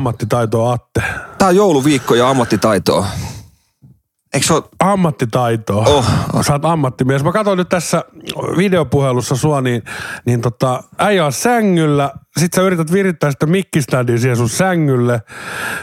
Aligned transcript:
Ammattitaitoa 0.00 0.72
Atte. 0.72 1.02
Tää 1.38 1.48
on 1.48 1.56
jouluviikko 1.56 2.14
ja 2.14 2.30
ammattitaitoa. 2.30 3.06
Eikö 4.34 4.46
se 4.46 4.54
ole? 4.54 4.62
Ammattitaitoa. 4.78 5.84
Oh. 5.86 6.06
Sä 6.46 6.52
oot 6.52 6.64
ammattimies. 6.64 7.24
Mä 7.24 7.32
katsoin 7.32 7.56
nyt 7.56 7.68
tässä 7.68 8.04
videopuhelussa 8.56 9.36
sua, 9.36 9.60
niin, 9.60 9.82
niin 10.24 10.40
tota, 10.40 10.82
äijä 10.98 11.26
on 11.26 11.32
sängyllä. 11.32 12.12
Sit 12.38 12.52
sä 12.52 12.62
yrität 12.62 12.92
virittää 12.92 13.30
sitä 13.30 13.46
mikkiständiä 13.46 14.18
siihen 14.18 14.36
sun 14.36 14.48
sängylle. 14.48 15.22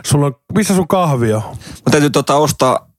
Sulla 0.05 0.25
on, 0.25 0.35
missä 0.55 0.75
sun 0.75 0.87
kahvi 0.87 1.33
on? 1.33 1.41
Mä 1.85 1.91
täytyy 1.91 2.09
tota 2.09 2.35
ostaa 2.35 2.89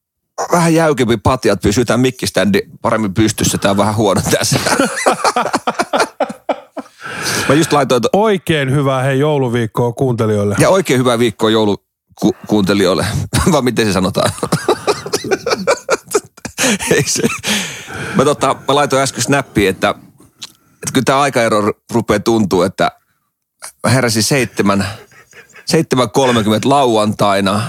vähän 0.51 0.73
jäykempi 0.73 1.17
patja, 1.17 1.53
että 1.53 1.63
pysyy 1.63 1.85
tää 1.85 1.97
mikkiständi 1.97 2.61
paremmin 2.81 3.13
pystyssä. 3.13 3.57
Tää 3.57 3.71
on 3.71 3.77
vähän 3.77 3.95
huono 3.95 4.21
tässä. 4.31 4.59
Mä 7.49 7.55
just 7.55 7.73
laitoin, 7.73 8.01
to- 8.01 8.09
Oikein 8.13 8.71
hyvää 8.71 9.03
hei 9.03 9.19
jouluviikkoa 9.19 9.93
kuuntelijoille. 9.93 10.55
ja 10.59 10.69
oikein 10.69 10.99
hyvää 10.99 11.19
viikkoa 11.19 11.49
joulukuuntelijoille. 11.49 13.05
Vai 13.51 13.61
miten 13.61 13.85
se 13.85 13.93
sanotaan? 13.93 14.31
Ei 16.91 17.03
se. 17.07 17.23
Mä, 18.15 18.23
tota, 18.25 18.55
mä 18.67 18.75
laitoin 18.75 19.01
äsken 19.01 19.21
snappiin, 19.23 19.69
että, 19.69 19.89
että 19.89 20.93
kyllä 20.93 21.05
tämä 21.05 21.19
aikaero 21.21 21.61
ru- 21.61 21.73
rupeaa 21.93 22.19
tuntua, 22.19 22.65
että 22.65 22.91
mä 23.83 23.89
heräsin 23.89 24.23
seitsemän, 24.23 24.85
7.30 25.57 25.65
lauantaina. 26.65 27.61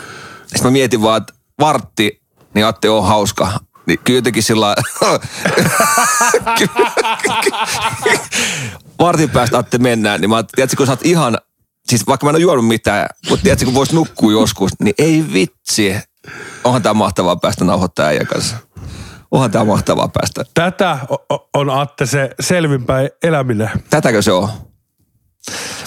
Sitten 0.46 0.62
mä 0.64 0.70
mietin 0.70 1.02
vaan, 1.02 1.16
että 1.20 1.32
vartti, 1.60 2.22
niin 2.54 2.66
Atte 2.66 2.90
on 2.90 3.04
hauska. 3.06 3.52
Niin 3.86 3.98
kyllä 4.04 4.18
jotenkin 4.18 4.42
sillä 4.42 4.74
vartin 9.00 9.30
päästä 9.30 9.58
Atte 9.58 9.78
mennään, 9.78 10.20
niin 10.20 10.30
mä 10.30 10.36
ajattelin, 10.36 10.56
tiedätkö, 10.56 10.76
kun 10.76 10.86
sä 10.86 10.92
oot 10.92 11.06
ihan, 11.06 11.38
siis 11.88 12.06
vaikka 12.06 12.26
mä 12.26 12.30
en 12.30 12.36
ole 12.36 12.42
juonut 12.42 12.66
mitään, 12.66 13.08
mutta 13.28 13.42
tiedätkö, 13.42 13.64
kun 13.64 13.74
vois 13.74 13.92
nukkua 13.92 14.32
joskus, 14.32 14.70
niin 14.80 14.94
ei 14.98 15.24
vitsi. 15.32 15.96
Onhan 16.64 16.82
tää 16.82 16.94
mahtavaa 16.94 17.36
päästä 17.36 17.64
nauhoittaa 17.64 18.06
äijän 18.06 18.26
kanssa. 18.26 18.56
Onhan 19.30 19.50
tää 19.50 19.64
mahtavaa 19.64 20.08
päästä. 20.08 20.44
Tätä 20.54 20.98
on 21.54 21.70
Atte 21.70 22.06
se 22.06 22.30
selvinpäin 22.40 23.10
eläminen. 23.22 23.70
Tätäkö 23.90 24.22
se 24.22 24.32
on? 24.32 24.48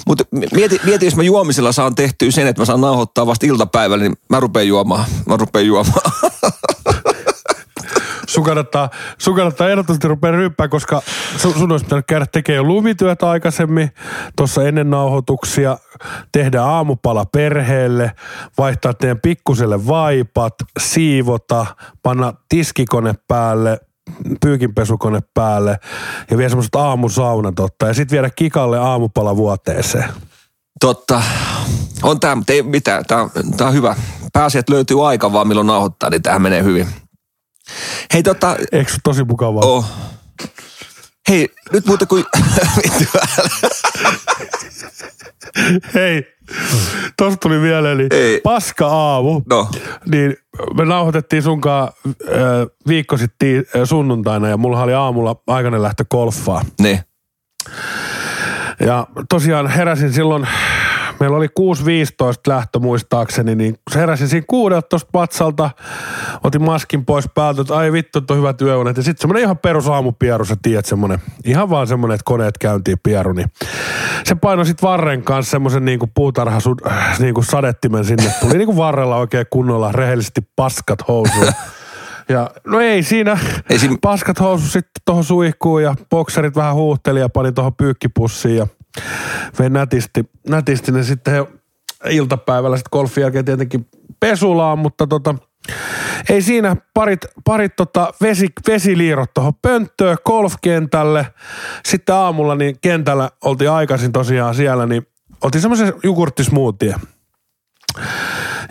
Mutta 0.08 0.24
mieti, 0.54 0.82
mieti, 0.84 1.06
jos 1.06 1.16
mä 1.16 1.24
juomisella 1.24 1.72
saan 1.72 1.96
tehtyä 1.96 2.32
sen, 2.32 2.48
että 2.48 2.62
mä 2.62 2.66
saan 2.66 2.82
nauhoittaa 2.82 3.28
vasta 3.28 3.46
iltapäivällä, 3.46 4.04
niin 4.04 4.18
mä 4.30 4.40
rupean 4.40 4.68
juomaan. 4.68 5.06
Mä 5.26 5.38
rupean 5.38 5.66
juomaan. 5.66 6.12
Sun 8.34 8.44
kannattaa, 8.44 8.90
sun 9.18 9.36
kannattaa 9.36 9.70
ehdottomasti 9.70 10.08
rupea 10.08 10.32
ryppää, 10.32 10.68
koska 10.68 11.02
sun, 11.38 11.54
sun 11.54 11.72
olisi 11.72 11.86
pitänyt 11.86 12.06
käydä 12.08 12.26
tekemään 12.32 12.58
jo 12.58 12.64
lumityötä 12.64 13.30
aikaisemmin, 13.30 13.92
tuossa 14.36 14.64
ennen 14.64 14.90
nauhoituksia, 14.90 15.78
tehdä 16.32 16.62
aamupala 16.64 17.26
perheelle, 17.26 18.12
vaihtaa 18.58 18.94
teidän 18.94 19.20
pikkuselle 19.20 19.88
vaipat, 19.88 20.54
siivota, 20.80 21.66
panna 22.04 22.34
tiskikone 22.50 23.14
päälle, 23.28 23.80
pyykinpesukone 24.42 25.20
päälle 25.34 25.80
ja 26.32 26.38
vielä 26.38 26.50
semmoiset 26.50 26.76
aamusaunat 26.76 27.60
ottaa 27.60 27.88
ja 27.88 27.94
sitten 27.94 28.16
viedä 28.16 28.30
kikalle 28.36 28.80
aamupala 28.80 29.36
vuoteeseen. 29.38 30.10
Totta. 30.80 31.22
On 32.04 32.20
tää, 32.20 32.36
mutta 32.36 32.54
ei 32.54 32.64
mitään. 32.64 33.06
Tää, 33.06 33.22
on- 33.22 33.32
on 33.62 33.74
hyvä. 33.74 33.96
Pääsi, 34.34 34.58
että 34.58 34.74
löytyy 34.74 35.08
aika 35.08 35.34
vaan 35.34 35.48
milloin 35.48 35.68
nauhoittaa, 35.68 36.10
niin 36.10 36.22
tähän 36.22 36.42
menee 36.42 36.64
hyvin. 36.64 36.88
Hei 38.14 38.24
tota, 38.24 38.56
Eikö 38.72 38.92
se 38.92 38.98
tosi 39.04 39.24
mukavaa? 39.24 39.64
oh. 39.66 39.86
Hei, 41.30 41.50
nyt 41.74 41.86
muuten 41.86 42.08
kuin... 42.08 42.26
Hei, 45.94 46.24
tosta 47.18 47.38
tuli 47.38 47.58
mieleeni 47.58 48.08
Ei. 48.12 48.42
paska 48.44 48.88
aamu. 48.88 49.42
No. 49.50 49.70
Niin 50.12 50.36
me 50.78 50.86
nauhoitettiin 50.86 51.44
sunkaan 51.44 51.90
äh, 52.08 52.42
viikko 52.88 53.18
sitten 53.18 53.58
äh, 53.76 53.82
sunnuntaina 53.84 54.48
ja 54.50 54.58
mulla 54.58 54.84
oli 54.84 54.94
aamulla 54.94 55.36
aikainen 55.48 55.82
lähtö 55.82 56.06
golfaa. 56.12 56.62
niin. 56.80 57.00
Ja 58.80 59.08
tosiaan 59.30 59.68
heräsin 59.68 60.14
silloin, 60.14 60.48
meillä 61.20 61.38
oli 61.38 61.48
6.15 61.48 61.54
lähtö 62.48 62.80
muistaakseni, 62.80 63.56
niin 63.56 63.78
heräsin 63.96 64.28
siinä 64.28 64.46
16 64.48 65.10
patsalta, 65.12 65.70
otin 66.44 66.64
maskin 66.64 67.06
pois 67.06 67.26
päältä, 67.36 67.62
että 67.62 67.76
ai 67.78 67.92
vittu, 67.92 68.20
että 68.20 68.34
on 68.34 68.38
hyvät 68.40 68.62
yöunet. 68.62 68.98
Ja 68.98 69.04
sitten 69.04 69.22
semmoinen 69.22 69.44
ihan 69.44 69.58
perus 69.58 69.88
aamupieru, 69.88 70.46
sä 70.46 70.56
tiedät, 70.62 70.86
semmoinen, 70.86 71.20
ihan 71.46 71.70
vaan 71.70 71.88
semmoinen, 71.88 72.16
että 72.16 72.26
koneet 72.26 72.58
käyntiin 72.58 72.98
pieru, 73.04 73.34
niin 73.34 73.52
se 74.24 74.36
painoi 74.36 74.66
sitten 74.66 74.90
varren 74.90 75.24
kanssa 75.24 75.52
semmoisen 75.52 75.86
niinku 75.86 76.10
puutarha 76.14 76.60
äh, 76.92 77.20
niinku 77.20 77.42
sadettimen 77.42 78.06
sinne. 78.06 78.32
Tuli 78.42 78.58
niinku 78.58 78.78
varrella 78.78 79.18
oikein 79.18 79.46
kunnolla 79.50 79.92
rehellisesti 79.92 80.42
paskat 80.56 81.08
housuun. 81.08 81.48
Ja 82.30 82.52
no 82.68 82.80
ei 82.80 83.04
siinä, 83.04 83.38
Ei 83.70 83.80
siinä- 83.80 83.98
paskat 84.02 84.40
housut 84.40 84.72
sitten 84.72 85.02
tuohon 85.06 85.24
suihkuun 85.24 85.84
ja 85.84 85.96
bokserit 86.10 86.56
vähän 86.56 86.76
huuhteli 86.76 87.20
ja 87.20 87.30
pani 87.30 87.52
tuohon 87.52 87.76
pyykkipussiin 87.76 88.56
ja 88.58 88.68
vein 89.60 89.74
nätisti, 89.74 90.30
nätisti 90.50 90.92
ne 90.92 91.04
sitten 91.04 91.34
he 91.34 91.46
iltapäivällä 92.10 92.78
sitten 92.78 92.90
golfin 92.92 93.22
jälkeen 93.22 93.46
tietenkin 93.46 93.88
pesulaan, 94.20 94.80
mutta 94.80 95.08
tota, 95.08 95.36
ei 96.30 96.42
siinä 96.42 96.76
parit, 96.94 97.26
parit 97.46 97.76
tota 97.76 98.14
vesi, 98.22 98.48
vesiliirot 98.68 99.34
tuohon 99.34 99.54
pönttöön 99.62 100.18
golfkentälle. 100.26 101.28
Sitten 101.86 102.16
aamulla 102.16 102.56
niin 102.56 102.78
kentällä 102.82 103.30
oltiin 103.44 103.72
aikaisin 103.72 104.12
tosiaan 104.12 104.56
siellä, 104.56 104.86
niin 104.86 105.08
otin 105.42 105.62
semmoisen 105.62 105.94
jogurttismoothie. 106.04 106.96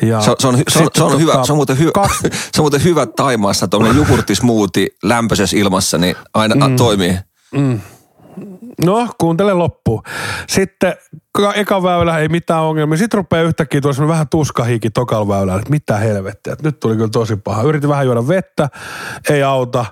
Ja 0.03 0.21
Se, 0.21 0.31
on- 0.31 0.37
se, 0.41 0.47
on, 0.49 0.57
se, 0.69 0.79
on, 0.83 0.89
se, 0.95 1.03
on 1.03 1.21
hyvä, 1.21 1.33
tota, 1.33 1.45
se, 1.45 1.53
on 1.53 1.57
muuten 1.57 1.79
hyvä, 1.79 1.91
kaksi- 1.95 2.29
se 2.53 2.61
on 2.61 2.63
muuten 2.63 2.85
hyvä 2.85 3.07
Taimaassa, 3.07 3.69
tuommoinen 3.69 4.03
jogurttismoothie 4.03 4.87
lämpöisessä 5.03 5.57
ilmassa, 5.57 5.99
niin 5.99 6.17
aina 6.35 6.69
mm. 6.69 6.77
toimii. 6.77 7.19
No, 8.85 9.09
kuuntele 9.19 9.55
loppuun. 9.55 10.03
Sitten 10.49 10.95
ka- 11.33 11.53
eka 11.53 11.83
väylä 11.83 12.19
ei 12.19 12.29
mitään 12.29 12.63
ongelmia. 12.63 12.97
Sitten 12.99 13.19
rupeaa 13.19 13.43
yhtäkkiä 13.43 13.81
tuossa 13.81 14.09
vähän 14.09 14.29
tuskahiki 14.29 14.91
tokal 14.91 15.29
väylällä, 15.29 15.55
että 15.61 15.71
mitä 15.71 15.97
helvettiä. 15.97 16.57
Nyt 16.63 16.81
tuli 16.81 16.95
kyllä 16.95 17.09
tosi 17.09 17.37
paha. 17.37 17.63
Yritin 17.63 17.89
vähän 17.91 18.07
juoda 18.07 18.29
vettä, 18.29 18.69
ei 19.31 19.43
auta. 19.43 19.85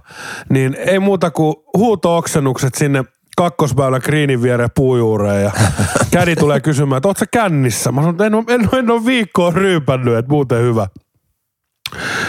Niin 0.49 0.75
ei 0.75 0.99
muuta 0.99 1.31
kuin 1.31 1.57
huuto-oksennukset 1.77 2.75
sinne 2.75 3.05
kakkosväylän 3.37 4.03
kriinin 4.03 4.43
viereen 4.43 4.71
puujuureen 4.75 5.43
ja 5.43 5.51
kädi 6.13 6.37
tulee 6.37 6.61
kysymään, 6.61 6.97
että 6.97 7.09
oot 7.09 7.17
sä 7.17 7.27
kännissä? 7.33 7.93
Mä 7.93 8.01
sanoin, 8.01 8.15
että 8.15 8.27
en 8.27 8.61
en, 8.61 8.69
en 8.79 8.91
ole 8.91 9.05
viikkoa 9.05 9.51
ryypännyt, 9.51 10.17
että 10.17 10.31
muuten 10.31 10.63
hyvä. 10.63 10.87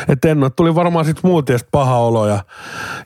Että 0.08 0.28
en 0.30 0.44
ole. 0.44 0.50
Tuli 0.50 0.76
varmaan 0.76 1.06
sitten 1.06 1.32
muutiesta 1.32 1.70
paha 1.72 1.98
olo 1.98 2.28
ja 2.28 2.44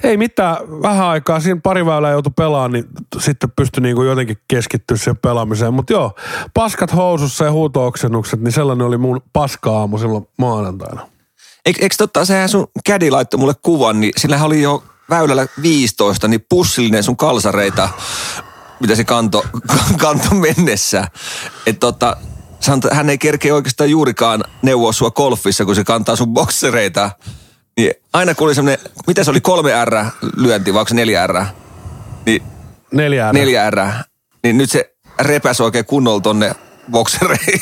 ei 0.04 0.18
mitään. 0.18 0.58
Vähän 0.82 1.08
aikaa 1.08 1.40
siinä 1.40 1.60
pari 1.64 1.86
väylää 1.86 2.12
joutui 2.12 2.34
pelaamaan, 2.36 2.72
niin 2.72 2.86
sitten 3.20 3.52
pystyi 3.56 3.82
niinku 3.82 4.04
jotenkin 4.04 4.38
keskittyä 4.48 4.98
siihen 4.98 5.18
pelaamiseen. 5.18 5.74
Mutta 5.74 5.94
joo, 5.94 6.16
paskat 6.54 6.96
housussa 6.96 7.46
ja 7.46 7.52
huutooksennukset, 7.52 8.42
niin 8.42 8.52
sellainen 8.52 8.88
oli 8.88 8.98
mun 8.98 9.22
paska-aamu 9.34 9.98
silloin 9.98 10.28
maanantaina. 10.38 11.08
Eikö, 11.66 11.82
eikö 11.82 11.96
totta, 11.98 12.26
sehän 12.26 12.50
sun 12.50 12.68
kädi 12.86 13.12
laittoi 13.12 13.40
mulle 13.40 13.54
kuvan, 13.62 14.00
niin 14.00 14.14
sillähän 14.18 14.48
oli 14.48 14.62
jo 14.62 14.84
väylällä 15.10 15.48
15, 15.62 16.28
niin 16.28 16.46
pussillinen 16.50 17.04
sun 17.04 17.18
kalsareita, 17.18 17.90
mitä 18.80 18.96
se 18.96 19.04
kanto, 19.04 19.46
kanto 20.02 20.36
mennessä. 20.36 21.08
Että 21.68 21.80
tota, 21.80 22.18
että 22.78 22.96
hän 22.96 23.10
ei 23.10 23.18
kerkeä 23.18 23.56
oikeastaan 23.56 23.90
juurikaan 23.90 24.44
neuvoa 24.62 24.92
sua 24.94 25.12
golfissa, 25.12 25.66
kun 25.66 25.76
se 25.76 25.84
kantaa 25.84 26.16
sun 26.16 26.34
boksereita. 26.34 27.12
Niin 27.78 27.92
aina 28.14 28.36
kun 28.36 28.48
oli 28.48 28.56
semmoinen, 28.56 28.86
mitä 29.08 29.24
se 29.24 29.32
oli, 29.32 29.42
kolme 29.42 29.86
R 29.86 30.06
lyönti, 30.36 30.74
vai 30.74 30.80
onko 30.80 30.90
se 30.90 30.96
neljä 30.96 31.28
R? 31.28 31.46
Niin 32.26 32.44
Neljä 32.92 33.26
ääntä. 33.26 33.40
neljä 33.40 33.70
R, 33.70 33.80
niin 34.44 34.58
nyt 34.58 34.72
se 34.72 34.96
repäsi 35.20 35.64
oikein 35.64 35.86
kunnolla 35.86 36.22
tonne 36.22 36.56
boksereihin. 36.92 37.60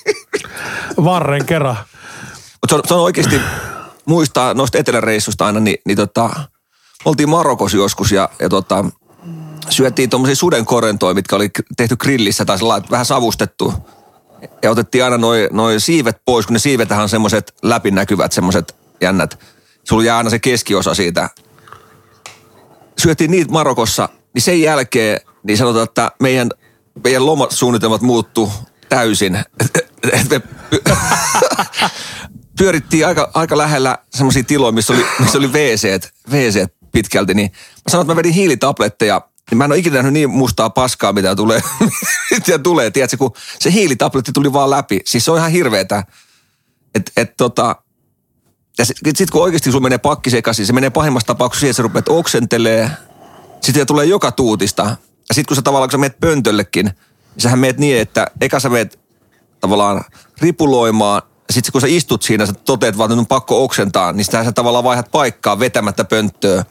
Varren 1.04 1.44
kerran. 1.46 1.76
Mutta 2.52 2.68
se, 2.68 2.74
on- 2.74 2.82
se 2.88 2.94
on 2.94 3.00
oikeasti, 3.00 3.40
muistaa 4.06 4.54
noista 4.54 4.78
eteläreissusta 4.78 5.46
aina, 5.46 5.60
niin, 5.60 5.76
niin 5.86 5.96
tota, 5.96 6.30
oltiin 7.04 7.28
Marokossa 7.28 7.76
joskus 7.76 8.12
ja, 8.12 8.28
ja 8.40 8.48
tota, 8.48 8.84
syöttiin 9.70 10.10
tuommoisia 10.10 10.36
sudenkorentoja, 10.36 11.14
mitkä 11.14 11.36
oli 11.36 11.50
tehty 11.76 11.96
grillissä 11.96 12.44
tai 12.44 12.58
vähän 12.90 13.06
savustettu. 13.06 13.74
Ja 14.62 14.70
otettiin 14.70 15.04
aina 15.04 15.18
noin 15.18 15.48
noi 15.52 15.80
siivet 15.80 16.16
pois, 16.24 16.46
kun 16.46 16.52
ne 16.52 16.58
siivetähän 16.58 17.02
on 17.02 17.08
semmoiset 17.08 17.54
läpinäkyvät, 17.62 18.32
semmoiset 18.32 18.76
jännät. 19.00 19.38
Sulla 19.84 20.04
jää 20.04 20.16
aina 20.16 20.30
se 20.30 20.38
keskiosa 20.38 20.94
siitä. 20.94 21.30
Syötiin 22.98 23.30
niitä 23.30 23.52
Marokossa, 23.52 24.08
niin 24.34 24.42
sen 24.42 24.62
jälkeen 24.62 25.20
niin 25.42 25.58
sanotaan, 25.58 25.84
että 25.84 26.10
meidän, 26.20 26.48
meidän 27.04 27.26
lomasuunnitelmat 27.26 28.02
muuttu 28.02 28.52
täysin. 28.88 29.32
Me 30.30 30.40
pyörittiin 32.58 33.06
aika, 33.06 33.30
aika 33.34 33.58
lähellä 33.58 33.98
semmoisia 34.14 34.44
tiloja, 34.44 34.72
missä 34.72 34.92
oli, 34.92 35.06
missä 35.20 35.38
oli 35.38 35.52
WC, 35.52 36.10
WC 36.32 36.66
pitkälti, 36.92 37.34
niin 37.34 37.50
mä 37.52 37.90
sanoin, 37.90 38.04
että 38.04 38.14
mä 38.14 38.16
vedin 38.16 38.32
hiilitabletteja, 38.32 39.20
niin 39.50 39.58
mä 39.58 39.64
en 39.64 39.72
ole 39.72 39.78
ikinä 39.78 39.94
nähnyt 39.94 40.12
niin 40.12 40.30
mustaa 40.30 40.70
paskaa, 40.70 41.12
mitä 41.12 41.36
tulee. 41.36 41.60
mitä 42.30 42.58
tulee, 42.58 42.90
tiedätkö, 42.90 43.16
kun 43.16 43.32
se 43.58 43.72
hiilitabletti 43.72 44.32
tuli 44.32 44.52
vaan 44.52 44.70
läpi. 44.70 45.00
Siis 45.04 45.24
se 45.24 45.30
on 45.30 45.38
ihan 45.38 45.50
hirveetä. 45.50 46.04
Että 46.94 47.12
et, 47.16 47.36
tota, 47.36 47.76
ja 48.78 48.84
sitten 48.84 49.16
sit 49.16 49.30
kun 49.30 49.42
oikeasti 49.42 49.70
sulla 49.70 49.82
menee 49.82 49.98
pakki 49.98 50.30
sekaisin, 50.30 50.66
se 50.66 50.72
menee 50.72 50.90
pahimmassa 50.90 51.26
tapauksessa 51.26 51.60
siihen, 51.60 51.70
että 51.70 51.76
sä 51.76 51.82
rupeat 51.82 52.08
oksentelee. 52.08 52.90
Sitten 53.60 53.86
tulee 53.86 54.06
joka 54.06 54.32
tuutista. 54.32 54.96
Ja 55.28 55.34
sitten 55.34 55.46
kun 55.48 55.56
sä 55.56 55.62
tavallaan, 55.62 55.88
kun 55.88 55.92
sä 55.92 55.98
meet 55.98 56.20
pöntöllekin, 56.20 56.86
niin 56.86 56.94
sähän 57.38 57.58
meet 57.58 57.78
niin, 57.78 57.98
että 57.98 58.26
eka 58.40 58.60
sä 58.60 58.68
meet 58.68 58.98
tavallaan 59.60 60.04
ripuloimaan, 60.40 61.22
sitten 61.50 61.72
kun 61.72 61.80
sä 61.80 61.86
istut 61.86 62.22
siinä, 62.22 62.46
sä 62.46 62.52
toteat 62.52 62.98
vaan, 62.98 63.10
että 63.12 63.20
on 63.20 63.26
pakko 63.26 63.64
oksentaa, 63.64 64.12
niin 64.12 64.24
sitä 64.24 64.44
sä 64.44 64.52
tavallaan 64.52 64.84
vaihdat 64.84 65.10
paikkaa 65.10 65.58
vetämättä 65.58 66.04
pönttöä. 66.04 66.64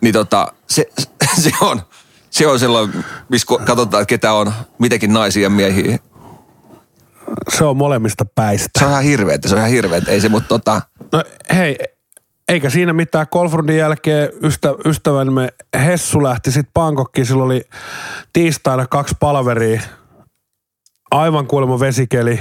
Niin 0.00 0.12
tota, 0.12 0.52
se, 0.68 0.86
se 1.42 1.50
on, 1.60 1.82
se 2.30 2.46
on 2.46 2.58
sellainen, 2.58 3.04
missä 3.28 3.46
katsotaan, 3.46 4.02
että 4.02 4.08
ketä 4.08 4.32
on 4.32 4.52
mitenkin 4.78 5.12
naisia 5.12 5.42
ja 5.42 5.50
miehiä. 5.50 5.98
Se 7.48 7.64
on 7.64 7.76
molemmista 7.76 8.24
päistä. 8.34 8.78
Se 8.78 8.84
on 8.84 8.90
ihan 8.90 9.02
hirveetä, 9.02 9.48
se 9.48 9.54
on 9.54 9.58
ihan 9.58 9.70
hirveetä. 9.70 10.10
Ei 10.10 10.20
se, 10.20 10.28
mutta 10.28 10.48
tota... 10.48 10.82
No 11.12 11.24
hei, 11.54 11.78
eikä 12.48 12.70
siinä 12.70 12.92
mitään. 12.92 13.26
Golfrundin 13.32 13.76
jälkeen 13.76 14.28
ystä, 14.42 14.74
ystävämme 14.84 15.48
Hessu 15.84 16.22
lähti 16.22 16.52
sitten 16.52 16.70
Pankokkiin. 16.74 17.26
Sillä 17.26 17.44
oli 17.44 17.64
tiistaina 18.32 18.86
kaksi 18.86 19.14
palveria. 19.20 19.80
Aivan 21.10 21.46
kuulemma 21.46 21.80
vesikeli. 21.80 22.40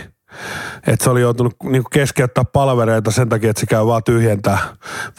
Että 0.87 1.03
se 1.03 1.09
oli 1.09 1.21
joutunut 1.21 1.55
niin 1.63 1.83
keskeyttää 1.91 2.43
palvereita 2.43 3.11
sen 3.11 3.29
takia, 3.29 3.49
että 3.49 3.59
se 3.59 3.65
käy 3.65 3.85
vaan 3.85 4.03
tyhjentää 4.03 4.59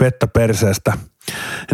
vettä 0.00 0.26
perseestä. 0.26 0.93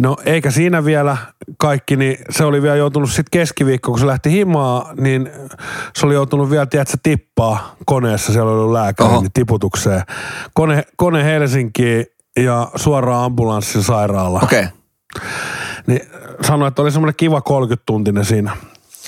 No 0.01 0.17
eikä 0.25 0.51
siinä 0.51 0.85
vielä 0.85 1.17
kaikki, 1.59 1.97
niin 1.97 2.19
se 2.31 2.45
oli 2.45 2.63
vielä 2.63 2.77
joutunut 2.77 3.09
sitten 3.11 3.31
keskiviikko, 3.31 3.91
kun 3.91 4.01
se 4.01 4.07
lähti 4.07 4.31
himaa, 4.31 4.93
niin 5.01 5.31
se 5.97 6.07
oli 6.07 6.15
joutunut 6.15 6.51
vielä, 6.51 6.67
tiedätkö, 6.67 6.97
tippaa 7.03 7.77
koneessa, 7.87 8.33
siellä 8.33 8.51
oli 8.51 8.61
ollut 8.61 8.73
lääkäri, 8.73 9.11
niin 9.11 9.33
tiputukseen. 9.33 10.03
Kone, 10.55 10.85
kone 10.97 11.25
Helsinkiin 11.25 12.07
ja 12.37 12.69
suoraan 12.77 13.25
ambulanssin 13.25 13.83
sairaala. 13.83 14.41
Okei. 14.43 14.65
Okay. 14.65 15.29
Niin 15.87 16.01
sanoi, 16.41 16.69
että 16.69 16.83
oli 16.83 16.93
semmoinen 16.93 17.15
kiva 17.17 17.39
30-tuntinen 17.39 18.25
siinä. 18.25 18.57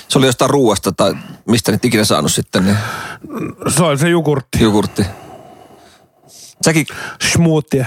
Se 0.08 0.18
oli 0.18 0.26
jostain 0.26 0.50
ruuasta 0.50 0.92
tai 0.92 1.14
mistä 1.48 1.72
nyt 1.72 1.84
ikinä 1.84 2.04
saanut 2.04 2.32
sitten? 2.32 2.64
Niin... 2.64 2.76
Se 3.68 3.82
oli 3.82 3.98
se 3.98 4.08
jogurtti. 4.08 4.62
Jogurtti. 4.62 5.06
Säkin... 6.64 6.86
Smoothie. 7.32 7.86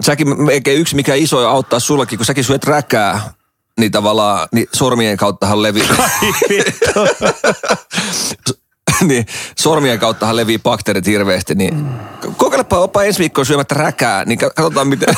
Säkin 0.00 0.50
eikä 0.50 0.70
yksi 0.70 0.96
mikä 0.96 1.14
iso 1.14 1.48
auttaa 1.48 1.80
sullakin, 1.80 2.18
kun 2.18 2.26
säkin 2.26 2.44
syöt 2.44 2.64
räkää, 2.64 3.32
niin 3.80 3.92
tavallaan 3.92 4.48
niin 4.52 4.66
sormien 4.72 5.16
kauttahan 5.16 5.62
levii. 5.62 5.88
niin 9.08 9.26
sormien 9.58 9.98
kauttahan 9.98 10.36
levii 10.36 10.58
bakteerit 10.58 11.06
hirveästi, 11.06 11.54
niin 11.54 11.74
mm. 11.74 11.88
kokeilepa 12.36 12.78
oppa 12.78 13.02
ensi 13.02 13.18
viikkoa 13.18 13.44
syömättä 13.44 13.74
räkää, 13.74 14.24
niin 14.24 14.38
katsotaan 14.38 14.88
miten... 14.88 15.14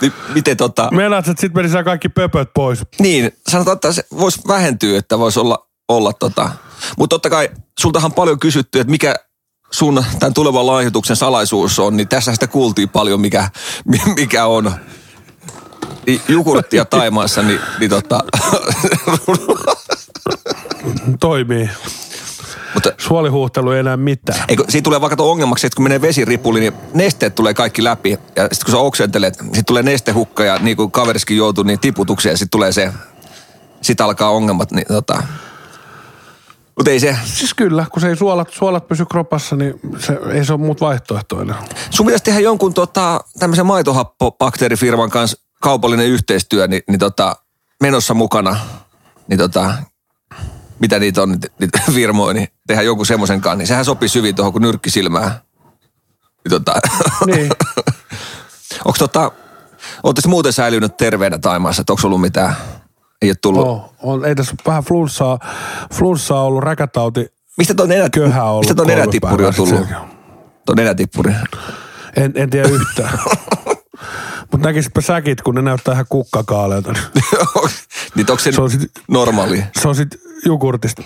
niin, 0.00 0.12
miten 0.34 0.56
tota... 0.56 0.88
Meinaat, 0.92 1.28
että 1.28 1.40
sitten 1.40 1.58
menisää 1.58 1.84
kaikki 1.84 2.08
pöpöt 2.08 2.50
pois. 2.54 2.78
Niin, 2.98 3.32
sanotaan, 3.48 3.74
että 3.74 3.92
se 3.92 4.04
voisi 4.18 4.40
vähentyä, 4.48 4.98
että 4.98 5.18
voisi 5.18 5.40
olla, 5.40 5.68
olla 5.88 6.12
tota... 6.12 6.50
Mutta 6.98 7.14
totta 7.14 7.30
kai, 7.30 7.48
sultahan 7.80 8.12
paljon 8.12 8.38
kysytty, 8.38 8.80
että 8.80 8.90
mikä 8.90 9.14
sun 9.70 10.04
tämän 10.18 10.34
tulevan 10.34 10.66
lahjoituksen 10.66 11.16
salaisuus 11.16 11.78
on, 11.78 11.96
niin 11.96 12.08
tässä 12.08 12.32
sitä 12.32 12.46
kuultiin 12.46 12.88
paljon, 12.88 13.20
mikä, 13.20 13.50
mikä 14.16 14.46
on 14.46 14.74
niin 16.06 16.20
jogurttia 16.28 16.84
Taimaassa, 16.84 17.42
niin, 17.42 17.60
niin 17.80 17.90
tota... 17.90 18.20
Toimii. 21.20 21.70
Mutta, 22.74 22.92
Suolihuhtelu 22.98 23.70
ei 23.70 23.80
enää 23.80 23.96
mitään. 23.96 24.44
Eikö, 24.48 24.64
siitä 24.68 24.84
tulee 24.84 25.00
vaikka 25.00 25.22
ongelmaksi, 25.22 25.66
että 25.66 25.76
kun 25.76 25.82
menee 25.82 26.00
vesiripuli, 26.00 26.60
niin 26.60 26.72
nesteet 26.94 27.34
tulee 27.34 27.54
kaikki 27.54 27.84
läpi. 27.84 28.10
Ja 28.10 28.42
sitten 28.42 28.64
kun 28.64 28.72
sä 28.72 28.78
oksentelet, 28.78 29.34
sitten 29.34 29.64
tulee 29.64 29.82
nestehukka 29.82 30.44
ja 30.44 30.58
niin 30.58 30.76
kuin 30.76 30.90
kaveriskin 30.90 31.36
joutuu 31.36 31.64
niin 31.64 31.80
tiputukseen, 31.80 32.38
sitten 32.38 32.50
tulee 32.50 32.72
se, 32.72 32.92
sitten 33.82 34.06
alkaa 34.06 34.30
ongelmat. 34.30 34.72
Niin 34.72 34.86
tota, 34.86 35.22
mutta 36.80 36.90
ei 36.90 37.00
se... 37.00 37.16
Siis 37.24 37.54
kyllä, 37.54 37.86
kun 37.92 38.00
se 38.00 38.08
ei 38.08 38.16
suolat, 38.16 38.48
suolat 38.52 38.88
pysy 38.88 39.06
kropassa, 39.06 39.56
niin 39.56 39.80
se, 39.98 40.18
ei 40.32 40.44
se 40.44 40.52
ole 40.52 40.60
muut 40.60 40.80
vaihtoehtoinen. 40.80 41.56
Sun 41.90 42.06
pitäisi 42.06 42.24
tehdä 42.24 42.40
jonkun 42.40 42.74
tota, 42.74 43.20
tämmöisen 43.38 43.66
maitohappobakteerifirman 43.66 45.10
kanssa 45.10 45.36
kaupallinen 45.60 46.06
yhteistyö, 46.06 46.66
niin, 46.66 46.82
niin 46.88 46.98
tota, 46.98 47.36
menossa 47.80 48.14
mukana. 48.14 48.56
Niin 49.28 49.38
tota, 49.38 49.74
mitä 50.78 50.98
niitä 50.98 51.22
on, 51.22 51.38
niitä 51.58 51.80
firmoja, 51.94 52.34
niin 52.34 52.48
tehdään 52.66 52.86
jonkun 52.86 53.06
semmoisen 53.06 53.40
kanssa, 53.40 53.56
niin 53.56 53.66
sehän 53.66 53.84
sopii 53.84 54.08
hyvin 54.14 54.34
tuohon 54.34 54.52
kuin 54.52 54.62
nyrkkisilmään. 54.62 55.30
Niin 56.44 56.50
tota, 56.50 56.74
niin. 57.26 57.50
onko 58.84 58.98
tota, 58.98 59.32
ootte 60.02 60.28
muuten 60.28 60.52
säilynyt 60.52 60.96
terveenä 60.96 61.38
Taimaassa, 61.38 61.80
että 61.80 61.92
onko 61.92 62.06
ollut 62.06 62.20
mitään 62.20 62.56
ei 63.22 63.30
ole 63.30 63.36
tullut. 63.42 63.66
Oh, 63.66 63.92
on, 64.02 64.24
ei 64.24 64.34
tässä 64.34 64.54
vähän 64.66 64.82
flunssaa, 64.82 65.38
flunssaa 65.94 66.44
ollut, 66.44 66.62
räkätauti. 66.62 67.26
Mistä 67.58 67.74
tuo 67.74 67.86
nenä, 67.86 68.10
köhä 68.10 68.44
ollut 68.44 68.64
mistä 68.64 68.74
tuo 68.74 68.84
nenätippuri 68.84 69.44
on 69.44 69.54
tullut? 69.54 69.86
Tuo 70.66 70.74
nenätippuri. 70.74 71.32
En, 72.16 72.32
en 72.34 72.50
tiedä 72.50 72.68
yhtään. 72.68 73.18
Mutta 74.52 74.68
näkisipä 74.68 75.00
säkit, 75.00 75.40
kun 75.42 75.54
ne 75.54 75.62
näyttää 75.62 75.94
ihan 75.94 76.06
kukkakaaleilta. 76.08 76.92
niin 78.14 78.30
onko 78.30 78.38
se, 78.38 78.52
se 78.52 78.60
on 78.62 78.70
sit, 78.70 78.90
normaali? 79.08 79.64
Se 79.80 79.88
on 79.88 79.94
sitten 79.94 80.20
jogurtista. 80.44 81.02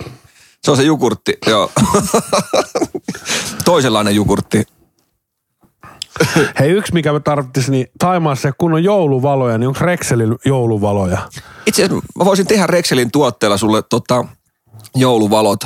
Se 0.62 0.70
on 0.70 0.76
se 0.76 0.82
jogurtti, 0.82 1.38
joo. 1.46 1.70
Toisenlainen 3.64 4.16
jogurtti. 4.16 4.66
Hei, 6.60 6.70
yksi 6.70 6.92
mikä 6.92 7.12
me 7.12 7.20
tarvitsisi, 7.20 7.70
niin 7.70 7.86
Taimaassa 7.98 8.52
kun 8.58 8.74
on 8.74 8.84
jouluvaloja, 8.84 9.58
niin 9.58 9.68
onko 9.68 9.80
Rexelin 9.80 10.36
jouluvaloja? 10.44 11.18
Itse 11.66 11.84
asiassa 11.84 12.06
mä 12.18 12.24
voisin 12.24 12.46
tehdä 12.46 12.66
Rexelin 12.66 13.10
tuotteella 13.10 13.56
sulle 13.56 13.82
tota, 13.82 14.24
jouluvalot. 14.94 15.60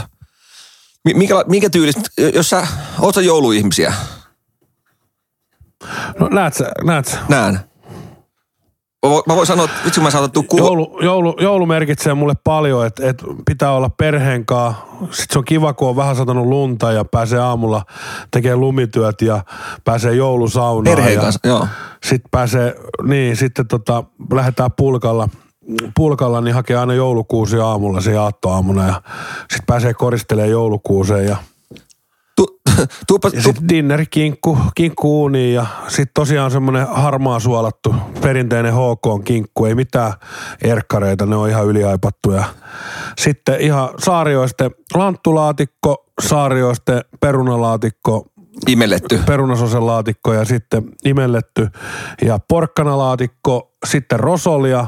Mikä, 1.14 1.35
minkä 1.47 1.71
tyylistä, 1.71 2.02
jos 2.35 2.50
sä, 2.50 2.67
oot 3.00 3.14
sä 3.14 3.21
jouluihmisiä? 3.21 3.95
No 6.19 6.28
näet 6.28 6.55
sä, 6.55 6.73
näet 6.85 7.07
sä. 7.07 7.19
Näen. 7.28 7.67
Mä 9.07 9.37
voin 9.37 9.47
sanoa, 9.47 9.64
että 9.64 9.76
vitsi 9.85 10.00
mä 10.00 10.11
saan 10.11 10.31
kuva. 10.49 10.62
Joulu, 10.62 10.99
joulu, 11.02 11.37
joulu 11.40 11.67
merkitsee 11.67 12.14
mulle 12.14 12.35
paljon, 12.45 12.87
että, 12.87 13.09
että 13.09 13.26
pitää 13.47 13.73
olla 13.73 13.90
perheen 13.90 14.47
kanssa. 14.47 14.83
Sitten 15.00 15.26
se 15.31 15.38
on 15.38 15.45
kiva, 15.45 15.73
kun 15.73 15.88
on 15.88 15.97
vähän 15.97 16.17
satanut 16.17 16.47
lunta 16.47 16.93
ja 16.93 17.05
pääsee 17.05 17.38
aamulla 17.38 17.83
tekemään 18.31 18.61
lumityöt 18.61 19.23
ja 19.23 19.45
pääsee 19.85 20.14
joulusaunaan. 20.14 20.97
Perheen 20.97 21.21
kanssa, 21.21 21.49
joo. 21.49 21.67
Sitten 22.02 22.31
pääsee, 22.31 22.75
niin 23.02 23.37
sitten 23.37 23.69
tota, 23.69 24.05
lähdetään 24.33 24.71
pulkalla 24.76 25.28
pulkalla, 25.97 26.40
niin 26.40 26.55
hakee 26.55 26.76
aina 26.76 26.95
joulukuusi 26.95 27.59
aamulla 27.59 28.00
se 28.00 28.17
aattoaamuna 28.17 28.87
ja 28.87 29.02
sitten 29.40 29.67
pääsee 29.67 29.95
koristelemaan 29.95 30.50
joulukuuseen 30.50 31.26
ja 31.26 31.37
tuupa, 33.08 33.30
ja 33.32 33.42
sitten 33.42 33.68
dinneri 33.68 34.06
kinkku, 34.06 34.58
kinkku 34.75 35.20
uuniin 35.20 35.54
ja 35.54 35.66
sitten 35.88 36.14
tosiaan 36.14 36.50
semmoinen 36.50 36.87
harmaa 36.90 37.40
suolattu 37.40 37.94
perinteinen 38.20 38.73
HK 38.75 39.25
kinkku, 39.25 39.64
ei 39.64 39.75
mitään 39.75 40.12
erkkareita, 40.62 41.26
ne 41.26 41.37
on 41.37 41.49
ihan 41.49 41.66
yliaipattuja. 41.66 42.44
Sitten 43.18 43.61
ihan 43.61 43.88
saarioiste 43.99 44.70
lanttulaatikko, 44.94 46.06
saarioiste 46.23 47.04
perunalaatikko, 47.20 48.26
Imelletty. 48.66 49.20
Perunasosen 49.26 49.87
laatikko 49.87 50.32
ja 50.32 50.44
sitten 50.44 50.82
imelletty 51.04 51.68
ja 52.23 52.38
porkkanalaatikko, 52.49 53.73
sitten 53.87 54.20
rosolia 54.20 54.87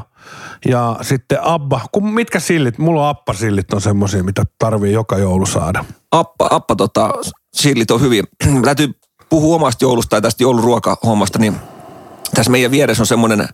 ja 0.65 0.95
sitten 1.01 1.37
abba. 1.43 1.81
Kun 1.91 2.13
mitkä 2.13 2.39
sillit? 2.39 2.77
Mulla 2.77 3.03
on 3.03 3.09
appasillit 3.09 3.73
on 3.73 3.81
semmoisia, 3.81 4.23
mitä 4.23 4.43
tarvii 4.59 4.93
joka 4.93 5.17
joulu 5.17 5.45
saada. 5.45 5.85
Appa, 6.11 6.47
appa 6.51 6.75
tota, 6.75 7.13
sillit 7.53 7.91
on 7.91 8.01
hyvin. 8.01 8.23
Täytyy 8.65 8.89
puhua 9.29 9.55
omasta 9.55 9.85
joulusta 9.85 10.09
tai 10.09 10.21
tästä 10.21 10.43
jouluruokahommasta, 10.43 11.39
niin 11.39 11.55
tässä 12.33 12.51
meidän 12.51 12.71
vieressä 12.71 13.03
on 13.03 13.07
semmoinen 13.07 13.47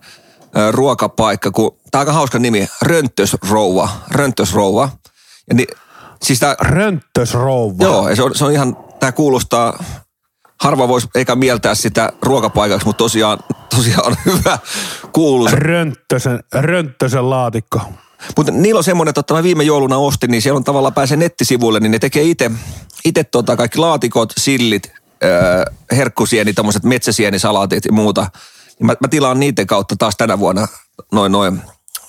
ruokapaikka, 0.72 1.52
kun, 1.52 1.78
tää 1.92 2.00
on 2.00 2.02
aika 2.02 2.14
hauska 2.14 2.40
nimi, 2.40 2.68
Rönttösrouva, 2.82 3.90
Rönttösrouva. 4.12 4.90
Ja 5.50 5.56
ni, 5.56 5.68
siis 6.22 6.40
tää, 6.40 6.56
Rönttösrouva. 6.62 7.84
joo, 7.84 8.10
ja 8.10 8.16
se 8.16 8.24
on, 8.24 8.36
se 8.36 8.46
on 8.46 8.52
ihan, 8.52 8.78
tää 9.00 9.12
kuulostaa, 9.12 9.84
harva 10.62 10.88
voisi 10.88 11.08
eikä 11.16 11.36
mieltää 11.36 11.76
sitä 11.76 12.14
ruokapaikaksi, 12.22 12.86
mutta 12.86 12.98
tosiaan, 12.98 13.40
tosiaan 13.76 14.08
on 14.12 14.16
hyvä 14.26 14.60
kuulus. 15.12 15.54
Rönttösen, 15.54 16.40
Rönttösen 16.54 17.30
laatikko. 17.30 17.82
Mutta 18.38 18.52
niillä 18.52 18.78
on 18.78 18.84
semmoinen, 18.84 19.14
että 19.18 19.34
mä 19.34 19.44
viime 19.44 19.64
jouluna 19.64 19.98
ostin, 19.98 20.32
niin 20.32 20.42
siellä 20.42 20.58
on 20.58 20.64
tavallaan 20.64 20.94
pääsee 20.94 21.18
nettisivuille, 21.18 21.80
niin 21.80 21.92
ne 21.92 22.00
tekee 22.00 22.24
itse 22.24 22.52
itse 23.08 23.24
tota 23.24 23.56
kaikki 23.56 23.78
laatikot, 23.78 24.34
sillit, 24.38 24.92
öö, 25.24 25.64
herkkusieni, 25.92 26.54
tämmöiset 26.54 26.84
metsäsienisalaatit 26.84 27.86
ja 27.86 27.92
muuta. 27.92 28.28
Niin 28.80 28.88
mä, 28.88 28.96
mä 29.02 29.08
tilaan 29.08 29.40
niiden 29.40 29.68
kautta 29.68 29.96
taas 29.96 30.16
tänä 30.18 30.40
vuonna 30.40 30.68
noin 31.12 31.32
noin 31.32 31.62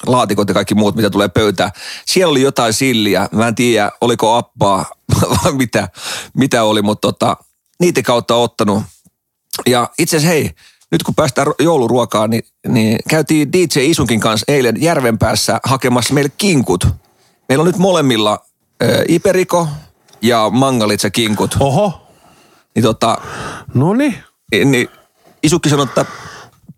laatikot 0.06 0.48
ja 0.48 0.54
kaikki 0.54 0.74
muut, 0.74 0.96
mitä 0.96 1.10
tulee 1.10 1.28
pöytään. 1.28 1.70
Siellä 2.06 2.30
oli 2.30 2.42
jotain 2.42 2.72
silliä, 2.72 3.28
mä 3.32 3.48
en 3.48 3.54
tiedä, 3.54 3.90
oliko 4.00 4.34
appaa 4.34 4.84
vai 5.44 5.52
mitä, 5.52 5.88
mitä 6.36 6.64
oli, 6.64 6.82
mutta 6.82 7.08
tota, 7.08 7.36
niiden 7.80 8.02
kautta 8.02 8.34
ottanut. 8.34 8.82
Ja 9.66 9.90
itse 9.98 10.16
asiassa 10.16 10.34
hei, 10.34 10.50
nyt 10.90 11.02
kun 11.02 11.14
päästään 11.14 11.46
ru- 11.46 11.64
jouluruokaan, 11.64 12.30
niin, 12.30 12.42
niin 12.68 12.98
käytiin 13.08 13.52
DJ 13.52 13.80
Isunkin 13.80 14.20
kanssa 14.20 14.44
eilen 14.48 14.82
Järvenpäässä 14.82 15.60
hakemassa 15.64 16.14
meille 16.14 16.30
kinkut. 16.38 16.86
Meillä 17.48 17.62
on 17.62 17.66
nyt 17.66 17.78
molemmilla 17.78 18.38
äh, 18.82 18.88
Iperiko 19.08 19.68
ja 20.22 20.50
Mangalitsa 20.50 21.10
kinkut. 21.10 21.56
Oho, 21.60 22.08
Niin 22.74 22.82
tota, 22.82 23.18
no 23.74 23.94
niin. 23.94 24.14
niin, 24.64 24.88
Isukki 25.42 25.68
sanoi, 25.68 25.84
että 25.84 26.04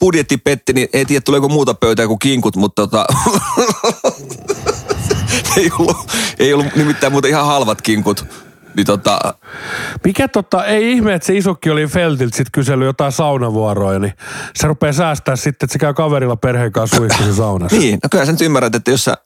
budjetti 0.00 0.36
petti, 0.36 0.72
niin 0.72 0.88
ei 0.92 1.04
tiedä 1.04 1.20
tuleeko 1.20 1.48
muuta 1.48 1.74
pöytää 1.74 2.06
kuin 2.06 2.18
kinkut, 2.18 2.56
mutta 2.56 2.82
tota, 2.82 3.06
ei, 5.56 5.70
ollut, 5.78 5.96
ei 6.38 6.54
ollut 6.54 6.76
nimittäin 6.76 7.12
muuta 7.12 7.28
ihan 7.28 7.46
halvat 7.46 7.82
kinkut. 7.82 8.24
Niin 8.76 8.86
tota, 8.86 9.34
Mikä 10.04 10.28
tota, 10.28 10.64
ei 10.64 10.92
ihme, 10.92 11.14
että 11.14 11.26
se 11.26 11.36
isokki 11.36 11.70
oli 11.70 11.86
Feltiltä 11.86 12.36
sit 12.36 12.48
kysellyt 12.52 12.86
jotain 12.86 13.12
saunavuoroja, 13.12 13.98
niin 13.98 14.12
se 14.54 14.66
rupeaa 14.66 14.92
säästää 14.92 15.36
sitten, 15.36 15.66
että 15.66 15.72
se 15.72 15.78
käy 15.78 15.94
kaverilla 15.94 16.36
perheen 16.36 16.72
kanssa 16.72 16.96
suihkussa 16.96 17.34
saunassa. 17.34 17.78
Niin, 17.78 17.98
no 18.02 18.08
kyllä 18.10 18.26
sä 18.26 18.32
nyt 18.32 18.40
ymmärrät, 18.40 18.74
että 18.74 18.90
jos 18.90 19.04
sä, 19.04 19.16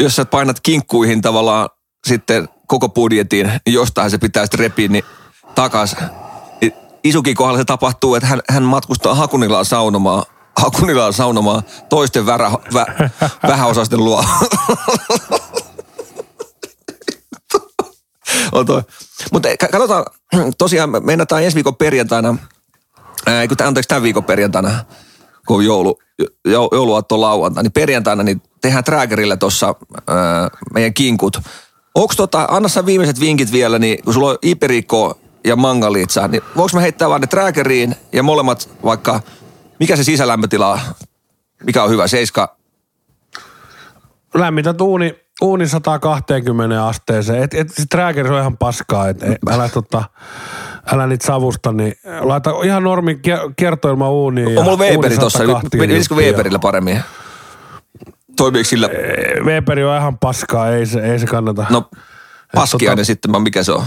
jos 0.00 0.16
sä 0.16 0.24
painat 0.24 0.60
kinkkuihin 0.60 1.22
tavallaan 1.22 1.68
sitten 2.06 2.48
koko 2.66 2.88
budjetin, 2.88 3.46
niin 3.46 3.74
jostain 3.74 4.10
se 4.10 4.18
pitää 4.18 4.44
sitten 4.44 4.60
repiä 4.60 4.88
niin 4.88 5.04
takas. 5.54 5.96
Isukin 7.04 7.34
kohdalla 7.34 7.58
se 7.58 7.64
tapahtuu, 7.64 8.14
että 8.14 8.26
hän, 8.26 8.40
hän 8.48 8.62
matkustaa 8.62 9.14
Hakunilaan 9.14 9.64
saunomaan, 9.64 10.24
Hakunilaan 10.56 11.12
saunomaan 11.12 11.62
toisten 11.88 12.26
värä, 12.26 12.50
vä, 12.74 12.86
vähäosaisten 13.48 14.04
luo. 14.04 14.24
Mutta 19.32 19.48
ka- 19.60 19.68
katsotaan, 19.68 20.04
tosiaan 20.58 20.90
me 20.90 21.00
meinataan 21.00 21.42
ensi 21.42 21.54
viikon 21.54 21.76
perjantaina, 21.76 22.36
ää, 23.26 23.48
kun 23.48 23.56
anteeksi 23.66 23.88
tämän 23.88 24.02
viikon 24.02 24.24
perjantaina, 24.24 24.84
kun 25.46 25.56
on 25.56 25.64
joulu, 25.64 25.98
jo, 26.44 26.68
jouluaatto 26.72 27.20
lauantai, 27.20 27.62
niin 27.62 27.72
perjantaina 27.72 28.22
niin 28.22 28.42
tehdään 28.60 28.84
Tragerillä 28.84 29.36
tuossa 29.36 29.74
meidän 30.74 30.94
kinkut. 30.94 31.40
Onks 31.96 32.16
tota, 32.16 32.46
anna 32.50 32.68
sä 32.68 32.86
viimeiset 32.86 33.20
vinkit 33.20 33.52
vielä, 33.52 33.78
niin 33.78 34.02
kun 34.04 34.14
sulla 34.14 34.30
on 34.30 34.38
Iperikko 34.42 35.18
ja 35.44 35.56
Mangalitsa, 35.56 36.28
niin 36.28 36.42
voiko 36.56 36.70
mä 36.74 36.80
heittää 36.80 37.08
vaan 37.08 37.20
ne 37.20 37.26
Trageriin 37.26 37.96
ja 38.12 38.22
molemmat 38.22 38.68
vaikka, 38.84 39.20
mikä 39.80 39.96
se 39.96 40.04
sisälämpötila, 40.04 40.80
mikä 41.64 41.82
on 41.82 41.90
hyvä, 41.90 42.06
seiska, 42.06 42.56
Lämmität 44.34 44.80
uuni, 44.80 45.14
uuni 45.42 45.68
120 45.68 46.86
asteeseen. 46.86 47.42
Et, 47.42 47.54
et, 47.54 47.70
se 47.70 47.84
Traeger 47.90 48.32
on 48.32 48.40
ihan 48.40 48.56
paskaa. 48.56 49.08
Et, 49.08 49.22
et, 49.22 49.38
älä, 49.50 49.68
tota, 49.68 50.04
älä 50.92 51.06
niitä 51.06 51.26
savusta, 51.26 51.72
niin 51.72 51.94
laita 52.20 52.50
ihan 52.64 52.82
normi 52.82 53.14
kier- 53.14 53.52
kiertoilma 53.56 54.10
uuniin. 54.10 54.58
on 54.58 54.64
mulla 54.64 54.78
Weberi 54.78 55.16
tossa, 55.16 55.38
120 55.38 55.76
menisikö. 55.76 56.14
Weberillä 56.14 56.58
paremmin? 56.58 57.00
Toimiiko 58.36 58.68
sillä? 58.68 58.88
Weberi 59.44 59.84
on 59.84 59.96
ihan 59.96 60.18
paskaa, 60.18 60.70
ei 60.70 60.86
se, 60.86 61.00
ei 61.00 61.18
se 61.18 61.26
kannata. 61.26 61.66
No, 61.70 61.90
paskiainen 62.54 63.02
tota- 63.02 63.06
sitten, 63.06 63.30
mä 63.30 63.38
mikä 63.38 63.62
se 63.62 63.72
on? 63.72 63.84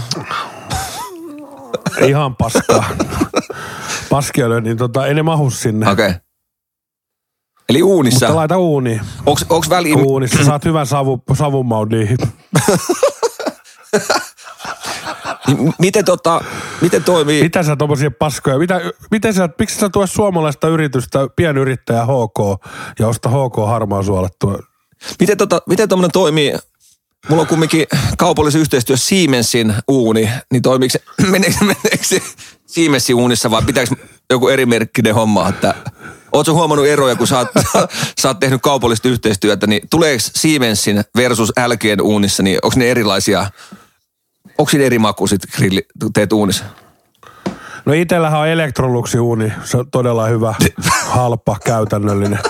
Ihan 2.06 2.36
paskaa. 2.36 2.84
Paskiainen, 4.10 4.62
niin 4.62 4.76
tota, 4.76 5.06
ei 5.06 5.14
ne 5.14 5.22
mahu 5.22 5.50
sinne. 5.50 5.90
Okei. 5.90 6.08
Okay. 6.08 6.20
Eli 7.68 7.82
uunissa. 7.82 8.26
Mutta 8.26 8.36
laita 8.36 8.58
uuniin. 8.58 9.00
Onks, 9.26 9.46
onks 9.48 9.70
väliin, 9.70 9.98
Uunissa 10.06 10.44
saat 10.44 10.64
hyvän 10.64 10.86
savu, 10.86 11.22
savumaun 11.34 11.88
niihin. 15.50 15.68
M- 15.68 15.72
miten, 15.78 16.04
tota, 16.04 16.40
miten 16.80 17.04
toimii? 17.04 17.42
Mitä 17.42 17.62
sä 17.62 17.76
tommosia 17.76 18.10
paskoja, 18.10 18.58
mitä, 18.58 18.80
miten 19.10 19.34
sä, 19.34 19.48
miksi 19.58 19.76
sä 19.76 19.88
tuo 19.88 20.06
suomalaista 20.06 20.68
yritystä, 20.68 21.18
pienyrittäjä 21.36 22.04
HK, 22.04 22.66
ja 22.98 23.08
osta 23.08 23.28
HK 23.28 23.56
harmaa 23.66 24.02
suolettua? 24.02 24.58
Miten, 25.20 25.36
tota, 25.36 25.62
miten 25.66 25.88
tommonen 25.88 26.12
toimii? 26.12 26.54
Mulla 27.28 27.42
on 27.42 27.48
kumminkin 27.48 27.86
kaupallisen 28.18 28.60
yhteistyö 28.60 28.96
Siemensin 28.96 29.74
uuni, 29.88 30.30
niin 30.52 30.62
toimiiko 30.62 30.92
se, 30.92 31.00
meneekö, 31.30 31.56
meneekö 31.60 32.02
se 32.02 32.22
Siemensin 32.66 33.16
uunissa 33.16 33.50
vai 33.50 33.62
pitääkö 33.62 33.94
joku 34.30 34.48
erimerkkinen 34.48 35.14
homma, 35.14 35.48
että 35.48 35.74
Oletko 36.32 36.54
huomannut 36.54 36.86
eroja, 36.86 37.16
kun 37.16 37.26
sä 37.26 37.38
oot, 37.38 37.48
sä 38.20 38.28
oot 38.28 38.38
tehnyt 38.38 38.62
kaupallista 38.62 39.08
yhteistyötä, 39.08 39.66
niin 39.66 39.88
tuleeko 39.90 40.24
Siemensin 40.34 41.02
versus 41.16 41.52
LGn 41.66 42.00
uunissa, 42.02 42.42
niin 42.42 42.58
onko 42.62 42.78
ne 42.78 42.90
erilaisia, 42.90 43.50
onko 44.60 44.70
siinä 44.70 44.84
eri 44.84 44.98
maku 44.98 45.26
sit 45.26 45.42
grilli, 45.56 45.86
teet 46.14 46.32
uunissa? 46.32 46.64
No 47.84 47.92
itellähän 47.92 48.40
on 48.40 48.48
Electroluxi 48.48 49.18
uuni, 49.18 49.52
se 49.64 49.76
on 49.76 49.90
todella 49.90 50.26
hyvä, 50.26 50.54
halpa, 51.06 51.56
käytännöllinen. 51.64 52.38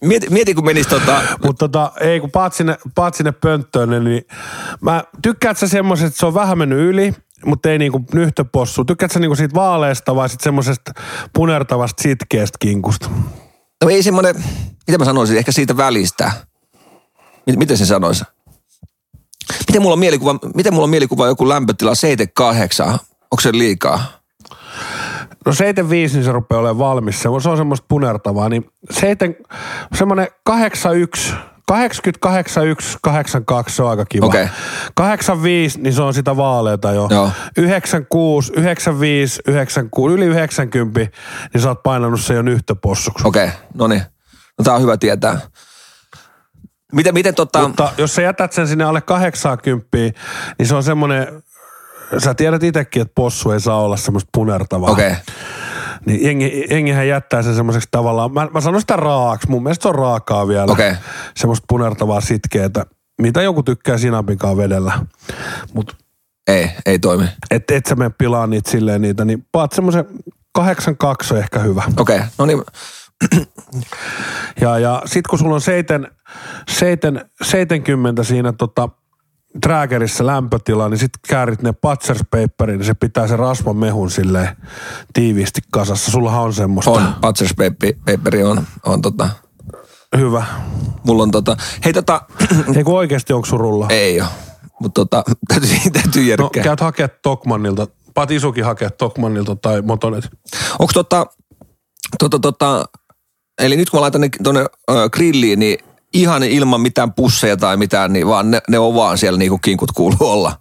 Mieti, 0.00 0.30
mieti 0.30 0.54
kun 0.54 0.64
menisi 0.64 0.88
tota, 0.88 1.22
Mutta 1.44 1.68
tota, 1.68 1.92
ei 2.00 2.20
kun 2.20 2.30
paat 2.30 2.54
sinne, 2.54 2.78
paat 2.94 3.14
sinne 3.14 3.32
pönttöön, 3.32 4.04
niin 4.04 4.22
mä 4.80 5.04
tykkäät 5.22 5.58
sä 5.58 5.68
semmoiset, 5.68 6.06
että 6.06 6.18
se 6.18 6.26
on 6.26 6.34
vähän 6.34 6.58
mennyt 6.58 6.78
yli, 6.78 7.14
mutta 7.44 7.70
ei 7.70 7.78
niinku 7.78 8.04
nyhtöpossu. 8.12 8.84
Tykkäät 8.84 9.12
sä 9.12 9.20
niinku 9.20 9.36
siitä 9.36 9.54
vaaleesta 9.54 10.16
vai 10.16 10.28
sit 10.28 10.40
semmosesta 10.40 10.92
punertavasta 11.32 12.02
sitkeästä 12.02 12.56
kinkusta? 12.60 13.10
no 13.84 13.90
ei 13.90 14.02
semmoinen, 14.02 14.34
mitä 14.86 14.98
mä 14.98 15.04
sanoisin, 15.04 15.38
ehkä 15.38 15.52
siitä 15.52 15.76
välistä. 15.76 16.32
Miten, 17.46 17.58
miten 17.58 17.78
se 17.78 17.86
sanoisi? 17.86 18.24
Miten 19.68 19.82
mulla 19.82 19.92
on 19.92 19.98
mielikuva, 19.98 20.38
miten 20.54 20.74
mulla 20.74 20.84
on 20.84 20.90
mielikuva 20.90 21.26
joku 21.26 21.48
lämpötila 21.48 21.92
7-8? 21.92 22.98
Onko 23.30 23.40
se 23.40 23.52
liikaa? 23.52 24.22
No 25.46 25.52
75, 25.52 26.14
niin 26.14 26.24
se 26.24 26.32
rupeaa 26.32 26.60
olemaan 26.60 26.78
valmis. 26.78 27.22
Se 27.22 27.28
on, 27.28 27.42
se 27.42 27.48
on 27.48 27.56
semmoista 27.56 27.86
punertavaa. 27.88 28.48
Niin 28.48 28.70
7, 28.90 29.36
semmoinen 29.94 30.28
81, 30.44 31.34
80, 31.66 32.18
81, 32.20 32.98
82, 33.02 33.76
se 33.76 33.82
on 33.82 33.90
aika 33.90 34.04
kiva. 34.04 34.26
Okei. 34.26 34.48
85, 34.94 35.80
niin 35.80 35.94
se 35.94 36.02
on 36.02 36.14
sitä 36.14 36.36
vaaleita 36.36 36.92
jo. 36.92 37.08
Joo. 37.10 37.30
96, 37.56 38.52
95, 38.56 39.42
96, 39.48 40.14
yli 40.14 40.24
90, 40.24 41.00
niin 41.54 41.62
sä 41.62 41.68
oot 41.68 41.82
painanut 41.82 42.20
sen 42.20 42.36
jo 42.36 42.42
nyhtöpossuksi. 42.42 43.26
Okei, 43.26 43.46
okay, 43.46 43.58
no 43.74 43.86
niin. 43.86 44.02
No 44.58 44.64
tää 44.64 44.74
on 44.74 44.82
hyvä 44.82 44.96
tietää. 44.96 45.40
Miten, 46.92 47.14
miten 47.14 47.34
tota... 47.34 47.68
Mutta 47.68 47.92
jos 47.98 48.14
sä 48.14 48.22
jätät 48.22 48.52
sen 48.52 48.68
sinne 48.68 48.84
alle 48.84 49.00
80, 49.00 49.88
niin 50.58 50.66
se 50.66 50.74
on 50.74 50.82
semmoinen, 50.82 51.42
sä 52.18 52.34
tiedät 52.34 52.62
itsekin, 52.62 53.02
että 53.02 53.12
possu 53.14 53.50
ei 53.50 53.60
saa 53.60 53.80
olla 53.80 53.96
semmoista 53.96 54.28
punertavaa. 54.34 54.90
Okei. 54.90 55.10
Okay. 55.10 55.22
Niin 56.06 56.24
jengi, 56.24 56.66
jengihän 56.70 57.08
jättää 57.08 57.42
sen 57.42 57.54
semmoiseksi 57.54 57.88
tavallaan, 57.90 58.32
mä, 58.32 58.48
mä 58.54 58.60
sanon 58.60 58.80
sitä 58.80 58.96
raaksi, 58.96 59.50
mun 59.50 59.62
mielestä 59.62 59.82
se 59.82 59.88
on 59.88 59.94
raakaa 59.94 60.48
vielä. 60.48 60.72
Okei. 60.72 60.92
Semmoista 61.36 61.64
punertavaa 61.68 62.20
sitkeetä, 62.20 62.86
mitä 63.20 63.42
joku 63.42 63.62
tykkää 63.62 63.98
sinapinkaan 63.98 64.56
vedellä. 64.56 64.92
Mutta 65.74 65.94
Ei, 66.46 66.70
ei 66.86 66.98
toimi. 66.98 67.24
et, 67.50 67.70
et 67.70 67.86
sä 67.86 67.94
mene 67.94 68.10
pilaa 68.18 68.46
niitä 68.46 68.70
silleen 68.70 69.02
niitä, 69.02 69.24
niin 69.24 69.46
paat 69.52 69.72
semmoisen 69.72 70.04
82 70.54 71.34
on 71.34 71.40
ehkä 71.40 71.58
hyvä. 71.58 71.82
Okei, 71.96 72.16
okay. 72.16 72.28
no 72.38 72.46
niin. 72.46 72.62
Ja, 74.60 74.78
ja 74.78 75.02
sit 75.06 75.26
kun 75.26 75.38
sulla 75.38 75.54
on 75.54 75.60
seiten, 75.60 76.08
seiten, 76.68 77.30
70 77.42 78.22
siinä 78.24 78.52
tota, 78.52 78.88
Tragerissa 79.62 80.26
lämpötila, 80.26 80.88
niin 80.88 80.98
sit 80.98 81.10
käärit 81.28 81.62
ne 81.62 81.72
patserspaperin, 81.72 82.78
niin 82.78 82.86
se 82.86 82.94
pitää 82.94 83.26
se 83.28 83.36
rasvan 83.36 83.76
mehun 83.76 84.10
silleen 84.10 84.48
tiiviisti 85.12 85.60
kasassa. 85.72 86.10
Sullahan 86.10 86.42
on 86.42 86.54
semmoista. 86.54 86.90
On, 86.90 87.14
Patchers 87.20 87.54
Paperi 88.06 88.42
on, 88.42 88.66
on 88.86 89.02
tota, 89.02 89.28
Hyvä. 90.16 90.44
mulla 91.04 91.22
on 91.22 91.30
tota, 91.30 91.56
hei 91.84 91.92
tota, 91.92 92.20
Ei 92.76 92.84
kun 92.84 92.96
oikeesti 92.96 93.32
onko 93.32 93.46
surulla? 93.46 93.86
ei 93.90 94.20
oo, 94.20 94.26
mutta 94.80 95.00
tota, 95.04 95.22
täytyy, 95.48 95.90
täytyy 95.92 96.22
No 96.22 96.28
järkkää. 96.28 96.62
käyt 96.64 96.80
hakea 96.80 97.08
Tokmannilta. 97.08 97.86
Paat 98.14 98.30
Isukin 98.30 98.64
hakea 98.64 98.90
Tokmannilta 98.90 99.56
tai 99.56 99.82
Motonet. 99.82 100.28
Onko 100.78 100.92
tota, 100.94 101.26
Tota, 102.18 102.38
tota, 102.38 102.84
eli 103.62 103.76
nyt 103.76 103.90
kun 103.90 103.98
mä 103.98 104.00
laitan 104.00 104.20
ne 104.20 104.28
tuonne 104.42 104.66
grilliin, 105.12 105.58
niin 105.58 105.78
ihan 106.14 106.42
ilman 106.42 106.80
mitään 106.80 107.12
pusseja 107.12 107.56
tai 107.56 107.76
mitään, 107.76 108.12
niin 108.12 108.26
vaan 108.26 108.50
ne, 108.50 108.60
ne 108.68 108.78
on 108.78 108.94
vaan 108.94 109.18
siellä 109.18 109.38
niin 109.38 109.48
kuin 109.48 109.60
kinkut 109.60 109.92
kuuluu 109.92 110.16
olla. 110.20 110.52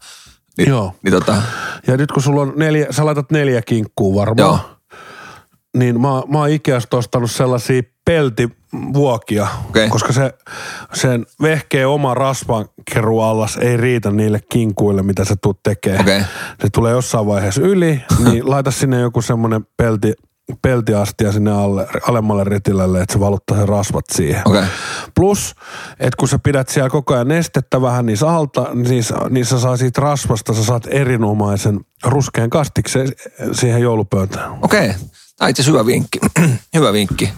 Ni, 0.58 0.65
Joo. 0.65 0.96
Niin 1.03 1.13
tota, 1.13 1.41
Ja 1.88 1.98
nyt 1.98 2.12
kun 2.12 2.24
sulla 2.24 2.41
on 2.41 2.53
neljä, 2.55 2.88
sä 2.91 3.05
laitat 3.05 3.31
neljä 3.31 3.62
kinkkuu 3.62 4.15
varmaan. 4.15 4.38
Joo. 4.38 4.60
Niin 5.77 6.01
mä, 6.01 6.08
mä 6.08 6.38
oon 6.38 6.50
Ikeasta 6.50 6.98
ostanut 6.98 7.31
sellaisia 7.31 7.81
peltivuokia, 8.05 9.48
Okei. 9.70 9.89
koska 9.89 10.13
se, 10.13 10.34
sen 10.93 11.25
vehkeen 11.41 11.88
oma 11.88 12.13
rasvankeruallas 12.13 13.58
ei 13.58 13.77
riitä 13.77 14.12
niille 14.12 14.39
kinkuille, 14.51 15.03
mitä 15.03 15.25
sä 15.25 15.36
tuut 15.41 15.63
tekee. 15.63 16.00
Okei. 16.00 16.22
Se 16.62 16.70
tulee 16.74 16.91
jossain 16.91 17.25
vaiheessa 17.25 17.62
yli, 17.62 18.01
niin 18.24 18.50
laita 18.51 18.72
sinne 18.72 19.00
joku 19.00 19.22
semmoinen 19.22 19.65
pelti, 19.77 20.13
peltiastia 20.62 21.31
sinne 21.31 21.51
alle, 21.51 21.88
alemmalle 22.07 22.43
ritilälle, 22.43 23.01
että 23.01 23.13
se 23.13 23.19
valuttaa 23.19 23.57
sen 23.57 23.69
rasvat 23.69 24.05
siihen. 24.12 24.41
Okei. 24.45 24.63
Plus, 25.15 25.55
että 26.00 26.17
kun 26.19 26.27
sä 26.27 26.39
pidät 26.39 26.69
siellä 26.69 26.89
koko 26.89 27.13
ajan 27.13 27.27
nestettä 27.27 27.81
vähän 27.81 28.05
niissä 28.05 28.29
alta, 28.29 28.67
niin 28.74 29.03
niin 29.29 29.45
sä 29.45 29.60
saa 29.60 29.77
siitä 29.77 30.01
rasvasta, 30.01 30.53
sä 30.53 30.63
saat 30.63 30.88
erinomaisen 30.89 31.79
ruskean 32.03 32.50
kastikseen 32.50 33.07
siihen 33.51 33.81
joulupöytään. 33.81 34.51
okei. 34.62 34.89
Okay. 34.89 35.00
Tämä 35.38 35.50
itse 35.50 35.65
hyvä 35.65 35.86
vinkki. 35.86 36.19
hyvä 36.75 36.93
vinkki. 36.93 37.29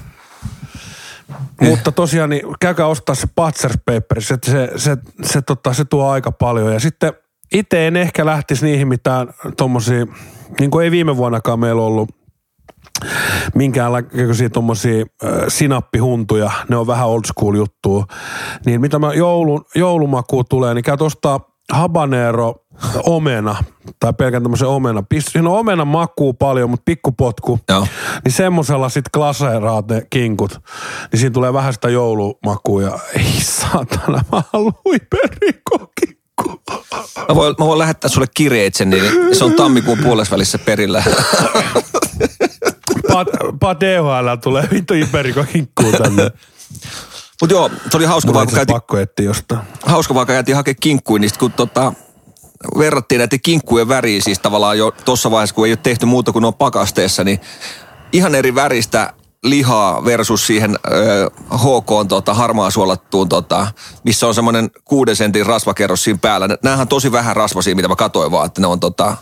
Mutta 1.62 1.92
tosiaan, 1.92 2.30
niin 2.30 2.42
käykää 2.60 2.88
ostaa 2.88 3.16
se 3.16 3.28
Patsers 3.36 3.78
Paper, 3.86 4.22
se, 4.22 4.38
se, 4.46 4.72
se, 4.76 4.98
se, 5.24 5.42
tota, 5.42 5.74
se 5.74 5.86
tuo 5.86 6.10
aika 6.10 6.32
paljon. 6.32 6.74
Ja 6.74 6.80
sitten 6.80 7.14
itse 7.54 7.88
en 7.88 7.98
ehkä 7.98 8.26
lähtisi 8.26 8.66
niihin 8.66 8.88
mitään 8.88 9.34
tommosia, 9.58 10.06
niin 10.60 10.72
kuin 10.72 10.84
ei 10.84 10.92
viime 10.92 11.18
vuonnakaan 11.18 11.60
meillä 11.60 11.82
ollut 11.82 12.10
minkäänlaisia 13.56 14.50
tommosia 14.50 15.06
äh, 15.24 15.32
sinappihuntuja, 15.48 16.52
ne 16.70 16.76
on 16.76 16.88
vähän 16.88 17.08
old 17.08 17.22
school 17.26 17.56
juttua. 17.56 18.06
Niin 18.66 18.82
mitä 18.82 19.00
mä 19.00 19.14
joulun, 19.14 19.66
joulumakuun 19.76 20.46
tulee, 20.50 20.74
niin 20.74 20.84
käy 20.84 20.98
ostaa 21.00 21.40
habanero 21.72 22.56
omena, 23.04 23.56
tai 24.00 24.14
pelkän 24.14 24.44
tämmöisen 24.44 24.68
omena. 24.68 25.04
Siinä 25.20 25.50
on 25.50 25.60
omena 25.60 25.86
makuu 25.86 26.34
paljon, 26.34 26.70
mutta 26.70 26.84
pikkupotku. 26.86 27.60
Joo. 27.70 27.88
Niin 28.24 28.32
semmosella 28.32 28.90
sit 28.90 29.10
glaseeraat 29.14 29.88
ne 29.88 30.08
kinkut. 30.10 30.60
Niin 31.12 31.20
siinä 31.20 31.34
tulee 31.34 31.54
vähän 31.54 31.74
sitä 31.74 31.90
joulumakua 31.90 32.82
ja 32.82 33.00
ei 33.18 33.42
saatana, 33.42 34.24
mä 34.32 34.44
haluan 34.54 34.74
huiperikokikku. 34.86 36.62
Mä 37.30 37.36
voin, 37.36 37.56
mä 37.60 37.66
voin 37.66 37.80
lähettää 37.80 38.10
sulle 38.10 38.28
kirjeitsen, 38.34 38.90
niin 38.90 39.36
se 39.36 39.46
on 39.46 39.54
tammikuun 39.54 39.98
puolessa 39.98 40.32
välissä 40.32 40.58
perillä. 40.58 41.04
Pat, 43.12 43.28
pat 43.60 43.80
DHL 43.80 44.36
tulee 44.44 44.68
vittu 44.72 44.94
hiperikokikkuu 44.94 45.92
tänne. 45.92 46.32
Mutta 47.42 47.54
joo, 47.54 47.72
se 47.92 47.98
oli 47.98 48.06
hauska 48.06 48.28
Mulla 48.28 48.38
vaan, 48.38 48.48
kun 48.48 48.56
käytiin, 48.56 48.76
pakko 48.76 48.98
etsiä 48.98 49.26
jostain. 49.26 49.62
hauska 49.86 50.14
vaan, 50.14 50.28
kun 50.28 50.36
käytiin 50.36 50.56
hakemaan 50.56 50.76
kinkkuja, 50.80 51.20
niin 51.20 51.30
sit 51.30 51.38
kun 51.38 51.52
tota, 51.52 51.94
verrattiin 52.78 53.20
näiden 53.20 53.42
kinkkujen 53.42 53.88
väriä 53.88 54.22
siis 54.22 54.40
tavallaan 54.40 54.78
jo 54.78 54.92
tuossa 55.06 55.32
vaiheessa, 55.32 55.56
kun 55.56 55.66
ei 55.66 55.72
ole 55.72 55.80
tehty 55.84 56.06
muuta 56.06 56.32
kuin 56.32 56.46
on 56.46 56.54
pakasteessa, 56.54 57.24
niin 57.24 57.40
ihan 58.14 58.36
eri 58.36 58.56
väristä 58.56 59.14
lihaa 59.44 60.06
versus 60.06 60.48
siihen 60.48 60.76
ö, 60.92 61.30
HK 61.56 62.08
tota, 62.08 62.34
harmaa 62.34 62.70
suolattuun, 62.70 63.30
tota, 63.30 63.68
missä 64.04 64.28
on 64.28 64.36
semmoinen 64.36 64.72
kuuden 64.86 65.16
sentin 65.16 65.46
rasvakerros 65.46 66.04
siinä 66.04 66.20
päällä. 66.22 66.48
Nämähän 66.64 66.82
on 66.82 66.88
tosi 66.88 67.12
vähän 67.12 67.36
rasvasia, 67.36 67.76
mitä 67.76 67.88
mä 67.88 67.96
katoin 67.96 68.32
vaan, 68.32 68.46
että 68.46 68.62
ne 68.62 68.68
on 68.68 68.80
tota... 68.80 69.18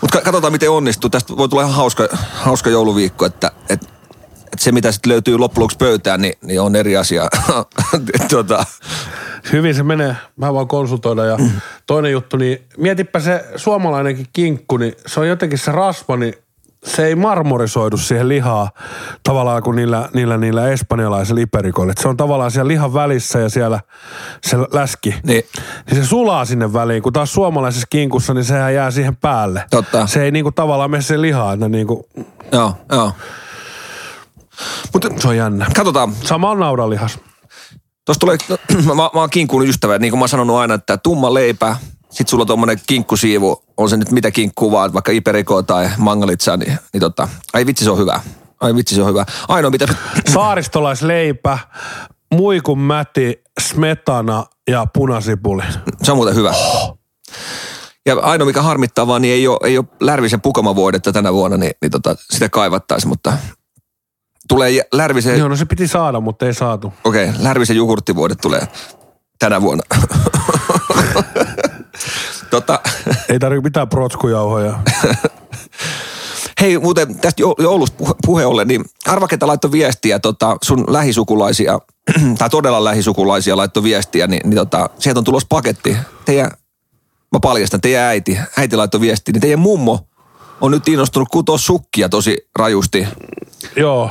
Mutta 0.00 0.20
katsotaan, 0.20 0.52
miten 0.52 0.70
onnistuu. 0.70 1.10
Tästä 1.10 1.36
voi 1.36 1.48
tulla 1.48 1.62
ihan 1.62 1.74
hauska, 1.74 2.08
hauska 2.34 2.70
jouluviikko, 2.70 3.26
että, 3.26 3.52
että, 3.68 3.86
että 4.44 4.64
se, 4.64 4.72
mitä 4.72 4.92
sitten 4.92 5.12
löytyy 5.12 5.38
loppujen 5.38 5.62
lopuksi 5.62 5.76
pöytään, 5.76 6.20
niin, 6.20 6.34
niin 6.42 6.60
on 6.60 6.76
eri 6.76 6.96
asia. 6.96 7.28
tota, 8.30 8.64
Hyvin 9.52 9.74
se 9.74 9.82
menee. 9.82 10.16
Mä 10.36 10.54
vaan 10.54 10.68
konsultoida. 10.68 11.24
Ja 11.24 11.38
toinen 11.86 12.12
juttu, 12.12 12.36
niin 12.36 12.62
mietipä 12.76 13.20
se 13.20 13.44
suomalainenkin 13.56 14.26
kinkku, 14.32 14.76
niin 14.76 14.94
se 15.06 15.20
on 15.20 15.28
jotenkin 15.28 15.58
se 15.58 15.72
rasva, 15.72 16.16
niin 16.16 16.34
se 16.84 17.06
ei 17.06 17.14
marmorisoidu 17.14 17.96
siihen 17.96 18.28
lihaa 18.28 18.70
tavallaan 19.22 19.62
kuin 19.62 19.76
niillä, 19.76 20.08
niillä, 20.14 20.36
niillä 20.36 20.68
espanjalaisilla 20.68 21.40
iperikoilla. 21.40 21.92
Se 22.00 22.08
on 22.08 22.16
tavallaan 22.16 22.50
siellä 22.50 22.68
lihan 22.68 22.94
välissä 22.94 23.38
ja 23.38 23.48
siellä 23.48 23.80
se 24.42 24.56
läski. 24.58 25.14
Niin. 25.22 25.44
niin 25.90 26.02
se 26.02 26.08
sulaa 26.08 26.44
sinne 26.44 26.72
väliin, 26.72 27.02
kun 27.02 27.12
taas 27.12 27.32
suomalaisessa 27.32 27.86
kinkussa, 27.90 28.34
niin 28.34 28.44
sehän 28.44 28.74
jää 28.74 28.90
siihen 28.90 29.16
päälle. 29.16 29.64
Totta. 29.70 30.06
Se 30.06 30.22
ei 30.22 30.30
niinku 30.30 30.52
tavallaan 30.52 30.90
mene 30.90 31.02
siihen 31.02 31.22
lihaan, 31.22 31.54
että 31.54 31.68
niinku, 31.68 32.08
joo, 32.52 32.74
joo. 32.92 33.12
Mutta 34.92 35.08
se 35.18 35.28
on 35.28 35.36
jännä. 35.36 35.66
katsotaan, 35.76 36.12
Sama 36.22 36.50
on 36.50 36.60
naudanlihas. 36.60 37.18
Tuossa 38.04 38.20
tulee, 38.20 38.36
mä, 38.48 38.94
mä, 38.94 38.94
mä 38.94 39.20
oon 39.20 39.30
kinkkuun 39.30 39.68
ystävä, 39.68 39.98
niin 39.98 40.10
kuin 40.10 40.18
mä 40.18 40.22
oon 40.22 40.28
sanonut 40.28 40.56
aina, 40.56 40.74
että 40.74 40.96
tumma 40.96 41.34
leipä, 41.34 41.76
sit 42.12 42.28
sulla 42.28 42.42
on 42.42 42.46
tommonen 42.46 42.78
kinkkusiivu, 42.86 43.64
on 43.76 43.88
se 43.88 43.96
nyt 43.96 44.10
mitä 44.10 44.30
kinkkuu 44.30 44.72
vaan, 44.72 44.92
vaikka 44.92 45.12
iperikoa 45.12 45.62
tai 45.62 45.90
mangalitsa, 45.98 46.56
niin, 46.56 46.78
niin 46.92 47.00
tota, 47.00 47.28
ai 47.52 47.66
vitsi 47.66 47.84
se 47.84 47.90
on 47.90 47.98
hyvä. 47.98 48.20
Ai 48.60 48.74
vitsi 48.74 48.94
se 48.94 49.02
on 49.02 49.08
hyvä. 49.08 49.26
Ainoa 49.48 49.70
mitä, 49.70 49.86
Saaristolaisleipä, 50.32 51.58
muikun 52.34 52.78
mäti, 52.78 53.42
smetana 53.60 54.44
ja 54.70 54.86
punasipuli. 54.94 55.62
se 56.02 56.12
on 56.12 56.16
muuten 56.16 56.34
hyvä. 56.34 56.54
Ja 58.06 58.16
ainoa 58.22 58.46
mikä 58.46 58.62
harmittaa 58.62 59.06
vaan, 59.06 59.22
niin 59.22 59.34
ei 59.34 59.48
ole, 59.48 59.58
ei 59.64 59.78
ole 59.78 59.86
Lärvisen 60.00 60.40
pukamavuodetta 60.40 61.12
tänä 61.12 61.32
vuonna, 61.32 61.56
niin, 61.56 61.72
niin 61.82 61.90
tota, 61.90 62.16
sitä 62.30 62.48
kaivattaisiin, 62.48 63.08
mutta 63.08 63.32
tulee 64.48 64.82
Lärvisen, 64.92 65.38
Joo, 65.38 65.48
no 65.48 65.56
se 65.56 65.64
piti 65.64 65.88
saada, 65.88 66.20
mutta 66.20 66.46
ei 66.46 66.54
saatu. 66.54 66.92
okei, 67.04 67.28
okay, 67.28 67.42
Lärvisen 67.42 67.76
jogurttivuodet 67.76 68.38
tulee 68.42 68.68
tänä 69.38 69.62
vuonna. 69.62 69.84
tota, 72.52 72.80
Ei 73.28 73.38
tarvitse 73.38 73.64
mitään 73.64 73.88
protskujauhoja. 73.88 74.78
Hei, 76.60 76.78
muuten 76.78 77.18
tästä 77.18 77.42
jou- 77.42 77.62
joulusta 77.62 78.14
puhe, 78.26 78.46
ollen, 78.46 78.68
niin 78.68 78.84
arva, 79.06 79.28
ketä 79.28 79.46
laittoi 79.46 79.72
viestiä, 79.72 80.18
tota, 80.18 80.56
sun 80.62 80.84
lähisukulaisia, 80.88 81.78
tai 82.38 82.50
todella 82.50 82.84
lähisukulaisia 82.84 83.56
laittoi 83.56 83.82
viestiä, 83.82 84.26
niin, 84.26 84.40
niin 84.44 84.56
tota, 84.56 84.90
sieltä 84.98 85.20
on 85.20 85.24
tulossa 85.24 85.46
paketti. 85.48 85.96
Teidän, 86.24 86.50
mä 87.32 87.40
paljastan, 87.42 87.80
teidän 87.80 88.02
äiti, 88.02 88.38
äiti 88.58 88.76
laittoi 88.76 89.00
viestiä, 89.00 89.32
niin 89.32 89.40
teidän 89.40 89.58
mummo 89.58 90.06
on 90.60 90.70
nyt 90.70 90.88
innostunut 90.88 91.28
kutoa 91.28 91.58
sukkia 91.58 92.08
tosi 92.08 92.48
rajusti. 92.58 93.06
Joo, 93.76 94.10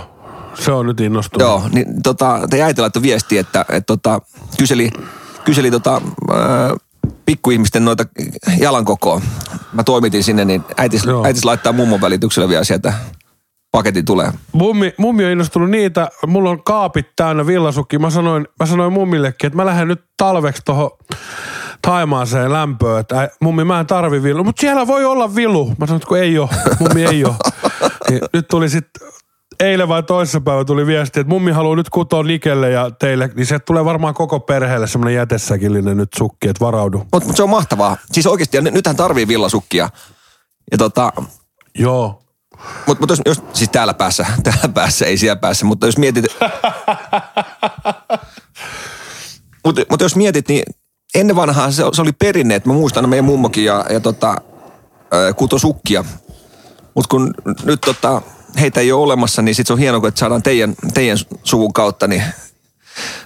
se 0.59 0.71
on 0.71 0.85
nyt 0.85 0.99
innostunut. 0.99 1.47
Joo, 1.47 1.63
niin 1.73 2.03
tota, 2.03 2.39
teidän 2.49 2.67
äiti 2.67 2.81
laittoi 2.81 3.03
viestiä, 3.03 3.41
että, 3.41 3.65
että 3.69 3.87
tota, 3.87 4.21
kyseli, 4.57 4.89
kyseli 5.43 5.71
tota, 5.71 6.01
ää, 6.33 6.75
pikkuihmisten 7.25 7.85
noita 7.85 8.05
jalankokoa. 8.59 9.21
Mä 9.73 9.83
toimitin 9.83 10.23
sinne, 10.23 10.45
niin 10.45 10.63
äitis, 10.77 11.05
Joo. 11.05 11.25
äitis 11.25 11.45
laittaa 11.45 11.73
mummon 11.73 12.01
välityksellä 12.01 12.49
vielä 12.49 12.63
sieltä 12.63 12.93
paketin 13.71 14.05
tulee. 14.05 14.31
Mummi, 14.51 14.93
mummi 14.97 15.25
on 15.25 15.31
innostunut 15.31 15.69
niitä. 15.69 16.09
Mulla 16.27 16.49
on 16.49 16.63
kaapit 16.63 17.07
täynnä 17.15 17.47
villasukki. 17.47 17.99
Mä 17.99 18.09
sanoin, 18.09 18.47
mä 18.59 18.65
sanoin 18.65 18.93
mummillekin, 18.93 19.47
että 19.47 19.57
mä 19.57 19.65
lähden 19.65 19.87
nyt 19.87 20.03
talveksi 20.17 20.61
tohon 20.65 20.91
Taimaaseen 21.81 22.53
lämpöön. 22.53 22.99
Että 22.99 23.29
mummi, 23.41 23.63
mä 23.63 23.79
en 23.79 23.87
tarvi 23.87 24.23
villu. 24.23 24.43
Mutta 24.43 24.61
siellä 24.61 24.87
voi 24.87 25.05
olla 25.05 25.35
vilu. 25.35 25.67
Mä 25.77 25.85
sanoin, 25.85 25.97
että 25.97 26.07
kun 26.07 26.19
ei 26.19 26.39
ole. 26.39 26.49
Mummi 26.79 27.05
ei 27.05 27.25
ole. 27.25 27.35
Niin 28.09 28.21
nyt 28.33 28.47
tuli 28.47 28.69
sitten 28.69 29.07
eilen 29.61 29.87
vai 29.87 30.03
toissapäivä 30.03 30.65
tuli 30.65 30.85
viesti, 30.87 31.19
että 31.19 31.29
mummi 31.29 31.51
haluaa 31.51 31.75
nyt 31.75 31.89
kutoa 31.89 32.23
Nikelle 32.23 32.71
ja 32.71 32.91
teille, 32.91 33.29
niin 33.35 33.45
se 33.45 33.59
tulee 33.59 33.85
varmaan 33.85 34.13
koko 34.13 34.39
perheelle 34.39 34.87
semmoinen 34.87 35.15
jätesäkillinen 35.15 35.97
nyt 35.97 36.09
sukki, 36.17 36.47
että 36.47 36.65
varaudu. 36.65 36.97
Mutta 37.13 37.27
mut 37.27 37.35
se 37.35 37.43
on 37.43 37.49
mahtavaa. 37.49 37.97
Siis 38.11 38.27
oikeasti, 38.27 38.57
ja 38.57 38.61
nyt- 38.61 38.73
nythän 38.73 38.95
tarvii 38.95 39.27
villasukkia. 39.27 39.89
Ja 40.71 40.77
tota, 40.77 41.13
Joo. 41.75 42.23
mutta 42.87 43.01
mut 43.01 43.09
jos, 43.09 43.21
jos, 43.25 43.41
siis 43.53 43.69
täällä 43.69 43.93
päässä, 43.93 44.25
täällä 44.43 44.69
päässä, 44.73 45.05
ei 45.05 45.17
siellä 45.17 45.35
päässä, 45.35 45.65
mutta 45.65 45.85
jos 45.85 45.97
mietit... 45.97 46.25
mutta 49.65 49.81
mut 49.89 50.01
jos 50.01 50.15
mietit, 50.15 50.47
niin 50.47 50.63
ennen 51.15 51.35
vanhaa 51.35 51.71
se, 51.71 51.83
se 51.93 52.01
oli 52.01 52.11
perinne, 52.11 52.55
että 52.55 52.69
mä 52.69 52.73
muistan 52.73 53.09
meidän 53.09 53.25
mummokin 53.25 53.65
ja, 53.65 53.85
ja 53.89 53.99
tota, 53.99 54.35
ää, 55.11 55.33
kuto 55.33 55.59
sukkia. 55.59 56.05
Mutta 56.95 57.07
kun 57.09 57.33
nyt 57.63 57.81
tota, 57.81 58.21
heitä 58.59 58.79
ei 58.79 58.91
ole 58.91 59.03
olemassa, 59.03 59.41
niin 59.41 59.55
sit 59.55 59.67
se 59.67 59.73
on 59.73 59.79
hienoa, 59.79 60.07
että 60.07 60.19
saadaan 60.19 60.43
teidän, 60.43 60.75
teidän 60.93 61.17
suvun 61.43 61.73
kautta 61.73 62.07
niin 62.07 62.23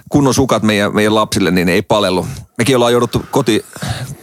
kunnon 0.08 0.34
sukat 0.34 0.62
meidän, 0.62 0.94
meidän 0.94 1.14
lapsille, 1.14 1.50
niin 1.50 1.68
ei 1.68 1.82
palellu. 1.82 2.26
Mekin 2.58 2.76
ollaan 2.76 2.92
jouduttu 2.92 3.24
koti, 3.30 3.64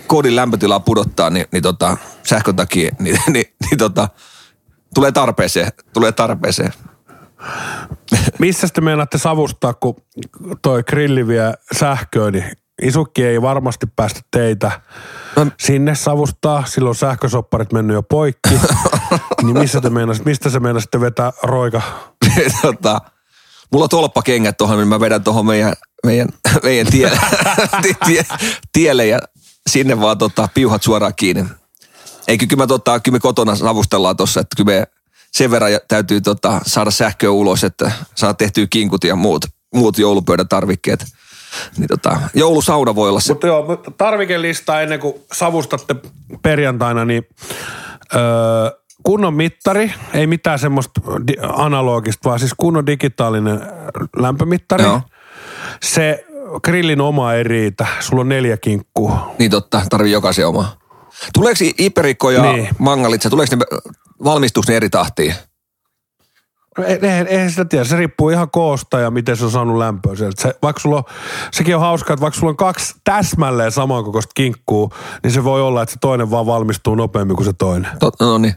kodin 0.08 0.36
lämpötilaa 0.36 0.80
pudottaa, 0.80 1.30
niin, 1.30 1.46
niin 1.52 1.64
tota, 1.64 1.98
sähkön 2.24 2.56
takia, 2.56 2.96
niin, 3.00 3.20
niin, 3.28 3.46
niin 3.70 3.78
tota, 3.78 4.10
tulee 4.94 5.12
tarpeeseen, 5.12 5.72
tulee 5.94 6.12
tarpeeseen. 6.12 6.74
Missä 8.40 8.68
te 8.74 8.82
meinaatte 8.82 9.18
savustaa, 9.18 9.74
kun 9.74 9.96
toi 10.62 10.84
grilli 10.84 11.28
vie 11.28 11.54
sähköä, 11.80 12.32
niin 12.32 12.52
isukki 12.84 13.26
ei 13.26 13.42
varmasti 13.42 13.86
päästä 13.96 14.20
teitä 14.32 14.82
No- 15.36 15.48
sinne 15.60 15.96
savustaa. 15.96 16.66
Silloin 16.66 16.96
sähkösopparit 16.96 17.74
mennyt 17.74 17.94
jo 17.94 18.04
poikki. 18.04 18.50
niin 19.44 19.60
missä 19.60 19.82
te 19.82 19.90
meinasit, 19.90 20.26
mistä 20.26 20.50
se 20.50 20.60
meinasitte 20.60 21.00
vetää 21.00 21.32
roika 21.44 21.82
tota, 22.62 23.02
mulla 23.72 23.86
on 23.86 23.90
tolppakengät 23.90 24.58
tuohon, 24.58 24.78
niin 24.78 24.88
mä 24.88 25.00
vedän 25.00 25.24
tuohon 25.24 25.46
meidän, 25.46 25.74
meidän, 26.06 26.30
meidän 26.64 26.88
tielle, 26.88 27.20
tie, 28.06 28.26
tielle 28.72 29.06
ja 29.06 29.20
sinne 29.70 30.02
vaan 30.02 30.18
tota, 30.18 30.50
piuhat 30.54 30.84
suoraan 30.84 31.16
kiinni. 31.16 31.46
Eikö 32.28 32.46
kyllä, 32.48 32.64
mä, 32.64 32.68
tota, 32.68 33.00
kyllä 33.00 33.16
me 33.16 33.20
kotona 33.20 33.56
savustellaan 33.56 34.18
tuossa, 34.18 34.40
että 34.40 34.56
kyllä 34.56 34.80
me 34.80 34.88
sen 35.32 35.52
verran 35.52 35.72
täytyy 35.88 36.22
tota, 36.22 36.62
saada 36.66 36.92
sähköä 36.92 37.32
ulos, 37.32 37.64
että 37.64 37.92
saa 38.16 38.34
tehtyä 38.34 38.68
kinkut 38.70 39.04
ja 39.04 39.16
muut, 39.16 39.46
muut 39.74 39.98
joulupöydätarvikkeet. 39.98 41.06
Niin 41.78 41.88
tota, 41.88 42.20
joulusauna 42.34 42.96
voi 42.96 43.10
olla 43.10 43.20
se. 43.20 43.34
Mutta 43.34 43.48
joo, 43.48 43.76
tarvikelista 43.98 44.82
ennen 44.82 45.00
kuin 45.00 45.14
savustatte 45.34 45.96
perjantaina, 46.42 47.06
niin 47.06 47.24
öö, 48.16 48.22
kunnon 49.04 49.34
mittari, 49.34 49.94
ei 50.14 50.28
mitään 50.28 50.60
semmoista 50.60 51.02
analogista, 51.54 52.30
vaan 52.30 52.40
siis 52.40 52.54
kunnon 52.58 52.86
digitaalinen 52.86 53.62
lämpömittari. 54.18 54.84
Joo. 54.84 55.02
Se 55.84 56.26
grillin 56.64 57.02
oma 57.02 57.34
ei 57.34 57.44
riitä, 57.44 57.88
sulla 58.00 58.22
on 58.22 58.30
neljä 58.30 58.58
kinkkua. 58.58 59.36
Niin 59.40 59.52
totta, 59.52 59.82
tarvii 59.90 60.12
jokaisen 60.12 60.48
oma. 60.48 60.78
Tuleeko 61.34 61.60
Iperikko 61.78 62.32
ja 62.32 62.42
Niin. 62.42 62.56
niin. 62.56 62.70
Mangalitsa, 62.80 63.30
tuleeko 63.30 63.56
ne, 63.56 63.66
valmistuuko 64.24 64.66
ne 64.72 64.76
eri 64.76 64.90
tahtiin? 64.90 65.34
Eihän, 66.78 67.28
eihän 67.28 67.50
sitä 67.50 67.66
tiedä, 67.66 67.86
se 67.86 67.96
riippuu 67.96 68.30
ihan 68.30 68.52
koosta 68.52 69.00
ja 69.00 69.12
miten 69.12 69.38
se 69.38 69.46
on 69.46 69.52
saanut 69.52 69.78
lämpöä 69.78 70.16
sieltä. 70.16 70.42
Se, 70.42 70.56
vaikka 70.62 70.80
sulla 70.80 70.98
on, 70.98 71.04
sekin 71.52 71.76
on 71.76 71.82
hauskaa, 71.82 72.14
että 72.14 72.22
vaikka 72.22 72.40
sulla 72.40 72.52
on 72.52 72.58
kaksi 72.58 72.96
täsmälleen 73.04 73.72
samankokoista 73.72 74.32
kinkkuu, 74.36 74.92
niin 75.24 75.32
se 75.32 75.44
voi 75.44 75.62
olla, 75.62 75.82
että 75.82 75.94
se 75.94 76.00
toinen 76.02 76.32
vaan 76.32 76.46
valmistuu 76.46 76.96
nopeammin 76.96 77.36
kuin 77.36 77.46
se 77.46 77.54
toinen. 77.54 77.92
Tot, 78.00 78.14
no 78.20 78.38
niin, 78.38 78.54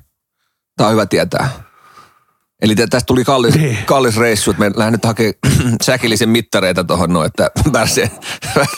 tämä 0.77 0.89
on 0.89 0.93
hyvä 0.93 1.07
tietää. 1.07 1.66
Eli 2.63 2.75
tä- 2.75 2.87
tästä 2.87 3.07
tuli 3.07 3.25
kallis, 3.25 3.55
Niin. 3.55 3.79
kallis 3.87 4.17
reissu, 4.17 4.51
että 4.51 4.61
me 4.61 4.71
lähden 4.77 4.93
nyt 4.93 5.05
hakemaan 5.05 5.35
säkillisen 5.83 6.29
mittareita 6.29 6.85
tuohon 6.85 7.13
noin, 7.13 7.27
että 7.27 7.51
pääsee. 7.73 8.11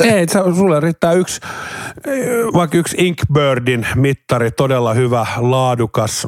Ei, 0.01 0.29
se, 0.29 0.39
sulle 0.57 0.81
riittää 0.81 1.13
yksi, 1.13 1.41
vaikka 2.55 2.79
yksi 2.79 2.97
Inkbirdin 2.99 3.87
mittari, 3.95 4.51
todella 4.51 4.95
hyvä, 4.95 5.27
laadukas, 5.37 6.27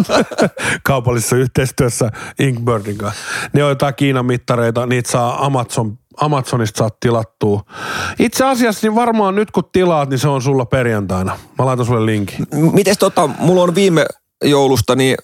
kaupallisessa 0.86 1.36
yhteistyössä 1.36 2.10
Inkbirdin 2.38 2.98
kanssa. 2.98 3.20
Ne 3.52 3.64
on 3.64 3.70
jotain 3.70 3.94
Kiinan 3.94 4.26
mittareita, 4.26 4.86
niitä 4.86 5.10
saa 5.10 5.46
Amazon, 5.46 5.98
Amazonista 6.20 6.78
saat 6.78 7.00
tilattua. 7.00 7.60
Itse 8.18 8.44
asiassa 8.44 8.86
niin 8.86 8.94
varmaan 8.94 9.34
nyt 9.34 9.50
kun 9.50 9.64
tilaat, 9.72 10.10
niin 10.10 10.18
se 10.18 10.28
on 10.28 10.42
sulla 10.42 10.66
perjantaina. 10.66 11.38
Mä 11.58 11.66
laitan 11.66 11.86
sulle 11.86 12.06
linkin. 12.06 12.46
Mites 12.72 12.98
tota, 12.98 13.26
mulla 13.26 13.62
on 13.62 13.74
viime 13.74 14.06
joulusta 14.44 14.96
niin 14.96 15.16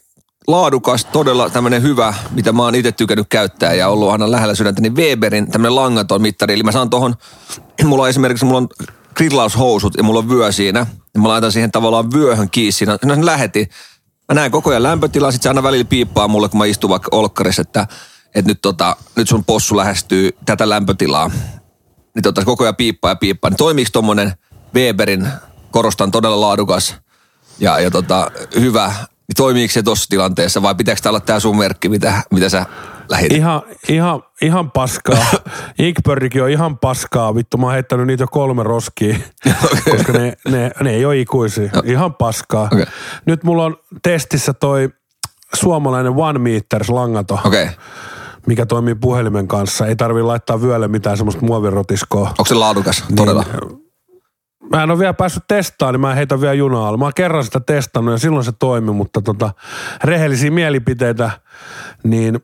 laadukas, 0.47 1.05
todella 1.05 1.51
tämmöinen 1.51 1.83
hyvä, 1.83 2.15
mitä 2.31 2.53
mä 2.53 2.63
oon 2.63 2.75
itse 2.75 2.93
tykännyt 2.93 3.27
käyttää 3.29 3.75
ja 3.75 3.89
ollut 3.89 4.11
aina 4.11 4.31
lähellä 4.31 4.55
sydäntä, 4.55 4.83
niin 4.83 4.97
Weberin 4.97 5.51
tämmöinen 5.51 5.77
langaton 5.77 6.23
mittari. 6.23 6.55
Eli 6.55 6.63
mä 6.63 6.73
saan 6.73 6.91
tohon, 6.91 7.15
mulla 7.85 8.03
on 8.03 8.09
esimerkiksi, 8.09 8.45
mulla 8.45 8.59
on 8.59 8.69
grillaushousut 9.15 9.95
ja 9.97 10.03
mulla 10.03 10.19
on 10.19 10.29
vyö 10.29 10.53
siinä. 10.53 10.87
Ja 11.15 11.21
mä 11.21 11.29
laitan 11.29 11.53
siihen 11.53 11.73
tavallaan 11.73 12.13
vyöhön 12.13 12.51
kiinni 12.51 12.73
siinä. 12.73 12.99
No 13.05 13.15
sen 13.15 13.27
lähetin. 13.27 13.69
Mä 14.29 14.35
näen 14.35 14.51
koko 14.51 14.71
ajan 14.71 14.83
lämpötilaa, 14.83 15.31
sit 15.31 15.43
se 15.43 15.49
aina 15.49 15.63
välillä 15.63 15.85
piippaa 15.85 16.29
mulle, 16.29 16.49
kun 16.49 16.59
mä 16.59 16.65
istun 16.65 16.91
vaikka 16.91 17.17
olkkarissa, 17.17 17.63
että, 17.63 17.87
että 18.35 18.51
nyt, 18.51 18.59
tota, 18.63 18.97
nyt 19.17 19.29
sun 19.29 19.45
possu 19.45 19.77
lähestyy 19.77 20.31
tätä 20.47 20.69
lämpötilaa. 20.69 21.31
Niin 22.15 22.23
tota, 22.23 22.45
koko 22.45 22.65
ajan 22.65 22.77
piippaa 22.77 23.11
ja 23.11 23.17
piippaa. 23.17 23.51
Niin 23.51 23.57
toimiiko 23.57 23.91
tommonen 23.93 24.33
Weberin, 24.75 25.29
korostan 25.71 26.11
todella 26.11 26.41
laadukas 26.41 26.97
ja, 27.59 27.81
ja 27.81 27.91
tota, 27.91 28.31
hyvä, 28.61 28.95
niin 29.33 29.37
toimiiko 29.37 29.73
se 29.73 29.83
tuossa 29.83 30.09
tilanteessa 30.09 30.63
vai 30.63 30.75
pitääkö 30.75 31.01
tämä 31.03 31.11
olla 31.11 31.21
tämä 31.21 31.41
sun 31.41 31.59
merkki, 31.59 31.89
mitä, 31.89 32.23
mitä 32.31 32.49
sä 32.49 32.67
lähit? 33.09 33.33
Ihan, 33.33 33.63
ihan, 33.89 34.23
ihan 34.43 34.71
paskaa. 34.71 35.25
Inkbirdikin 35.79 36.43
on 36.43 36.51
ihan 36.51 36.79
paskaa. 36.79 37.35
Vittu, 37.35 37.57
mä 37.57 37.67
oon 37.67 37.73
heittänyt 37.73 38.07
niitä 38.07 38.23
jo 38.23 38.27
kolme 38.27 38.63
roskia, 38.63 39.17
koska 39.91 40.13
ne, 40.13 40.37
ne, 40.49 40.71
ne 40.81 40.91
ei 40.91 41.05
ole 41.05 41.19
ikuisia. 41.19 41.71
Ihan 41.85 42.15
paskaa. 42.15 42.69
Okei. 42.73 42.87
Nyt 43.27 43.45
mulla 43.45 43.65
on 43.65 43.77
testissä 44.03 44.53
toi 44.53 44.89
suomalainen 45.55 46.13
One 46.17 46.39
Meters 46.39 46.89
langato, 46.89 47.41
Okei, 47.45 47.63
okay. 47.63 47.75
mikä 48.47 48.67
toimii 48.67 48.95
puhelimen 48.95 49.49
kanssa. 49.49 49.87
Ei 49.87 49.97
tarvi 49.97 50.23
laittaa 50.23 50.63
vyölle 50.63 50.89
mitään 50.89 51.17
semmoista 51.17 51.47
muovirotiskoa. 51.47 52.29
onko 52.29 52.45
se 52.45 52.55
laadukas? 52.55 53.05
Todella. 53.17 53.45
Mä 54.71 54.83
en 54.83 54.91
ole 54.91 54.99
vielä 54.99 55.15
päässyt 55.15 55.45
testaamaan, 55.49 55.95
niin 55.95 56.01
mä 56.01 56.15
heitän 56.15 56.41
vielä 56.41 56.55
junaa 56.55 56.89
alle. 56.89 56.99
Mä 56.99 57.05
oon 57.05 57.13
kerran 57.17 57.45
sitä 57.45 57.61
testannut 57.61 58.13
ja 58.13 58.19
silloin 58.19 58.45
se 58.45 58.53
toimi, 58.59 58.93
mutta 58.93 59.23
tota, 59.23 59.51
rehellisiä 60.05 60.51
mielipiteitä, 60.51 61.31
niin 62.05 62.41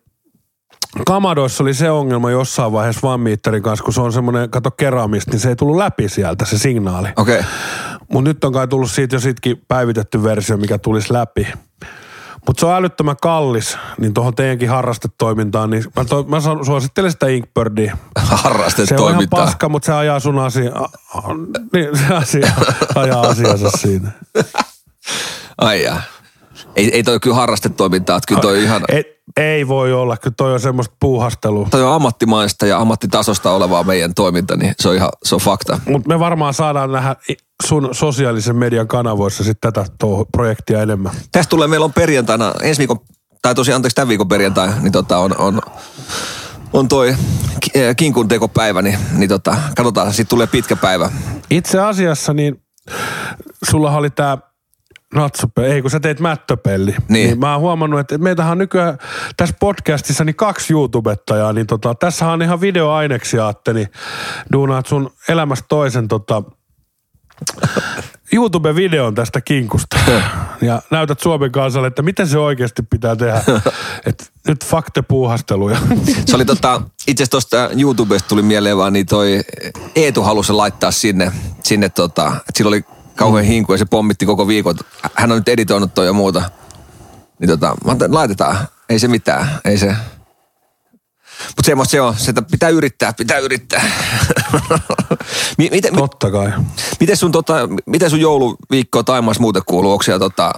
Kamadoissa 1.07 1.65
oli 1.65 1.75
se 1.75 1.91
ongelma 1.91 2.31
jossain 2.31 2.73
vaiheessa 2.73 3.09
One 3.09 3.31
Meterin 3.31 3.63
kanssa, 3.63 3.85
kun 3.85 3.95
se 3.95 4.01
on 4.01 4.13
semmoinen, 4.13 4.51
kato 4.51 4.71
keramista, 4.71 5.31
niin 5.31 5.41
se 5.41 5.49
ei 5.49 5.57
tullut 5.57 5.77
läpi 5.77 6.09
sieltä 6.09 6.45
se 6.45 6.59
signaali. 6.59 7.09
Okei, 7.17 7.39
okay. 7.39 7.51
Mutta 8.13 8.31
nyt 8.31 8.45
on 8.45 8.53
kai 8.53 8.69
tullut 8.69 8.91
siitä 8.91 9.17
jo 9.17 9.21
sitkin 9.21 9.63
päivitetty 9.69 10.23
versio, 10.23 10.57
mikä 10.57 10.79
tulisi 10.79 11.13
läpi. 11.13 11.47
Mutta 12.49 12.61
se 12.61 12.67
on 12.67 12.75
älyttömän 12.75 13.17
kallis, 13.23 13.79
niin 13.99 14.15
tuohon 14.15 14.35
teidänkin 14.35 14.69
harrastetoimintaan, 14.69 15.71
niin 15.71 15.85
mä, 15.97 16.05
to, 16.05 16.23
mä 16.23 16.39
su- 16.39 16.65
suosittelen 16.65 17.13
sitä 17.13 17.27
Inkbirdia. 17.27 17.97
harrastet 18.19 18.89
Se 18.89 18.97
on 18.97 19.11
ihan 19.11 19.27
paska, 19.31 19.69
mutta 19.69 19.87
se 19.87 19.93
ajaa 19.93 20.21
sun 20.21 20.39
asia, 20.39 20.73
niin, 21.73 21.99
se 21.99 22.15
asia, 22.15 22.53
ajaa 22.95 23.21
asiansa 23.21 23.71
siinä. 23.71 24.11
Ai 25.59 25.83
jaa. 25.83 26.03
Ei, 26.77 26.95
ei 26.95 27.03
toi 27.03 27.21
kyllä 27.21 27.37
harrastetoimintaa, 27.37 28.17
että 28.17 28.29
kyllä 28.29 28.41
toi 28.41 28.63
ihan, 28.63 28.83
Ei, 28.89 29.18
ei 29.37 29.69
voi 29.69 29.93
olla, 29.93 30.17
kyllä 30.17 30.35
toi 30.37 30.53
on 30.53 30.61
semmoista 30.61 30.95
puuhastelua. 31.01 31.69
toi 31.71 31.83
on 31.83 31.95
ammattimaista 31.95 32.67
ja 32.67 32.79
ammattitasosta 32.79 33.51
olevaa 33.51 33.85
meidän 33.85 34.15
toiminta, 34.15 34.57
niin 34.57 34.75
se 34.81 34.89
on 34.89 34.95
ihan, 34.95 35.09
se 35.25 35.35
on 35.35 35.41
fakta. 35.41 35.81
Mutta 35.89 36.09
me 36.09 36.19
varmaan 36.19 36.55
saadaan 36.55 36.93
nähdä 36.93 37.17
sun 37.67 37.89
sosiaalisen 37.93 38.57
median 38.57 38.89
kanavoissa 38.89 39.45
sitten 39.45 39.73
tätä 39.73 39.91
touhu- 39.99 40.27
projektia 40.33 40.83
enemmän. 40.83 41.13
Tästä 41.33 41.51
tulee, 41.51 41.69
meillä 41.69 41.85
on 41.85 41.93
perjantaina, 41.93 42.53
ensi 42.63 42.79
viikon, 42.79 43.01
tai 43.43 43.55
tosiaan 43.55 43.77
anteeksi 43.77 43.95
tämän 43.95 44.09
viikon 44.09 44.29
perjantai, 44.29 44.69
niin 44.81 44.93
tota 44.93 45.19
on, 45.19 45.35
on, 45.39 45.61
on 46.73 46.89
toi 46.89 47.17
eh, 47.75 47.97
kinkun 47.97 48.29
tekopäivä, 48.29 48.83
niin, 48.83 48.99
niin 49.13 49.29
tota, 49.29 49.57
katsotaan, 49.77 50.13
siitä 50.13 50.29
tulee 50.29 50.47
pitkä 50.47 50.77
päivä. 50.77 51.11
Itse 51.51 51.81
asiassa 51.81 52.35
niin 52.35 52.63
sulla 53.71 53.97
oli 53.97 54.11
tämä 54.11 54.39
Natsope, 55.15 55.67
ei 55.67 55.83
kun 55.83 55.91
sä 55.91 56.01
teit 56.01 56.21
mättöpelli. 56.21 56.91
Niin. 56.91 57.03
niin. 57.09 57.39
mä 57.39 57.53
oon 57.53 57.61
huomannut, 57.61 58.01
että 58.01 58.19
meitähän 58.19 58.53
on 58.53 58.59
nykyään 58.59 58.99
tässä 59.37 59.57
podcastissa 59.61 60.25
niin 60.25 60.37
kaksi 60.37 60.73
YouTubettajaa, 60.73 61.53
niin 61.53 61.67
tota, 61.67 61.95
tässä 61.95 62.31
on 62.31 62.43
ihan 62.43 62.61
videoaineksia, 62.61 63.49
Atte, 63.49 63.73
niin 63.73 63.89
duunaat 64.53 64.87
sun 64.87 65.11
elämästä 65.29 65.67
toisen 65.69 66.09
tota, 66.09 66.43
YouTube-videon 68.33 69.15
tästä 69.15 69.41
kinkusta. 69.41 69.97
ja 70.63 70.83
näytät 70.91 71.21
Suomen 71.21 71.53
kansalle, 71.53 71.87
että 71.89 72.03
miten 72.03 72.29
se 72.29 72.39
oikeasti 72.39 72.83
pitää 72.83 73.17
tehdä. 73.17 73.43
Et 74.07 74.33
nyt 74.49 74.65
fakte 74.65 75.03
puuhasteluja. 75.03 75.79
Se 76.27 76.37
oli 76.37 76.45
tota, 76.45 76.83
itse 77.07 77.23
asiassa 77.23 77.31
tuosta 77.31 77.71
YouTubesta 77.81 78.29
tuli 78.29 78.43
mieleen 78.43 78.77
vaan, 78.77 78.93
niin 78.93 79.07
toi 79.07 79.41
Eetu 79.97 80.23
halusi 80.23 80.53
laittaa 80.53 80.91
sinne, 80.91 81.33
sinne 81.65 81.89
tota, 81.89 82.29
että 82.29 82.53
sillä 82.55 82.69
oli 82.69 82.85
kauhean 83.19 83.45
hinku 83.45 83.73
ja 83.73 83.79
se 83.79 83.85
pommitti 83.85 84.27
koko 84.27 84.49
viikon. 84.49 84.75
Hän 85.15 85.33
on 85.33 85.39
nyt 85.39 85.49
editoinut 85.49 85.95
toi 85.95 86.07
ja 86.07 86.13
muuta. 86.13 86.43
Niin 87.39 87.49
tota, 87.49 87.67
mä 87.67 87.75
ajattelin, 87.91 88.15
laitetaan, 88.15 88.57
ei 88.89 88.99
se 88.99 89.09
mitään, 89.09 89.61
ei 89.65 89.79
se. 89.79 89.97
Mutta 91.49 91.63
semmoista 91.67 91.91
se 91.93 92.01
on, 92.01 92.15
se, 92.17 92.31
että 92.31 92.43
pitää 92.43 92.69
yrittää, 92.69 93.13
pitää 93.13 93.39
yrittää. 93.39 93.83
Mi- 95.59 95.69
miten, 95.73 95.95
mi- 95.95 96.01
Totta 96.01 96.31
kai. 96.31 96.53
miten, 97.01 97.17
sun, 97.17 97.33
tota, 97.33 97.55
miten 97.87 98.11
sun 98.11 98.21
jouluviikko 98.21 99.03
Taimaassa 99.03 99.41
muuten 99.41 99.63
kuuluu? 99.67 99.93
Onko 99.93 100.03
siellä 100.03 100.19
tota, 100.19 100.53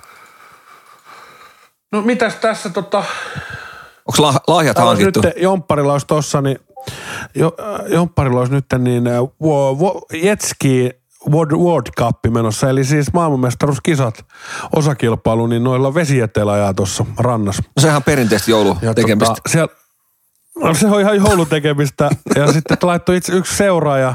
No 1.92 2.02
mitäs 2.02 2.34
tässä 2.34 2.70
tota... 2.70 2.98
onko 4.08 4.22
lah, 4.22 4.40
lahjat 4.46 4.74
Täällä 4.74 4.90
hankittu? 4.94 5.20
nyt 5.22 5.34
Jompparilla 5.36 5.92
olisi 5.92 6.06
tossa, 6.06 6.40
niin 6.40 6.58
jo, 7.34 7.56
Jompparilla 7.88 8.40
olisi 8.40 8.52
nyt 8.52 8.66
niin 8.78 9.06
äh, 9.06 9.14
wo, 9.42 9.74
wo, 9.74 10.06
Jetski 10.22 10.90
World, 11.28 11.52
World 11.52 11.86
Cup 11.98 12.16
menossa, 12.30 12.70
eli 12.70 12.84
siis 12.84 13.12
maailmanmestaruuskisat 13.12 14.26
osakilpailu, 14.76 15.46
niin 15.46 15.64
noilla 15.64 15.94
vesijäteillä 15.94 16.52
ajaa 16.52 16.74
tuossa 16.74 17.06
rannassa. 17.18 17.62
No 17.76 17.80
sehän 17.80 17.96
on 17.96 18.02
perinteistä 18.02 18.50
joulutekemistä. 18.50 19.34
Tota, 19.34 19.48
siellä, 19.48 19.74
no, 20.62 20.74
se 20.74 20.86
on 20.86 21.00
ihan 21.00 21.16
joulutekemistä. 21.16 22.10
ja 22.36 22.46
sitten 22.52 22.76
laittoi 22.82 23.16
itse 23.16 23.32
yksi 23.32 23.56
seuraaja 23.56 24.14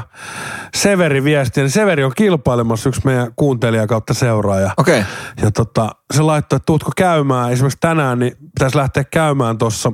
Severi 0.76 1.24
viestiä, 1.24 1.62
niin 1.62 1.70
Severi 1.70 2.04
on 2.04 2.12
kilpailemassa 2.16 2.88
yksi 2.88 3.00
meidän 3.04 3.32
kuuntelija 3.36 3.86
kautta 3.86 4.14
seuraaja. 4.14 4.70
Okei. 4.76 5.00
Okay. 5.00 5.12
Ja 5.42 5.50
tota, 5.50 5.90
se 6.14 6.22
laittoi, 6.22 6.56
että 6.56 6.66
tuutko 6.66 6.90
käymään, 6.96 7.52
esimerkiksi 7.52 7.78
tänään, 7.80 8.18
niin 8.18 8.36
pitäisi 8.36 8.76
lähteä 8.76 9.04
käymään 9.04 9.58
tuossa 9.58 9.92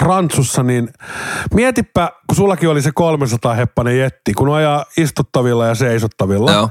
Rantsussa, 0.00 0.62
niin 0.62 0.88
mietipä, 1.54 2.12
kun 2.26 2.36
sullakin 2.36 2.68
oli 2.68 2.82
se 2.82 2.92
300 2.94 3.54
heppanen 3.54 3.98
jetti, 3.98 4.34
kun 4.34 4.54
ajaa 4.54 4.84
istuttavilla 4.96 5.66
ja 5.66 5.74
seisottavilla, 5.74 6.52
Joo. 6.52 6.70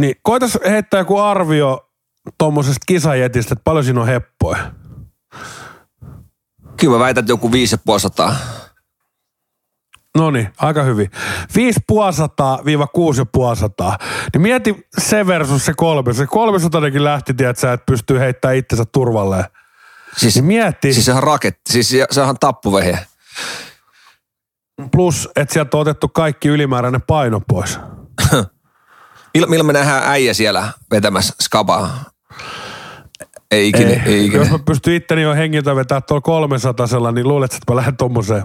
niin 0.00 0.14
koitas 0.22 0.58
heittää 0.64 1.00
joku 1.00 1.18
arvio 1.18 1.90
tuommoisesta 2.38 2.84
kisajetistä, 2.86 3.52
että 3.52 3.64
paljon 3.64 3.84
siinä 3.84 4.00
on 4.00 4.06
heppoja. 4.06 4.72
Kyllä 6.76 6.92
mä 6.92 7.04
väitän, 7.04 7.22
että 7.22 7.32
joku 7.32 7.52
550. 7.52 8.58
No 10.18 10.30
niin, 10.30 10.48
aika 10.58 10.82
hyvin. 10.82 11.10
5500-6500. 11.12 11.14
Niin 14.32 14.42
mieti 14.42 14.86
se 14.98 15.26
versus 15.26 15.66
se 15.66 15.74
300. 15.76 16.14
Se 16.14 16.26
300 16.26 16.80
lähti, 16.94 17.34
tiedätkö, 17.34 17.72
että 17.72 17.86
pystyy 17.86 18.18
heittämään 18.18 18.56
itsensä 18.56 18.84
turvalleen. 18.92 19.44
Siis, 20.16 20.34
Niin 20.34 20.44
mieti. 20.44 20.92
siis 20.92 21.06
sehän 21.06 21.22
raketti, 21.22 21.72
siis 21.72 21.88
se- 21.90 22.06
sehän 22.10 22.36
tappuvehe. 22.40 22.98
Plus, 24.92 25.28
että 25.36 25.52
sieltä 25.52 25.76
on 25.76 25.80
otettu 25.80 26.08
kaikki 26.08 26.48
ylimääräinen 26.48 27.02
paino 27.02 27.40
pois. 27.48 27.78
Millä, 29.34 29.46
millä 29.46 29.64
me 29.64 29.72
nähdään 29.72 30.02
äijä 30.06 30.34
siellä 30.34 30.68
vetämässä 30.90 31.34
skabaa? 31.42 32.04
Ei 33.50 33.68
ikinä, 33.68 33.90
ei, 33.90 34.00
ei 34.06 34.24
ikinä. 34.26 34.42
Jos 34.42 34.50
mä 34.50 34.58
pystyn 34.58 34.94
itteni 34.94 35.22
jo 35.22 35.34
hengiltä 35.34 35.76
vetää 35.76 36.00
tuolla 36.00 36.20
300 36.20 36.86
niin 37.12 37.28
luulet, 37.28 37.52
että 37.54 37.72
mä 37.72 37.76
lähden 37.76 37.96
tommoseen. 37.96 38.42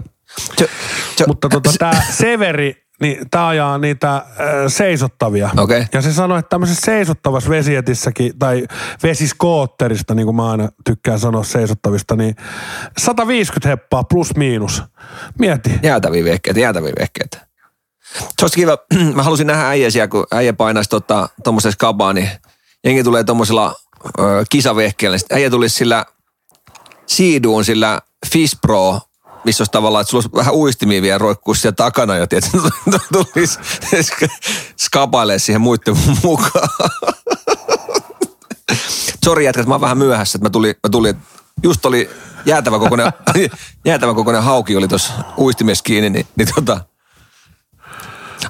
Se, 0.58 0.68
se, 1.16 1.24
Mutta 1.26 1.48
tota, 1.48 1.70
tämä 1.78 2.02
Severi, 2.10 2.83
niin 3.00 3.30
tämä 3.30 3.48
ajaa 3.48 3.78
niitä 3.78 4.16
äh, 4.16 4.24
seisottavia. 4.68 5.50
Okei. 5.56 5.84
Ja 5.92 6.02
se 6.02 6.12
sanoi, 6.12 6.38
että 6.38 6.48
tämmöisessä 6.48 6.82
seisottavassa 6.84 7.50
vesietissäkin, 7.50 8.38
tai 8.38 8.66
vesiskootterista, 9.02 10.14
niin 10.14 10.26
kuin 10.26 10.36
mä 10.36 10.50
aina 10.50 10.68
tykkään 10.84 11.18
sanoa 11.18 11.44
seisottavista, 11.44 12.16
niin 12.16 12.36
150 12.98 13.68
heppaa 13.68 14.04
plus 14.04 14.36
miinus. 14.36 14.82
Mieti. 15.38 15.70
jäätäviä 15.82 16.24
vehkeitä, 16.24 16.60
jäätäviä 16.60 16.92
vehkeitä. 17.00 17.46
Se 18.12 18.44
olisi 18.44 18.56
kiva, 18.56 18.78
mä 19.14 19.22
halusin 19.22 19.46
nähdä 19.46 19.68
äijä 19.68 19.90
siellä, 19.90 20.08
kun 20.08 20.26
äijä 20.32 20.52
painaisi 20.52 20.90
tota, 20.90 21.28
tuommoisessa 21.44 21.74
skabaa, 21.74 22.12
niin 22.12 22.28
jengi 22.84 23.04
tulee 23.04 23.24
tuommoisella 23.24 23.74
kisavehkeellä. 24.50 25.16
Äijä 25.32 25.50
tulisi 25.50 25.76
sillä 25.76 26.04
siiduun, 27.06 27.64
sillä 27.64 28.00
Fish 28.32 28.58
Pro, 28.60 29.00
missä 29.44 29.62
olisi 29.62 29.72
tavallaan, 29.72 30.02
että 30.02 30.10
sulla 30.10 30.22
olisi 30.22 30.36
vähän 30.36 30.54
uistimia 30.54 31.02
vielä 31.02 31.18
roikkuu 31.18 31.54
siellä 31.54 31.74
takana 31.74 32.16
jo, 32.16 32.26
tietysti 32.26 32.58
tulisi 33.12 33.58
skabailee 34.84 35.38
siihen 35.38 35.60
muiden 35.60 35.96
mukaan. 36.22 36.68
Sori 39.24 39.44
jätkät, 39.44 39.66
mä 39.66 39.74
oon 39.74 39.80
vähän 39.80 39.98
myöhässä, 39.98 40.36
että 40.36 40.46
mä 40.46 40.50
tulin, 40.50 40.74
mä 40.82 40.90
tulin 40.90 41.16
just 41.62 41.86
oli 41.86 42.10
jäätävä 42.46 42.78
kokoinen, 42.78 43.12
jäätävä 43.84 44.14
kokoinen 44.14 44.42
hauki 44.42 44.76
oli 44.76 44.88
tuossa 44.88 45.12
uistimessa 45.38 45.84
kiinni, 45.84 46.10
niin, 46.10 46.26
niin 46.36 46.48
tota, 46.54 46.80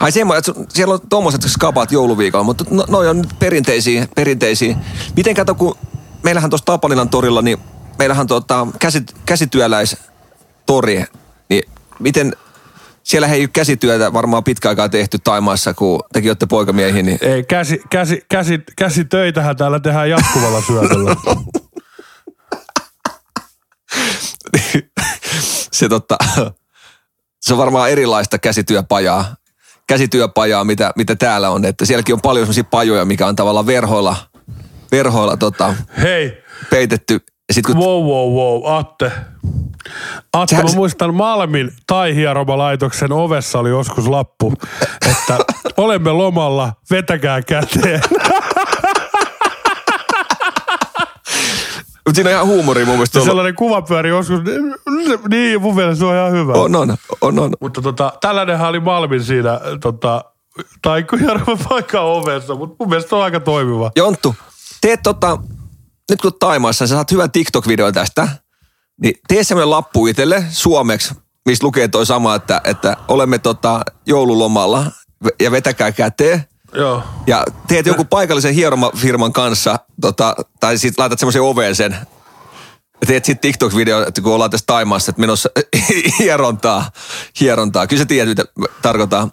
Ai 0.01 0.13
semmoinen, 0.13 0.39
että 0.39 0.75
siellä 0.75 0.95
on 0.95 1.01
tuommoiset 1.09 1.43
skapaat 1.43 1.93
jouluviikolla, 1.93 2.45
mutta 2.45 2.65
no, 2.71 2.85
noi 2.89 3.09
on 3.09 3.25
perinteisiä, 3.39 4.09
perinteisiä. 4.15 4.77
Miten 5.17 5.35
kato, 5.35 5.55
kun 5.55 5.77
meillähän 6.23 6.51
tuossa 6.51 6.65
Tapanilan 6.65 7.09
torilla, 7.09 7.43
niin 7.43 7.59
meillähän 7.99 8.27
tota, 8.27 8.67
käsit, 8.79 9.15
käsityöläistori, 10.67 11.05
niin 11.49 11.63
miten, 11.99 12.37
siellä 13.03 13.29
ei 13.29 13.41
ole 13.41 13.49
käsityötä 13.53 14.13
varmaan 14.13 14.45
pitkä 14.45 14.69
aikaa 14.69 14.89
tehty 14.89 15.19
Taimaassa, 15.19 15.75
kun 15.75 16.03
tekin 16.13 16.31
olette 16.31 16.47
poikamiehiä, 16.47 17.03
niin 17.03 17.19
Ei, 17.21 17.45
käsi, 17.45 17.81
käsi, 17.91 18.25
käsi, 18.29 18.61
käsitöitähän 18.77 19.57
täällä 19.57 19.81
tehdään 19.81 20.11
jatkuvalla 20.11 20.63
syötöllä. 20.67 21.17
se, 25.73 25.89
tota, 25.89 26.17
se 27.41 27.53
on 27.53 27.59
varmaan 27.59 27.91
erilaista 27.91 28.39
käsityöpajaa, 28.39 29.37
käsityöpajaa 29.87 30.65
mitä, 30.65 30.93
mitä 30.97 31.17
täällä 31.17 31.51
on. 31.51 31.65
Että 31.65 31.85
sielläkin 31.85 32.15
on 32.15 32.21
paljon 32.21 32.47
sellaisia 32.47 32.65
pajoja, 32.65 33.05
mikä 33.05 33.27
on 33.27 33.37
tavallaan 33.37 33.67
verhoilla, 33.67 34.17
verhoilla 34.93 35.37
tota, 35.37 35.75
Hei, 36.03 36.43
peitetty. 36.71 37.21
Ja 37.49 37.55
sit 37.55 37.67
kun 37.67 37.77
wow, 37.77 38.05
wow, 38.05 38.33
wow, 38.33 38.79
Atte. 38.79 39.13
Atte, 40.33 40.51
Sehän 40.51 40.65
mä 40.65 40.73
muistan 40.75 41.15
Malmin 41.15 41.73
tai 41.87 42.15
hieromalaitoksen 42.15 43.13
ovessa 43.13 43.59
oli 43.59 43.69
joskus 43.69 44.09
lappu, 44.09 44.53
että 45.11 45.39
olemme 45.77 46.13
lomalla, 46.13 46.73
vetäkää 46.91 47.43
käteen. 47.43 48.03
Mutta 52.07 52.15
siinä 52.15 52.31
on 52.31 52.35
ihan 52.35 52.47
huumoria 52.47 52.87
mun 52.87 52.95
mielestä 52.95 53.19
ollut. 53.19 53.29
Sellainen 53.29 53.55
kuva 53.55 53.83
pyöri 53.83 54.09
joskus, 54.09 54.41
niin 55.31 55.61
mun 55.61 55.75
mielestä 55.75 55.99
se 55.99 56.05
on 56.05 56.15
ihan 56.15 56.33
hyvä. 56.33 56.53
On, 56.53 56.77
on, 56.77 56.97
on, 57.21 57.39
on. 57.39 57.53
Mutta 57.61 57.83
tota, 57.83 58.13
tällainenhan 58.21 58.69
oli 58.69 58.81
Malmin 58.81 59.25
siinä 59.25 59.61
tota, 59.81 60.25
Taikujärven 60.83 61.59
paikan 61.69 62.05
ovessa, 62.05 62.55
mutta 62.55 62.77
mun 62.79 62.89
mielestä 62.89 63.09
se 63.09 63.15
on 63.15 63.23
aika 63.23 63.41
toimiva. 63.41 63.91
Jonttu, 63.97 64.35
teet 64.81 65.01
tota, 65.03 65.39
nyt 66.11 66.21
kun 66.21 66.33
Taimaassa, 66.39 66.87
sä 66.87 66.95
saat 66.95 67.11
hyvän 67.11 67.31
TikTok-videon 67.31 67.93
tästä, 67.93 68.29
niin 69.03 69.15
tee 69.29 69.45
semmoinen 69.45 69.71
lappu 69.71 70.07
itselle 70.07 70.45
suomeksi, 70.51 71.15
missä 71.47 71.67
lukee 71.67 71.89
toi 71.89 72.07
sama, 72.07 72.35
että, 72.35 72.61
että 72.65 72.97
olemme 73.09 73.39
tota 73.39 73.81
joululomalla 74.07 74.87
ja 75.41 75.51
vetäkää 75.51 75.93
käteen. 75.93 76.45
Joo. 76.75 77.03
Ja 77.27 77.45
teet 77.69 77.87
jonkun 77.87 78.07
paikallisen 78.07 78.55
hieromafirman 78.55 79.33
kanssa, 79.33 79.79
tota, 80.01 80.37
tai 80.61 80.79
sitten 80.79 81.03
laitat 81.03 81.19
semmoisen 81.19 81.43
oveen 81.43 81.77
sen. 81.77 81.97
Ja 83.01 83.07
teet 83.07 83.25
sitten 83.25 83.41
TikTok-video, 83.41 84.09
että 84.09 84.21
kun 84.21 84.33
ollaan 84.33 84.51
tässä 84.51 84.67
Taimaassa, 84.67 85.11
että 85.11 85.21
menossa 85.21 85.49
hierontaa, 86.19 86.91
hierontaa. 87.41 87.87
Kyllä 87.87 88.03
sä 88.03 88.07
tiedät, 88.07 88.29
mitä 88.29 88.45
mä 88.59 88.67
tarkoitan. 88.83 89.33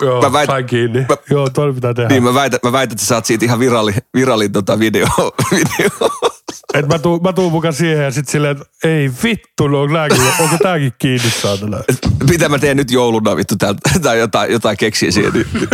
Joo, 0.00 0.22
Mä 0.22 0.28
väit- 0.28 0.46
sain 0.46 0.64
kiinni. 0.66 1.00
mä- 1.00 1.16
Joo, 1.30 1.50
toi 1.50 1.72
pitää 1.72 1.94
tehdä. 1.94 2.08
Niin 2.08 2.22
mä 2.22 2.34
väitän, 2.34 2.60
mä 2.62 2.72
väitän, 2.72 2.92
että 2.94 3.02
sä 3.04 3.08
saat 3.08 3.26
siitä 3.26 3.44
ihan 3.44 3.58
viralli, 3.58 3.94
viralli 4.14 4.48
tota 4.48 4.78
video. 4.78 5.06
video. 5.50 6.08
Et 6.74 6.88
mä, 6.88 6.98
tuun, 6.98 7.22
mä 7.22 7.32
tuun 7.32 7.52
mukaan 7.52 7.74
siihen 7.74 8.04
ja 8.04 8.10
sit 8.10 8.28
silleen, 8.28 8.56
että 8.56 8.64
ei 8.84 9.10
vittu, 9.24 9.68
no, 9.68 9.82
onko, 9.82 9.94
nääkin, 9.94 10.22
onko 10.40 10.56
tääkin 10.62 10.92
kiinni 10.98 11.30
saatana? 11.30 11.78
Mitä 12.30 12.48
mä 12.48 12.58
teen 12.58 12.76
nyt 12.76 12.90
jouluna 12.90 13.36
vittu 13.36 13.56
täältä, 13.56 13.80
tai 14.02 14.18
jotain, 14.18 14.52
jotain 14.52 14.76
keksiä 14.76 15.10
siihen. 15.10 15.32
Niin. 15.32 15.46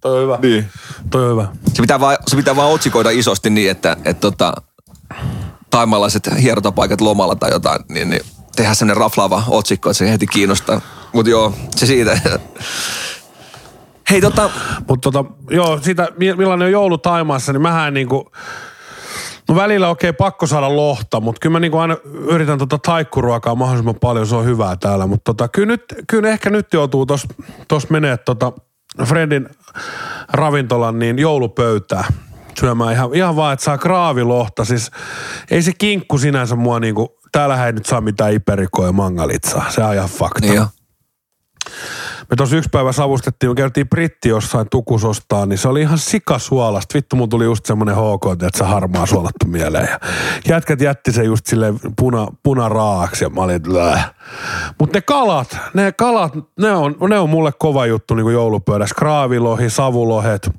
Toi 0.00 0.16
on 0.18 0.22
hyvä. 0.22 0.38
niin. 0.42 0.66
Toi 1.10 1.24
on 1.24 1.30
hyvä. 1.30 1.48
Se 1.74 1.82
pitää 1.82 2.00
vaan, 2.00 2.16
se 2.26 2.36
pitää 2.36 2.56
vaan 2.56 2.70
otsikoida 2.70 3.10
isosti 3.10 3.50
niin, 3.50 3.70
että, 3.70 3.96
että 4.04 4.20
tota, 4.20 4.52
taimalaiset 5.70 6.28
hierotapaikat 6.42 7.00
lomalla 7.00 7.34
tai 7.34 7.50
jotain, 7.50 7.80
niin, 7.88 8.10
niin 8.10 8.20
tehdään 8.56 8.76
sellainen 8.76 8.96
raflaava 8.96 9.42
otsikko, 9.48 9.90
että 9.90 9.98
se 9.98 10.10
heti 10.10 10.26
kiinnostaa. 10.26 10.80
Mutta 11.12 11.30
joo, 11.30 11.54
se 11.76 11.86
siitä. 11.86 12.20
Hei 14.10 14.20
tota, 14.20 14.50
Mutta 14.88 15.10
tota, 15.10 15.30
joo, 15.50 15.78
siitä, 15.82 16.08
mi- 16.18 16.34
millainen 16.34 16.66
on 16.66 16.72
joulu 16.72 16.98
Taimaassa, 16.98 17.52
niin 17.52 17.62
mähän 17.62 17.94
niinku, 17.94 18.32
no 19.48 19.54
välillä 19.54 19.88
okei 19.88 20.12
pakko 20.12 20.46
saada 20.46 20.76
lohta, 20.76 21.20
mutta 21.20 21.40
kyllä 21.40 21.52
mä 21.52 21.60
niinku 21.60 21.78
aina 21.78 21.96
yritän 22.28 22.58
tota 22.58 22.78
taikkuruokaa 22.78 23.54
mahdollisimman 23.54 23.94
paljon, 24.00 24.26
se 24.26 24.36
on 24.36 24.44
hyvää 24.44 24.76
täällä. 24.76 25.06
Mutta 25.06 25.34
tota, 25.34 25.48
kyllä, 25.48 25.66
nyt, 25.66 25.84
kyllä 26.06 26.28
ehkä 26.28 26.50
nyt 26.50 26.72
joutuu 26.72 27.06
tos, 27.06 27.26
tos 27.68 27.90
menee 27.90 28.16
tota 28.16 28.52
Friendin 29.04 29.48
ravintolan 30.32 30.98
niin 30.98 31.18
joulupöytää 31.18 32.04
syömään 32.60 32.92
ihan, 32.92 33.14
ihan 33.14 33.36
vaan, 33.36 33.52
että 33.52 33.64
saa 33.64 33.78
kraavilohta. 33.78 34.64
Siis 34.64 34.90
ei 35.50 35.62
se 35.62 35.72
kinkku 35.78 36.18
sinänsä 36.18 36.56
mua 36.56 36.80
niinku, 36.80 37.18
täällähän 37.32 37.66
ei 37.66 37.72
nyt 37.72 37.86
saa 37.86 38.00
mitään 38.00 38.32
iperikoa 38.32 38.86
ja 38.86 38.92
mangalitsaa, 38.92 39.70
se 39.70 39.84
on 39.84 39.94
ihan 39.94 40.08
fakta. 40.08 40.46
joo. 40.46 40.66
Me 42.30 42.36
tuossa 42.36 42.56
yksi 42.56 42.70
päivä 42.72 42.92
savustettiin, 42.92 43.50
me 43.50 43.54
käytiin 43.54 43.88
britti 43.88 44.28
jossain 44.28 44.66
tukus 44.70 45.04
ostaa, 45.04 45.46
niin 45.46 45.58
se 45.58 45.68
oli 45.68 45.80
ihan 45.80 45.98
sikasuolasta. 45.98 46.94
Vittu, 46.94 47.16
mun 47.16 47.28
tuli 47.28 47.44
just 47.44 47.66
semmoinen 47.66 47.94
HK, 47.94 48.32
että 48.32 48.58
se 48.58 48.64
harmaa 48.64 49.06
suolattu 49.06 49.46
mieleen. 49.46 49.88
Ja 49.90 49.98
jätkät 50.48 50.80
jätti 50.80 51.12
se 51.12 51.24
just 51.24 51.46
silleen 51.46 51.80
puna, 51.98 52.26
punaraaksi 52.42 53.24
ja 53.24 53.30
mä 53.30 53.40
olin, 53.40 53.62
Mutta 54.78 54.98
ne 54.98 55.00
kalat, 55.00 55.58
ne 55.74 55.92
kalat, 55.92 56.32
ne 56.60 56.72
on, 56.72 56.96
ne 57.08 57.18
on 57.18 57.30
mulle 57.30 57.52
kova 57.58 57.86
juttu 57.86 58.14
niin 58.14 58.24
kuin 58.24 58.34
joulupöydässä. 58.34 58.94
Kraavilohi, 58.98 59.70
savulohet, 59.70 60.50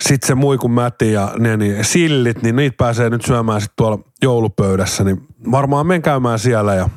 sitten 0.00 0.26
se 0.28 0.34
muikun 0.34 0.70
mäti 0.70 1.12
ja 1.12 1.32
ne, 1.38 1.56
niin 1.56 1.84
sillit, 1.84 2.42
niin 2.42 2.56
niitä 2.56 2.76
pääsee 2.76 3.10
nyt 3.10 3.24
syömään 3.24 3.60
sitten 3.60 3.76
tuolla 3.76 3.98
joulupöydässä. 4.22 5.04
Niin 5.04 5.26
varmaan 5.50 5.86
men 5.86 6.02
käymään 6.02 6.38
siellä 6.38 6.74
ja 6.74 6.88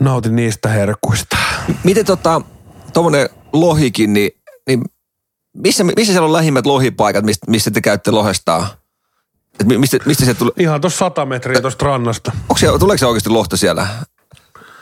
nautin 0.00 0.36
niistä 0.36 0.68
herkuista. 0.68 1.36
Miten 1.84 2.06
tota, 2.06 2.40
tommonen 2.92 3.28
lohikin, 3.52 4.12
niin, 4.12 4.30
niin 4.68 4.82
missä, 5.56 5.84
missä 5.84 6.12
siellä 6.12 6.26
on 6.26 6.32
lähimmät 6.32 6.66
lohipaikat, 6.66 7.24
mistä, 7.24 7.50
mistä 7.50 7.70
te 7.70 7.80
käytte 7.80 8.10
lohestaa? 8.10 8.66
Et 9.60 9.66
mi- 9.66 9.78
mistä, 9.78 9.98
mistä 10.06 10.24
se 10.24 10.34
tulee? 10.34 10.52
Ihan 10.58 10.80
tuossa 10.80 10.98
100 10.98 11.26
metriä 11.26 11.60
tuosta 11.60 11.84
rannasta. 11.84 12.32
Onko 12.42 12.56
siellä, 12.56 12.78
tuleeko 12.78 12.98
se 12.98 13.06
oikeasti 13.06 13.30
lohta 13.30 13.56
siellä? 13.56 13.86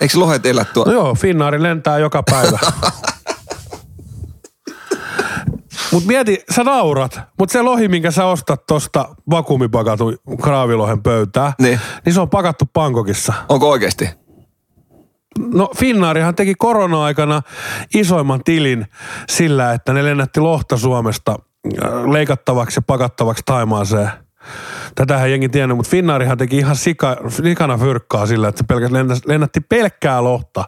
Eikö 0.01 0.19
lohet 0.21 0.47
elä 0.47 0.61
No 0.63 0.67
tuolla? 0.75 0.93
joo, 0.93 1.15
Finnaari 1.15 1.63
lentää 1.63 1.99
joka 1.99 2.23
päivä. 2.31 2.59
Mut 5.93 6.05
mieti, 6.05 6.43
sä 6.55 6.65
naurat, 6.65 7.21
mut 7.39 7.51
se 7.51 7.63
lohi, 7.63 7.89
minkä 7.89 8.11
sä 8.11 8.27
ostat 8.27 8.67
tosta 8.67 9.09
vakuumipakatun 9.31 10.17
kraavilohen 10.43 11.03
pöytää, 11.03 11.53
Niin. 11.63 11.81
niin 12.05 12.15
se 12.15 12.21
on 12.21 12.31
pakattu 12.31 12.65
Pankokissa. 12.73 13.33
Onko 13.49 13.71
oikeasti? 13.71 14.11
No 15.39 15.71
Finnaarihan 15.77 16.35
teki 16.35 16.55
korona-aikana 16.55 17.43
isoimman 17.95 18.41
tilin 18.45 18.87
sillä, 19.31 19.73
että 19.73 19.93
ne 19.93 20.05
lennätti 20.05 20.41
lohta 20.41 20.77
Suomesta 20.77 21.37
äh, 21.85 21.91
leikattavaksi 22.13 22.79
ja 22.79 22.83
pakattavaksi 22.83 23.43
Taimaaseen. 23.47 24.11
tätähän 24.95 25.31
jengi 25.31 25.49
tiennyt, 25.49 25.77
mutta 25.77 25.91
Finnaarihan 25.91 26.39
teki 26.39 26.59
ihan 26.59 26.77
sika, 26.77 27.17
sikana 27.29 27.79
fyrkkaa 27.79 28.27
sillä, 28.27 28.49
että 28.49 28.59
se 28.59 28.65
pelkäs, 28.67 28.91
lennäs, 28.91 29.21
lennätti 29.27 29.61
pelkkää 29.61 30.25
lohta. 30.25 30.65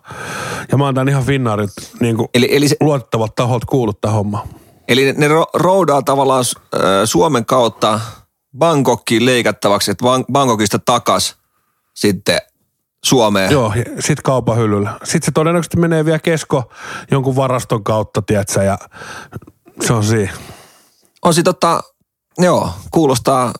Ja 0.72 0.78
mä 0.78 0.84
oon 0.84 0.94
tän 0.94 1.08
ihan 1.08 1.24
Finnaarit 1.24 1.70
niin 2.00 2.16
Eli, 2.34 2.48
eli, 2.56 2.68
se, 2.68 2.76
luotettavalta 2.80 3.32
taholta 3.36 3.66
kuullut 3.66 4.00
tähän 4.00 4.16
hommaan. 4.16 4.48
Eli 4.90 5.12
ne 5.12 5.28
ro- 5.28 5.50
roudaa 5.54 6.02
tavallaan 6.02 6.44
Suomen 7.04 7.46
kautta 7.46 8.00
Bangkokkiin 8.58 9.24
leikattavaksi, 9.26 9.90
että 9.90 10.04
Bang- 10.04 10.24
Bangkokista 10.32 10.78
takas 10.78 11.36
sitten 11.94 12.38
Suomeen. 13.04 13.50
Joo, 13.50 13.72
ja 13.76 13.84
sit 14.02 14.20
kaupan 14.22 14.56
hyllyllä. 14.56 14.98
Sitten 15.04 15.26
se 15.26 15.30
todennäköisesti 15.32 15.76
menee 15.76 16.04
vielä 16.04 16.18
kesko 16.18 16.72
jonkun 17.10 17.36
varaston 17.36 17.84
kautta, 17.84 18.22
tiedätkö, 18.22 18.62
ja 18.62 18.78
se 19.86 19.92
on 19.92 20.04
siinä. 20.04 20.32
On 21.24 21.34
sit 21.34 21.44
tota, 21.44 21.80
joo, 22.38 22.70
kuulostaa 22.90 23.52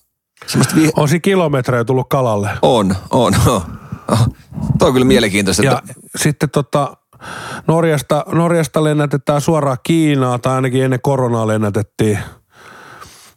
semmoista 0.47 0.75
vi- 0.77 0.91
On 0.97 1.09
siinä 1.09 1.21
kilometrejä 1.21 1.85
tullut 1.85 2.09
kalalle. 2.09 2.51
On, 2.63 2.97
on, 3.11 3.35
on. 3.47 3.63
Tuo 4.79 4.89
on 4.89 4.93
kyllä 4.93 5.07
mielenkiintoista. 5.07 5.63
Ja 5.63 5.79
Että, 5.79 5.95
sitten 6.17 6.51
tota, 6.51 6.97
Norjasta, 7.67 8.25
Norjasta 8.33 8.85
lennätetään 8.85 9.41
suoraan 9.41 9.79
Kiinaa, 9.83 10.39
tai 10.39 10.55
ainakin 10.55 10.85
ennen 10.85 11.01
koronaa 11.03 11.47
lennätettiin. 11.47 12.19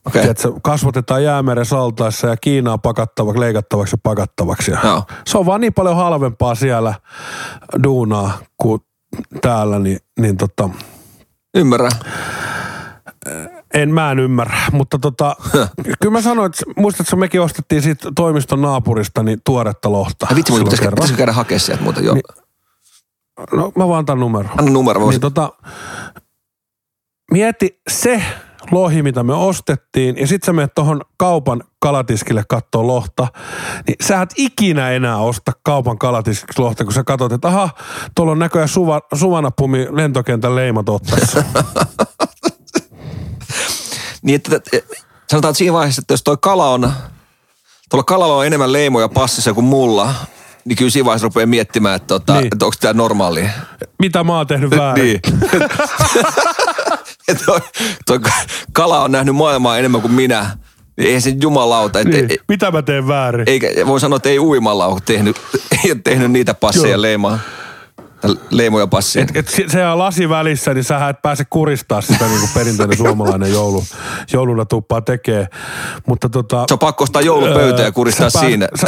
okay. 0.06 0.22
Tiedätkö, 0.22 0.52
kasvatetaan 0.64 1.24
jäämeren 1.24 1.66
saltaissa 1.66 2.28
ja 2.28 2.38
Kiinaa 2.38 2.78
pakattavaksi, 2.78 3.40
leikattavaksi 3.40 3.94
ja 3.94 4.00
pakattavaksi. 4.04 4.72
Joo. 4.84 5.04
Se 5.28 5.38
on 5.38 5.46
vaan 5.46 5.62
niin 5.62 5.74
paljon 5.74 5.96
halvempaa 5.96 6.56
siellä 6.56 6.94
duunaa 7.84 8.38
kuin 8.58 8.82
täällä, 9.42 9.80
niin, 9.80 10.00
niin 10.20 10.38
tota, 10.38 10.70
Ymmärrän. 11.56 11.92
en 13.74 13.94
mä 13.94 14.12
en 14.12 14.20
ymmärrä. 14.20 14.58
Mutta 14.72 15.00
tota, 15.00 15.36
kyllä 16.02 16.12
mä 16.12 16.22
sanoin, 16.22 16.46
että 16.46 16.64
muistatko, 16.82 17.16
mekin 17.16 17.42
ostettiin 17.42 17.82
siitä 17.82 18.12
toimiston 18.16 18.62
naapurista 18.62 19.24
niin 19.24 19.40
tuoretta 19.46 19.92
lohta. 19.92 20.28
Ja 20.30 20.36
vitsi, 20.36 20.52
mutta 20.52 20.86
pitäisikö, 20.86 21.18
käydä 21.18 21.32
hakemaan 21.32 21.60
sieltä 21.60 21.84
muuta? 21.84 22.02
Joo. 22.02 22.14
Niin. 22.14 22.43
No 23.52 23.72
mä 23.76 23.88
vaan 23.88 24.06
tämän 24.06 24.20
numero. 24.20 24.50
Anna 24.58 24.72
numero. 24.72 25.02
Voisin. 25.02 25.22
Niin 25.22 25.34
tota, 25.34 25.54
mieti 27.32 27.82
se 27.90 28.24
lohi, 28.72 29.04
mitä 29.04 29.24
me 29.24 29.34
ostettiin, 29.34 30.18
ja 30.18 30.28
sit 30.28 30.44
sä 30.44 30.54
menet 30.54 30.76
tuohon 30.76 31.02
kaupan 31.18 31.64
kalatiskille 31.80 32.44
kattoo 32.50 32.88
lohta, 32.88 33.28
niin 33.88 33.96
sä 34.08 34.22
et 34.22 34.34
ikinä 34.38 34.92
enää 34.92 35.18
osta 35.18 35.52
kaupan 35.64 35.98
kalatiskiksi 35.98 36.62
lohta, 36.62 36.84
kun 36.84 36.94
sä 36.94 37.04
katsot, 37.04 37.32
että 37.32 37.48
aha, 37.48 37.70
tuolla 38.16 38.32
on 38.32 38.40
näköjään 38.40 38.70
suva, 38.70 39.02
suvanapumi 39.14 39.88
lentokentän 39.92 40.56
leimat 40.56 40.90
ottaessa. 40.90 41.44
Niin, 44.22 44.36
että 44.36 44.62
sanotaan, 45.30 45.50
että 45.50 45.58
siinä 45.58 45.74
vaiheessa, 45.74 46.00
että 46.00 46.14
jos 46.14 46.24
toi 46.24 46.38
kala 46.42 46.70
on, 46.70 46.94
tuolla 47.90 48.04
kalalla 48.04 48.36
on 48.36 48.46
enemmän 48.46 48.74
leimoja 48.74 49.10
passissa 49.10 49.54
kuin 49.54 49.66
mulla, 49.66 50.14
niin 50.66 50.76
kyllä 50.78 50.92
siinä 50.92 51.06
vaiheessa 51.06 51.26
rupeaa 51.26 51.46
miettimään, 51.48 51.96
että, 51.96 52.08
tota, 52.08 52.34
Niin. 52.34 52.46
että 52.46 52.66
onko 52.66 52.76
tämä 52.80 52.94
normaalia. 52.94 53.50
mitä 54.00 54.24
mä 54.24 54.38
oon 54.38 54.48
tehnyt 54.48 54.70
väärin? 54.72 55.04
Niin. 55.04 55.20
toi, 57.46 57.60
toi 58.06 58.20
kala 58.74 59.00
on 59.04 59.12
nähnyt 59.12 59.36
maailmaa 59.36 59.78
enemmän 59.78 60.02
kuin 60.02 60.14
minä. 60.14 60.50
Niin 60.98 61.08
Eihän 61.08 61.22
se 61.22 61.34
jumalauta. 61.42 62.00
Et, 62.00 62.08
Niin. 62.08 62.28
niin. 62.28 62.40
Mitä 62.48 62.72
mä 62.72 62.82
teen 62.82 63.08
väärin? 63.08 63.50
eikä, 63.50 63.68
voi 63.88 64.00
sanoa, 64.00 64.18
että 64.18 64.30
ei 64.30 64.40
uimalla 64.40 64.86
ole 64.86 65.00
tehnyt, 65.06 65.36
ei 65.86 65.92
ole 65.92 66.00
tehnyt 66.04 66.32
niitä 66.32 66.54
passeja 66.54 66.88
Joo. 66.94 67.02
leimaa. 67.02 67.40
Leimoja 68.50 68.88
passeja. 68.88 69.24
Et, 69.30 69.38
et 69.38 69.48
se- 69.48 69.66
se 69.68 69.86
on 69.88 69.98
lasi 70.00 70.30
välissä, 70.30 70.74
niin 70.74 70.84
sä 70.84 71.10
et 71.10 71.22
pääse 71.22 71.46
kuristaa 71.50 72.02
sitä 72.02 72.26
niin 72.28 72.40
kuin 72.40 72.50
perinteinen 72.54 72.98
suomalainen 72.98 73.52
joulu, 73.52 73.84
jouluna 74.34 74.66
tuppaa 74.66 75.02
tekee. 75.02 75.48
Mutta 76.08 76.30
tota, 76.30 76.66
Se 76.68 76.74
on 76.74 76.80
pakko 76.80 77.04
ostaa 77.04 77.22
joulupöytä 77.22 77.82
ja 77.82 77.92
kuristaa 77.92 78.28
pääset- 78.34 78.42
siinä. 78.50 78.68
Sä, 78.82 78.88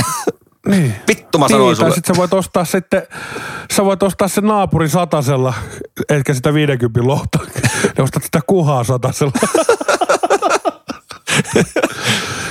niin. 0.68 0.96
Vittu 1.08 1.38
mä 1.38 1.48
sanoin 1.48 1.68
niin, 1.68 1.76
sulle. 1.76 1.96
sit 1.96 2.06
sä 2.06 2.14
voit 2.18 2.34
ostaa 2.34 2.66
sitten, 2.66 3.04
sä 3.74 3.86
voit 3.86 4.04
ostaa 4.04 4.28
sen 4.28 4.44
naapurin 4.44 4.90
satasella, 4.90 5.54
etkä 6.10 6.34
sitä 6.34 6.54
50 6.54 7.08
lohta. 7.08 7.40
Ja 7.98 8.04
ostat 8.04 8.24
sitä 8.24 8.40
kuhaa 8.48 8.84
satasella. 8.84 9.32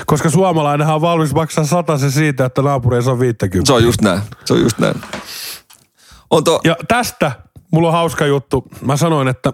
Koska 0.06 0.30
suomalainenhan 0.30 0.94
on 0.94 1.00
valmis 1.00 1.34
maksaa 1.34 1.64
satasen 1.64 2.12
siitä, 2.12 2.44
että 2.44 2.62
naapuri 2.62 2.96
ei 2.96 3.02
saa 3.02 3.18
50. 3.18 3.66
Se 3.66 3.72
on 3.72 3.82
just 3.82 4.00
näin. 4.00 4.20
Se 4.44 4.54
on 4.54 4.60
just 4.60 4.78
näin. 4.78 4.94
On 6.30 6.44
to, 6.44 6.60
Ja 6.64 6.76
tästä 6.88 7.32
mulla 7.70 7.88
on 7.88 7.94
hauska 7.94 8.26
juttu. 8.26 8.64
Mä 8.80 8.96
sanoin, 8.96 9.28
että 9.28 9.52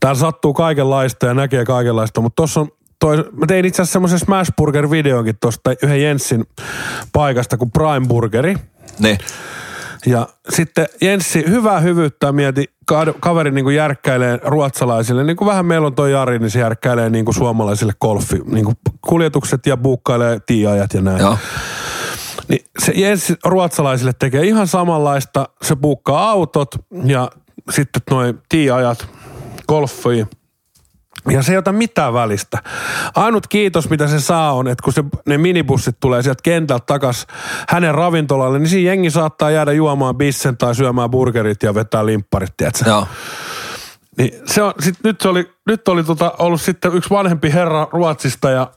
täällä 0.00 0.20
sattuu 0.20 0.54
kaikenlaista 0.54 1.26
ja 1.26 1.34
näkee 1.34 1.64
kaikenlaista, 1.64 2.20
mutta 2.20 2.36
tuossa 2.36 2.60
on 2.60 2.68
toi, 3.02 3.16
mä 3.16 3.46
tein 3.46 3.64
itse 3.64 3.82
asiassa 3.82 3.92
semmoisen 3.92 4.18
Smashburger-videonkin 4.18 5.34
tuosta 5.40 5.70
yhden 5.82 6.02
Jenssin 6.02 6.44
paikasta 7.12 7.56
kuin 7.56 7.70
Prime 7.70 8.06
Burgeri. 8.08 8.56
ne. 8.98 9.18
Ja 10.06 10.28
sitten 10.48 10.86
Jenssi 11.00 11.44
hyvää 11.48 11.80
hyvyyttä 11.80 12.32
mieti, 12.32 12.64
ka- 12.86 13.14
kaveri 13.20 13.50
niin 13.50 13.64
kuin 13.64 13.76
järkkäilee 13.76 14.38
ruotsalaisille, 14.44 15.24
niin 15.24 15.36
kuin 15.36 15.48
vähän 15.48 15.66
meillä 15.66 15.86
on 15.86 15.94
toi 15.94 16.12
Jari, 16.12 16.38
niin 16.38 16.50
se 16.50 16.60
järkkäilee 16.60 17.10
niin 17.10 17.24
kuin 17.24 17.34
suomalaisille 17.34 17.92
golfi, 18.00 18.40
niin 18.46 18.64
kuin 18.64 18.76
kuljetukset 19.08 19.66
ja 19.66 19.76
buukkailee 19.76 20.38
tiiajat 20.46 20.94
ja 20.94 21.00
näin. 21.00 21.20
Joo. 21.20 21.38
Niin 22.48 22.64
se 22.78 22.92
Jenssi 22.94 23.34
ruotsalaisille 23.44 24.12
tekee 24.18 24.42
ihan 24.42 24.66
samanlaista. 24.66 25.48
Se 25.62 25.76
buukkaa 25.76 26.30
autot 26.30 26.74
ja 27.04 27.30
sitten 27.70 28.02
noin 28.10 28.38
tiiajat, 28.48 29.06
golfia. 29.68 30.26
Ja 31.30 31.42
se 31.42 31.52
ei 31.52 31.58
ota 31.58 31.72
mitään 31.72 32.14
välistä. 32.14 32.58
Ainut 33.14 33.46
kiitos, 33.46 33.90
mitä 33.90 34.06
se 34.06 34.20
saa 34.20 34.52
on, 34.52 34.68
että 34.68 34.82
kun 34.84 34.92
se, 34.92 35.04
ne 35.26 35.38
minibussit 35.38 35.96
tulee 36.00 36.22
sieltä 36.22 36.40
kentältä 36.42 36.84
takas 36.86 37.26
hänen 37.68 37.94
ravintolalle, 37.94 38.58
niin 38.58 38.68
siinä 38.68 38.90
jengi 38.90 39.10
saattaa 39.10 39.50
jäädä 39.50 39.72
juomaan 39.72 40.16
bissen 40.16 40.56
tai 40.56 40.74
syömään 40.74 41.10
burgerit 41.10 41.62
ja 41.62 41.74
vetää 41.74 42.06
limpparit, 42.06 42.56
tiedätkö? 42.56 42.90
Joo. 42.90 43.06
Niin 44.18 44.32
se 44.46 44.62
on, 44.62 44.72
sit 44.80 44.94
nyt 45.04 45.20
se 45.20 45.28
oli, 45.28 45.50
nyt 45.66 45.88
oli 45.88 46.04
tota, 46.04 46.32
ollut 46.38 46.60
sitten 46.60 46.94
yksi 46.94 47.10
vanhempi 47.10 47.52
herra 47.52 47.88
Ruotsista 47.92 48.50
ja 48.50 48.70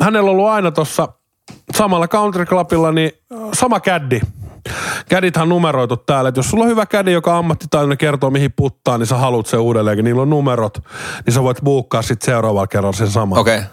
hänellä 0.00 0.30
on 0.30 0.36
ollut 0.36 0.48
aina 0.48 0.70
tuossa 0.70 1.08
samalla 1.76 2.08
country 2.08 2.46
clubilla 2.46 2.92
niin 2.92 3.10
sama 3.54 3.80
käddi. 3.80 4.20
Kädithän 5.08 5.42
on 5.42 5.48
numeroitu 5.48 5.96
täällä, 5.96 6.28
että 6.28 6.38
jos 6.38 6.50
sulla 6.50 6.64
on 6.64 6.70
hyvä 6.70 6.86
kädi, 6.86 7.12
joka 7.12 7.38
ammattitaitoinen 7.38 7.98
kertoo 7.98 8.30
mihin 8.30 8.52
puttaa, 8.56 8.98
niin 8.98 9.06
sä 9.06 9.16
haluat 9.16 9.46
sen 9.46 9.60
uudelleenkin, 9.60 10.04
niillä 10.04 10.22
on 10.22 10.30
numerot, 10.30 10.78
niin 11.26 11.34
sä 11.34 11.42
voit 11.42 11.58
buukkaa 11.64 12.02
sitten 12.02 12.26
seuraavalla 12.26 12.66
kerralla 12.66 12.96
sen 12.96 13.08
saman. 13.08 13.38
Okei. 13.38 13.58
Okay. 13.58 13.70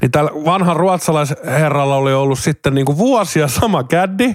Niin 0.00 0.10
tällä 0.10 0.30
vanhan 0.44 0.76
ruotsalaisherralla 0.76 1.96
oli 1.96 2.14
ollut 2.14 2.38
sitten 2.38 2.74
niinku 2.74 2.98
vuosia 2.98 3.48
sama 3.48 3.84
käddi. 3.84 4.34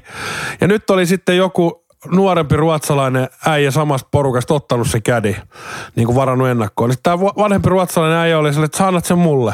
Ja 0.62 0.68
nyt 0.68 0.90
oli 0.90 1.06
sitten 1.06 1.38
joku 1.38 1.87
nuorempi 2.06 2.56
ruotsalainen 2.56 3.30
äijä 3.46 3.72
samasta 3.72 4.08
porukasta 4.12 4.54
ottanut 4.54 4.88
se 4.88 5.02
kädi, 5.02 5.36
niin 5.96 6.06
kuin 6.06 6.16
varannut 6.16 6.48
ennakkoon. 6.48 6.90
Niin 6.90 7.00
tämä 7.04 7.20
vanhempi 7.20 7.70
ruotsalainen 7.70 8.18
äijä 8.18 8.40
oli 8.40 8.54
sille, 8.54 8.66
että 8.66 8.78
sä 8.78 8.88
annat 8.88 9.06
sen 9.06 9.18
mulle. 9.18 9.54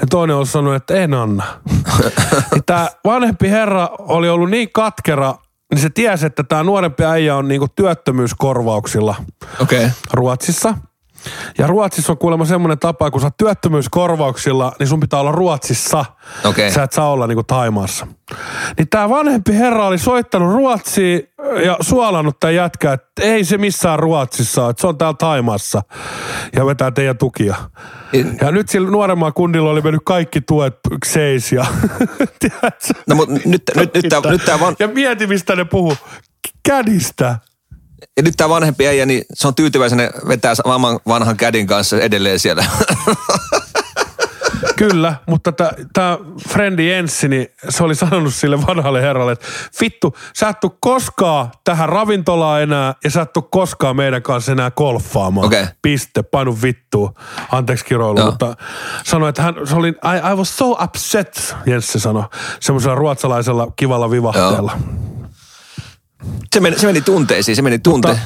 Ja 0.00 0.06
toinen 0.10 0.36
oli 0.36 0.46
sanonut, 0.46 0.74
että 0.74 0.94
en 0.94 1.14
anna. 1.14 1.44
niin 2.52 2.64
tämä 2.66 2.88
vanhempi 3.04 3.50
herra 3.50 3.88
oli 3.98 4.28
ollut 4.28 4.50
niin 4.50 4.68
katkera, 4.72 5.34
niin 5.74 5.82
se 5.82 5.90
tiesi, 5.90 6.26
että 6.26 6.44
tämä 6.44 6.62
nuorempi 6.62 7.04
äijä 7.04 7.36
on 7.36 7.48
niinku 7.48 7.68
työttömyyskorvauksilla. 7.76 9.14
Okay. 9.60 9.90
Ruotsissa. 10.12 10.74
Ja 11.58 11.66
Ruotsissa 11.66 12.12
on 12.12 12.18
kuulemma 12.18 12.44
semmoinen 12.44 12.78
tapa, 12.78 13.10
kun 13.10 13.20
sä 13.20 13.26
oot 13.26 13.36
työttömyyskorvauksilla, 13.36 14.72
niin 14.78 14.86
sun 14.88 15.00
pitää 15.00 15.20
olla 15.20 15.32
Ruotsissa. 15.32 16.04
Okei. 16.44 16.70
Sä 16.70 16.82
et 16.82 16.92
saa 16.92 17.10
olla 17.10 17.26
niinku 17.26 17.42
Taimaassa. 17.42 18.06
Niin 18.78 18.88
tää 18.88 19.08
vanhempi 19.08 19.54
herra 19.54 19.86
oli 19.86 19.98
soittanut 19.98 20.52
Ruotsiin 20.54 21.22
ja 21.64 21.76
suolannut 21.80 22.40
tämän 22.40 22.54
jätkää, 22.54 22.92
että 22.92 23.22
ei 23.22 23.44
se 23.44 23.58
missään 23.58 23.98
Ruotsissa 23.98 24.70
että 24.70 24.80
se 24.80 24.86
on 24.86 24.98
täällä 24.98 25.16
Taimaassa. 25.18 25.82
Ja 26.56 26.66
vetää 26.66 26.90
teidän 26.90 27.18
tukia. 27.18 27.54
In- 28.12 28.38
Ja 28.40 28.50
nyt 28.50 28.68
sillä 28.68 28.90
nuoremmalla 28.90 29.32
kundilla 29.32 29.70
oli 29.70 29.80
mennyt 29.80 30.02
kaikki 30.04 30.40
tuet 30.40 30.74
seis 31.06 31.52
ja... 31.52 31.66
No 33.06 33.14
mutta 33.14 33.34
nyt, 33.34 33.44
nyt, 33.76 33.94
nyt, 33.94 34.06
tää, 34.08 34.30
nyt, 34.30 34.44
tää 34.44 34.60
van, 34.60 34.76
Ja 34.78 34.88
mieti, 34.88 35.26
mistä 35.26 35.56
ne 35.56 35.64
puhuu. 35.64 35.96
Kädistä. 36.68 37.38
Ja 38.16 38.22
nyt 38.22 38.34
tää 38.36 38.48
vanhempi 38.48 38.88
äijä, 38.88 39.06
niin 39.06 39.24
se 39.34 39.48
on 39.48 39.54
tyytyväisenä 39.54 40.10
vetää 40.28 40.54
saman 40.54 41.00
vanhan 41.08 41.36
kädin 41.36 41.66
kanssa 41.66 42.00
edelleen 42.00 42.38
siellä. 42.38 42.64
Kyllä, 44.76 45.14
mutta 45.26 45.52
tämä 45.92 46.18
frendi 46.48 46.90
Jenssi, 46.90 47.28
niin 47.28 47.46
se 47.68 47.84
oli 47.84 47.94
sanonut 47.94 48.34
sille 48.34 48.66
vanhalle 48.66 49.02
herralle, 49.02 49.32
että 49.32 49.46
vittu, 49.80 50.16
sä 50.36 50.48
et 50.48 50.60
tuu 50.60 50.76
koskaan 50.80 51.50
tähän 51.64 51.88
ravintolaan 51.88 52.62
enää 52.62 52.94
ja 53.04 53.10
sä 53.10 53.22
et 53.22 53.32
tuu 53.32 53.42
koskaan 53.42 53.96
meidän 53.96 54.22
kanssa 54.22 54.52
enää 54.52 54.70
golfaamaan. 54.70 55.46
Okei. 55.46 55.66
Piste, 55.82 56.22
painu 56.22 56.58
vittuun. 56.62 57.14
Anteeksi 57.52 57.84
kiroilu, 57.84 58.18
Joo. 58.18 58.30
mutta 58.30 58.56
sanoi, 59.04 59.28
että 59.28 59.42
hän 59.42 59.54
se 59.64 59.74
oli, 59.74 59.88
I, 59.88 60.32
I 60.32 60.36
was 60.36 60.56
so 60.56 60.70
upset, 60.70 61.56
Jenssi 61.66 62.00
sanoi, 62.00 62.24
semmoisella 62.60 62.94
ruotsalaisella 62.94 63.68
kivalla 63.76 64.10
vivahteella. 64.10 64.78
Se, 66.54 66.60
meni, 66.60 66.78
se 66.78 66.86
meni 66.86 67.00
tunteisiin, 67.00 67.56
se 67.56 67.62
meni 67.62 67.78
tunte. 67.78 68.18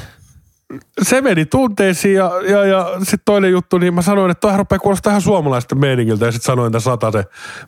Se 1.01 1.21
meni 1.21 1.45
tunteisiin 1.45 2.15
ja, 2.15 2.31
ja, 2.49 2.65
ja 2.65 2.91
sitten 2.99 3.19
toinen 3.25 3.51
juttu, 3.51 3.77
niin 3.77 3.93
mä 3.93 4.01
sanoin, 4.01 4.31
että 4.31 4.41
toihan 4.41 4.59
rupeaa 4.59 4.79
kuulostaa 4.79 5.11
ihan 5.11 5.21
suomalaista 5.21 5.75
meiningiltä 5.75 6.25
ja 6.25 6.31
sitten 6.31 6.45
sanoin 6.45 6.71
tämän 6.71 6.81
100 6.81 7.11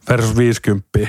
versus 0.10 0.38
50. 0.38 0.88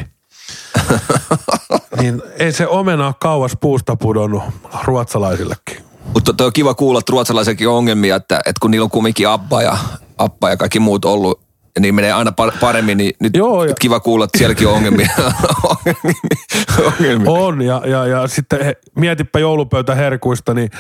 niin 2.01 2.23
ei 2.39 2.53
se 2.53 2.67
omena 2.67 3.07
ole 3.07 3.15
kauas 3.21 3.53
puusta 3.61 3.97
pudonnut 3.97 4.43
ruotsalaisillekin. 4.85 5.77
Mutta 6.15 6.33
toi 6.33 6.47
on 6.47 6.53
kiva 6.53 6.75
kuulla, 6.75 6.99
että 6.99 7.11
ruotsalaisenkin 7.11 7.69
on 7.69 7.75
ongelmia, 7.75 8.17
että, 8.17 8.37
että 8.37 8.61
kun 8.61 8.71
niillä 8.71 8.85
on 8.85 8.91
kumminkin 8.91 9.29
Abba 9.29 9.63
ja, 9.63 9.79
Abba 10.19 10.51
ja 10.51 10.57
kaikki 10.57 10.81
muut 10.81 11.05
ollut, 11.05 11.41
niin 11.81 11.95
menee 11.95 12.13
aina 12.13 12.31
par- 12.31 12.59
paremmin, 12.61 12.99
niin 12.99 13.13
nyt, 13.21 13.37
Joo, 13.37 13.65
ja- 13.65 13.69
nyt 13.69 13.79
kiva 13.79 14.01
kuulla, 14.01 14.25
että 14.25 14.39
sielläkin 14.39 14.69
on 14.69 14.75
ongelmia. 14.75 15.09
ongelmia. 16.87 17.31
On, 17.31 17.63
ja, 17.63 17.83
ja, 17.87 18.07
ja 18.07 18.29
sitten 18.29 18.65
he, 18.65 18.77
mietipä 18.97 19.39
joulupöytäherkuista, 19.39 20.55
niin 20.55 20.71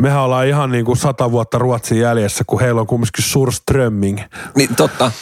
mehän 0.00 0.22
ollaan 0.22 0.46
ihan 0.46 0.70
niin 0.70 0.84
kuin 0.84 0.96
sata 0.96 1.30
vuotta 1.30 1.58
Ruotsin 1.58 2.00
jäljessä, 2.00 2.44
kun 2.46 2.60
heillä 2.60 2.80
on 2.80 2.86
kumminkin 2.86 3.24
Surströmming. 3.24 4.20
Niin 4.54 4.76
totta. 4.76 5.12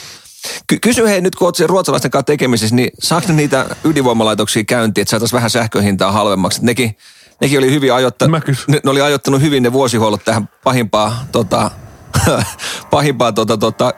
Ky- 0.67 0.79
kysy 0.79 1.07
hei 1.09 1.21
nyt, 1.21 1.35
kun 1.37 1.55
sen 1.55 1.69
ruotsalaisten 1.69 2.11
kanssa 2.11 2.27
tekemisissä, 2.27 2.77
niin 2.77 2.91
saako 2.99 3.27
ne 3.29 3.35
niitä 3.35 3.67
ydinvoimalaitoksia 3.85 4.65
käyntiin, 4.65 5.03
että 5.03 5.11
saataisiin 5.11 5.37
vähän 5.37 5.51
sähköhintaa 5.51 6.13
halvemmaksi? 6.13 6.59
Nekin, 6.65 6.97
nekin 7.41 7.59
oli 7.59 7.71
hyvin 7.71 7.93
ajoittanut, 7.95 8.43
ne, 8.69 8.81
ne, 8.85 8.91
oli 8.91 9.01
ajoittanut 9.01 9.41
hyvin 9.41 9.63
ne 9.63 9.73
vuosihuollot 9.73 10.25
tähän 10.25 10.49
pahimpaan, 10.65 11.13
tota, 11.33 11.71
pahimpaan 12.91 13.35
tota, 13.35 13.57
tota, 13.59 13.95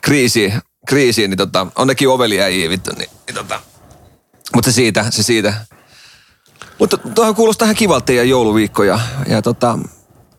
kriisiin, 0.00 0.52
kriisiin, 0.86 1.30
niin 1.30 1.38
tota, 1.38 1.66
on 1.76 1.86
nekin 1.86 2.08
ovelia 2.08 2.70
vittu, 2.70 2.90
niin, 2.98 3.10
niin 3.26 3.34
tota. 3.34 3.60
Mutta 4.54 4.70
se 4.70 4.74
siitä, 4.74 5.06
se 5.10 5.22
siitä. 5.22 5.54
Mutta 6.78 6.96
tuohon 6.96 7.34
kuulostaa 7.34 7.66
ihan 7.66 7.76
kivalta 7.76 8.06
teidän 8.06 8.28
jouluviikko 8.28 8.84
ja, 8.84 9.00
ja 9.28 9.42
tota, 9.42 9.78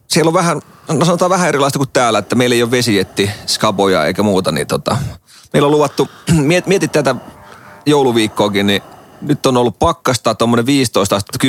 siellä 0.08 0.30
on 0.30 0.34
vähän, 0.34 0.62
no 0.90 1.06
sanotaan 1.06 1.30
vähän 1.30 1.48
erilaista 1.48 1.80
kuin 1.80 1.90
täällä, 1.94 2.20
että 2.20 2.36
meillä 2.36 2.56
ei 2.56 2.64
ole 2.64 2.72
vesijetti, 2.72 3.30
skaboja 3.48 4.06
eikä 4.06 4.24
muuta, 4.24 4.52
niin 4.52 4.68
tota, 4.68 4.98
meillä 5.54 5.66
on 5.66 5.72
luvattu, 5.72 6.08
miet, 6.32 6.68
mietit 6.68 6.92
tätä 6.92 7.16
jouluviikkoakin, 7.86 8.68
niin 8.68 8.82
nyt 9.22 9.46
on 9.46 9.58
ollut 9.58 9.80
pakkasta 9.80 10.36
tuommoinen 10.36 10.66
15 10.66 11.16
astetta, 11.16 11.48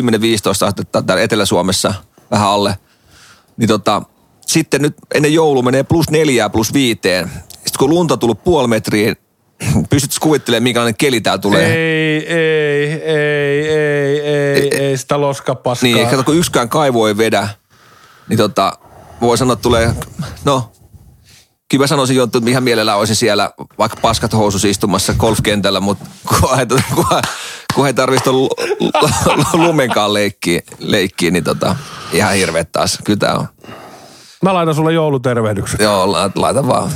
10-15 0.63 0.67
astetta 0.67 1.03
täällä 1.03 1.23
Etelä-Suomessa 1.23 1.95
vähän 2.31 2.49
alle. 2.49 2.79
Niin 3.57 3.69
tota, 3.69 4.03
sitten 4.47 4.83
nyt 4.83 4.97
ennen 5.15 5.35
joulua 5.35 5.63
menee 5.63 5.83
plus 5.83 6.11
neljää 6.11 6.51
plus 6.51 6.73
viiteen. 6.73 7.31
Sitten 7.77 7.89
kun 7.89 7.97
lunta 7.99 8.17
tullut 8.17 8.45
puoli 8.45 8.69
metriä, 8.69 9.15
pystytkö 9.91 10.17
kuvittelemaan, 10.21 10.63
minkälainen 10.63 10.95
keli 10.99 11.21
täällä 11.21 11.39
tulee? 11.39 11.67
Ei, 11.67 12.27
ei, 12.27 12.93
ei, 12.93 13.69
ei, 13.69 14.21
ei, 14.21 14.77
ei 14.79 14.97
sitä 14.97 15.21
loskapaskaa. 15.21 15.91
Niin, 15.91 16.09
kato, 16.09 16.25
kun 16.25 16.37
yksikään 16.37 16.69
kaivo 16.69 17.09
ei 17.09 17.17
vedä, 17.17 17.49
niin 18.29 18.37
tota, 18.37 18.73
voi 19.21 19.39
sanoa, 19.39 19.53
että 19.53 19.63
tulee, 19.63 19.95
no, 20.45 20.73
kyllä 21.71 21.83
mä 21.83 21.87
sanoisin 21.87 22.23
että 22.23 22.39
ihan 22.47 22.63
mielellään 22.63 22.99
olisin 22.99 23.17
siellä 23.17 23.51
vaikka 23.79 23.99
paskat 24.03 24.33
housus 24.33 24.65
istumassa 24.65 25.15
golfkentällä, 25.15 25.81
mutta 25.81 26.07
kun 26.29 26.61
ei, 26.61 26.67
kun, 27.75 27.87
ei 27.87 27.95
tarvitse 27.95 28.33
lu, 28.33 28.51
lu, 28.81 29.67
lumenkaan 29.67 30.15
leikkiä, 30.15 30.61
leikkiä, 30.79 31.31
niin 31.31 31.45
tota, 31.45 31.77
ihan 32.13 32.35
hirveet 32.35 32.73
taas. 32.73 32.99
Kyllä 33.05 33.19
tää 33.19 33.35
on. 33.35 33.47
Mä 34.43 34.55
laitan 34.55 34.75
sulle 34.75 34.93
joulutervehdykset. 34.93 35.81
Joo, 35.81 36.13
la- 36.13 36.31
laita 36.35 36.67
vaan. 36.67 36.91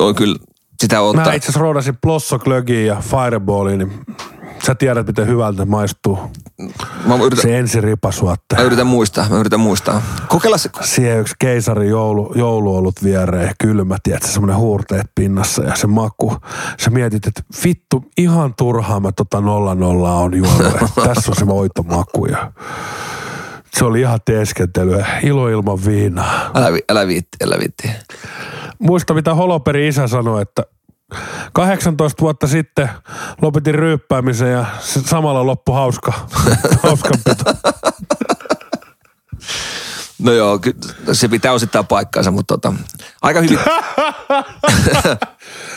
On 0.00 0.14
kyllä, 0.14 0.36
sitä 0.80 0.96
Mä 0.96 1.00
ottaa. 1.02 1.32
itse 1.32 1.46
asiassa 1.46 1.60
roodasin 1.60 1.98
Plossoklögiin 2.02 2.86
ja 2.86 2.96
Fireballiin, 3.00 3.78
niin 3.78 3.92
sä 4.66 4.74
tiedät, 4.74 5.06
miten 5.06 5.26
hyvältä 5.26 5.64
maistuu. 5.64 6.18
Mä 7.06 7.14
yritän, 7.24 7.42
Se 7.42 7.58
ensiripasuatte. 7.58 8.56
mä 8.56 8.62
yritän 8.62 8.86
muistaa, 8.86 9.26
mä 9.30 9.36
yritän 9.38 9.60
muistaa. 9.60 10.02
Kokeilla 10.28 10.58
se, 10.58 10.70
Siihen 10.80 11.20
yksi 11.20 11.34
keisari 11.38 11.88
joulu, 11.88 12.32
jouluolut 12.34 13.04
viereen, 13.04 13.54
kylmä, 13.60 13.96
tiedätkö, 14.02 14.28
semmoinen 14.28 14.56
huurteet 14.56 15.06
pinnassa 15.14 15.62
ja 15.62 15.76
se 15.76 15.86
maku. 15.86 16.36
Sä 16.80 16.90
mietit, 16.90 17.26
että 17.26 17.42
vittu, 17.64 18.04
ihan 18.18 18.54
turhaa 18.58 19.00
mä 19.00 19.12
tota 19.12 19.40
nolla 19.40 19.74
nollaa 19.74 20.14
on 20.18 20.34
juonut. 20.36 20.72
Tässä 21.06 21.30
on 21.30 21.36
se 21.36 21.46
voitomaku 21.46 22.26
ja 22.26 22.52
se 23.72 23.84
oli 23.84 24.00
ihan 24.00 24.20
teeskentelyä, 24.24 25.06
ilo 25.22 25.48
ilman 25.48 25.84
viinaa. 25.84 26.50
älä, 26.54 26.72
vi- 26.72 26.84
älä 26.90 27.06
viitti, 27.06 27.36
älä 27.44 27.56
viitti. 27.58 27.90
Muista, 28.80 29.14
mitä 29.14 29.34
Holoperi 29.34 29.88
isä 29.88 30.06
sanoi, 30.06 30.42
että 30.42 30.62
18 31.52 32.20
vuotta 32.20 32.46
sitten 32.46 32.90
lopetin 33.42 33.74
ryyppäämisen 33.74 34.52
ja 34.52 34.64
samalla 34.82 35.46
loppu 35.46 35.72
hauska, 35.72 36.12
hauskanpito. 36.82 37.44
No 40.18 40.32
joo, 40.32 40.60
se 41.12 41.28
pitää 41.28 41.52
osittain 41.52 41.86
paikkaansa, 41.86 42.30
mutta 42.30 42.58
tota, 42.58 42.72
aika 43.22 43.40
hyvin. 43.40 43.58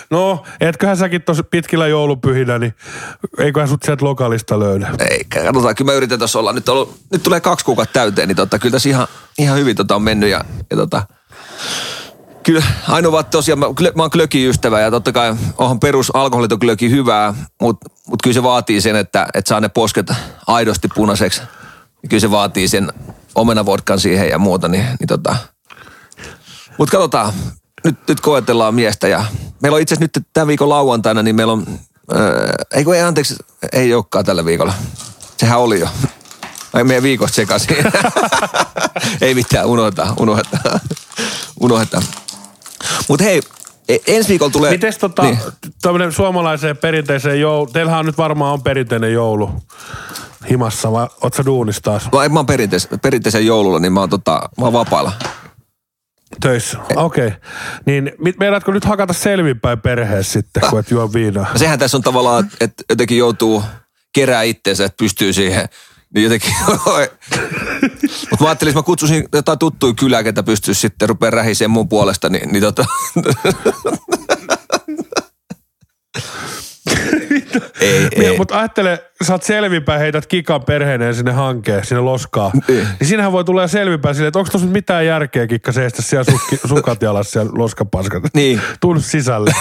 No, 0.10 0.44
etköhän 0.60 0.98
säkin 0.98 1.22
tosi 1.22 1.44
pitkillä 1.44 1.88
joulupyhinä, 1.88 2.60
niin 2.60 2.74
eiköhän 3.38 3.70
sut 3.70 3.84
sieltä 3.84 4.06
lokalista 4.06 4.60
löydä. 4.60 4.90
Ei, 5.10 5.24
katsotaan, 5.24 5.76
kyllä 5.76 5.92
mä 5.92 5.98
yritän 5.98 6.20
tuossa 6.20 6.40
olla. 6.40 6.54
Nyt, 6.54 6.70
ollut, 6.70 7.00
nyt 7.12 7.24
tulee 7.24 7.40
kaksi 7.40 7.66
kuukautta 7.66 7.94
täyteen, 7.94 8.28
niin 8.28 8.36
tota, 8.36 8.60
kyllä 8.60 8.72
tässä 8.72 8.90
ihan, 8.90 9.08
ihan 9.38 9.60
hyvin 9.60 9.76
tota 9.76 9.96
on 9.96 10.02
mennyt. 10.02 10.30
Ja, 10.30 10.46
ja 10.72 10.78
tota, 10.78 11.04
kyllä 12.44 12.64
ainoa 12.88 13.12
vaan 13.12 13.26
tosiaan, 13.26 13.60
mä, 13.60 13.66
mä 13.96 14.04
oon 14.04 14.12
klöki 14.12 14.50
ystävä 14.50 14.80
ja 14.80 14.92
totta 14.92 15.12
kai 15.12 15.36
onhan 15.58 15.80
perus 15.80 16.12
alkoholiton 16.16 16.60
hyvää, 16.90 17.34
mutta 17.62 17.90
mut 18.08 18.22
kyllä 18.22 18.34
se 18.34 18.44
vaatii 18.44 18.82
sen, 18.82 18.96
että, 18.96 19.28
että 19.34 19.50
saa 19.50 19.60
ne 19.60 19.70
posket 19.70 20.12
aidosti 20.48 20.88
punaiseksi. 20.96 21.42
Kyllä 22.10 22.22
se 22.22 22.32
vaatii 22.32 22.68
sen 22.68 22.94
omenavodkan 23.36 24.00
siihen 24.00 24.30
ja 24.30 24.40
muuta, 24.40 24.68
niin, 24.68 24.86
niin 25.00 25.08
tota. 25.08 25.36
Mutta 26.78 26.92
katsotaan, 26.92 27.34
nyt, 27.84 27.96
nyt 28.08 28.22
koetellaan 28.22 28.76
miestä 28.76 29.08
ja 29.08 29.26
meillä 29.62 29.76
on 29.76 29.82
itse 29.82 29.96
asiassa 29.96 30.20
nyt 30.20 30.28
tämän 30.34 30.48
viikon 30.48 30.70
lauantaina, 30.70 31.24
niin 31.24 31.36
meillä 31.36 31.54
on, 31.54 31.66
öö, 32.16 32.54
ei 32.72 32.84
kun 32.84 32.96
ei 32.96 33.02
anteeksi, 33.02 33.36
ei 33.72 33.94
olekaan 33.94 34.26
tällä 34.26 34.46
viikolla. 34.46 34.74
Sehän 35.38 35.60
oli 35.60 35.80
jo. 35.80 35.88
Ai 36.74 36.84
meidän 36.84 37.04
viikosta 37.04 37.36
sekaisin. 37.36 37.78
ei 39.22 39.36
mitään, 39.36 39.66
unohdetaan, 39.66 40.14
unohdetaan. 40.20 40.80
unohdetaan. 41.60 42.04
Mutta 43.08 43.24
hei, 43.24 43.42
e- 43.90 43.98
ensi 44.08 44.30
viikolla 44.30 44.52
tulee... 44.52 44.72
Mites 44.72 44.98
tota, 44.98 45.24
Niin. 45.24 45.40
tämmönen 45.82 46.12
suomalaiseen 46.12 46.78
perinteiseen 46.78 47.40
joulu, 47.42 47.68
teillähän 47.68 48.00
on 48.00 48.06
nyt 48.06 48.18
varmaan 48.18 48.54
on 48.54 48.64
perinteinen 48.64 49.14
joulu 49.14 49.52
himassa, 50.50 50.92
vai 50.92 51.08
oot 51.22 51.34
sä 51.34 51.46
duunissa 51.46 51.82
taas 51.82 52.12
Vai 52.12 52.30
mä 52.30 52.40
oon 52.40 52.46
perinteis, 52.46 52.88
perinteisen 53.02 53.46
joululla, 53.46 53.80
niin 53.80 53.94
mä 53.94 54.00
oon, 54.00 54.10
tota, 54.10 54.50
mä 54.58 54.66
oon 54.66 54.74
vapaalla. 54.74 55.12
töissä? 56.42 56.78
Okei. 56.96 57.28
Okay. 57.28 57.40
Niin 57.86 58.12
mit, 58.18 58.38
meidätkö 58.38 58.72
nyt 58.72 58.86
hakata 58.86 59.14
selvinpäin 59.14 59.82
perheessä 59.82 60.34
sitten, 60.34 60.64
kun 60.70 60.80
et 60.80 60.92
juo 60.92 61.14
viinaa? 61.14 61.48
No 61.52 61.58
Sehän 61.60 61.80
tässä 61.80 61.98
on 61.98 62.04
tavallaan, 62.04 62.50
että 62.62 62.84
jotenkin 62.90 63.18
joutuu 63.18 63.64
kerää 64.16 64.44
itteensä, 64.44 64.86
että 64.86 64.98
pystyy 64.98 65.34
siihen. 65.34 65.70
Niin 66.14 66.24
jotenkin, 66.24 66.52
mutta 68.30 68.44
mä 68.44 68.48
ajattelin, 68.48 68.70
että 68.70 68.80
mä 68.80 68.84
kutsusin 68.84 69.26
jotain 69.34 69.60
tuttuja 69.60 69.94
kylää, 69.94 70.24
ketä 70.24 70.44
pystyisi 70.44 70.82
sitten 70.82 71.10
rupea 71.10 71.30
rähiseen 71.30 71.72
mun 71.72 71.90
puolesta, 71.90 72.30
niin, 72.30 72.52
niin 72.52 72.62
tota... 72.62 72.86
ei, 77.80 78.08
ei. 78.16 78.38
Mutta 78.38 78.60
ajattele, 78.60 79.12
sä 79.24 79.34
oot 79.34 79.44
selvinpäin, 79.44 80.00
heität 80.00 80.26
kikan 80.26 80.64
perheineen 80.64 81.16
sinne 81.16 81.32
hankeen, 81.32 81.86
sinne 81.86 82.02
loskaa. 82.02 82.52
Niin. 82.68 82.88
Niin 83.00 83.08
siinähän 83.08 83.32
voi 83.32 83.44
tulla 83.44 83.68
selvinpäin 83.68 84.16
silleen, 84.16 84.28
että 84.28 84.40
onko 84.40 84.52
tuossa 84.52 84.68
mitään 84.68 85.06
järkeä 85.06 85.48
kikka 85.48 85.72
seistä 85.72 86.02
siellä 86.02 86.32
sukki, 86.32 86.60
sukat 86.68 87.02
jalassa 87.02 87.32
siellä 87.32 87.52
loskapaskat. 87.56 88.24
Niin. 88.34 88.62
Tuu 88.82 88.94
nyt 88.94 89.06
sisälle. 89.06 89.52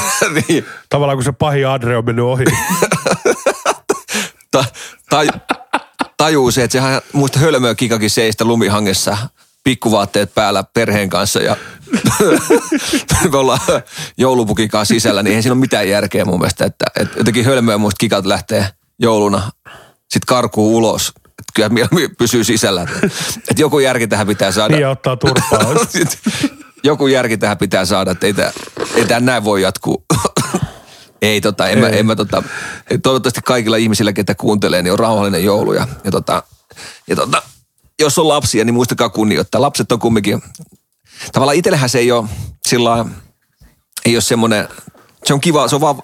niin. 0.48 0.66
Tavallaan 0.88 1.16
kun 1.16 1.24
se 1.24 1.32
pahin 1.32 1.68
Adre 1.68 1.96
on 1.96 2.04
mennyt 2.04 2.24
ohi. 2.24 2.44
Ta, 4.50 4.64
taj, 5.10 5.28
tajuu 6.22 6.50
se, 6.50 6.64
että 6.64 6.72
sehän 6.72 7.02
muista 7.12 7.38
hölmöä 7.38 7.74
kikakin 7.74 8.10
seistä 8.10 8.44
lumihangessa 8.44 9.16
pikkuvaatteet 9.64 10.34
päällä 10.34 10.64
perheen 10.74 11.08
kanssa 11.10 11.40
ja 11.40 11.56
me 13.32 13.38
ollaan 13.38 13.60
joulupukin 14.18 14.68
kanssa 14.68 14.94
sisällä, 14.94 15.22
niin 15.22 15.36
ei 15.36 15.42
siinä 15.42 15.52
ole 15.52 15.60
mitään 15.60 15.88
järkeä 15.88 16.24
mun 16.24 16.38
mielestä, 16.38 16.64
että, 16.64 16.84
että 16.96 17.18
jotenkin 17.18 17.44
hölmöä 17.44 17.78
muista 17.78 17.98
kikat 17.98 18.26
lähtee 18.26 18.66
jouluna 18.98 19.50
sitten 20.00 20.26
karkuu 20.26 20.76
ulos. 20.76 21.12
Että 21.26 21.52
kyllä 21.54 21.68
mieluummin 21.68 22.16
pysyy 22.16 22.44
sisällä. 22.44 22.82
Että, 22.82 23.62
joku 23.62 23.78
järki 23.78 24.06
tähän 24.06 24.26
pitää 24.26 24.52
saada. 24.52 24.74
Niin 24.74 24.88
ottaa 24.88 25.16
turpaa. 25.16 25.60
joku 26.84 27.06
järki 27.06 27.38
tähän 27.38 27.58
pitää 27.58 27.84
saada, 27.84 28.10
että 28.10 28.26
ei 28.26 28.32
tämä, 28.32 28.50
ei 28.94 29.04
tämä 29.04 29.20
näin 29.20 29.44
voi 29.44 29.62
jatkuu. 29.62 30.04
Ei 31.22 31.40
tota, 31.40 31.68
en, 31.68 31.78
Mä, 31.78 31.88
Ei. 31.88 31.98
en 31.98 32.06
mä 32.06 32.16
tota, 32.16 32.42
toivottavasti 33.02 33.40
kaikilla 33.44 33.76
ihmisillä, 33.76 34.12
ketä 34.12 34.34
kuuntelee, 34.34 34.82
niin 34.82 34.92
on 34.92 34.98
rauhallinen 34.98 35.44
joulu 35.44 35.72
ja, 35.72 35.88
ja, 36.04 36.10
tota, 36.10 36.42
ja 37.08 37.16
tota, 37.16 37.42
jos 38.00 38.18
on 38.18 38.28
lapsia, 38.28 38.64
niin 38.64 38.74
muistakaa 38.74 39.08
kunnioittaa. 39.08 39.60
Lapset 39.60 39.92
on 39.92 39.98
kumminkin, 39.98 40.42
tavallaan 41.32 41.56
itsellähän 41.56 41.88
se 41.88 41.98
ei 41.98 42.12
ole 42.12 42.28
sillä 42.68 43.04
ei 44.04 44.16
ole 44.16 44.22
semmoinen, 44.22 44.68
se 45.24 45.34
on 45.34 45.40
kiva, 45.40 45.68
se 45.68 45.74
on 45.74 45.80
vaan 45.80 46.02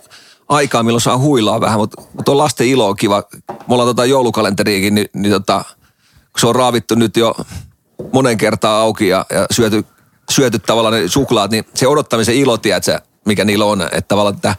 aikaa, 0.49 0.83
milloin 0.83 1.01
saa 1.01 1.19
huilaa 1.19 1.61
vähän, 1.61 1.79
mutta, 1.79 2.03
mutta 2.15 2.31
on 2.33 2.39
lasten 2.39 2.67
ilo 2.67 2.89
on 2.89 2.97
kiva. 2.97 3.23
Me 3.49 3.55
ollaan 3.69 3.89
tota 3.89 4.05
joulukalenteriikin, 4.05 4.95
niin, 4.95 5.09
niin 5.15 5.33
tota, 5.33 5.65
kun 6.09 6.41
se 6.41 6.47
on 6.47 6.57
raavittu 6.57 6.95
nyt 6.95 7.17
jo 7.17 7.35
monen 8.13 8.39
kertaa 8.39 8.81
auki 8.81 9.09
ja, 9.09 9.27
ja 9.31 9.47
syöty, 9.51 9.85
syöty 10.31 10.59
tavallaan 10.59 10.95
ne 10.95 11.09
suklaat, 11.09 11.51
niin 11.51 11.65
se 11.75 11.89
odottamisen 11.89 12.35
ilo, 12.35 12.59
tiedätkö, 12.59 13.01
mikä 13.27 13.45
niillä 13.45 13.65
on, 13.65 13.83
että 13.83 14.09
tavallaan, 14.09 14.35
että 14.35 14.57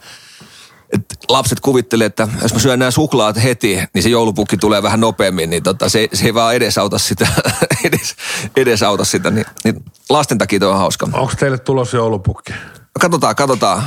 että 0.92 1.14
lapset 1.28 1.60
kuvittelee, 1.60 2.06
että 2.06 2.28
jos 2.42 2.52
mä 2.52 2.58
syön 2.58 2.78
nämä 2.78 2.90
suklaat 2.90 3.42
heti, 3.42 3.78
niin 3.94 4.02
se 4.02 4.08
joulupukki 4.08 4.56
tulee 4.56 4.82
vähän 4.82 5.00
nopeammin, 5.00 5.50
niin 5.50 5.62
tota, 5.62 5.88
se, 5.88 6.08
se 6.12 6.26
ei 6.26 6.34
vaan 6.34 6.54
edesauta 6.54 6.98
sitä, 6.98 7.26
edes, 7.84 8.14
edesauta 8.56 9.04
sitä, 9.04 9.30
niin, 9.30 9.46
niin 9.64 9.84
lasten 10.10 10.38
takia 10.38 10.58
toi 10.58 10.70
on 10.70 10.78
hauska. 10.78 11.08
Onko 11.12 11.32
teille 11.38 11.58
tulossa 11.58 11.96
joulupukki? 11.96 12.52
Katsotaan, 13.00 13.36
katsotaan. 13.36 13.82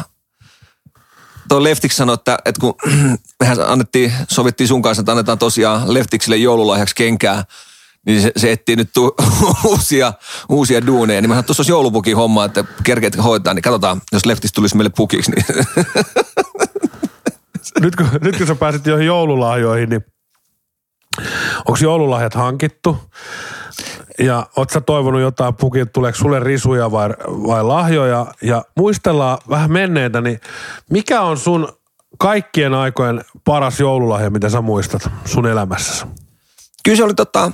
Tuo 1.49 1.63
Leftiksi 1.63 1.97
sanoi, 1.97 2.13
että, 2.13 2.39
että 2.45 2.61
kun 2.61 2.73
mehän 3.39 3.61
annettiin, 3.61 4.13
sovittiin 4.31 4.67
sun 4.67 4.81
kanssa, 4.81 5.01
että 5.01 5.11
annetaan 5.11 5.39
tosiaan 5.39 5.93
Leftiksille 5.93 6.37
joululahjaksi 6.37 6.95
kenkää, 6.95 7.43
niin 8.05 8.21
se, 8.21 8.31
se 8.37 8.51
etsii 8.51 8.75
nyt 8.75 8.89
tu, 8.93 9.15
uusia, 9.69 10.13
uusia 10.49 10.87
duuneja. 10.87 11.21
Niin 11.21 11.29
mä 11.29 11.33
sanoin, 11.33 11.39
että 11.39 11.47
tuossa 11.47 11.61
olisi 11.61 11.71
joulupukin 11.71 12.15
homma, 12.15 12.45
että 12.45 12.63
kerkeet 12.83 13.23
hoitaa, 13.23 13.53
niin 13.53 13.63
katsotaan, 13.63 14.01
jos 14.11 14.25
Leftis 14.25 14.53
tulisi 14.53 14.77
meille 14.77 14.91
pukiksi. 14.95 15.31
Niin 15.31 15.45
nyt, 17.79 17.95
kun, 17.95 18.07
nyt 18.21 18.37
kun 18.37 18.47
sä 18.47 18.55
pääsit 18.55 18.85
joihin 18.85 19.07
joululahjoihin, 19.07 19.89
niin 19.89 20.05
onko 21.57 21.77
joululahjat 21.81 22.33
hankittu? 22.33 22.97
Ja 24.19 24.47
oot 24.55 24.69
sä 24.69 24.81
toivonut 24.81 25.21
jotain 25.21 25.55
pukin, 25.55 25.89
tuleeko 25.89 26.17
sulle 26.17 26.39
risuja 26.39 26.91
vai, 26.91 27.09
vai 27.27 27.63
lahjoja? 27.63 28.25
Ja 28.41 28.65
muistellaan 28.77 29.37
vähän 29.49 29.71
menneitä, 29.71 30.21
niin 30.21 30.39
mikä 30.89 31.21
on 31.21 31.37
sun 31.37 31.67
kaikkien 32.17 32.73
aikojen 32.73 33.21
paras 33.45 33.79
joululahja, 33.79 34.29
mitä 34.29 34.49
sä 34.49 34.61
muistat 34.61 35.09
sun 35.25 35.47
elämässäsi? 35.47 36.05
Kyllä 36.83 36.97
se 36.97 37.03
oli 37.03 37.13
tota, 37.13 37.51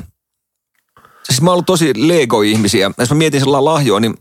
siis 1.24 1.42
mä 1.42 1.50
oon 1.50 1.54
ollut 1.54 1.66
tosi 1.66 1.94
Lego-ihmisiä. 1.96 2.92
Jos 2.98 3.10
mä 3.10 3.16
mietin 3.16 3.40
sellainen 3.40 3.66
lahjoa, 3.66 4.00
niin, 4.00 4.18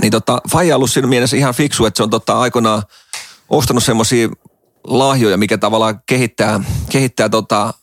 niin 0.00 0.10
tota, 0.10 0.40
Faija 0.50 0.74
on 0.74 0.76
ollut 0.76 0.90
siinä 0.90 1.08
mielessä 1.08 1.36
ihan 1.36 1.54
fiksu, 1.54 1.86
että 1.86 1.96
se 1.96 2.02
on 2.02 2.10
tota 2.10 2.40
aikoinaan 2.40 2.82
ostanut 3.48 3.84
semmosia 3.84 4.28
lahjoja, 4.84 5.36
mikä 5.36 5.58
tavallaan 5.58 6.00
kehittää, 6.06 6.60
kehittää 6.90 7.28
tota, 7.28 7.74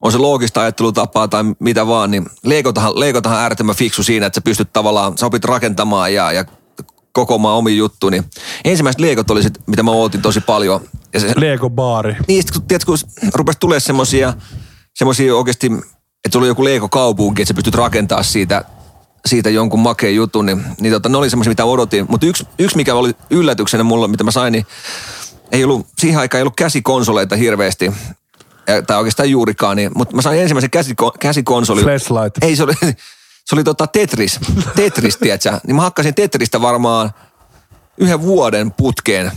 on 0.00 0.12
se 0.12 0.18
loogista 0.18 0.60
ajattelutapaa 0.60 1.28
tai 1.28 1.44
mitä 1.58 1.86
vaan, 1.86 2.10
niin 2.10 2.26
Legotahan, 2.44 3.00
Legotahan 3.00 3.38
äärettömän 3.38 3.76
fiksu 3.76 4.02
siinä, 4.02 4.26
että 4.26 4.34
sä 4.34 4.40
pystyt 4.40 4.72
tavallaan, 4.72 5.18
sä 5.18 5.26
opit 5.26 5.44
rakentamaan 5.44 6.14
ja, 6.14 6.32
ja 6.32 6.44
kokoamaan 7.12 7.56
omi 7.56 7.76
juttu, 7.76 8.10
niin 8.10 8.24
ensimmäiset 8.64 9.00
Legot 9.00 9.30
oli 9.30 9.42
sit, 9.42 9.58
mitä 9.66 9.82
mä 9.82 9.90
ootin 9.90 10.22
tosi 10.22 10.40
paljon. 10.40 10.80
Ja 11.12 11.20
se, 11.20 11.32
Lego-baari. 11.36 12.16
niin, 12.28 12.42
sit, 12.42 12.50
kun, 12.50 12.62
tiedätkö, 12.62 12.92
kun 12.92 13.30
rupesi 13.34 13.58
tulee 13.58 13.80
semmosia, 13.80 14.34
semmosia 14.94 15.36
oikeasti, 15.36 15.66
että 16.24 16.32
sulla 16.32 16.44
oli 16.44 16.48
joku 16.48 16.64
Lego-kaupunki, 16.64 17.42
että 17.42 17.48
sä 17.48 17.54
pystyt 17.54 17.74
rakentaa 17.74 18.22
siitä, 18.22 18.64
siitä 19.26 19.50
jonkun 19.50 19.80
makeen 19.80 20.14
jutun, 20.14 20.46
niin, 20.46 20.64
niin 20.80 20.92
tota, 20.92 21.08
ne 21.08 21.16
oli 21.16 21.30
semmoisia, 21.30 21.50
mitä 21.50 21.64
odotin. 21.64 22.06
Mutta 22.08 22.26
yksi, 22.26 22.46
yksi, 22.58 22.76
mikä 22.76 22.94
oli 22.94 23.14
yllätyksenä 23.30 23.84
mulla, 23.84 24.08
mitä 24.08 24.24
mä 24.24 24.30
sain, 24.30 24.52
niin 24.52 24.66
ei 25.52 25.64
ollut, 25.64 25.86
siihen 25.98 26.20
aikaan 26.20 26.38
ei 26.38 26.42
ollut 26.42 26.56
käsikonsoleita 26.56 27.36
hirveästi, 27.36 27.92
tai 28.86 28.98
oikeastaan 28.98 29.30
juurikaan, 29.30 29.76
niin, 29.76 29.90
mutta 29.94 30.16
mä 30.16 30.22
sain 30.22 30.40
ensimmäisen 30.40 30.70
käsiko, 30.70 31.12
käsikonsolin. 31.20 31.84
Flashlight. 31.84 32.44
Ei, 32.44 32.56
se 32.56 32.62
oli, 32.62 32.74
se 33.44 33.54
oli 33.54 33.64
tota 33.64 33.86
Tetris, 33.86 34.40
Tetris, 34.76 35.16
tiedätkö? 35.16 35.60
Niin 35.66 35.76
mä 35.76 35.82
hakkasin 35.82 36.14
Tetristä 36.14 36.60
varmaan 36.60 37.10
yhden 37.98 38.22
vuoden 38.22 38.70
putkeen. 38.70 39.32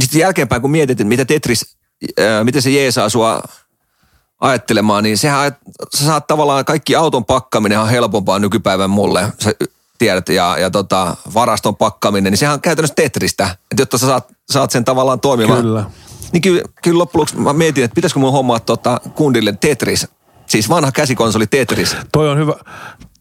Sitten 0.00 0.20
jälkeenpäin, 0.20 0.62
kun 0.62 0.70
mietit, 0.70 1.00
että 1.00 1.04
mitä 1.04 1.24
Tetris, 1.24 1.76
ää, 2.18 2.44
miten 2.44 2.62
se 2.62 2.70
jeesaa 2.70 3.08
sua 3.08 3.42
ajattelemaan, 4.40 5.04
niin 5.04 5.18
sehän, 5.18 5.56
sä 5.96 6.04
saat 6.06 6.26
tavallaan 6.26 6.64
kaikki 6.64 6.96
auton 6.96 7.24
pakkaaminen 7.24 7.80
on 7.80 7.88
helpompaa 7.88 8.38
nykypäivän 8.38 8.90
mulle. 8.90 9.32
Sä 9.38 9.52
tiedät, 10.02 10.28
ja, 10.28 10.58
ja 10.58 10.70
tota, 10.70 11.16
varaston 11.34 11.76
pakkaaminen, 11.76 12.30
niin 12.30 12.38
sehän 12.38 12.54
on 12.54 12.60
käytännössä 12.60 12.94
Tetristä. 12.94 13.44
Että 13.44 13.82
jotta 13.82 13.98
sä 13.98 14.06
saat, 14.06 14.28
saat 14.50 14.70
sen 14.70 14.84
tavallaan 14.84 15.20
toimimaan. 15.20 15.62
Kyllä. 15.62 15.84
Niin 16.32 16.40
kyllä, 16.40 16.62
kyllä 16.82 16.98
loppujen 16.98 17.20
lopuksi 17.20 17.36
mä 17.36 17.52
mietin, 17.52 17.84
että 17.84 17.94
pitäisikö 17.94 18.20
mun 18.20 18.32
hommaa 18.32 18.60
tota 18.60 19.00
kundille 19.14 19.54
Tetris. 19.60 20.08
Siis 20.46 20.68
vanha 20.68 20.92
käsikonsoli 20.92 21.46
Tetris. 21.46 21.96
Toi 22.12 22.30
on 22.30 22.38
hyvä, 22.38 22.54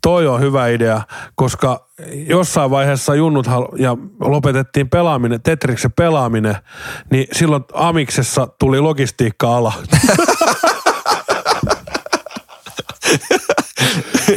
toi 0.02 0.28
on 0.28 0.42
hyvä 0.42 0.68
idea, 0.68 1.02
koska 1.36 1.88
jossain 2.28 2.72
vaiheessa 2.72 3.16
junnut 3.16 3.48
ja 3.78 3.98
lopetettiin 4.20 4.90
pelaaminen, 4.90 5.42
Tetriksen 5.42 5.92
pelaaminen, 5.92 6.56
niin 7.12 7.28
silloin 7.32 7.64
Amiksessa 7.74 8.48
tuli 8.60 8.80
logistiikka-ala. 8.80 9.74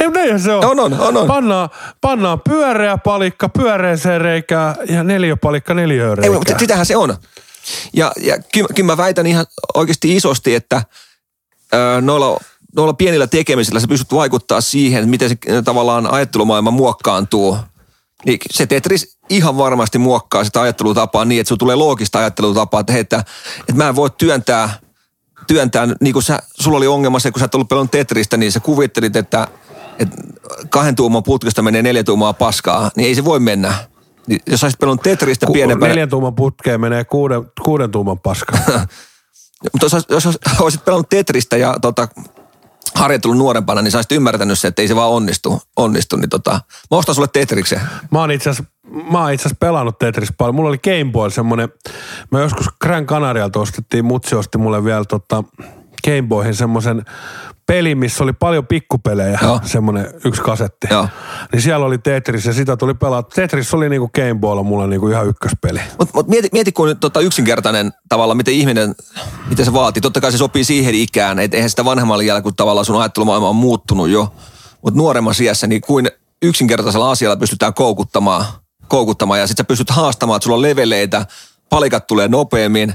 Ei, 0.01 0.09
näinhän 0.25 0.41
se 0.41 0.53
on. 0.53 0.65
On, 0.65 0.79
on, 0.79 0.99
on, 0.99 1.17
on. 1.17 1.27
Pannaan, 1.27 1.69
pannaan 2.01 2.41
pyöreä 2.49 2.97
palikka 2.97 3.49
pyöreeseen 3.49 4.21
reikään 4.21 4.75
ja 4.89 5.03
neliöpalikka 5.03 5.73
neliöön 5.73 6.09
Ei, 6.09 6.15
reikään. 6.15 6.33
mutta 6.33 6.59
sitähän 6.59 6.85
se 6.85 6.97
on. 6.97 7.17
Ja, 7.93 8.11
ja 8.21 8.37
kyllä, 8.53 8.67
kyllä 8.75 8.87
mä 8.87 8.97
väitän 8.97 9.27
ihan 9.27 9.45
oikeasti 9.73 10.15
isosti, 10.15 10.55
että 10.55 10.83
ö, 11.73 12.01
noilla, 12.01 12.39
noilla 12.75 12.93
pienillä 12.93 13.27
tekemisillä 13.27 13.79
sä 13.79 13.87
pystyt 13.87 14.13
vaikuttaa 14.13 14.61
siihen, 14.61 15.09
miten 15.09 15.29
se 15.29 15.37
tavallaan 15.63 16.11
ajattelumaailma 16.11 16.71
muokkaantuu. 16.71 17.57
Niin 18.25 18.39
se 18.51 18.65
Tetris 18.65 19.17
ihan 19.29 19.57
varmasti 19.57 19.97
muokkaa 19.97 20.43
sitä 20.43 20.61
ajattelutapaa 20.61 21.25
niin, 21.25 21.41
että 21.41 21.47
sulla 21.47 21.59
tulee 21.59 21.75
loogista 21.75 22.19
ajattelutapaa, 22.19 22.79
että, 22.79 22.93
hei, 22.93 22.99
että, 22.99 23.23
että 23.59 23.73
mä 23.73 23.89
en 23.89 23.95
voi 23.95 24.09
työntää, 24.09 24.79
työntää 25.47 25.87
niin 26.01 26.13
kuin 26.13 26.23
sä, 26.23 26.39
sulla 26.59 26.77
oli 26.77 26.87
ongelma 26.87 27.19
se, 27.19 27.31
kun 27.31 27.39
sä 27.39 27.45
et 27.45 27.55
ollut 27.55 27.69
pelannut 27.69 27.91
Tetristä, 27.91 28.37
niin 28.37 28.51
sä 28.51 28.59
kuvittelit, 28.59 29.15
että, 29.15 29.47
että 29.99 30.17
kahden 30.69 30.95
tuuman 30.95 31.23
putkesta 31.23 31.61
menee 31.61 31.81
neljä 31.81 32.03
tuumaa 32.03 32.33
paskaa, 32.33 32.91
niin 32.95 33.07
ei 33.07 33.15
se 33.15 33.25
voi 33.25 33.39
mennä. 33.39 33.73
Niin 34.27 34.39
Jos 34.47 34.63
olisit 34.63 34.79
pelannut 34.79 35.03
Tetristä 35.03 35.45
Ku- 35.45 35.53
pienempänä, 35.53 35.89
Neljän 35.89 36.09
tuuman 36.09 36.35
putkeen 36.35 36.81
menee 36.81 37.03
kuuden, 37.03 37.41
kuuden 37.63 37.91
tuuman 37.91 38.19
paska. 38.19 38.57
Mutta 39.73 39.97
jos, 40.09 40.39
olisit 40.59 40.85
pelannut 40.85 41.09
Tetristä 41.09 41.57
ja 41.57 41.75
tota, 41.81 42.07
harjoitellut 42.95 43.37
nuorempana, 43.37 43.81
niin 43.81 43.91
sä 43.91 43.97
olisit 43.97 44.11
ymmärtänyt 44.11 44.59
se, 44.59 44.67
että 44.67 44.81
ei 44.81 44.87
se 44.87 44.95
vaan 44.95 45.09
onnistu. 45.09 45.61
onnistu 45.75 46.15
niin 46.15 46.29
tota, 46.29 46.51
mä 46.91 46.97
ostan 46.97 47.15
sulle 47.15 47.27
Tetriksen. 47.33 47.81
Mä 48.11 48.19
oon 48.19 48.31
itse 48.31 48.49
asiassa 48.49 48.75
Mä 49.11 49.21
oon 49.21 49.33
itse 49.33 49.41
asiassa 49.41 49.57
pelannut 49.59 49.99
Tetris 49.99 50.33
paljon. 50.37 50.55
Mulla 50.55 50.69
oli 50.69 50.77
Game 50.77 51.11
Boy 51.11 51.29
semmonen, 51.29 51.69
mä 52.31 52.39
joskus 52.39 52.69
Gran 52.81 53.05
Canarialta 53.05 53.59
ostettiin, 53.59 54.05
mutsi 54.05 54.35
osti 54.35 54.57
mulle 54.57 54.83
vielä 54.83 55.05
tota 55.05 55.43
Game 56.05 56.21
Boyhin 56.21 56.55
semmoisen 56.55 57.05
peli, 57.67 57.95
missä 57.95 58.23
oli 58.23 58.33
paljon 58.33 58.67
pikkupelejä, 58.67 59.39
Joo. 59.41 59.59
semmoinen 59.63 60.13
yksi 60.25 60.41
kasetti. 60.41 60.87
Joo. 60.91 61.07
Niin 61.51 61.61
siellä 61.61 61.85
oli 61.85 61.97
Tetris 61.97 62.45
ja 62.45 62.53
sitä 62.53 62.77
tuli 62.77 62.93
pelaa. 62.93 63.23
Tetris 63.23 63.73
oli 63.73 63.89
niinku 63.89 64.09
Game 64.15 64.35
Boylla 64.35 64.63
mulla 64.63 64.87
niinku 64.87 65.07
ihan 65.07 65.27
ykköspeli. 65.27 65.79
Mutta 65.99 66.11
mut 66.13 66.27
mieti, 66.27 66.49
mieti, 66.51 66.71
kun 66.71 66.97
tota 66.97 67.19
yksinkertainen 67.19 67.93
tavalla, 68.09 68.35
miten 68.35 68.53
ihminen, 68.53 68.95
miten 69.49 69.65
se 69.65 69.73
vaatii. 69.73 70.01
Totta 70.01 70.21
kai 70.21 70.31
se 70.31 70.37
sopii 70.37 70.63
siihen 70.63 70.95
ikään, 70.95 71.39
että 71.39 71.57
eihän 71.57 71.69
sitä 71.69 71.85
vanhemmalla 71.85 72.23
jälkeen, 72.23 72.43
kun 72.43 72.55
tavallaan 72.55 72.85
sun 72.85 73.01
ajattelumaailma 73.01 73.49
on 73.49 73.55
muuttunut 73.55 74.09
jo. 74.09 74.33
Mutta 74.81 74.97
nuoremmassa 74.97 75.43
iässä, 75.43 75.67
niin 75.67 75.81
kuin 75.81 76.09
yksinkertaisella 76.41 77.11
asialla 77.11 77.37
pystytään 77.37 77.73
koukuttamaan, 77.73 78.45
koukuttamaan 78.87 79.39
ja 79.39 79.47
sitten 79.47 79.63
sä 79.63 79.67
pystyt 79.67 79.89
haastamaan, 79.89 80.37
että 80.37 80.43
sulla 80.43 80.55
on 80.55 80.61
leveleitä, 80.61 81.25
palikat 81.69 82.07
tulee 82.07 82.27
nopeammin. 82.27 82.93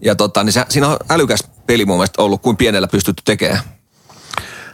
Ja 0.00 0.14
tota, 0.14 0.44
niin 0.44 0.52
se, 0.52 0.64
siinä 0.68 0.88
on 0.88 0.96
älykäs 1.10 1.44
peli 1.66 1.86
mun 1.86 1.96
mielestä 1.96 2.22
ollut, 2.22 2.42
kuin 2.42 2.56
pienellä 2.56 2.88
pystytty 2.88 3.22
tekemään. 3.26 3.75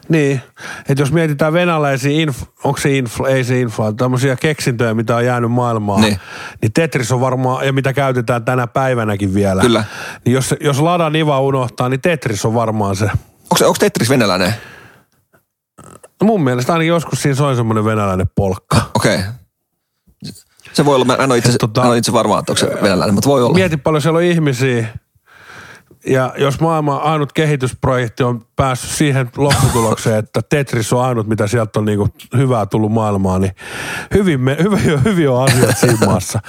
Niin, 0.08 0.40
että 0.88 1.02
jos 1.02 1.12
mietitään 1.12 1.52
venäläisiä, 1.52 2.10
inf, 2.22 2.42
onko 2.64 2.80
se 2.80 2.96
infla, 2.96 3.28
ei 3.28 3.44
se 3.44 3.60
infla, 3.60 3.92
tämmöisiä 3.92 4.36
keksintöjä, 4.36 4.94
mitä 4.94 5.16
on 5.16 5.24
jäänyt 5.24 5.52
maailmaan, 5.52 6.00
Niin. 6.00 6.18
niin 6.62 6.72
Tetris 6.72 7.12
on 7.12 7.20
varmaan, 7.20 7.66
ja 7.66 7.72
mitä 7.72 7.92
käytetään 7.92 8.44
tänä 8.44 8.66
päivänäkin 8.66 9.34
vielä. 9.34 9.62
Kyllä. 9.62 9.84
Niin 10.24 10.34
jos, 10.34 10.54
jos 10.60 10.80
Lada 10.80 11.10
Niva 11.10 11.40
unohtaa, 11.40 11.88
niin 11.88 12.00
Tetris 12.00 12.44
on 12.44 12.54
varmaan 12.54 12.96
se. 12.96 13.04
Onko, 13.04 13.66
onko 13.66 13.76
Tetris 13.80 14.10
venäläinen? 14.10 14.54
No 16.20 16.26
mun 16.26 16.44
mielestä 16.44 16.72
ainakin 16.72 16.88
joskus 16.88 17.22
siinä 17.22 17.34
soi 17.36 17.56
semmoinen 17.56 17.84
venäläinen 17.84 18.26
polkka. 18.34 18.76
Okei. 18.94 19.14
Okay. 19.18 19.26
Se 20.72 20.84
voi 20.84 20.94
olla, 20.94 21.04
mä 21.04 21.14
en 21.14 21.30
ole 21.30 21.38
itse, 21.38 21.48
Et 21.50 21.54
tota- 21.54 21.58
tota, 21.58 21.82
en 21.82 21.88
ole 21.88 21.98
itse 21.98 22.12
varma, 22.12 22.38
että 22.38 22.52
onko 22.52 22.60
se 22.60 22.82
venäläinen, 22.82 23.14
mutta 23.14 23.30
voi 23.30 23.42
olla. 23.42 23.54
Mieti 23.54 23.76
paljon 23.76 24.02
siellä 24.02 24.16
on 24.16 24.22
ihmisiä, 24.22 24.86
ja 26.06 26.34
jos 26.38 26.60
maailman 26.60 27.02
ainut 27.02 27.32
kehitysprojekti 27.32 28.22
on 28.22 28.42
päässyt 28.56 28.90
siihen 28.90 29.30
lopputulokseen, 29.36 30.18
että 30.18 30.40
Tetris 30.50 30.92
on 30.92 31.04
ainut, 31.04 31.26
mitä 31.26 31.46
sieltä 31.46 31.78
on 31.78 31.84
niinku 31.84 32.08
hyvää 32.36 32.66
tullut 32.66 32.92
maailmaan, 32.92 33.40
niin 33.40 33.52
hyvin, 34.14 34.40
me, 34.40 34.56
hyvin, 34.62 35.04
hyvin 35.04 35.30
on 35.30 35.44
asiat 35.44 35.78
siinä 35.78 36.06
maassa. 36.06 36.40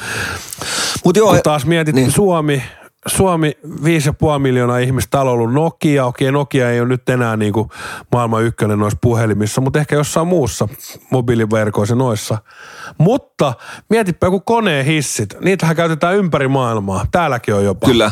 Mut 1.06 1.18
joo, 1.18 1.30
Kun 1.30 1.40
taas 1.44 1.66
mietit 1.66 1.96
niin. 1.96 2.12
Suomi, 2.12 2.64
Suomi 3.08 3.58
5,5 3.66 4.40
miljoonaa 4.40 4.78
ihmistä, 4.78 5.22
on 5.22 5.28
ollut 5.28 5.54
Nokia. 5.54 6.06
Okei, 6.06 6.32
Nokia 6.32 6.70
ei 6.70 6.82
ole 6.82 6.90
nyt 6.90 7.10
enää 7.10 7.38
niin 7.38 7.54
kuin 7.54 7.70
maailman 8.12 8.44
ykkönen 8.44 8.80
noissa 8.80 9.00
puhelimissa, 9.02 9.62
mutta 9.62 9.80
ehkä 9.80 9.96
jossain 9.96 10.28
muussa 10.28 10.68
mobiiliverkoissa 11.12 11.96
noissa. 11.96 12.38
Mutta 12.98 13.54
mietipä 13.90 14.28
joku 14.28 14.40
koneen 14.40 14.86
hissit. 14.86 15.36
Niitähän 15.42 15.76
käytetään 15.76 16.16
ympäri 16.16 16.48
maailmaa. 16.48 17.06
Täälläkin 17.12 17.56
on 17.56 17.66
jopa. 17.66 17.88
Kyllä. 17.88 18.12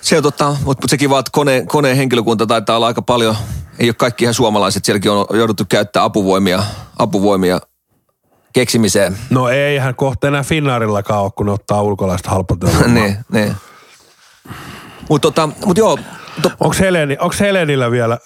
Se 0.00 0.16
on 0.16 0.22
totta, 0.22 0.56
mutta 0.64 0.88
sekin 0.88 1.10
vaan, 1.10 1.20
että 1.20 1.30
kone, 1.32 1.64
koneen 1.66 1.96
henkilökunta 1.96 2.46
taitaa 2.46 2.76
olla 2.76 2.86
aika 2.86 3.02
paljon 3.02 3.36
ei 3.78 3.88
ole 3.88 3.94
kaikki 3.94 4.24
ihan 4.24 4.34
suomalaiset. 4.34 4.84
Sielläkin 4.84 5.10
on 5.10 5.26
jouduttu 5.34 5.64
käyttää 5.68 6.04
apuvoimia, 6.04 6.62
apuvoimia 6.98 7.60
keksimiseen. 8.52 9.18
No 9.30 9.48
eihän 9.48 9.94
kohta 9.94 10.28
enää 10.28 10.42
Finnaarillakaan 10.42 11.22
ole, 11.22 11.30
kun 11.36 11.46
ne 11.46 11.52
ottaa 11.52 11.82
ulkolaista 11.82 12.30
halpatyövoimaa. 12.30 12.88
niin, 13.02 13.16
niin. 13.32 13.56
Mutta 15.08 15.30
tota, 15.30 15.48
mut 15.66 15.78
joo, 15.78 15.98
to, 16.42 16.50
Onko 16.60 16.76
Heleni, 16.80 17.16
onks 17.20 17.40
Helenillä 17.40 17.90
vielä, 17.90 18.18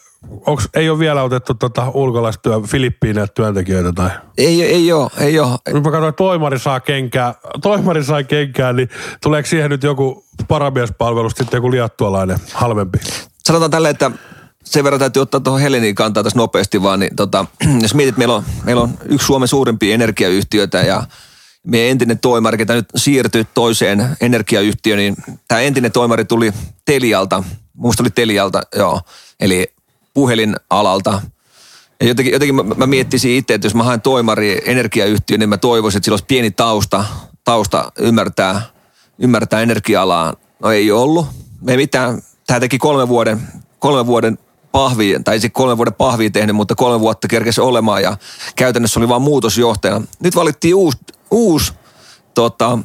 onks, 0.47 0.69
ei 0.75 0.91
ole 0.91 0.99
vielä 0.99 1.23
otettu 1.23 1.55
tota 1.55 1.91
ulkolaistyö, 1.95 2.61
Filippiineiltä 2.67 3.33
työntekijöitä 3.35 3.93
tai? 3.93 4.11
ei, 4.39 4.63
ei 4.63 4.93
ole, 4.93 5.11
ei 5.19 5.39
ole. 5.39 5.59
Nyt 5.73 5.85
mä 5.85 5.91
katsoin, 5.91 6.09
että 6.09 6.17
toimari 6.17 6.59
saa 6.59 6.81
kenkää, 6.81 7.35
toimari 7.63 8.05
sai 8.05 8.25
kenkää, 8.25 8.73
niin 8.73 8.89
tuleeko 9.23 9.49
siihen 9.49 9.71
nyt 9.71 9.83
joku 9.83 10.25
paramiespalvelus 10.49 11.33
sitten 11.33 11.59
joku 11.59 11.71
liattualainen 11.71 12.39
halvempi? 12.53 12.99
Sanotaan 13.45 13.71
tälle, 13.71 13.91
että 13.91 14.11
sen 14.65 14.85
verran 14.85 15.01
täytyy 15.01 15.23
ottaa 15.23 15.41
tuohon 15.41 15.61
Heleniin 15.61 15.95
kantaa 15.95 16.23
tässä 16.23 16.39
nopeasti 16.39 16.83
vaan, 16.83 17.01
niin 17.01 17.17
tota, 17.17 17.47
jos 17.83 17.95
mietit, 17.95 18.17
meillä 18.17 18.35
on, 18.35 18.43
meillä 18.65 18.83
on 18.83 18.91
yksi 19.05 19.27
Suomen 19.27 19.49
suurimpia 19.49 19.95
energiayhtiöitä 19.95 20.83
ja 20.83 21.03
meidän 21.67 21.91
entinen 21.91 22.19
toimari, 22.19 22.59
ketä 22.59 22.75
nyt 22.75 22.89
siirtyi 22.97 23.47
toiseen 23.55 24.17
energiayhtiöön, 24.21 24.99
niin 24.99 25.17
tämä 25.49 25.61
entinen 25.61 25.93
toimari 25.93 26.25
tuli 26.25 26.53
Telialta, 26.85 27.45
muista 27.75 28.03
oli 28.03 28.11
Telialta, 28.11 28.63
joo, 28.77 29.01
eli 29.41 29.73
puhelinalalta. 30.15 31.23
Ja 32.01 32.09
jotenkin, 32.09 32.33
jotenkin 32.33 32.55
mä, 32.55 32.63
mä 32.63 32.87
miettisin 32.87 33.33
itse, 33.33 33.55
että 33.55 33.67
jos 33.67 33.75
mä 33.75 33.83
haen 33.83 34.01
toimari 34.01 34.63
energiayhtiöön, 34.65 35.41
niin 35.41 35.49
mä 35.49 35.57
toivoisin, 35.57 35.99
että 35.99 36.05
sillä 36.05 36.15
olisi 36.15 36.25
pieni 36.29 36.51
tausta, 36.51 37.05
tausta 37.45 37.93
ymmärtää, 37.99 38.63
ymmärtää 39.19 39.61
energia-alaa. 39.61 40.35
No 40.61 40.71
ei 40.71 40.91
ollut. 40.91 41.27
Ei 41.69 41.77
mitään, 41.77 42.23
tämä 42.47 42.61
teki 42.61 42.79
kolme 42.79 43.09
vuoden, 43.09 43.41
kolme 43.79 44.07
vuoden 44.07 44.39
pahvi, 44.73 45.17
tai 45.25 45.41
ei 45.43 45.51
kolme 45.51 45.77
vuoden 45.77 45.95
pahvia 45.95 46.31
tehnyt, 46.31 46.57
mutta 46.57 46.75
kolme 46.75 47.01
vuotta 47.01 47.29
kerkesi 47.29 47.61
olemaan 47.61 48.03
ja 48.03 48.17
käytännössä 48.57 49.01
oli 49.01 49.09
vain 49.09 49.23
muutosjohtajana. 49.23 50.07
Nyt 50.21 50.37
valittiin 50.37 50.75
uusi, 50.75 50.99
uusi 51.31 51.73
tota, 52.35 52.79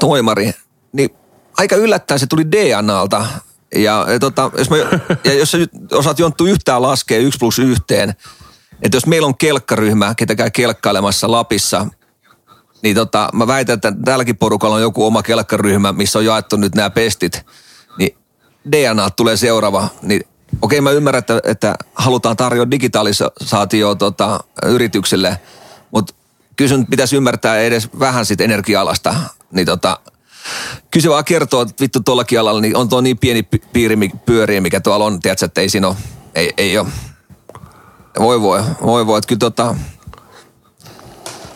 toimari, 0.00 0.52
niin 0.92 1.10
aika 1.58 1.76
yllättäen 1.76 2.20
se 2.20 2.26
tuli 2.26 2.52
DNAlta. 2.52 3.26
Ja, 3.74 4.06
ja, 4.08 4.18
tota, 4.18 4.50
jos, 4.58 4.70
mä, 4.70 4.76
ja 5.24 5.34
jos 5.34 5.50
sä 5.50 5.58
osaat 5.92 6.18
Jonttu 6.18 6.46
yhtään 6.46 6.82
laskea 6.82 7.18
yksi 7.18 7.38
plus 7.38 7.58
yhteen, 7.58 8.14
että 8.82 8.96
jos 8.96 9.06
meillä 9.06 9.26
on 9.26 9.38
kelkkaryhmä, 9.38 10.14
ketä 10.14 10.34
käy 10.34 10.50
kelkkailemassa 10.50 11.30
Lapissa, 11.30 11.86
niin 12.82 12.96
tota, 12.96 13.28
mä 13.32 13.46
väitän, 13.46 13.74
että 13.74 13.92
tälläkin 14.04 14.36
porukalla 14.36 14.76
on 14.76 14.82
joku 14.82 15.06
oma 15.06 15.22
kelkkaryhmä, 15.22 15.92
missä 15.92 16.18
on 16.18 16.24
jaettu 16.24 16.56
nyt 16.56 16.74
nämä 16.74 16.90
pestit, 16.90 17.46
niin 17.98 18.16
DNA 18.72 19.10
tulee 19.10 19.36
seuraava, 19.36 19.88
niin 20.02 20.22
okei 20.62 20.80
mä 20.80 20.90
ymmärrän, 20.90 21.18
että, 21.18 21.40
että 21.44 21.74
halutaan 21.94 22.36
tarjota 22.36 22.70
digitalisaatio 22.70 23.94
tota, 23.94 24.40
yritykselle, 24.66 25.40
mutta 25.90 26.14
kyllä 26.56 26.68
sun 26.68 26.86
pitäisi 26.86 27.16
ymmärtää 27.16 27.58
edes 27.58 27.88
vähän 27.98 28.26
siitä 28.26 28.44
energia-alasta, 28.44 29.14
niin 29.50 29.66
tota, 29.66 30.00
kyllä 30.90 31.02
se 31.02 31.10
vaan 31.10 31.24
kertoo, 31.24 31.62
että 31.62 31.74
vittu 31.80 32.00
tuollakin 32.00 32.40
alalla 32.40 32.60
niin 32.60 32.76
on 32.76 32.88
tuo 32.88 33.00
niin 33.00 33.18
pieni 33.18 33.42
pi- 33.42 33.62
piiri 33.72 33.96
pyöriä, 34.26 34.60
mikä 34.60 34.80
tuolla 34.80 35.04
on, 35.04 35.20
tiedätkö, 35.20 35.46
että 35.46 35.60
ei 35.60 35.68
siinä 35.68 35.88
ole, 35.88 35.96
ei, 36.34 36.52
ei 36.56 36.78
ole. 36.78 36.88
Voi 38.18 38.40
voi, 38.40 38.62
voi 38.82 39.06
voi, 39.06 39.18
että 39.18 39.28
kyllä 39.28 39.38
tota, 39.38 39.74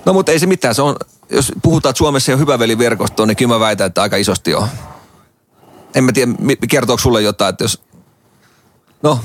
no 0.05 0.13
mutta 0.13 0.33
ei 0.33 0.39
se 0.39 0.47
mitään, 0.47 0.75
se 0.75 0.83
on, 0.83 0.97
jos 1.31 1.53
puhutaan, 1.63 1.91
että 1.91 1.99
Suomessa 1.99 2.33
ei 2.33 2.35
ole 2.35 2.41
hyvä 2.41 2.59
veliverkosto, 2.59 3.27
niin 3.27 3.37
kyllä 3.37 3.55
mä 3.55 3.61
väitän, 3.61 3.87
että 3.87 4.03
aika 4.03 4.17
isosti 4.17 4.55
on. 4.55 4.69
En 5.95 6.05
mä 6.05 6.13
tiedä, 6.13 6.33
kertooko 6.69 7.03
sulle 7.03 7.23
jotain, 7.23 7.51
että 7.51 7.65
jos, 7.65 7.83
no, 9.03 9.21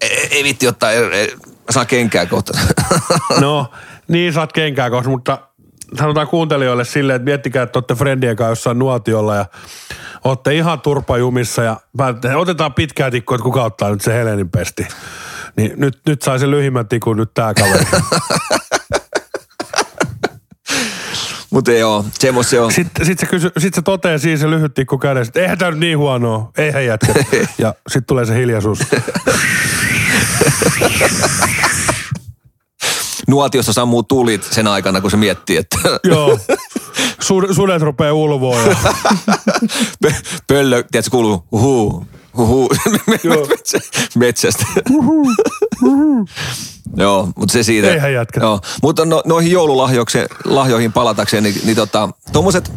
ei, 0.00 0.28
ei 0.30 0.44
vitti 0.44 0.68
ottaa, 0.68 0.90
ei, 0.90 1.02
ei, 1.02 1.36
saa 1.70 1.84
kenkää 1.84 2.26
kohta. 2.26 2.58
No, 3.40 3.70
niin 4.08 4.32
saat 4.32 4.52
kenkää 4.52 4.90
kohta, 4.90 5.10
mutta 5.10 5.38
sanotaan 5.98 6.28
kuuntelijoille 6.28 6.84
silleen, 6.84 7.16
että 7.16 7.24
miettikää, 7.24 7.62
että 7.62 7.78
olette 7.78 7.94
friendien 7.94 8.36
kanssa 8.36 8.50
jossain 8.50 8.78
nuotiolla 8.78 9.34
ja 9.36 9.46
olette 10.24 10.54
ihan 10.54 10.80
turpajumissa 10.80 11.62
ja 11.62 11.80
otetaan 12.36 12.74
pitkää 12.74 13.10
tikku, 13.10 13.34
että 13.34 13.42
kuka 13.42 13.64
ottaa 13.64 13.90
nyt 13.90 14.00
se 14.00 14.14
Helenin 14.14 14.50
pesti. 14.50 14.86
Niin 15.56 15.72
nyt, 15.76 15.98
nyt 16.06 16.22
sai 16.22 16.38
sen 16.38 16.50
lyhimmän 16.50 16.88
tikun 16.88 17.16
nyt 17.16 17.30
tää 17.34 17.54
kaveri. 17.54 17.84
Mutta 21.50 21.72
ei 21.72 21.82
oo, 21.82 22.04
semmos 22.12 22.50
se 22.50 22.60
on. 22.60 22.72
Sitten 22.72 23.06
sit 23.06 23.18
se, 23.18 23.26
kysy, 23.26 23.50
sit 23.58 23.74
se 23.74 23.82
toteaa 23.82 24.18
siinä 24.18 24.36
se 24.36 24.50
lyhyt 24.50 24.74
tikku 24.74 24.98
kädessä, 24.98 25.30
että 25.30 25.40
eihän 25.40 25.58
tää 25.58 25.70
nyt 25.70 25.80
niin 25.80 25.98
huonoa, 25.98 26.50
eihän 26.58 26.86
jätkä. 26.86 27.12
Ja 27.58 27.74
sitten 27.88 28.06
tulee 28.06 28.24
se 28.24 28.34
hiljaisuus. 28.34 28.78
Nuotiossa 33.28 33.72
sammuu 33.72 34.02
tulit 34.02 34.44
sen 34.50 34.66
aikana, 34.66 35.00
kun 35.00 35.10
se 35.10 35.16
miettii, 35.16 35.56
että 35.56 35.76
Joo. 36.04 36.38
Su- 36.98 37.54
sudet 37.54 37.82
rupeaa 37.82 38.12
ulvoa 38.12 38.60
ja 38.60 38.76
pö- 40.06 40.14
pöllö, 40.46 40.82
tiedätkö, 40.92 41.10
kuuluu 41.10 41.44
huhu, 41.52 42.06
huhu, 42.36 42.68
Joo. 43.24 43.46
metsästä. 44.16 44.64
Joo, 46.96 47.28
mutta 47.36 47.52
se 47.52 47.62
siitä. 47.62 47.92
Eihän 47.92 48.12
jätkä. 48.12 48.40
Joo, 48.40 48.60
mutta 48.82 49.04
no, 49.04 49.22
noihin 49.26 49.52
joululahjoihin 49.52 50.92
palatakseen, 50.92 51.42
niin, 51.42 51.60
niin 51.64 51.76
tota, 51.76 52.08
tuommoiset 52.32 52.72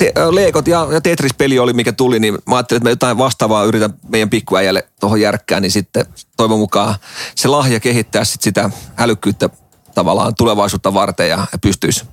te, 0.00 0.12
Leekot 0.30 0.68
ja, 0.68 0.88
ja 0.92 1.00
Tetris-peli 1.00 1.58
oli, 1.58 1.72
mikä 1.72 1.92
tuli, 1.92 2.20
niin 2.20 2.38
mä 2.46 2.56
ajattelin, 2.56 2.78
että 2.78 2.86
mä 2.86 2.90
jotain 2.90 3.18
vastaavaa 3.18 3.64
yritän 3.64 3.94
meidän 4.08 4.30
pikkuäijälle 4.30 4.88
tuohon 5.00 5.20
järkkään, 5.20 5.62
niin 5.62 5.72
sitten 5.72 6.06
toivon 6.36 6.58
mukaan 6.58 6.94
se 7.34 7.48
lahja 7.48 7.80
kehittää 7.80 8.24
sit 8.24 8.42
sitä 8.42 8.70
älykkyyttä 8.98 9.48
tavallaan 9.94 10.34
tulevaisuutta 10.34 10.94
varten 10.94 11.28
ja, 11.28 11.46
ja 11.52 11.58
pystyisi 11.58 12.04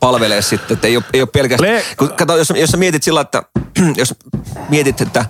palvelemaan 0.00 0.42
sitten, 0.42 0.74
että 0.74 0.86
ei 0.86 0.96
ole, 0.96 1.04
ei 1.12 1.20
ole 1.20 1.28
pelkästään, 1.32 1.74
Le- 1.74 1.84
kun, 1.96 2.12
kato, 2.12 2.36
jos, 2.36 2.52
jos 2.56 2.70
sä 2.70 2.76
mietit 2.76 3.02
sillä, 3.02 3.20
että 3.20 3.42
jos 3.96 4.14
mietit, 4.68 5.00
että 5.00 5.24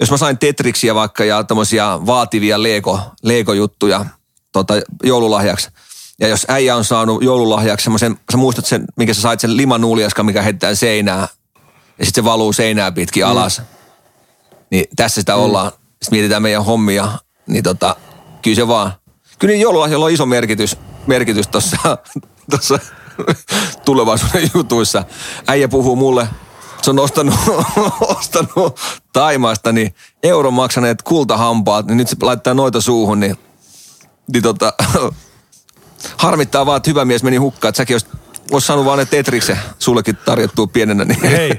jos 0.00 0.10
mä 0.10 0.16
sain 0.16 0.38
Tetriksiä 0.38 0.94
vaikka 0.94 1.24
ja 1.24 1.44
tämmöisiä 1.44 1.86
vaativia 2.06 2.62
Lego, 2.62 3.00
Lego-juttuja 3.22 4.04
tota, 4.52 4.74
joululahjaksi, 5.02 5.70
ja 6.20 6.28
jos 6.28 6.46
äijä 6.48 6.76
on 6.76 6.84
saanut 6.84 7.22
joululahjaksi 7.22 7.84
semmoisen, 7.84 8.16
sä 8.32 8.36
muistat 8.36 8.66
sen, 8.66 8.84
minkä 8.96 9.14
sä 9.14 9.20
sait 9.20 9.40
sen 9.40 9.56
limanuuliaskan, 9.56 10.26
mikä 10.26 10.42
heitetään 10.42 10.76
seinää, 10.76 11.28
ja 11.98 12.04
sitten 12.04 12.22
se 12.22 12.24
valuu 12.24 12.52
seinää 12.52 12.92
pitkin 12.92 13.24
mm. 13.24 13.30
alas, 13.30 13.62
niin 14.70 14.84
tässä 14.96 15.20
sitä 15.20 15.36
mm. 15.36 15.42
ollaan. 15.42 15.72
Sitten 15.72 16.10
mietitään 16.10 16.42
meidän 16.42 16.64
hommia, 16.64 17.08
niin 17.46 17.64
tota, 17.64 17.96
kyllä 18.42 18.54
se 18.54 18.68
vaan, 18.68 18.92
kyllä 19.38 19.52
niin 19.52 19.62
joululahjalla 19.62 20.04
on 20.04 20.12
iso 20.12 20.26
merkitys, 20.26 20.76
merkitys 21.06 21.48
tuossa 21.48 21.98
tossa 22.50 22.78
tulevaisuuden 23.84 24.50
jutuissa. 24.54 25.04
Äijä 25.48 25.68
puhuu 25.68 25.96
mulle, 25.96 26.28
se 26.82 26.90
on 26.90 26.98
ostanut, 26.98 27.34
ostanut 28.18 28.80
Taimaasta 29.12 29.72
niin 29.72 29.94
euron 30.22 30.54
maksaneet 30.54 31.02
kultahampaat, 31.02 31.86
niin 31.86 31.96
nyt 31.96 32.08
se 32.08 32.16
laittaa 32.22 32.54
noita 32.54 32.80
suuhun, 32.80 33.20
niin, 33.20 33.36
niin 34.32 34.42
tota, 34.42 34.72
harmittaa 36.16 36.66
vaan, 36.66 36.76
että 36.76 36.90
hyvä 36.90 37.04
mies 37.04 37.22
meni 37.22 37.36
hukkaan, 37.36 37.68
että 37.68 37.76
säkin 37.76 37.94
olisit, 37.94 38.10
olisi 38.52 38.66
saanut 38.66 38.84
vaan 38.84 38.98
ne 38.98 39.04
Tetriksen 39.04 39.58
sullekin 39.78 40.16
tarjottua 40.16 40.66
pienenä. 40.66 41.04
Niin. 41.04 41.22
hei. 41.22 41.52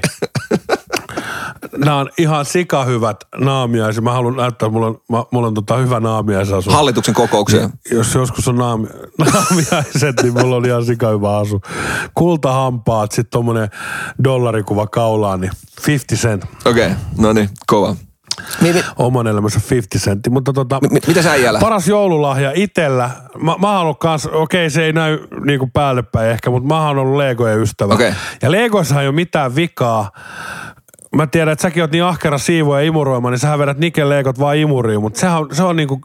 Nämä 1.76 1.96
on 1.96 2.10
ihan 2.18 2.44
sikahyvät 2.44 3.16
naamiaiset. 3.36 4.04
Mä 4.04 4.12
haluan 4.12 4.36
näyttää, 4.36 4.68
mulla 4.68 4.86
on, 4.86 5.00
mä, 5.08 5.24
mulla 5.30 5.46
on 5.46 5.54
tota 5.54 5.76
hyvä 5.76 6.00
naamiaisasu. 6.00 6.70
Hallituksen 6.70 7.14
kokoukseen. 7.14 7.70
Jos 7.90 8.14
joskus 8.14 8.48
on 8.48 8.56
naami, 8.56 8.86
naamiaiset, 9.18 10.22
niin 10.22 10.32
mulla 10.32 10.56
on 10.56 10.66
ihan 10.66 10.84
sikahyvä 10.84 11.36
asu. 11.36 11.60
Kultahampaat, 12.14 13.12
sitten 13.12 13.30
tommonen 13.30 13.68
dollarikuva 14.24 14.86
kaulaan, 14.86 15.40
niin 15.40 15.52
50 15.86 16.28
cent. 16.28 16.44
Okei, 16.64 16.86
okay, 16.86 16.98
no 17.18 17.32
niin, 17.32 17.48
kova. 17.66 17.96
Mi- 18.60 18.84
Oman 18.96 19.26
elämässä 19.26 19.60
50 19.70 19.98
sentti, 20.04 20.30
mutta 20.30 20.52
tota... 20.52 20.78
mi- 20.90 21.00
mitä 21.06 21.22
sä 21.22 21.30
äijällä? 21.30 21.60
Paras 21.60 21.88
joululahja 21.88 22.52
itellä. 22.54 23.10
Mä, 23.42 23.54
mä 23.58 23.72
oon 23.72 23.80
ollut 23.80 23.98
kans, 23.98 24.26
okei 24.26 24.70
se 24.70 24.84
ei 24.84 24.92
näy 24.92 25.18
niinku 25.44 25.66
päälle 25.72 26.02
päin 26.02 26.30
ehkä, 26.30 26.50
mutta 26.50 26.68
mä 26.68 26.86
oon 26.88 26.98
ollut 26.98 27.16
Legojen 27.16 27.60
ystävä. 27.62 27.94
Okei. 27.94 28.12
Ja 28.42 28.50
Legoissa 28.50 29.00
ei 29.02 29.08
ole 29.08 29.14
mitään 29.14 29.54
vikaa. 29.56 30.10
Mä 31.16 31.26
tiedän, 31.26 31.52
että 31.52 31.62
säkin 31.62 31.82
oot 31.82 31.90
niin 31.92 32.04
ahkera 32.04 32.38
siivoja 32.38 32.80
ja 32.80 32.86
imuroima, 32.86 33.30
niin 33.30 33.38
sähän 33.38 33.58
vedät 33.58 33.78
Niken 33.78 34.08
leekot 34.08 34.38
vaan 34.38 34.56
imuriin, 34.56 35.00
mutta 35.00 35.20
sehän 35.20 35.38
on, 35.38 35.48
se 35.52 35.62
on 35.62 35.76
niinku 35.76 36.00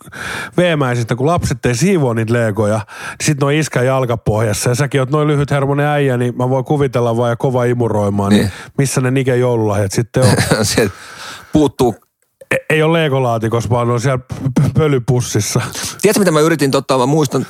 veemäisintä, 0.57 1.15
kun 1.15 1.25
lapset 1.27 1.65
ei 1.65 1.75
siivoa 1.75 2.13
niitä 2.13 2.33
leegoja, 2.33 2.75
niin 2.77 3.15
sit 3.23 3.39
noin 3.41 3.57
iskä 3.57 3.81
jalkapohjassa 3.81 4.69
ja 4.69 4.75
säkin 4.75 5.01
oot 5.01 5.11
noin 5.11 5.27
lyhyt 5.27 5.51
hermonen 5.51 5.85
äijä, 5.85 6.17
niin 6.17 6.37
mä 6.37 6.49
voin 6.49 6.65
kuvitella 6.65 7.17
vaan 7.17 7.29
ja 7.29 7.35
kova 7.35 7.63
imuroimaan, 7.63 8.29
niin, 8.31 8.41
Niin. 8.41 8.51
missä 8.77 9.01
ne 9.01 9.11
Niken 9.11 9.39
joululahjat 9.39 9.91
sitten 9.91 10.23
on? 10.23 10.29
Puuttuu. 11.53 11.95
E- 12.53 12.65
ei 12.69 12.83
ole 12.83 12.99
leegolaatikossa, 12.99 13.69
vaan 13.69 13.89
on 13.89 14.01
siellä 14.01 14.19
pölypussissa. 14.73 15.61
Tiedätkö 16.01 16.19
mitä 16.19 16.31
mä 16.31 16.39
yritin, 16.39 16.71
totta, 16.71 16.97
mä 16.97 17.05
muistan 17.05 17.47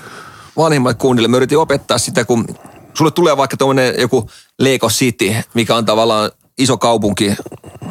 vanhimmat 0.57 0.97
kuunnille, 0.97 1.27
mä 1.27 1.37
yritin 1.37 1.57
opettaa 1.57 1.97
sitä, 1.97 2.25
kun 2.25 2.45
sulle 2.93 3.11
tulee 3.11 3.37
vaikka 3.37 3.57
tuommoinen 3.57 3.95
joku 3.97 4.29
Lego 4.59 4.89
City, 4.89 5.35
mikä 5.53 5.75
on 5.75 5.85
tavallaan 5.85 6.31
iso 6.57 6.77
kaupunki, 6.77 7.35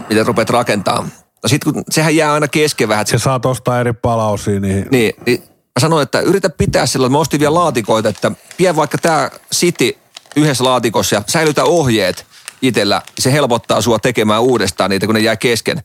mitä 0.09 0.23
rupeat 0.25 0.51
rakentaa. 0.51 1.09
No 1.43 1.49
sit 1.49 1.65
kun 1.65 1.83
sehän 1.91 2.17
jää 2.17 2.33
aina 2.33 2.49
kesken 2.49 2.89
vähän, 2.89 3.07
Se 3.07 3.19
saa 3.19 3.41
ostaa 3.45 3.81
eri 3.81 3.93
palausia 3.93 4.61
niin 4.61 4.87
niin, 4.91 5.13
niin 5.27 5.43
mä 5.43 5.81
sanoin, 5.81 6.03
että 6.03 6.21
yritä 6.21 6.51
pitää 6.51 6.87
sillä, 6.87 7.09
mä 7.09 7.19
ostin 7.19 7.41
vielä 7.41 7.55
laatikoita, 7.55 8.09
että 8.09 8.33
pidä 8.57 8.77
vaikka 8.77 8.99
tämä 8.99 9.31
City 9.55 9.97
yhdessä 10.37 10.65
laatikossa 10.65 11.17
ja 11.17 11.23
säilytä 11.27 11.65
ohjeet 11.65 12.27
itsellä. 12.63 13.03
Se 13.19 13.33
helpottaa 13.33 13.81
sua 13.81 13.99
tekemään 13.99 14.43
uudestaan 14.43 14.91
niitä, 14.91 15.07
kun 15.07 15.15
ne 15.15 15.21
jää 15.21 15.37
kesken. 15.37 15.83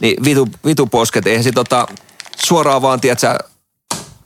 Niin 0.00 0.24
vitu, 0.24 0.48
vitu 0.64 0.86
posket, 0.86 1.26
eihän 1.26 1.44
se 1.44 1.52
tota, 1.52 1.86
suoraan 2.44 2.82
vaan, 2.82 3.00
tiedätkö, 3.00 3.38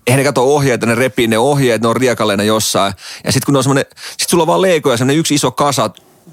eihän 0.06 0.18
ne 0.18 0.24
kato 0.24 0.54
ohjeita, 0.54 0.86
ne 0.86 0.94
repii 0.94 1.26
ne 1.26 1.38
ohjeet, 1.38 1.82
ne 1.82 1.88
on 1.88 1.96
riekaleina 1.96 2.42
jossain. 2.42 2.92
Ja 3.24 3.32
sitten 3.32 3.46
kun 3.46 3.56
on 3.56 3.62
semmoinen, 3.62 3.84
sit 4.18 4.28
sulla 4.28 4.42
on 4.42 4.46
vaan 4.46 4.62
leikoja, 4.62 4.96
semmoinen 4.96 5.20
yksi 5.20 5.34
iso 5.34 5.50
kasa, 5.50 5.90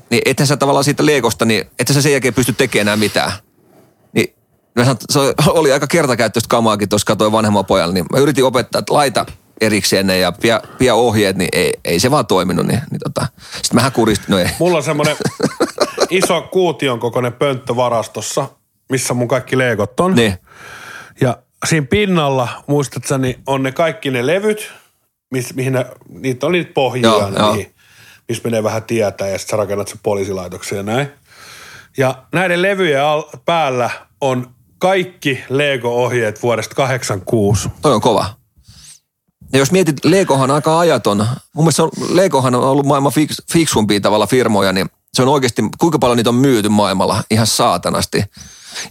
niin 0.10 0.22
ethän 0.26 0.48
sä 0.48 0.58
tavallaan 0.58 0.84
siitä 0.84 1.06
leikosta, 1.06 1.46
niin 1.46 1.66
ethän 1.80 1.94
sä 1.96 2.02
sen 2.02 2.12
jälkeen 2.12 2.34
pysty 2.34 2.54
tekemään 2.54 2.82
enää 2.82 2.96
mitään. 2.96 3.32
Niin 4.14 4.36
se 5.10 5.20
oli 5.48 5.72
aika 5.72 5.88
kertakäyttöistä 5.88 6.50
kamaakin 6.50 6.90
tuossa 6.90 7.06
katsoin 7.06 7.32
vanhemman 7.32 7.66
pojalla, 7.66 7.94
niin 7.94 8.06
mä 8.12 8.20
yritin 8.20 8.46
opettaa, 8.46 8.80
että 8.80 8.94
laita 8.94 9.26
erikseen 9.62 10.08
ne 10.08 10.18
ja 10.18 10.32
pia, 10.32 10.62
pia 10.78 10.96
ohjeet, 10.96 11.38
niin 11.38 11.50
ei, 11.52 11.74
ei, 11.86 12.00
se 12.00 12.12
vaan 12.12 12.28
toiminut. 12.28 12.68
Niin, 12.68 12.82
niin 12.92 13.00
tota. 13.04 13.28
Sitten 13.52 13.76
mähän 13.76 13.92
kuristin, 13.92 14.26
no 14.30 14.38
ei. 14.38 14.50
Mulla 14.60 14.78
on 14.78 14.84
semmoinen 14.84 15.18
iso 16.10 16.42
kuution 16.42 17.00
kokoinen 17.00 17.34
pönttö 17.34 17.76
varastossa, 17.76 18.48
missä 18.90 19.14
mun 19.14 19.28
kaikki 19.28 19.58
leikot 19.58 20.00
on. 20.00 20.16
Niin, 20.16 20.34
Ja 21.22 21.38
siinä 21.66 21.88
pinnalla, 21.90 22.48
muistat 22.68 23.06
sä, 23.06 23.18
niin 23.18 23.40
on 23.48 23.64
ne 23.64 23.72
kaikki 23.72 24.12
ne 24.12 24.28
levyt, 24.28 24.72
miss, 25.32 25.54
mihin 25.54 25.74
ne, 25.74 25.86
niitä 26.10 26.46
on 26.46 26.52
niitä 26.52 26.72
pohjia, 26.74 27.08
Joo, 27.10 27.20
joo, 27.20 27.32
joo. 27.56 27.58
missä 28.28 28.44
menee 28.44 28.64
vähän 28.64 28.84
tietä 28.84 29.28
ja 29.28 29.38
sitten 29.38 29.52
sä 29.54 29.58
rakennat 29.58 29.88
se 29.88 29.96
poliisilaitoksen 30.04 30.78
ja 30.78 30.84
näin. 30.84 31.08
Ja 31.98 32.24
näiden 32.34 32.62
levyjen 32.62 33.04
al- 33.04 33.24
päällä 33.46 33.90
on 34.22 34.50
kaikki 34.78 35.44
Lego-ohjeet 35.50 36.44
vuodesta 36.44 36.76
86. 36.76 37.70
toi 37.82 37.94
on 37.94 38.02
kova. 38.02 38.26
Ja 39.54 39.60
jos 39.60 39.72
mietit, 39.72 40.06
Legohan 40.06 40.50
on 40.50 40.56
aika 40.56 40.80
ajaton. 40.80 41.18
Mun 41.54 41.66
mielestä 41.66 41.84
on, 41.84 41.90
Legohan 42.10 42.56
on 42.56 42.64
ollut 42.64 42.86
maailman 42.86 43.12
fiks, 43.12 43.42
fiksumpia 43.52 44.00
tavalla 44.00 44.28
firmoja, 44.28 44.74
niin 44.74 44.90
se 45.14 45.22
on 45.22 45.28
oikeasti, 45.28 45.62
kuinka 45.78 46.00
paljon 46.00 46.18
niitä 46.18 46.30
on 46.30 46.36
myyty 46.36 46.70
maailmalla 46.70 47.24
ihan 47.32 47.48
saatanasti. 47.48 48.24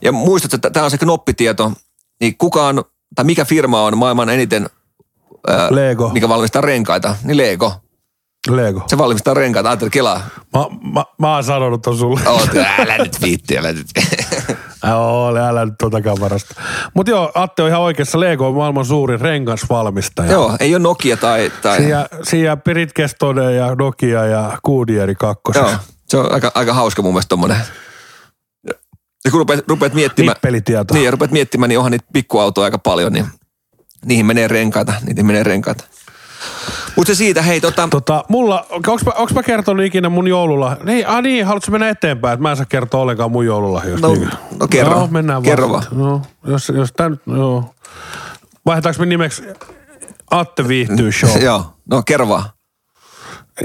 Ja 0.02 0.12
muistat, 0.12 0.54
että 0.54 0.70
tämä 0.70 0.84
on 0.84 0.90
se 0.90 0.98
knoppitieto, 0.98 1.72
niin 2.20 2.38
kukaan, 2.38 2.84
tai 3.14 3.24
mikä 3.24 3.44
firma 3.44 3.82
on 3.82 3.98
maailman 3.98 4.28
eniten, 4.28 4.70
ää, 5.48 5.68
Lego. 5.70 6.08
mikä 6.08 6.28
valmistaa 6.28 6.62
renkaita, 6.62 7.16
niin 7.24 7.36
Lego. 7.36 7.72
Lego. 8.50 8.82
Se 8.86 8.98
valmistaa 8.98 9.34
renkaita, 9.34 9.68
ajattelin 9.68 9.90
kelaa. 9.90 10.20
Mä, 10.56 10.64
mä, 10.94 11.04
mä 11.18 11.34
oon 11.34 11.44
sanonut 11.44 11.82
ton 11.82 11.96
sulle. 11.98 12.20
Oot, 12.26 12.48
älä 12.78 12.98
nyt 12.98 13.22
viitti, 13.22 13.58
älä 13.58 13.72
nyt. 13.72 13.86
Ole, 14.96 15.40
älä 15.40 15.64
nyt 15.64 15.74
totakaan 15.78 16.16
varasta. 16.20 16.54
Mutta 16.94 17.10
joo, 17.10 17.32
Atte 17.34 17.62
on 17.62 17.68
ihan 17.68 17.80
oikeassa. 17.80 18.20
Lego 18.20 18.48
on 18.48 18.54
maailman 18.54 18.84
suurin 18.84 19.20
rengasvalmistaja. 19.20 20.32
Joo, 20.32 20.56
ei 20.60 20.74
ole 20.74 20.82
Nokia 20.82 21.16
tai... 21.16 21.52
tai 21.62 21.76
Siinä, 21.76 22.06
siinä 22.22 22.56
Britgestone 22.56 23.52
ja 23.54 23.74
Nokia 23.74 24.26
ja 24.26 24.58
Goodyear 24.64 25.14
kakkosessa. 25.14 25.70
joo, 25.70 25.78
se 26.08 26.18
on 26.18 26.32
aika, 26.32 26.52
aika 26.54 26.74
hauska 26.74 27.02
mun 27.02 27.12
mielestä 27.12 27.28
tommonen. 27.28 27.56
Ja 29.24 29.30
kun 29.30 29.38
rupeat, 29.40 29.68
rupeat 29.68 29.94
miettimään... 29.94 30.34
Nippelitieto. 30.34 30.94
Niin, 30.94 31.04
ja 31.04 31.10
rupeat 31.10 31.30
miettimään, 31.30 31.68
niin 31.68 31.78
onhan 31.78 31.92
niitä 31.92 32.06
pikkuautoja 32.12 32.64
aika 32.64 32.78
paljon, 32.78 33.12
niin 33.12 33.26
niihin 34.04 34.26
menee 34.26 34.48
renkaita, 34.48 34.92
niihin 35.06 35.26
menee 35.26 35.42
renkaita. 35.42 35.84
Mutta 36.96 37.12
se 37.14 37.14
siitä, 37.16 37.42
hei 37.42 37.60
tota, 37.60 37.88
Tota, 37.90 38.24
mulla, 38.28 38.66
onks 38.88 39.04
mä, 39.04 39.12
onks 39.12 39.34
mä 39.34 39.42
kertonut 39.42 39.84
ikinä 39.86 40.08
mun 40.08 40.28
joulula? 40.28 40.76
Niin, 40.84 41.08
ah 41.08 41.22
niin, 41.22 41.46
haluatko 41.46 41.70
mennä 41.70 41.88
eteenpäin, 41.88 42.32
että 42.34 42.42
mä 42.42 42.50
en 42.50 42.56
saa 42.56 42.66
kertoa 42.66 43.00
ollenkaan 43.00 43.32
mun 43.32 43.46
joululahjoista. 43.46 44.06
No, 44.08 44.14
Niin. 44.14 44.30
no 44.60 44.68
kerro. 44.68 45.00
No, 45.00 45.08
mennään 45.10 45.42
Kerro 45.42 45.70
vaan. 45.70 45.84
No, 45.90 46.22
jos, 46.46 46.72
jos 46.76 46.92
tää 46.92 47.08
nyt, 47.08 47.20
joo. 47.26 47.74
Vaihdetaanko 48.66 49.00
me 49.00 49.06
nimeksi 49.06 49.42
Atte 50.30 50.68
viihtyy 50.68 51.12
show? 51.12 51.42
joo, 51.42 51.64
no 51.90 52.02
kerro 52.02 52.28
vaan. 52.28 52.44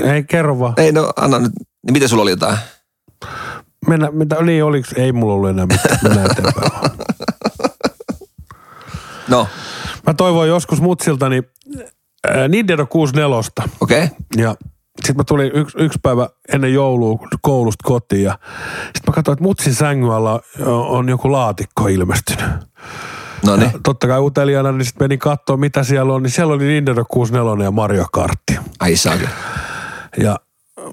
Ei, 0.03 0.23
kerro 0.23 0.59
vaan. 0.59 0.73
Ei 0.77 0.91
no, 0.91 1.11
anna 1.15 1.39
nyt, 1.39 1.51
niin 1.55 1.93
miten 1.93 2.09
sulla 2.09 2.23
oli 2.23 2.31
jotain? 2.31 2.57
Mennä, 3.87 4.11
mitä, 4.11 4.43
niin, 4.43 4.63
oliks, 4.63 4.93
ei 4.93 5.11
mulla 5.11 5.33
ollut 5.33 5.49
enää 5.49 5.65
mitään, 5.65 6.25
eteenpäin. 6.31 6.91
No, 9.27 9.47
Mä 10.07 10.13
toivoin 10.13 10.49
joskus 10.49 10.81
mutsiltani 10.81 11.43
äh, 12.29 12.49
Nintendo 12.49 12.85
64. 12.85 13.37
okei. 13.81 14.03
Okay. 14.03 14.07
Ja 14.37 14.55
sitten 14.95 15.17
mä 15.17 15.23
tulin 15.23 15.51
yksi, 15.53 15.77
yksi 15.77 15.99
päivä 16.03 16.29
ennen 16.53 16.73
joulua 16.73 17.27
koulusta 17.41 17.83
kotiin 17.87 18.23
ja 18.23 18.39
sitten 18.83 19.01
mä 19.07 19.13
katsoin, 19.13 19.33
että 19.33 19.43
mutsin 19.43 19.73
sängyn 19.75 20.11
alla 20.11 20.41
on, 20.59 20.85
on 20.87 21.09
joku 21.09 21.31
laatikko 21.31 21.87
ilmestynyt. 21.87 22.45
No 23.45 23.55
niin, 23.55 23.71
Totta 23.83 24.07
kai 24.07 24.19
uteliaana, 24.19 24.71
niin 24.71 24.85
sitten 24.85 25.03
menin 25.03 25.19
katsoa, 25.19 25.57
mitä 25.57 25.83
siellä 25.83 26.13
on, 26.13 26.23
niin 26.23 26.31
siellä 26.31 26.53
oli 26.53 26.63
Nintendo 26.63 27.05
64 27.09 27.65
ja 27.65 27.71
Mario 27.71 28.05
Kartti. 28.11 28.57
ai 28.79 28.95
saakin. 28.95 29.29
Ja 30.17 30.39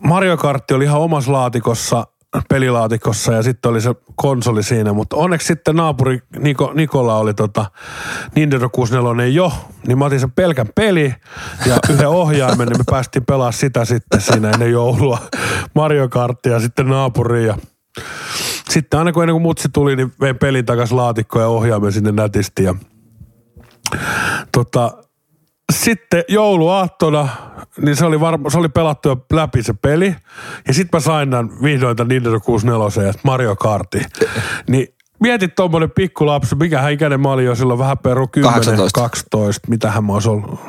Mario 0.02 0.36
Kartti 0.36 0.74
oli 0.74 0.84
ihan 0.84 1.00
omassa 1.00 1.32
laatikossa, 1.32 2.06
pelilaatikossa 2.48 3.32
ja 3.32 3.42
sitten 3.42 3.70
oli 3.70 3.80
se 3.80 3.94
konsoli 4.16 4.62
siinä, 4.62 4.92
mutta 4.92 5.16
onneksi 5.16 5.46
sitten 5.46 5.76
naapuri 5.76 6.18
Niko, 6.38 6.72
Nikola 6.74 7.16
oli 7.16 7.34
tota 7.34 7.66
Nintendo 8.34 8.68
64 8.68 9.26
jo, 9.26 9.52
niin 9.86 9.98
mä 9.98 10.04
otin 10.04 10.20
sen 10.20 10.32
pelkän 10.32 10.68
peli 10.74 11.14
ja 11.66 11.78
yhden 11.90 12.08
ohjaimen, 12.08 12.68
niin 12.68 12.78
me 12.78 12.84
päästiin 12.90 13.24
pelaamaan 13.24 13.52
sitä 13.52 13.84
sitten 13.84 14.20
siinä 14.20 14.50
ennen 14.50 14.70
joulua. 14.70 15.18
Mario 15.74 16.08
Karttia 16.08 16.60
sitten 16.60 16.88
naapuriin 16.88 17.46
ja 17.46 17.56
sitten 18.70 18.98
aina 18.98 19.12
kun 19.12 19.22
ennen 19.22 19.34
kuin 19.34 19.42
mutsi 19.42 19.68
tuli, 19.68 19.96
niin 19.96 20.12
vein 20.20 20.38
pelin 20.38 20.66
takaisin 20.66 20.96
laatikkoon 20.96 21.42
ja 21.42 21.48
ohjaimen 21.48 21.92
sinne 21.92 22.12
nätisti 22.12 22.64
ja 22.64 22.74
tota, 24.52 24.92
sitten 25.72 26.24
jouluaattona, 26.28 27.28
niin 27.80 27.96
se 27.96 28.06
oli, 28.06 28.20
varma, 28.20 28.50
se 28.50 28.58
oli 28.58 28.68
pelattu 28.68 29.08
jo 29.08 29.26
läpi 29.32 29.62
se 29.62 29.74
peli. 29.82 30.14
Ja 30.68 30.74
sitten 30.74 30.98
mä 30.98 31.00
sain 31.00 31.30
tämän 31.30 31.62
vihdoin 31.62 31.96
tämän 31.96 32.08
Nintendo 32.08 32.40
64 32.40 33.08
ja 33.08 33.12
Mario 33.22 33.56
Kartin. 33.56 34.04
Niin 34.68 34.88
mietit 35.20 35.54
tommonen 35.54 35.90
pikkulapsi, 35.90 36.54
mikähän 36.54 36.92
ikäinen 36.92 37.20
mä 37.20 37.32
olin 37.32 37.46
jo 37.46 37.54
silloin 37.54 37.78
vähän 37.78 37.98
peru 37.98 38.28
10, 38.28 38.54
18. 38.54 39.00
12, 39.00 39.68
mitähän 39.70 40.04
mä 40.04 40.12
ois 40.12 40.26
ollut. 40.26 40.60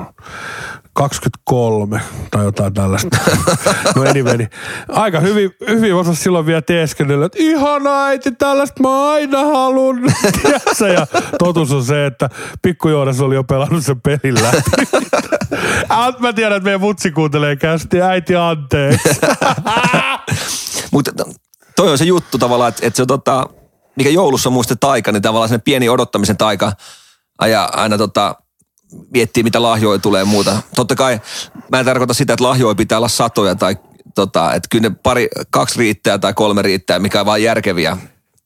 23 0.93 2.01
tai 2.31 2.43
jotain 2.43 2.73
tällaista. 2.73 3.17
No 3.95 4.01
anyway, 4.01 4.37
niin 4.37 4.49
aika 4.89 5.19
hyvin, 5.19 5.51
hyvin 5.67 5.95
osasi 5.95 6.23
silloin 6.23 6.45
vielä 6.45 6.61
teeskennellä, 6.61 7.25
että 7.25 7.37
ihana 7.41 8.05
äiti, 8.05 8.31
tällaista 8.31 8.83
mä 8.83 9.11
aina. 9.11 9.37
Tiedätkö? 10.41 10.87
Ja 10.87 11.07
totuus 11.39 11.71
on 11.71 11.83
se, 11.83 12.05
että 12.05 12.29
pikkujohdassa 12.61 13.25
oli 13.25 13.35
jo 13.35 13.43
pelannut 13.43 13.85
sen 13.85 14.01
pelin 14.01 14.43
läpi. 14.43 14.61
Mä 16.19 16.33
tiedän, 16.33 16.57
että 16.57 16.65
meidän 16.65 16.81
mutsi 16.81 17.11
kuuntelee 17.11 17.55
kästi. 17.55 18.01
Äiti, 18.01 18.35
anteeksi. 18.35 19.09
Mutta 20.91 21.11
toi 21.75 21.91
on 21.91 21.97
se 21.97 22.05
juttu 22.05 22.37
tavallaan, 22.37 22.69
että, 22.69 22.87
että 22.87 22.97
se 22.97 23.03
on 23.03 23.07
tota, 23.07 23.47
mikä 23.95 24.09
joulussa 24.09 24.49
on 24.49 24.53
muista 24.53 24.75
taika, 24.75 25.11
niin 25.11 25.21
tavallaan 25.21 25.49
se 25.49 25.57
pieni 25.57 25.89
odottamisen 25.89 26.37
taika 26.37 26.71
ja 27.47 27.69
aina 27.73 27.97
tota, 27.97 28.35
miettii, 29.13 29.43
mitä 29.43 29.61
lahjoja 29.61 29.99
tulee 29.99 30.19
ja 30.19 30.25
muuta. 30.25 30.61
Totta 30.75 30.95
kai 30.95 31.21
mä 31.71 31.79
en 31.79 31.85
tarkoita 31.85 32.13
sitä, 32.13 32.33
että 32.33 32.43
lahjoja 32.43 32.75
pitää 32.75 32.97
olla 32.97 33.07
satoja 33.07 33.55
tai 33.55 33.77
tota, 34.15 34.53
että 34.53 34.67
kyllä 34.71 34.89
ne 34.89 34.95
pari, 35.03 35.27
kaksi 35.49 35.79
riittää 35.79 36.17
tai 36.17 36.33
kolme 36.33 36.61
riittää, 36.61 36.99
mikä 36.99 37.19
on 37.19 37.25
vaan 37.25 37.43
järkeviä. 37.43 37.97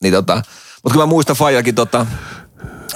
Niin 0.01 0.13
tota, 0.13 0.35
mutta 0.83 0.93
kun 0.93 1.01
mä 1.01 1.05
muistan 1.05 1.35
Fajakin, 1.35 1.75
tota, 1.75 2.05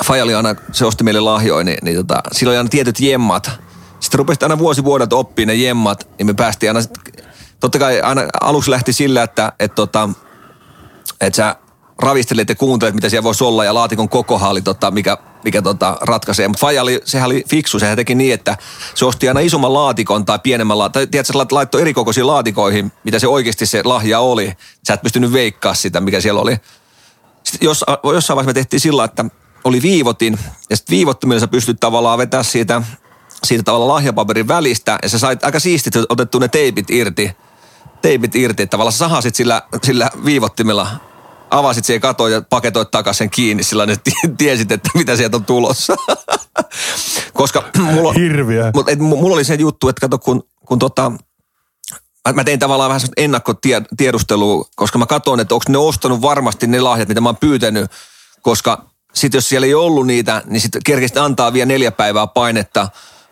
Faja 0.05 0.23
oli 0.23 0.35
aina, 0.35 0.55
se 0.71 0.85
osti 0.85 1.03
meille 1.03 1.19
lahjoja, 1.19 1.63
niin, 1.63 1.77
niin 1.81 1.97
tota, 1.97 2.21
sillä 2.31 2.51
oli 2.51 2.57
aina 2.57 2.69
tietyt 2.69 2.99
jemmat. 2.99 3.51
Sitten 3.99 4.17
rupesi 4.17 4.39
aina 4.43 4.57
vuosi 4.57 4.83
vuodelta 4.83 5.15
oppii 5.15 5.45
ne 5.45 5.55
jemmat, 5.55 6.07
niin 6.17 6.25
me 6.25 6.33
päästiin 6.33 6.69
aina, 6.69 6.79
totta 7.59 7.79
kai 7.79 8.01
aina 8.01 8.21
aluksi 8.41 8.71
lähti 8.71 8.93
sillä, 8.93 9.23
että 9.23 9.53
et 9.59 9.75
tota, 9.75 10.09
et 11.21 11.35
sä 11.35 11.55
ravistelet 11.99 12.49
ja 12.49 12.55
kuuntelet, 12.55 12.95
mitä 12.95 13.09
siellä 13.09 13.23
voisi 13.23 13.43
olla, 13.43 13.65
ja 13.65 13.73
laatikon 13.73 14.09
kokohan 14.09 14.51
oli, 14.51 14.61
tota, 14.61 14.91
mikä, 14.91 15.17
mikä 15.43 15.61
tota, 15.61 15.97
ratkaisee. 16.01 16.47
Mutta 16.47 16.61
Faija 16.61 16.81
oli, 16.81 17.01
sehän 17.05 17.25
oli 17.25 17.43
fiksu, 17.49 17.79
sehän 17.79 17.95
teki 17.95 18.15
niin, 18.15 18.33
että 18.33 18.57
se 18.95 19.05
osti 19.05 19.27
aina 19.27 19.39
isomman 19.39 19.73
laatikon 19.73 20.25
tai 20.25 20.39
pienemmän 20.39 20.77
laatikon, 20.77 21.07
tai 21.07 21.07
tiedätkö, 21.07 21.55
laittoi 21.55 21.81
erikokoisiin 21.81 22.27
laatikoihin, 22.27 22.91
mitä 23.03 23.19
se 23.19 23.27
oikeasti 23.27 23.65
se 23.65 23.81
lahja 23.83 24.19
oli. 24.19 24.53
Sä 24.87 24.93
et 24.93 25.01
pystynyt 25.01 25.33
veikkaa 25.33 25.73
sitä, 25.73 25.99
mikä 25.99 26.21
siellä 26.21 26.41
oli. 26.41 26.57
Sitten 27.43 27.65
jos, 27.65 27.85
jossain 28.03 28.35
vaiheessa 28.35 28.49
me 28.49 28.53
tehtiin 28.53 28.79
sillä, 28.79 29.03
että 29.03 29.25
oli 29.63 29.81
viivotin, 29.81 30.39
ja 30.69 30.75
sitten 30.77 30.95
viivottimilla 30.95 31.39
sä 31.39 31.47
pystyt 31.47 31.79
tavallaan 31.79 32.17
vetää 32.17 32.43
siitä, 32.43 32.81
siitä 33.43 33.63
tavallaan 33.63 33.87
lahjapaperin 33.87 34.47
välistä, 34.47 34.99
ja 35.03 35.09
sä 35.09 35.19
sait 35.19 35.43
aika 35.43 35.59
siistit 35.59 35.93
otettu 36.09 36.39
ne 36.39 36.47
teipit 36.47 36.89
irti, 36.89 37.31
teipit 38.01 38.35
irti, 38.35 38.63
että 38.63 38.71
tavallaan 38.71 38.91
sä 38.91 38.97
sahasit 38.97 39.35
sillä, 39.35 39.61
sillä 39.83 40.09
viivottimella, 40.25 40.87
avasit 41.49 41.85
siihen 41.85 42.01
katoon 42.01 42.31
ja 42.31 42.41
paketoit 42.49 42.91
takaisin 42.91 43.17
sen 43.17 43.29
kiinni, 43.29 43.63
sillä 43.63 43.85
ne 43.85 43.95
tiesit, 44.37 44.71
että 44.71 44.89
mitä 44.93 45.15
sieltä 45.15 45.37
on 45.37 45.45
tulossa. 45.45 45.95
Koska 47.33 47.63
mulla, 47.81 48.13
Hirviä. 48.13 48.71
mutta 48.75 48.91
et, 48.91 48.99
mulla 48.99 49.35
oli 49.35 49.43
se 49.43 49.55
juttu, 49.55 49.89
että 49.89 50.01
kato, 50.01 50.17
kun, 50.19 50.43
kun 50.65 50.79
tota, 50.79 51.11
mä- 52.33 52.43
tein 52.43 52.59
tavallaan 52.59 52.89
vähän 52.89 53.01
ennakkotiedustelua, 53.17 54.65
koska 54.75 54.97
mä 54.97 55.05
katson, 55.05 55.39
että 55.39 55.55
onko 55.55 55.65
ne 55.69 55.77
ostanut 55.77 56.21
varmasti 56.21 56.67
ne 56.67 56.81
lahjat, 56.81 57.07
mitä 57.07 57.21
mä 57.21 57.29
oon 57.29 57.37
pyytänyt, 57.37 57.91
koska 58.41 58.85
sitten 59.13 59.37
jos 59.37 59.49
siellä 59.49 59.67
ei 59.67 59.73
ollut 59.73 60.07
niitä, 60.07 60.41
niin 60.45 60.61
sitten 60.61 60.81
kerkesit 60.85 61.17
antaa 61.17 61.53
vielä 61.53 61.65
neljä 61.65 61.91
päivää 61.91 62.27
painetta, 62.27 62.89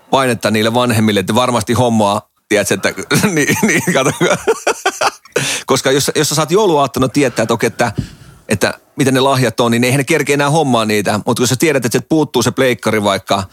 painetta 0.10 0.52
niille 0.52 0.74
vanhemmille, 0.74 1.20
että 1.20 1.36
varmasti 1.36 1.74
hommaa, 1.74 2.30
tiedätkö, 2.50 2.74
että 2.74 3.28
niin, 3.28 3.56
niin 3.62 3.84
kato. 3.94 4.12
Koska 5.66 5.92
jos, 5.92 6.12
jos 6.16 6.30
sä 6.30 6.36
saat 6.36 6.52
jouluaattona 6.52 7.08
tietää, 7.08 7.44
että 7.44 7.54
okei, 7.54 7.68
että, 7.68 7.92
että 8.50 8.74
mitä 8.96 9.12
ne 9.12 9.20
lahjat 9.20 9.60
on, 9.60 9.72
niin 9.72 9.84
eihän 9.84 9.98
ne 9.98 10.04
kerkeä 10.04 10.34
enää 10.34 10.50
hommaa 10.50 10.86
niitä. 10.86 11.20
Mutta 11.26 11.42
kun 11.42 11.48
sä 11.48 11.56
tiedät, 11.56 11.86
että 11.86 11.94
sieltä 11.94 12.08
puuttuu 12.10 12.44
se 12.44 12.52
pleikkari 12.52 13.04
vaikka, 13.04 13.44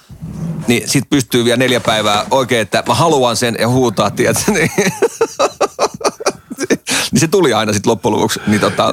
niin 0.67 0.89
sit 0.89 1.11
pystyy 1.11 1.45
vielä 1.45 1.57
neljä 1.57 1.81
päivää 1.81 2.27
oikein, 2.31 2.61
että 2.61 2.83
mä 2.87 2.95
haluan 2.95 3.37
sen 3.37 3.57
ja 3.61 3.69
huutaa, 3.69 4.11
tiedätkö, 4.11 4.53
niin, 4.53 4.71
niin 7.13 7.21
se 7.21 7.29
tuli 7.29 7.53
aina 7.53 7.73
sitten 7.73 7.91
loppujen 7.91 8.17
lopuksi. 8.17 8.41
Niin 8.47 8.61
tota, 8.61 8.93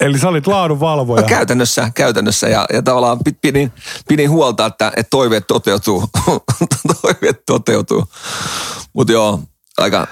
Eli 0.00 0.18
sä 0.18 0.28
olit 0.28 0.46
laadunvalvoja. 0.46 1.22
No 1.22 1.28
käytännössä, 1.28 1.90
käytännössä 1.94 2.48
ja, 2.48 2.66
ja 2.72 2.82
tavallaan 2.82 3.18
pi- 3.24 3.38
pidin, 3.42 3.72
pidin 4.08 4.30
huolta, 4.30 4.66
että, 4.66 4.92
että 4.96 5.10
toiveet 5.10 5.46
toteutuu. 5.46 6.08
toiveet 7.02 7.42
toteutuu. 7.46 8.04
Mutta 8.92 9.12
joo, 9.12 9.40
aika, 9.78 10.06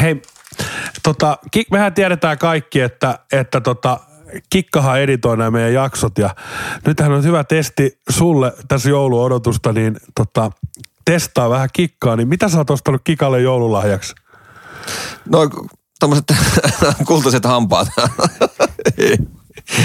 Hei, 0.00 0.22
tota, 1.02 1.38
ki- 1.50 1.66
mehän 1.70 1.94
tiedetään 1.94 2.38
kaikki, 2.38 2.80
että, 2.80 3.18
että 3.32 3.60
tota, 3.60 4.00
Kikkahan 4.50 5.00
editoi 5.00 5.36
nämä 5.36 5.50
meidän 5.50 5.72
jaksot 5.72 6.18
ja 6.18 6.34
nythän 6.86 7.12
on 7.12 7.24
hyvä 7.24 7.44
testi 7.44 8.00
sulle 8.10 8.52
tässä 8.68 8.88
jouluodotusta, 8.88 9.72
niin 9.72 9.96
tota, 10.14 10.50
testaa 11.04 11.50
vähän 11.50 11.68
kikkaa, 11.72 12.16
niin 12.16 12.28
mitä 12.28 12.48
sä 12.48 12.58
oot 12.58 12.70
ostanut 12.70 13.00
kikalle 13.04 13.40
joululahjaksi? 13.40 14.14
noin 15.28 15.50
tommoset 16.00 16.24
kultaiset 17.06 17.44
hampaat. 17.44 17.88
ei, 18.98 19.16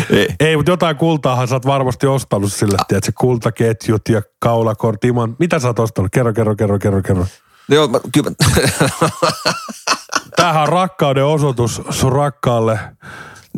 ei. 0.09 0.27
Ei, 0.39 0.57
mutta 0.57 0.71
jotain 0.71 0.95
kultaahan 0.95 1.47
sä 1.47 1.55
oot 1.55 1.65
varmasti 1.65 2.07
ostanut 2.07 2.53
sille, 2.53 2.77
tiedätkö, 2.87 3.11
kultaketjut 3.19 4.01
ja 4.09 4.21
kaulakort, 4.39 5.03
iman. 5.03 5.35
Mitä 5.39 5.59
sä 5.59 5.67
oot 5.67 5.79
ostanut? 5.79 6.11
Kerro, 6.11 6.33
kerro, 6.33 6.55
kerro, 6.55 6.79
kerro, 6.79 7.01
kerro. 7.01 7.25
No 7.67 7.75
Joo, 7.75 7.87
mä, 7.87 7.99
kyllä, 8.13 8.31
Tämähän 10.35 10.61
on 10.63 10.69
rakkauden 10.69 11.25
osoitus 11.25 11.81
sun 11.89 12.11
rakkaalle. 12.11 12.79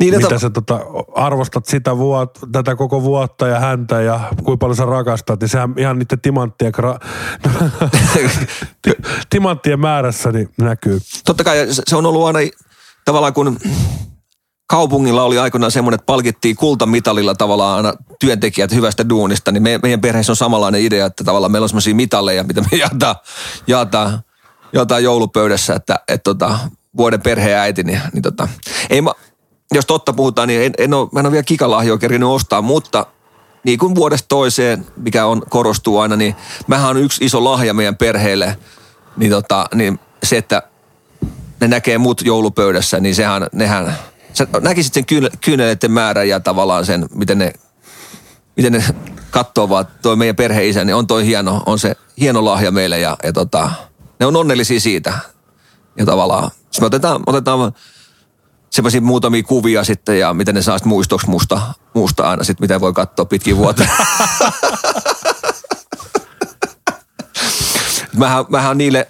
niin, 0.00 0.14
Mitä 0.14 0.26
että, 0.26 0.38
sä 0.38 0.50
tota, 0.50 0.80
arvostat 1.14 1.66
sitä 1.66 1.96
vuot, 1.98 2.38
tätä 2.52 2.76
koko 2.76 3.02
vuotta 3.02 3.46
ja 3.46 3.60
häntä 3.60 4.00
ja 4.02 4.20
kuinka 4.44 4.56
paljon 4.60 4.76
sä 4.76 4.84
rakastat, 4.84 5.40
niin 5.40 5.48
sehän 5.48 5.74
ihan 5.76 5.98
niiden 5.98 6.20
timanttien, 6.20 6.72
ra- 6.74 7.06
timanttien 9.30 9.80
määrässä 9.80 10.32
niin 10.32 10.48
näkyy. 10.60 10.98
totta 11.24 11.44
kai 11.44 11.66
se- 11.70 11.96
on 11.96 12.06
ollut 12.06 12.26
aina 12.26 12.38
tavallaan 13.04 13.32
kun 13.32 13.58
kaupungilla 14.70 15.22
oli 15.22 15.38
aikoinaan 15.38 15.70
semmoinen, 15.72 15.94
että 15.94 16.06
palkittiin 16.06 16.56
kultamitalilla 16.56 17.34
tavallaan 17.34 17.76
aina 17.76 17.98
työntekijät 18.20 18.72
hyvästä 18.72 19.08
duunista, 19.08 19.52
niin 19.52 19.62
me, 19.62 19.78
meidän 19.82 20.00
perheessä 20.00 20.32
on 20.32 20.36
samanlainen 20.36 20.80
idea, 20.80 21.06
että 21.06 21.24
tavallaan 21.24 21.52
meillä 21.52 21.64
on 21.64 21.68
semmoisia 21.68 21.94
mitalleja, 21.94 22.44
mitä 22.44 22.60
me 22.60 22.76
jaetaan, 22.76 23.16
jaetaan, 23.66 24.20
jaetaan 24.72 25.04
joulupöydässä, 25.04 25.74
että, 25.74 26.00
että 26.08 26.24
tota, 26.24 26.58
vuoden 26.96 27.22
perheen 27.22 27.58
äiti, 27.58 27.82
niin, 27.82 28.00
niin 28.12 28.22
tota, 28.22 28.48
ei 28.90 29.02
mä, 29.02 29.12
jos 29.74 29.86
totta 29.86 30.12
puhutaan, 30.12 30.48
niin 30.48 30.62
en, 30.62 30.72
en 30.78 30.94
ole, 30.94 31.08
mä 31.12 31.20
en 31.20 31.26
ole 31.26 31.32
vielä 31.32 31.42
kikalahjoa 31.42 31.98
kerinyt 31.98 32.28
ostaa, 32.28 32.62
mutta 32.62 33.06
niin 33.64 33.78
kuin 33.78 33.94
vuodesta 33.94 34.28
toiseen, 34.28 34.86
mikä 34.96 35.26
on, 35.26 35.42
korostuu 35.48 35.98
aina, 35.98 36.16
niin 36.16 36.36
mähän 36.66 36.90
on 36.90 36.96
yksi 36.96 37.24
iso 37.24 37.44
lahja 37.44 37.74
meidän 37.74 37.96
perheelle, 37.96 38.58
niin, 39.16 39.30
tota, 39.30 39.66
niin 39.74 39.98
se, 40.22 40.36
että 40.36 40.62
ne 41.60 41.68
näkee 41.68 41.98
mut 41.98 42.22
joulupöydässä, 42.24 43.00
niin 43.00 43.14
sehän, 43.14 43.46
nehän, 43.52 43.98
sä 44.32 44.46
näkisit 44.60 44.94
sen 44.94 45.06
kyyn- 45.06 45.38
kyyneleiden 45.40 45.92
määrän 45.92 46.28
ja 46.28 46.40
tavallaan 46.40 46.86
sen, 46.86 47.06
miten 47.14 47.38
ne, 47.38 47.52
miten 48.56 48.72
ne 48.72 48.84
katsoo 49.30 49.68
vaan, 49.68 49.88
toi 50.02 50.16
meidän 50.16 50.36
perheisä, 50.36 50.84
niin 50.84 50.94
on 50.94 51.06
toi 51.06 51.26
hieno, 51.26 51.62
on 51.66 51.78
se 51.78 51.96
hieno 52.20 52.44
lahja 52.44 52.70
meille 52.70 52.98
ja, 52.98 53.16
ja 53.22 53.32
tota, 53.32 53.70
ne 54.20 54.26
on 54.26 54.36
onnellisia 54.36 54.80
siitä. 54.80 55.18
Ja 55.96 56.06
tavallaan, 56.06 56.50
sit 56.70 56.80
me 56.80 56.86
otetaan, 56.86 57.20
otetaan 57.26 57.72
semmoisia 58.70 59.00
muutamia 59.00 59.42
kuvia 59.42 59.84
sitten 59.84 60.18
ja 60.18 60.34
miten 60.34 60.54
ne 60.54 60.62
saa 60.62 60.78
muistoksi 60.84 61.28
musta, 61.28 61.60
musta 61.94 62.30
aina 62.30 62.44
sitten, 62.44 62.64
mitä 62.64 62.80
voi 62.80 62.92
katsoa 62.92 63.24
pitkin 63.24 63.56
vuotta. 63.56 63.84
mähän, 68.16 68.44
mähän 68.48 68.78
niille, 68.78 69.08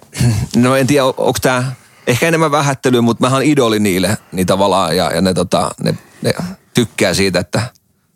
no 0.55 0.75
en 0.75 0.87
tiedä, 0.87 1.05
onko 1.05 1.37
tämä 1.41 1.71
ehkä 2.07 2.27
enemmän 2.27 2.51
vähättely, 2.51 3.01
mutta 3.01 3.21
mähän 3.21 3.43
idoli 3.43 3.79
niille, 3.79 4.17
niin 4.31 4.47
tavallaan, 4.47 4.97
ja, 4.97 5.11
ja 5.11 5.21
ne, 5.21 5.33
tota, 5.33 5.71
ne, 5.83 5.97
ne, 6.21 6.33
tykkää 6.73 7.13
siitä, 7.13 7.39
että 7.39 7.61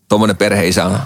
tuommoinen 0.09 0.37
perheisä 0.37 0.85
on. 0.85 0.99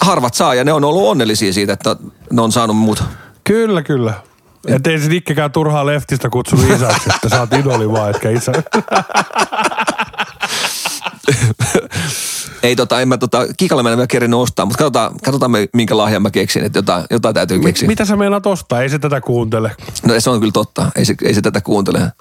Harvat 0.00 0.34
saa, 0.34 0.54
ja 0.54 0.64
ne 0.64 0.72
on 0.72 0.84
ollut 0.84 1.08
onnellisia 1.08 1.52
siitä, 1.52 1.72
että 1.72 1.96
ne 2.32 2.42
on 2.42 2.52
saanut 2.52 2.76
mut. 2.76 3.04
Kyllä, 3.44 3.82
kyllä. 3.82 4.27
Et 4.74 4.86
ei 4.86 4.98
se 4.98 5.08
Nikkekään 5.08 5.52
turhaa 5.52 5.86
leftistä 5.86 6.28
kutsunut 6.30 6.70
isäksi, 6.70 7.10
että 7.14 7.28
sä 7.28 7.40
oot 7.40 7.52
idoli 7.52 7.92
vaan, 7.92 8.10
etkä 8.10 8.30
isä. 8.30 8.52
Ei 12.62 12.76
tota, 12.76 13.00
en 13.00 13.08
mä 13.08 13.18
tota, 13.18 13.46
kikalle 13.56 13.82
mä 13.82 13.90
en 13.90 13.96
vielä 13.96 14.06
kerinyt 14.06 14.40
ostaa, 14.40 14.66
mutta 14.66 14.78
katsotaan, 14.78 15.14
katsotaan 15.24 15.50
me, 15.50 15.68
minkä 15.72 15.96
lahjan 15.96 16.22
mä 16.22 16.30
keksin, 16.30 16.64
että 16.64 16.78
jotain, 16.78 17.04
jotain 17.10 17.34
täytyy 17.34 17.60
keksiä. 17.60 17.88
mitä 17.88 18.04
sä 18.04 18.16
meinaat 18.16 18.46
ostaa? 18.46 18.82
Ei 18.82 18.88
se 18.88 18.98
tätä 18.98 19.20
kuuntele. 19.20 19.72
No 20.06 20.20
se 20.20 20.30
on 20.30 20.40
kyllä 20.40 20.52
totta, 20.52 20.90
ei 20.96 21.04
se, 21.04 21.14
ei 21.24 21.34
se 21.34 21.42
tätä 21.42 21.60
kuuntele. 21.60 22.12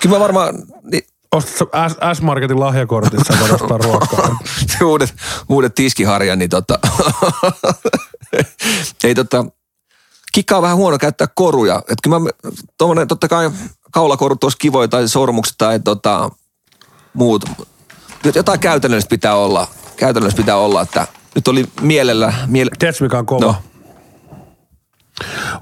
Kyllä 0.00 0.16
mä 0.16 0.20
varmaan, 0.20 0.54
niin, 0.82 1.02
Ostat 1.32 1.54
sä 1.54 1.88
S- 1.88 2.18
S-Marketin 2.18 2.60
lahjakortissa, 2.60 3.34
voit 3.40 3.52
ostaa 3.52 3.78
ruokaa. 3.78 4.36
uudet, 4.84 5.14
uudet 5.48 5.74
tiskiharjan, 5.74 6.38
niin 6.38 6.50
tota, 6.50 6.78
ei 9.04 9.14
tota, 9.14 9.44
kikkaa 10.32 10.58
on 10.58 10.62
vähän 10.62 10.76
huono 10.76 10.98
käyttää 10.98 11.26
koruja. 11.34 11.76
Että 11.78 11.94
kyllä 12.02 12.18
mä, 12.18 12.30
tommonen, 12.78 13.08
totta 13.08 13.28
kai 13.28 13.50
kaulakorut 13.92 14.44
olisi 14.44 14.58
kivoja 14.58 14.88
tai 14.88 15.08
sormukset 15.08 15.54
tai 15.58 15.80
tota, 15.80 16.30
muut. 17.14 17.44
Jotain 18.34 18.60
käytännöllistä 18.60 19.08
pitää 19.10 19.34
olla. 19.34 19.66
Käytännöllistä 19.96 20.42
pitää 20.42 20.56
olla, 20.56 20.82
että 20.82 21.06
nyt 21.34 21.48
oli 21.48 21.66
mielellä, 21.80 22.32
miele, 22.46 22.70
Tiedätkö 22.78 23.04
mikä 23.04 23.18
on 23.18 23.26
kova? 23.26 23.46
No. 23.46 23.54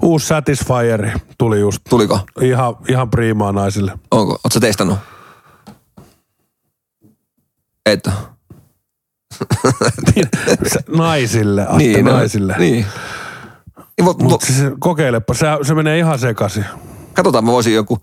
Uusi 0.01 0.27
Satisfyeri 0.27 1.11
tuli 1.37 1.59
just. 1.59 1.81
tuliko? 1.89 2.19
Ihan, 2.41 2.75
ihan 2.89 3.09
priimaa 3.09 3.51
naisille. 3.51 3.91
Onko? 4.11 4.31
Oletko 4.31 4.59
testannut? 4.59 4.97
Et. 7.85 8.07
Naisille, 10.97 11.61
Atte, 11.69 11.77
Niin, 11.77 12.05
no, 12.05 12.11
naisille. 12.11 12.55
Niin. 12.57 12.85
Vo, 14.05 14.05
vo, 14.05 14.29
Mutta 14.29 14.45
siis 14.45 14.57
kokeilepa, 14.79 15.33
se, 15.33 15.47
se 15.61 15.73
menee 15.75 15.97
ihan 15.97 16.19
sekaisin. 16.19 16.65
katsotaan, 17.13 17.45
mä 17.45 17.51
voisin 17.51 17.73
joku... 17.73 17.99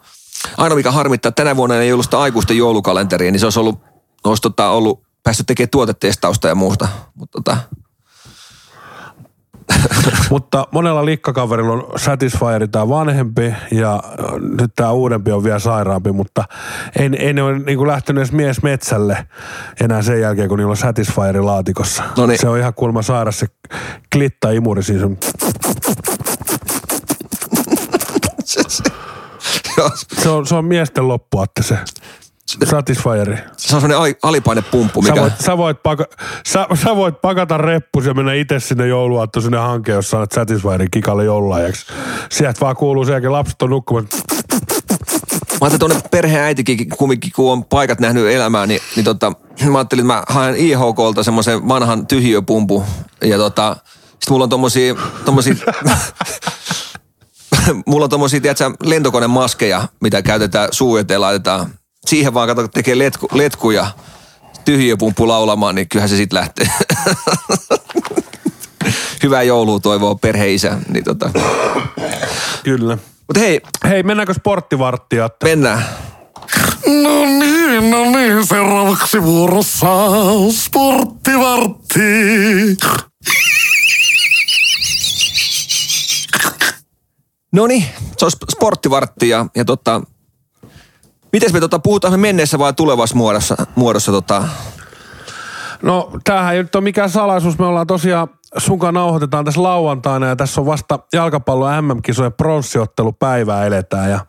Ainoa 0.56 0.76
mikä 0.76 0.90
harmittaa, 0.90 1.28
että 1.28 1.44
tänä 1.44 1.56
vuonna 1.56 1.76
ei 1.76 1.92
ollut 1.92 2.04
sitä 2.04 2.20
aikuisten 2.20 2.56
joulukalenteria, 2.56 3.30
niin 3.30 3.40
se 3.40 3.46
olisi 3.46 3.60
ollut, 3.60 3.78
olisi 4.24 4.42
tota, 4.42 4.68
ollut 4.68 5.02
päässyt 5.22 5.46
tekemään 5.46 5.70
tuotetestausta 5.70 6.48
ja 6.48 6.54
muuta. 6.54 6.88
Mutta 7.14 7.38
tota, 7.42 7.56
Mutta 10.30 10.66
monella 10.70 11.04
likkakaverilla 11.04 11.72
on 11.72 11.86
Satisfyeri 11.96 12.68
tämä 12.68 12.88
vanhempi 12.88 13.54
ja 13.70 14.02
nyt 14.58 14.70
tämä 14.76 14.90
uudempi 14.90 15.32
on 15.32 15.44
vielä 15.44 15.58
sairaampi, 15.58 16.12
mutta 16.12 16.44
ei, 16.98 17.10
ei 17.18 17.32
ne 17.32 17.42
ole 17.42 17.58
niinku 17.58 17.86
lähtenyt 17.86 18.20
edes 18.20 18.32
mies 18.32 18.62
metsälle 18.62 19.26
enää 19.80 20.02
sen 20.02 20.20
jälkeen, 20.20 20.48
kun 20.48 20.58
niillä 20.58 20.70
on 20.70 20.76
Satisfyeri 20.76 21.40
laatikossa. 21.40 22.02
No 22.16 22.26
niin. 22.26 22.38
Se 22.38 22.48
on 22.48 22.58
ihan 22.58 22.74
kuulemma 22.74 23.02
sairas 23.02 23.38
se 23.38 23.46
klitta-imuri 24.16 24.82
siis 24.82 25.02
on, 29.82 29.90
se 30.22 30.28
on, 30.28 30.46
se 30.46 30.54
on 30.54 30.64
miesten 30.64 31.08
loppu, 31.08 31.42
että 31.42 31.62
se 31.62 31.78
Satisfyeri. 32.64 33.36
se 33.56 33.76
on 33.76 33.80
sellainen 33.80 33.98
ali- 33.98 34.18
alipainepumppu, 34.22 35.02
Sä 35.02 35.08
mikä... 35.10 35.20
voit, 35.22 35.32
sä, 35.40 35.56
voit 35.56 35.82
paka, 35.82 36.04
sä, 36.48 36.66
sä 36.84 36.96
voit 36.96 37.20
pakata 37.20 37.58
reppus 37.58 38.06
ja 38.06 38.14
mennä 38.14 38.32
itse 38.32 38.60
sinne 38.60 38.86
jouluaatto 38.86 39.40
sinne 39.40 39.58
hankeen, 39.58 39.96
jos 39.96 40.10
saat 40.10 40.32
Satisfyerin 40.32 40.90
kikalle 40.90 41.24
joululahjaksi. 41.24 41.86
Sieltä 42.30 42.60
vaan 42.60 42.76
kuuluu 42.76 43.04
sen 43.04 43.12
jälkeen 43.12 43.32
lapset 43.32 43.62
on 43.62 43.70
nukkumassa. 43.70 44.18
Mä 45.60 45.60
ajattelin 45.60 45.78
tuonne 45.78 46.00
perheen 46.10 46.42
äitikin 46.42 46.88
kumminkin, 46.88 47.32
kun 47.36 47.52
on 47.52 47.64
paikat 47.64 48.00
nähnyt 48.00 48.28
elämää, 48.28 48.66
niin, 48.66 48.80
niin 48.96 49.04
tota, 49.04 49.32
mä 49.70 49.78
ajattelin, 49.78 50.02
että 50.02 50.14
mä 50.14 50.22
haen 50.28 50.56
IHKlta 50.56 51.22
semmoisen 51.22 51.68
vanhan 51.68 52.06
tyhjöpumpu. 52.06 52.84
Ja 53.24 53.38
tota, 53.38 53.76
sit 54.20 54.30
mulla 54.30 54.42
on 54.44 54.50
tommosia, 54.50 54.94
tommosia 55.24 55.54
mulla 57.86 58.04
on 58.04 58.10
tommosia, 58.10 58.40
tiedätkö, 58.40 58.70
lentokonemaskeja, 58.82 59.88
mitä 60.00 60.22
käytetään 60.22 60.68
suu 60.72 60.96
eteen 60.96 61.20
laitetaan. 61.20 61.70
Siihen 62.08 62.34
vaan 62.34 62.48
kato, 62.48 62.68
tekee 62.68 62.98
letku, 62.98 63.28
letkuja, 63.32 63.86
tyhjöpumppu 64.64 65.28
laulamaan, 65.28 65.74
niin 65.74 65.88
kyllähän 65.88 66.08
se 66.08 66.16
sit 66.16 66.32
lähtee. 66.32 66.66
Hyvää 69.22 69.42
joulua 69.42 69.80
toivoo 69.80 70.14
perheisä. 70.14 70.78
Niin 70.88 71.04
tota. 71.04 71.30
Kyllä. 72.64 72.98
Mutta 73.26 73.40
hei, 73.40 73.60
Hei, 73.88 74.02
mennäänkö 74.02 74.34
sporttivarttia? 74.34 75.30
mennään. 75.44 75.84
No 76.86 77.24
niin, 77.24 77.90
no 77.90 78.04
niin, 78.04 78.46
seuraavaksi 78.46 79.22
vuorossa 79.22 79.86
sporttivartti. 80.50 82.00
No 87.52 87.66
niin, 87.66 87.84
se 88.16 88.24
on 88.24 88.30
sp- 88.30 88.50
sporttivartti 88.56 89.28
ja, 89.28 89.46
ja 89.56 89.64
tota, 89.64 90.00
miten 91.32 91.52
me 91.52 91.60
tota, 91.60 91.78
puhutaan 91.78 92.12
me 92.12 92.16
menneessä 92.16 92.58
vai 92.58 92.72
tulevassa 92.72 93.16
muodossa, 93.16 93.56
muodossa 93.74 94.12
tota, 94.12 94.44
No 95.82 96.10
tämähän 96.24 96.54
ei 96.54 96.62
nyt 96.62 96.74
ole 96.74 96.84
mikään 96.84 97.10
salaisuus. 97.10 97.58
Me 97.58 97.66
ollaan 97.66 97.86
tosiaan 97.86 98.28
sunkaan 98.56 98.94
nauhoitetaan 98.94 99.44
tässä 99.44 99.62
lauantaina 99.62 100.26
ja 100.26 100.36
tässä 100.36 100.60
on 100.60 100.66
vasta 100.66 100.98
jalkapallon 101.12 101.84
MM-kisojen 101.84 102.32
pronssiottelupäivää 102.32 103.66
eletään. 103.66 104.10
Ja 104.10 104.20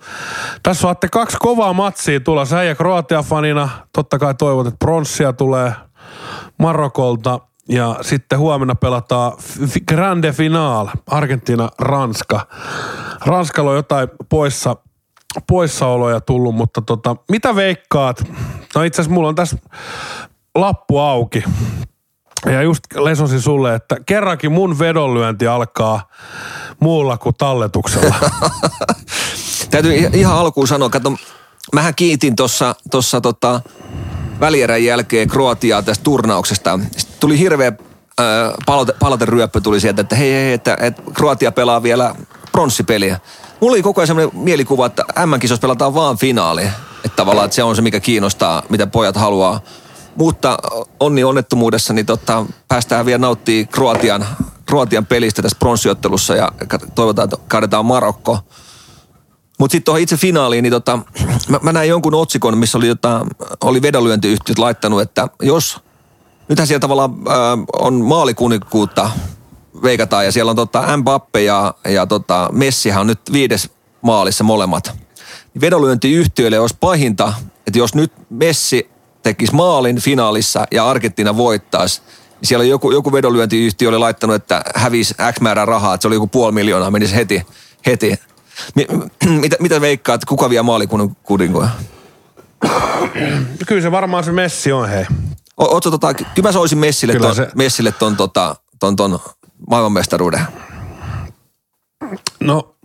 tässä 0.64 0.82
saatte 0.82 1.08
kaksi 1.08 1.38
kovaa 1.40 1.74
matsia 1.74 2.20
tulla. 2.20 2.46
Sä 2.46 2.64
ja 2.64 2.76
Kroatia-fanina 2.76 3.70
totta 3.94 4.20
kai 4.20 4.34
toivot, 4.36 4.68
että 4.68 4.86
pronssia 4.86 5.34
tulee 5.34 5.74
Marokolta. 6.58 7.40
Ja 7.70 7.96
sitten 8.02 8.40
huomenna 8.40 8.76
pelataan 8.76 9.32
Grande 9.88 10.32
Final, 10.32 10.88
Argentiina-Ranska. 11.12 12.48
Ranskalla 13.26 13.70
on 13.72 13.76
jotain 13.76 14.08
poissa, 14.30 14.76
poissaoloja 15.48 16.22
tullut, 16.22 16.56
mutta 16.56 16.82
tota, 16.82 17.16
mitä 17.30 17.56
veikkaat? 17.56 18.24
No 18.76 18.84
itse 18.84 19.02
asiassa 19.02 19.14
mulla 19.14 19.30
on 19.30 19.36
tässä 19.36 19.58
lappu 20.56 20.98
auki. 20.98 21.44
Ja 22.46 22.62
just 22.62 22.84
lesosin 22.96 23.42
sulle, 23.42 23.76
että 23.76 23.98
kerrankin 24.06 24.52
mun 24.52 24.80
vedonlyönti 24.80 25.48
alkaa 25.48 26.10
muulla 26.80 27.18
kuin 27.18 27.36
talletuksella. 27.38 28.16
Täytyy 29.72 30.10
ihan 30.14 30.38
alkuun 30.38 30.68
sanoa, 30.68 30.90
kato, 30.90 31.14
mähän 31.74 31.96
kiitin 31.96 32.36
tuossa 32.36 32.76
tossa, 32.92 33.22
tota, 33.22 33.62
välierän 34.40 34.84
jälkeen 34.84 35.28
Kroatiaa 35.28 35.82
tästä 35.82 36.04
turnauksesta. 36.04 36.80
Sitten 36.98 37.20
tuli 37.20 37.40
hirveä 37.40 37.72
palaute, 38.66 38.94
palauteryöppö 39.00 39.62
tuli 39.62 39.80
sieltä, 39.80 40.02
että 40.02 40.16
hei, 40.16 40.32
hei 40.32 40.54
että, 40.54 40.78
että 40.80 41.02
Kroatia 41.14 41.52
pelaa 41.52 41.84
vielä 41.84 42.16
pronssipeliä. 42.52 43.20
Mulla 43.62 43.74
oli 43.74 43.84
koko 43.84 44.02
ajan 44.02 44.08
sellainen 44.08 44.40
mielikuva, 44.40 44.86
että 44.86 45.06
M-kisoissa 45.26 45.62
pelataan 45.62 45.94
vaan 45.94 46.18
finaali. 46.18 46.64
Että 47.06 47.16
tavallaan 47.16 47.46
että 47.46 47.56
se 47.56 47.64
on 47.64 47.76
se, 47.76 47.82
mikä 47.82 48.00
kiinnostaa, 48.00 48.64
mitä 48.70 48.88
pojat 48.88 49.16
haluaa. 49.16 49.60
Mutta 50.16 50.58
onni 51.00 51.24
onnettomuudessa, 51.24 51.94
niin 51.94 52.06
tota, 52.06 52.46
päästään 52.68 53.06
vielä 53.06 53.18
nauttii 53.18 53.66
Kroatian, 53.66 54.26
Kroatian 54.66 55.06
pelistä 55.06 55.42
tässä 55.42 55.58
pronssiottelussa 55.60 56.36
ja 56.36 56.52
toivotaan, 56.96 57.24
että 57.24 57.38
kaadetaan 57.48 57.86
Marokko. 57.86 58.40
Mutta 59.60 59.72
sitten 59.72 59.86
tuohon 59.86 60.02
itse 60.02 60.18
finaaliin, 60.18 60.64
niin 60.64 60.72
tota, 60.72 61.00
mä, 61.48 61.60
mä 61.62 61.72
näin 61.72 61.90
jonkun 61.90 62.14
otsikon, 62.14 62.58
missä 62.58 62.78
oli, 62.78 62.88
jota, 62.88 63.26
oli 63.62 63.82
vedonlyöntiyhtiöt 63.82 64.60
laittanut, 64.60 65.02
että 65.02 65.28
jos, 65.42 65.80
nythän 66.50 66.68
siellä 66.68 66.80
tavallaan 66.80 67.12
äh, 67.12 67.36
on 67.80 67.94
maalikunikkuutta 67.94 69.10
veikataan 69.84 70.26
ja 70.26 70.32
siellä 70.32 70.50
on 70.50 70.56
tota 70.56 70.98
Mbappe 70.98 71.42
ja, 71.44 71.74
ja 71.86 72.06
tota 72.06 72.50
Messihän 72.52 73.02
on 73.02 73.08
nyt 73.08 73.20
viides 73.34 73.70
maalissa 74.02 74.44
molemmat. 74.44 74.94
Niin 75.54 75.62
vedonlyöntiyhtiöille 75.62 76.60
olisi 76.60 76.78
pahinta, 76.80 77.34
että 77.68 77.80
jos 77.80 77.96
nyt 77.96 78.12
Messi 78.30 78.90
tekisi 79.24 79.56
maalin 79.56 80.00
finaalissa 80.00 80.66
ja 80.72 80.90
Argentina 80.90 81.38
voittaisi, 81.38 82.02
niin 82.42 82.48
siellä 82.48 82.66
joku, 82.66 82.92
joku 82.92 83.12
vedonlyöntiyhtiö 83.14 83.90
oli 83.90 83.98
laittanut, 83.98 84.36
että 84.36 84.62
hävisi 84.76 85.14
X 85.34 85.42
määrä 85.42 85.66
rahaa, 85.66 85.94
että 85.94 86.02
se 86.02 86.08
oli 86.08 86.16
joku 86.16 86.28
puoli 86.28 86.52
miljoonaa, 86.52 86.92
menisi 86.92 87.16
heti, 87.16 87.42
heti. 87.86 88.16
Mi- 88.76 88.88
mitä, 89.42 89.56
mitä 89.60 89.82
veikkaat, 89.82 90.26
kuka 90.26 90.50
vie 90.50 90.62
maalikuninkoja? 90.62 91.70
Kyllä 93.68 93.82
se 93.82 93.92
varmaan 93.92 94.24
se 94.24 94.32
messi 94.32 94.72
on, 94.72 94.90
hei. 94.90 95.06
O- 95.58 95.74
Ootko 95.74 95.92
tota, 95.92 96.14
kyllä 96.14 96.48
mä 96.48 96.52
soisin 96.52 96.78
Messille 96.78 97.14
Kyllä 97.14 97.26
ton, 97.28 97.36
se- 97.36 97.52
Messille 97.56 97.92
ton, 97.92 98.18
tota, 98.18 98.56
ton, 98.80 98.96
ton 98.96 99.20
maailmanmestaruuden. 99.68 100.42
No, 102.40 102.76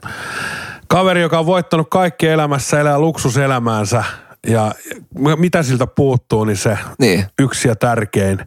kaveri, 0.89 1.23
joka 1.23 1.39
on 1.39 1.47
voittanut 1.47 1.87
kaikki 1.91 2.29
elämässä, 2.29 2.81
elää 2.81 2.99
luksuselämäänsä 2.99 4.05
ja 4.47 4.73
mitä 5.37 5.63
siltä 5.63 5.87
puuttuu, 5.87 6.45
niin 6.45 6.57
se 6.57 6.79
Niin. 6.99 7.25
yksi 7.39 7.69
ja 7.69 7.77
tärkein. 7.77 8.39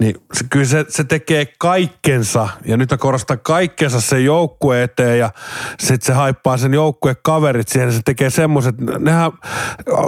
Niin 0.00 0.14
se, 0.32 0.44
kyllä 0.50 0.64
se, 0.66 0.84
se 0.88 1.04
tekee 1.04 1.46
kaikkensa, 1.58 2.48
ja 2.64 2.76
nyt 2.76 2.90
mä 2.90 2.96
korostan 2.96 3.38
kaikkensa 3.42 4.00
sen 4.00 4.24
joukkue 4.24 4.82
eteen, 4.82 5.18
ja 5.18 5.30
sitten 5.78 6.06
se 6.06 6.12
haippaa 6.12 6.56
sen 6.56 6.74
joukkue 6.74 7.14
kaverit 7.22 7.68
siihen, 7.68 7.88
ja 7.88 7.92
se 7.92 8.00
tekee 8.04 8.30
semmoiset, 8.30 8.74
nehän, 8.98 9.32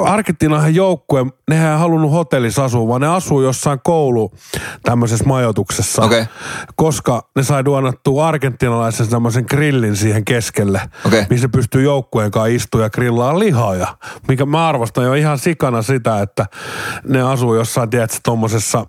Argentiinahan 0.05 0.75
joukkue, 0.75 1.27
nehän 1.51 1.73
ei 1.73 1.79
halunnut 1.79 2.13
hotellissa 2.13 2.65
asua, 2.65 2.89
vaan 2.89 3.01
ne 3.01 3.09
asuu 3.09 3.43
jossain 3.43 3.81
koulu 3.85 4.33
tämmöisessä 4.83 5.25
majoituksessa. 5.25 6.03
Okei. 6.03 6.25
Koska 6.77 7.29
ne 7.37 7.43
sai 7.43 7.65
duonattua 7.65 8.29
argentinalaisen 8.29 9.09
tämmöisen 9.09 9.45
grillin 9.51 9.97
siihen 9.97 10.25
keskelle, 10.25 10.81
Okei. 11.07 11.27
missä 11.31 11.49
pystyy 11.49 11.83
joukkueen 11.83 12.31
kanssa 12.31 12.47
istumaan 12.47 12.85
ja 12.87 12.91
grillaa 12.91 13.39
lihaa. 13.39 13.75
Ja, 13.75 13.97
mikä 14.29 14.47
mä 14.47 14.69
arvostan 14.69 15.05
jo 15.05 15.15
ihan 15.21 15.39
sikana 15.39 15.83
sitä, 15.83 16.23
että 16.23 16.47
ne 17.05 17.23
asuu 17.23 17.55
jossain, 17.55 17.91
tiedätkö, 17.91 18.19
tommosessa 18.23 18.87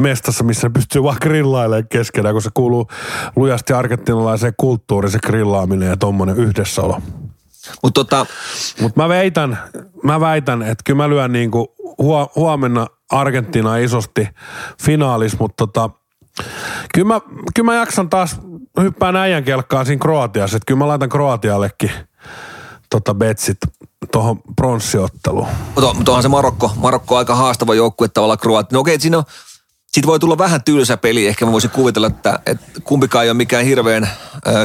mestassa, 0.00 0.44
missä 0.44 0.68
ne 0.68 0.72
pystyy 0.72 1.02
vaan 1.02 1.16
grillailemaan 1.22 1.88
keskenään, 1.88 2.34
kun 2.34 2.42
se 2.42 2.50
kuuluu 2.54 2.88
lujasti 3.36 3.72
argentinalaiseen 3.72 4.54
kulttuuriin, 4.56 5.12
se 5.12 5.18
grillaaminen 5.18 5.88
ja 5.88 5.96
tommonen 5.96 6.36
yhdessäolo. 6.36 7.00
Mutta 7.82 8.04
tota, 8.04 8.26
Mutta 8.80 9.02
mä 9.02 9.08
väitän, 9.08 9.58
mä 10.02 10.20
väitän, 10.20 10.62
että 10.62 10.82
kyllä 10.84 10.96
mä 10.96 11.08
lyön 11.08 11.32
niinku 11.32 11.74
huo, 11.98 12.32
huomenna 12.36 12.86
Argentiina 13.10 13.76
isosti 13.76 14.28
finaalis, 14.82 15.38
mutta 15.38 15.66
tota, 15.66 15.90
kyllä 16.94 17.08
mä, 17.08 17.20
kyllä 17.54 17.66
mä 17.72 17.74
jaksan 17.74 18.10
taas 18.10 18.40
hyppään 18.80 19.16
äijän 19.16 19.44
kelkkaan 19.44 19.86
siinä 19.86 20.00
Kroatiassa, 20.00 20.56
että 20.56 20.66
kyllä 20.66 20.78
mä 20.78 20.88
laitan 20.88 21.08
Kroatiallekin 21.08 21.90
tota 22.90 23.14
betsit 23.14 23.58
tuohon 24.12 24.40
pronssiotteluun. 24.56 25.46
mutta 25.74 25.94
mutta 25.94 26.12
onhan 26.12 26.22
se 26.22 26.28
Marokko, 26.28 26.72
Marokko 26.76 27.16
aika 27.16 27.34
haastava 27.34 27.74
joukkue 27.74 28.08
tavallaan 28.08 28.38
Kroatia. 28.38 28.76
No 28.76 28.80
okei, 28.80 29.00
siinä 29.00 29.18
on, 29.18 29.24
siitä 29.92 30.06
voi 30.06 30.18
tulla 30.18 30.38
vähän 30.38 30.62
tylsä 30.64 30.96
peli. 30.96 31.26
Ehkä 31.26 31.46
mä 31.46 31.52
voisin 31.52 31.70
kuvitella, 31.70 32.06
että, 32.06 32.38
että 32.46 32.66
kumpikaan 32.84 33.24
ei 33.24 33.30
ole 33.30 33.36
mikään 33.36 33.64
hirveän 33.64 34.10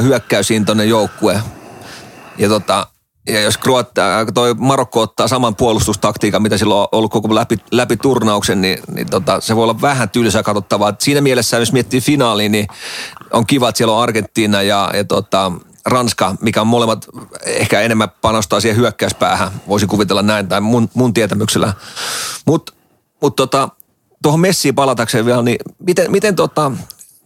hyökkäysintoinen 0.02 0.88
joukkue. 0.88 1.42
Ja, 2.38 2.48
tota, 2.48 2.86
ja 3.28 3.40
jos 3.40 3.58
Kroatia, 3.58 4.04
toi 4.34 4.54
Marokko 4.54 5.00
ottaa 5.00 5.28
saman 5.28 5.56
puolustustaktiikan, 5.56 6.42
mitä 6.42 6.58
sillä 6.58 6.74
on 6.74 6.88
ollut 6.92 7.10
koko 7.10 7.34
läpi, 7.34 7.56
läpi 7.72 7.96
turnauksen, 7.96 8.60
niin, 8.60 8.78
niin 8.94 9.10
tota, 9.10 9.40
se 9.40 9.56
voi 9.56 9.62
olla 9.62 9.80
vähän 9.80 10.10
tylsää 10.10 10.42
katsottavaa. 10.42 10.94
Siinä 10.98 11.20
mielessä, 11.20 11.58
jos 11.58 11.72
miettii 11.72 12.00
finaaliin, 12.00 12.52
niin 12.52 12.66
on 13.32 13.46
kiva, 13.46 13.68
että 13.68 13.76
siellä 13.76 13.94
on 13.94 14.02
Argentiina 14.02 14.62
ja, 14.62 14.90
ja 14.94 15.04
tota, 15.04 15.52
Ranska, 15.86 16.34
mikä 16.40 16.60
on 16.60 16.66
molemmat 16.66 17.06
ehkä 17.44 17.80
enemmän 17.80 18.08
panostaa 18.20 18.60
siihen 18.60 18.76
hyökkäyspäähän. 18.76 19.50
Voisi 19.68 19.86
kuvitella 19.86 20.22
näin, 20.22 20.48
tai 20.48 20.60
mun, 20.60 20.90
mun 20.94 21.14
tietämyksellä. 21.14 21.72
Mutta 22.46 22.72
mut 23.22 23.36
tota, 23.36 23.68
tuohon 24.22 24.40
Messiin 24.40 24.74
palatakseen 24.74 25.26
vielä, 25.26 25.42
niin 25.42 25.58
miten, 25.78 26.10
miten 26.10 26.36
tota, 26.36 26.72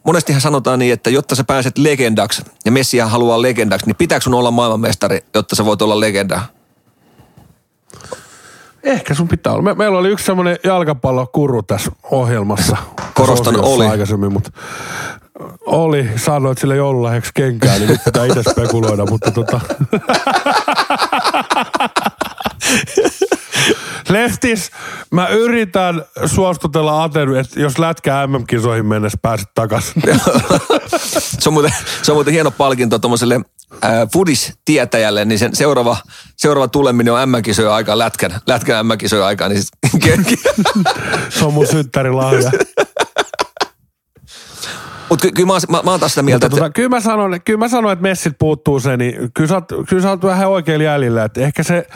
monestihan 0.05 0.40
sanotaan 0.40 0.78
niin, 0.78 0.92
että 0.92 1.11
jotta 1.11 1.34
sä 1.34 1.44
pääset 1.44 1.78
legendaksi, 1.78 2.42
ja 2.64 2.72
Messihän 2.72 3.11
haluaa 3.11 3.42
legendaksi, 3.42 3.86
niin 3.86 3.96
pitääkö 3.96 4.22
sun 4.22 4.34
olla 4.34 4.50
maailmanmestari, 4.50 5.24
jotta 5.34 5.57
sä 5.57 5.64
voit 5.64 5.82
olla 5.82 6.00
legenda? 6.00 6.40
Ehkä 8.82 9.14
sun 9.14 9.28
pitää 9.28 9.52
olla. 9.52 9.62
Me, 9.62 9.74
meillä 9.74 9.98
oli 9.98 10.09
yksi 10.09 10.26
semmoinen 10.26 10.59
jalkapallokuru 10.64 11.62
tässä 11.62 11.90
ohjelmassa. 12.11 12.76
Korostan, 13.14 13.55
Tässä 13.55 13.66
oli. 13.66 13.86
Aikaisemmin, 13.86 14.32
mutta 14.32 14.50
oli. 15.66 16.11
Sanoit 16.16 16.59
sille 16.59 16.76
joululahjaksi 16.76 17.30
kenkään, 17.35 17.78
niin 17.78 17.91
nyt 17.91 18.05
pitää 18.05 18.26
itse 18.26 18.43
spekuloida, 18.51 19.07
mutta 19.07 19.30
tota... 19.30 19.61
Leftis, 24.09 24.70
mä 25.11 25.28
yritän 25.28 26.05
suostutella 26.26 27.03
Atenu, 27.03 27.35
että 27.35 27.61
jos 27.61 27.78
lätkää 27.78 28.26
MM-kisoihin 28.26 28.87
mennessä 28.87 29.18
pääset 29.22 29.49
takaisin. 29.55 30.03
Se 31.41 31.49
on 31.49 31.53
muuten, 31.53 31.72
se 32.03 32.12
on 32.12 32.16
muuten 32.16 32.32
hieno 32.32 32.51
palkinto 32.51 32.99
tuommoiselle 32.99 33.41
Fudis-tietäjälle, 34.12 35.24
niin 35.24 35.39
sen 35.39 35.57
seuraava, 35.57 35.97
seuraava 36.37 36.68
tuleminen 36.68 37.12
on 37.12 37.28
M-kisojen 37.28 37.72
aikaa, 37.72 37.99
lätkän, 37.99 38.41
lätkän 38.47 38.87
M-kisojen 38.87 39.24
aikaa, 39.24 39.49
niin 39.49 39.62
sit, 39.62 39.72
Se 41.39 41.45
on 41.45 41.55
mun 41.55 41.66
synttärilahja. 41.66 42.51
Mutta 45.09 45.22
ky- 45.22 45.32
kyllä 45.32 45.46
mä, 45.46 45.52
oon- 45.52 45.61
mä, 45.68 45.80
mä 45.84 45.90
oon 45.90 46.00
taas 46.00 46.12
sitä 46.12 46.22
mieltä, 46.22 46.46
Mutta 46.46 46.57
että 46.57 46.61
tota, 46.64 46.72
kyllä, 46.72 46.88
mä 46.88 47.00
sanon, 47.00 47.40
kyllä 47.44 47.59
mä 47.59 47.68
sanon, 47.68 47.92
että 47.92 48.02
Messit 48.02 48.32
puuttuu 48.38 48.80
se, 48.80 48.96
niin 48.96 49.30
kyllä 49.34 49.48
sä, 49.48 49.55
oot, 49.55 49.68
kyllä 49.88 50.02
sä 50.02 50.11
oot 50.11 50.24
vähän 50.24 50.48
oikein 50.48 50.80
jäljellä. 50.82 51.24
Että 51.24 51.40
ehkä 51.40 51.62
se, 51.62 51.86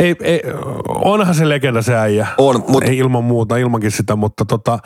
ei, 0.00 0.16
ei, 0.20 0.40
onhan 0.88 1.34
se 1.34 1.48
legenda 1.48 1.82
se 1.82 1.96
äijä. 1.96 2.26
On, 2.38 2.64
mut- 2.68 2.84
Ei 2.84 2.98
ilman 2.98 3.24
muuta, 3.24 3.56
ilmankin 3.56 3.90
sitä, 3.90 4.16
mutta 4.16 4.44
tota, 4.44 4.78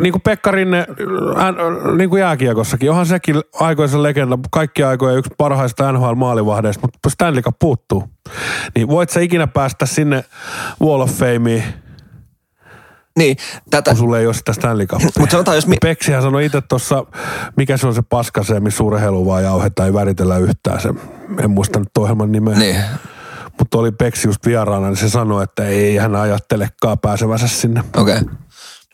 niin 0.00 0.12
kuin 0.12 0.22
Pekka 0.22 0.50
Rinne, 0.50 0.86
hän, 1.36 1.54
niin 1.98 2.10
kuin 2.10 2.20
jääkiekossakin, 2.20 2.90
onhan 2.90 3.06
sekin 3.06 3.36
aikoisen 3.60 4.02
legenda, 4.02 4.38
kaikki 4.50 4.82
aikojen 4.82 5.18
yksi 5.18 5.30
parhaista 5.38 5.92
NHL-maalivahdeista, 5.92 6.80
mutta 6.82 7.10
Stanley 7.10 7.42
Cup 7.42 7.56
puuttuu. 7.60 8.04
Niin 8.76 8.88
voit 8.88 9.10
sä 9.10 9.20
ikinä 9.20 9.46
päästä 9.46 9.86
sinne 9.86 10.24
Wall 10.82 11.00
of 11.00 11.10
Fameen, 11.10 11.64
niin, 13.18 13.36
tätä, 13.70 13.90
kun 13.90 13.98
sulle 13.98 14.20
ei 14.20 14.26
ole 14.26 14.34
sitä 14.34 14.52
Stanley. 14.52 14.86
Mutta 15.18 15.30
sanotaan, 15.32 15.56
jos 15.56 15.66
mi- 15.66 15.76
Peksihän 15.82 16.22
sanoi 16.22 16.46
itse 16.46 16.60
tuossa, 16.60 17.04
mikä 17.56 17.76
se 17.76 17.86
on 17.86 17.94
se 17.94 18.02
paska 18.02 18.44
se, 18.44 18.60
missä 18.60 18.84
urheilu 18.84 19.26
vaan 19.26 19.42
jauhetaan, 19.42 19.86
ei 19.86 19.94
väritellä 19.94 20.38
yhtään 20.38 20.80
se. 20.80 20.88
En 21.44 21.50
muista 21.50 21.78
nyt 21.78 21.88
ohjelman 21.98 22.32
nimeä. 22.32 22.54
niin. 22.58 22.82
Mutta 23.58 23.78
oli 23.78 23.92
Peksi 23.92 24.28
just 24.28 24.46
vieraana, 24.46 24.86
niin 24.88 24.96
se 24.96 25.08
sanoi, 25.08 25.44
että 25.44 25.64
ei 25.64 25.96
hän 25.96 26.16
ajattelekaan 26.16 26.98
pääsevänsä 26.98 27.48
sinne. 27.48 27.84
Okei. 27.96 28.16
Okay. 28.16 28.34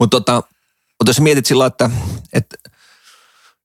Mutta 0.01 0.17
tota, 0.21 0.35
mut 1.01 1.07
jos 1.07 1.21
mietit 1.21 1.47
sillä 1.47 1.67
että, 1.67 1.91
että 2.33 2.57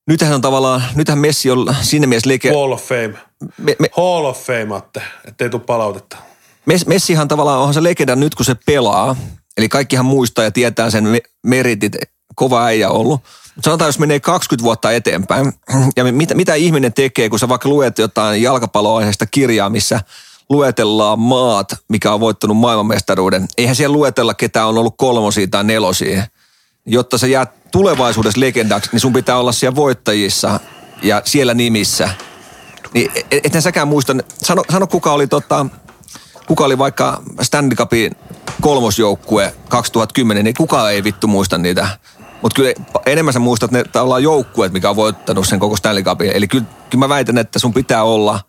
nythän 0.08 0.32
on 0.32 0.40
tavallaan, 0.40 0.82
nythän 0.94 1.18
Messi 1.18 1.50
on 1.50 1.74
siinä 1.80 2.06
mielessä 2.06 2.30
leke, 2.30 2.48
Hall 2.54 2.72
of 2.72 2.82
Fame. 2.82 3.14
me, 3.58 3.76
me, 3.78 3.88
Hall 3.96 4.24
of 4.24 4.46
Fame, 4.46 4.76
Atte, 4.76 5.02
ettei 5.24 5.50
tule 5.50 5.62
palautetta. 5.66 6.16
Mes- 6.66 6.86
Messihan 6.86 7.28
tavallaan 7.28 7.58
onhan 7.58 7.74
se 7.74 7.82
legenda 7.82 8.16
nyt, 8.16 8.34
kun 8.34 8.46
se 8.46 8.56
pelaa. 8.66 9.16
Eli 9.56 9.68
kaikkihan 9.68 10.06
muistaa 10.06 10.44
ja 10.44 10.50
tietää 10.50 10.90
sen 10.90 11.04
me- 11.04 11.22
meritit, 11.46 11.92
kova 12.34 12.64
äijä 12.64 12.90
ollut. 12.90 13.20
Sanotaan, 13.60 13.88
jos 13.88 13.98
menee 13.98 14.20
20 14.20 14.64
vuotta 14.64 14.92
eteenpäin, 14.92 15.52
ja 15.96 16.04
mitä, 16.04 16.34
mitä 16.34 16.54
ihminen 16.54 16.92
tekee, 16.92 17.28
kun 17.28 17.38
sä 17.38 17.48
vaikka 17.48 17.68
luet 17.68 17.98
jotain 17.98 18.42
jalkapalloaiheista 18.42 19.26
kirjaa, 19.26 19.70
missä 19.70 20.00
luetellaan 20.50 21.18
maat, 21.18 21.68
mikä 21.88 22.12
on 22.12 22.20
voittanut 22.20 22.56
maailmanmestaruuden. 22.56 23.48
Eihän 23.58 23.76
siellä 23.76 23.94
luetella, 23.96 24.34
ketä 24.34 24.66
on 24.66 24.78
ollut 24.78 24.94
kolmosia 24.96 25.46
tai 25.46 25.64
nelosia. 25.64 26.26
Jotta 26.86 27.18
sä 27.18 27.26
jäät 27.26 27.70
tulevaisuudessa 27.70 28.40
legendaksi, 28.40 28.90
niin 28.92 29.00
sun 29.00 29.12
pitää 29.12 29.36
olla 29.36 29.52
siellä 29.52 29.76
voittajissa 29.76 30.60
ja 31.02 31.22
siellä 31.24 31.54
nimissä. 31.54 32.10
Niin 32.94 33.10
et- 33.14 33.26
ethän 33.46 33.62
säkään 33.62 33.88
muista, 33.88 34.16
sano, 34.42 34.62
sano 34.72 34.86
kuka 34.86 35.12
oli 35.12 35.26
tota, 35.26 35.66
kuka 36.52 36.64
oli 36.64 36.78
vaikka 36.78 37.22
Stanley 37.42 37.76
Cupin 37.76 38.16
kolmosjoukkue 38.60 39.54
2010, 39.68 40.44
niin 40.44 40.54
kuka 40.54 40.90
ei 40.90 41.04
vittu 41.04 41.26
muista 41.26 41.58
niitä. 41.58 41.88
Mutta 42.42 42.56
kyllä 42.56 42.72
enemmän 43.06 43.32
sä 43.32 43.38
muistat 43.38 43.70
ne 43.70 43.84
tavallaan 43.84 44.22
joukkueet, 44.22 44.72
mikä 44.72 44.90
on 44.90 44.96
voittanut 44.96 45.48
sen 45.48 45.60
koko 45.60 45.76
Stanley 45.76 46.02
Cupin. 46.02 46.30
Eli 46.34 46.48
kyllä, 46.48 46.64
kyllä 46.90 47.04
mä 47.04 47.08
väitän, 47.08 47.38
että 47.38 47.58
sun 47.58 47.74
pitää 47.74 48.02
olla, 48.02 48.40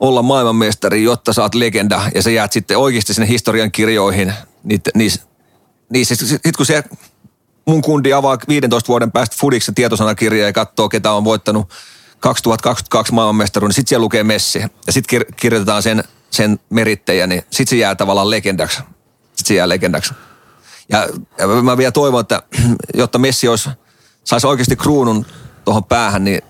olla 0.00 0.22
maailmanmestari, 0.22 1.02
jotta 1.02 1.32
saat 1.32 1.54
legenda 1.54 2.02
ja 2.14 2.22
sä 2.22 2.30
jäät 2.30 2.52
sitten 2.52 2.78
oikeasti 2.78 3.14
sinne 3.14 3.28
historian 3.28 3.72
kirjoihin. 3.72 4.32
Niitä, 4.64 4.90
niissä, 4.94 5.22
niissä, 5.90 6.14
sitten 6.16 6.52
kun 6.56 6.66
se 6.66 6.84
mun 7.66 7.82
kundi 7.82 8.12
avaa 8.12 8.38
15 8.48 8.88
vuoden 8.88 9.12
päästä 9.12 9.36
Fudiksen 9.40 9.74
tietosanakirja 9.74 10.46
ja 10.46 10.52
katsoo, 10.52 10.88
ketä 10.88 11.12
on 11.12 11.24
voittanut 11.24 11.68
2022 12.20 13.14
maailmanmestaruuden, 13.14 13.68
niin 13.68 13.74
sitten 13.74 13.88
siellä 13.88 14.04
lukee 14.04 14.24
Messi. 14.24 14.58
Ja 14.86 14.92
sitten 14.92 15.20
kir- 15.20 15.34
kirjoitetaan 15.36 15.82
sen, 15.82 16.04
sen 16.30 16.58
merittejä, 16.70 17.26
niin 17.26 17.42
sitten 17.50 17.66
se 17.66 17.76
jää 17.76 17.94
tavallaan 17.94 18.30
legendaksi. 18.30 18.76
Sitten 18.76 19.46
se 19.46 19.54
jää 19.54 19.68
legendaksi. 19.68 20.14
Ja, 20.88 21.08
ja 21.38 21.46
mä 21.46 21.76
vielä 21.76 21.92
toivon, 21.92 22.20
että 22.20 22.42
jotta 22.94 23.18
Messi 23.18 23.48
olisi, 23.48 23.70
saisi 24.24 24.46
oikeasti 24.46 24.76
kruunun 24.76 25.26
tuohon 25.64 25.84
päähän, 25.84 26.24
niin 26.24 26.42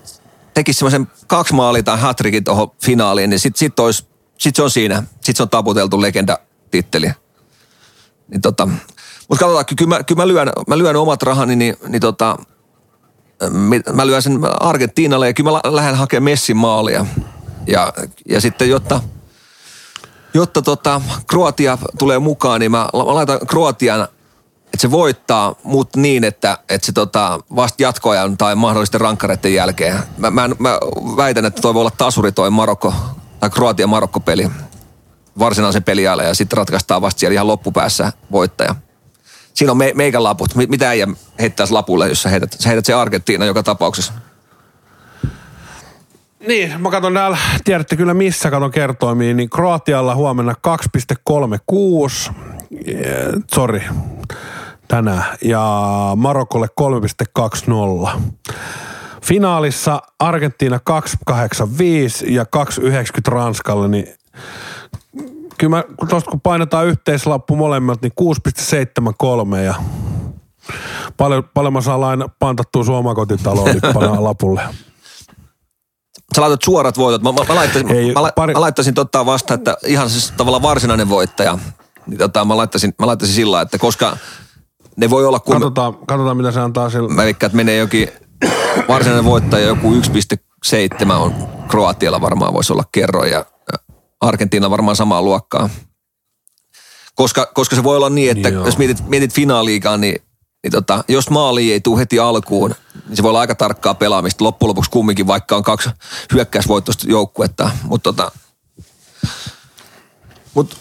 tekisi 0.53 0.79
semmoisen 0.79 1.07
kaksi 1.27 1.53
maalia 1.53 1.83
tai 1.83 1.99
hatrikin 1.99 2.43
tuohon 2.43 2.71
finaaliin, 2.83 3.29
niin 3.29 3.39
sitten 3.39 3.59
sit 3.59 3.79
olisi, 3.79 4.07
sit 4.37 4.55
se 4.55 4.63
on 4.63 4.71
siinä. 4.71 5.03
Sitten 5.11 5.35
se 5.35 5.43
on 5.43 5.49
taputeltu 5.49 6.01
legenda-titteli. 6.01 7.11
Niin 8.27 8.41
tota, 8.41 8.65
mutta 9.29 9.45
katsotaan, 9.45 9.65
ky- 9.65 9.75
kyllä 9.75 9.89
mä, 9.97 10.03
kyllä 10.03 10.21
mä, 10.21 10.27
lyön, 10.27 10.51
mä 10.67 10.77
lyön 10.77 10.95
omat 10.95 11.23
rahani, 11.23 11.55
niin, 11.55 11.75
niin 11.87 12.01
tota, 12.01 12.37
mä 13.93 14.07
lyön 14.07 14.21
sen 14.21 14.39
Argentiinalle 14.59 15.27
ja 15.27 15.33
kyllä 15.33 15.51
mä 15.51 15.75
lähden 15.75 15.95
hakemaan 15.95 16.23
Messin 16.23 16.57
maalia. 16.57 17.05
Ja, 17.67 17.93
ja 18.29 18.41
sitten 18.41 18.69
jotta, 18.69 19.01
jotta 20.33 20.61
tota, 20.61 21.01
Kroatia 21.27 21.77
tulee 21.99 22.19
mukaan, 22.19 22.59
niin 22.59 22.71
mä, 22.71 22.89
la- 22.93 23.05
mä 23.05 23.13
laitan 23.15 23.39
Kroatian, 23.47 24.01
että 24.65 24.77
se 24.77 24.91
voittaa, 24.91 25.55
mutta 25.63 25.99
niin, 25.99 26.23
että, 26.23 26.57
että 26.69 26.85
se 26.85 26.91
tota, 26.91 27.39
vasta 27.55 27.83
jatkoajan 27.83 28.37
tai 28.37 28.55
mahdollisten 28.55 29.01
rankkareiden 29.01 29.53
jälkeen. 29.53 29.99
Mä, 30.17 30.29
mä, 30.31 30.49
mä 30.59 30.77
väitän, 31.17 31.45
että 31.45 31.61
toi 31.61 31.73
voi 31.73 31.79
olla 31.81 31.91
tasuri 31.97 32.31
toi 32.31 32.49
Marokko, 32.49 32.93
tai 33.39 33.49
Kroatian 33.49 33.89
Marokko-peli 33.89 34.49
varsinaisen 35.39 35.83
peliajalle 35.83 36.23
ja 36.23 36.33
sitten 36.35 36.57
ratkaistaan 36.57 37.01
vasta 37.01 37.19
siellä 37.19 37.33
ihan 37.33 37.47
loppupäässä 37.47 38.13
voittaja. 38.31 38.75
Siinä 39.53 39.71
on 39.71 39.77
me, 39.77 39.91
meikän 39.95 40.23
laput. 40.23 40.55
Mi- 40.55 40.67
Mitä 40.67 40.89
äijä 40.89 41.07
heittäisi 41.39 41.73
lapulle, 41.73 42.09
jos 42.09 42.21
sä 42.21 42.29
heität, 42.29 42.55
sä 42.59 42.69
heität 42.69 42.85
se 42.85 42.93
Argentiina 42.93 43.45
joka 43.45 43.63
tapauksessa? 43.63 44.13
Niin, 46.47 46.81
mä 46.81 46.91
katson 46.91 47.13
täällä, 47.13 47.37
tiedätte 47.63 47.95
kyllä 47.95 48.13
missä 48.13 48.51
katon 48.51 48.71
kertoimiin, 48.71 49.37
niin 49.37 49.49
Kroatialla 49.49 50.15
huomenna 50.15 50.53
2,36, 50.53 52.31
eh, 52.85 53.03
sorry, 53.53 53.81
tänään, 54.87 55.23
ja 55.41 55.63
Marokolle 56.15 56.67
3,20. 58.07 58.19
Finaalissa 59.21 60.01
Argentiina 60.19 60.79
2,85 60.89 62.31
ja 62.31 62.43
2,90 62.43 62.87
Ranskalle, 63.27 63.87
niin 63.87 64.07
kyllä 65.57 65.75
mä, 65.75 65.83
tosta 66.09 66.31
kun 66.31 66.41
painetaan 66.41 66.87
yhteislappu 66.87 67.55
molemmilta, 67.55 68.07
niin 68.07 68.35
6,73 69.55 69.57
ja 69.57 69.75
paljon, 71.17 71.43
paljon 71.53 71.73
mä 71.73 71.81
saan 71.81 72.01
laina 72.01 72.29
pantattua 72.39 72.83
suomakotitaloon, 72.83 73.75
lapulle. 74.19 74.61
Sä 76.35 76.41
laitat 76.41 76.61
suorat 76.61 76.97
voitot. 76.97 77.21
Mä, 77.21 77.31
mä, 77.31 77.43
mä, 77.49 77.55
laittaisin, 77.55 77.91
Ei, 77.91 78.13
mä, 78.13 78.31
pari- 78.35 78.53
mä 78.53 78.61
laittaisin 78.61 78.93
totta 78.93 79.25
vasta, 79.25 79.53
että 79.53 79.77
ihan 79.85 80.09
siis 80.09 80.33
tavallaan 80.37 80.61
varsinainen 80.61 81.09
voittaja. 81.09 81.57
Niin 82.07 82.17
tota, 82.17 82.45
mä, 82.45 82.57
laittaisin, 82.57 82.93
mä 82.99 83.07
laittaisin 83.07 83.35
sillä 83.35 83.61
että 83.61 83.77
koska 83.77 84.17
ne 84.95 85.09
voi 85.09 85.25
olla, 85.25 85.39
kun 85.39 85.53
Katsotaan, 85.55 85.93
katsotaan 85.95 86.37
mitä 86.37 86.51
se 86.51 86.59
antaa 86.59 86.89
sillä. 86.89 87.09
mä 87.09 87.23
veikkaan, 87.23 87.47
että 87.47 87.55
menee 87.57 87.77
jokin 87.77 88.07
varsinainen 88.87 89.25
voittaja, 89.25 89.65
joku 89.67 89.93
1,7 89.93 91.11
on 91.11 91.33
Kroatialla 91.67 92.21
varmaan 92.21 92.53
voisi 92.53 92.73
olla 92.73 92.83
kerroin 92.91 93.31
ja 93.31 93.45
Argentiina 94.21 94.69
varmaan 94.69 94.95
samaa 94.95 95.21
luokkaa. 95.21 95.69
Koska, 97.15 97.51
koska 97.53 97.75
se 97.75 97.83
voi 97.83 97.95
olla 97.97 98.09
niin, 98.09 98.31
että 98.37 98.49
Joo. 98.49 98.65
jos 98.65 98.77
mietit, 98.77 99.07
mietit 99.07 99.33
finaaliikaa, 99.33 99.97
niin, 99.97 100.21
niin 100.63 100.71
tota, 100.71 101.03
jos 101.07 101.29
maali 101.29 101.71
ei 101.71 101.81
tule 101.81 101.99
heti 101.99 102.19
alkuun, 102.19 102.75
niin 103.07 103.17
se 103.17 103.23
voi 103.23 103.29
olla 103.29 103.39
aika 103.39 103.55
tarkkaa 103.55 103.93
pelaamista 103.93 104.43
loppujen 104.43 104.69
lopuksi 104.69 104.91
kumminkin, 104.91 105.27
vaikka 105.27 105.55
on 105.55 105.63
kaksi 105.63 105.89
hyökkäysvoittoista 106.33 107.09
joukkuetta. 107.09 107.69
Mutta 107.83 108.13
tota, 108.13 108.31
mut, 110.53 110.77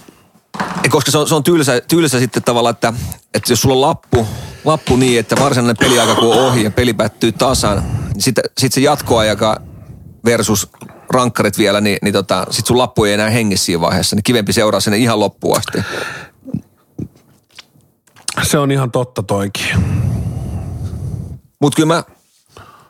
koska 0.90 1.10
se 1.10 1.18
on, 1.18 1.28
se 1.28 1.34
on 1.34 1.42
tylsä, 1.42 1.80
tylsä 1.80 2.18
sitten 2.18 2.42
tavallaan, 2.42 2.72
että, 2.72 2.92
että 3.34 3.52
jos 3.52 3.60
sulla 3.60 3.74
on 3.74 3.80
lappu, 3.80 4.26
lappu 4.64 4.96
niin, 4.96 5.20
että 5.20 5.36
varsinainen 5.40 5.76
peliaika 5.76 6.14
kun 6.14 6.32
on 6.32 6.44
ohi 6.44 6.64
ja 6.64 6.70
peli 6.70 6.94
päättyy 6.94 7.32
tasan, 7.32 7.82
niin 8.12 8.22
sitten 8.22 8.44
sit 8.58 8.72
se 8.72 8.80
jatkoaika 8.80 9.60
versus 10.24 10.68
rankkarit 11.10 11.58
vielä, 11.58 11.80
niin, 11.80 11.98
niin 12.02 12.12
tota, 12.12 12.46
sit 12.50 12.66
sun 12.66 12.78
lappu 12.78 13.04
ei 13.04 13.12
enää 13.12 13.30
hengissä 13.30 13.66
siinä 13.66 13.80
vaiheessa, 13.80 14.16
niin 14.16 14.22
kivempi 14.22 14.52
seuraa 14.52 14.80
sinne 14.80 14.96
ihan 14.96 15.20
loppuun 15.20 15.56
asti. 15.58 15.78
Se 18.42 18.58
on 18.58 18.70
ihan 18.70 18.90
totta 18.90 19.22
toikin. 19.22 19.66
Mutta 21.60 21.76
kyllä 21.76 21.94
mä 21.94 22.02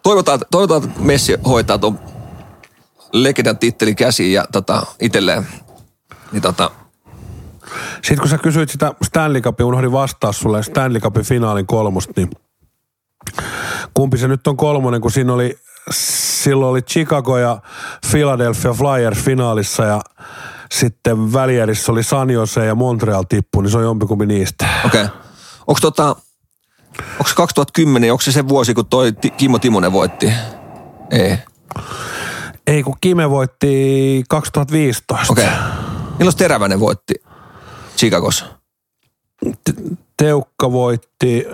toivotaan, 0.03 0.41
toivotaan, 0.51 0.85
että 0.85 1.01
Messi 1.01 1.37
hoitaa 1.47 1.79
tuon 1.79 1.99
legendan 3.12 3.59
tittelin 3.59 3.97
käsiin 3.97 4.33
ja 4.33 4.45
tota, 4.53 4.87
itselleen. 5.01 5.47
Niin 6.33 6.43
tota, 6.43 6.70
Sitten 7.95 8.19
kun 8.19 8.29
sä 8.29 8.39
kysyit 8.39 8.70
sitä 8.70 8.93
Stanley 9.03 9.41
Cupia, 9.41 9.66
unohdin 9.66 9.93
vastaa 9.93 10.33
sulle 10.33 10.62
Stanley 10.62 11.01
Cupin 11.01 11.25
finaalin 11.25 11.66
kolmosta, 11.66 12.12
niin 12.16 12.31
kumpi 13.95 14.19
se 14.19 14.29
nyt 14.29 14.47
on 14.47 14.57
kolmonen, 14.57 15.01
kun 15.01 15.11
siinä 15.11 15.33
oli, 15.33 15.59
silloin 15.91 16.70
oli 16.70 16.83
Chicago 16.83 17.39
ja 17.39 17.61
Philadelphia 18.11 18.73
Flyers 18.73 19.19
finaalissa 19.19 19.85
ja 19.85 20.01
sitten 20.73 21.33
välierissä 21.33 21.93
oli 21.93 22.03
San 22.03 22.31
Jose 22.31 22.66
ja 22.66 22.75
Montreal 22.75 23.23
tippu, 23.29 23.61
niin 23.61 23.70
se 23.70 23.79
on 23.79 23.85
jompikumpi 23.85 24.27
niistä. 24.27 24.69
okei. 24.87 25.05
Okay. 25.05 25.28
Onko 25.69 25.81
tota, 25.81 26.16
onko 27.19 27.31
2010, 27.36 28.12
onko 28.12 28.23
se 28.23 28.32
se 28.32 28.49
vuosi, 28.49 28.74
kun 28.74 28.86
toi 28.86 29.12
Kimmo 29.36 29.59
Timonen 29.59 29.93
voitti? 29.93 30.32
Ei. 31.11 31.39
Ei, 32.66 32.82
kun 32.82 32.95
Kime 33.01 33.31
voitti 33.31 34.24
2015. 34.28 35.32
Okei. 35.32 35.45
Okay. 35.45 35.57
Milloin 36.19 36.36
Terävänen 36.36 36.81
voitti 36.81 37.15
Chicagossa? 37.97 38.47
Teukka 40.16 40.73
voitti... 40.73 41.47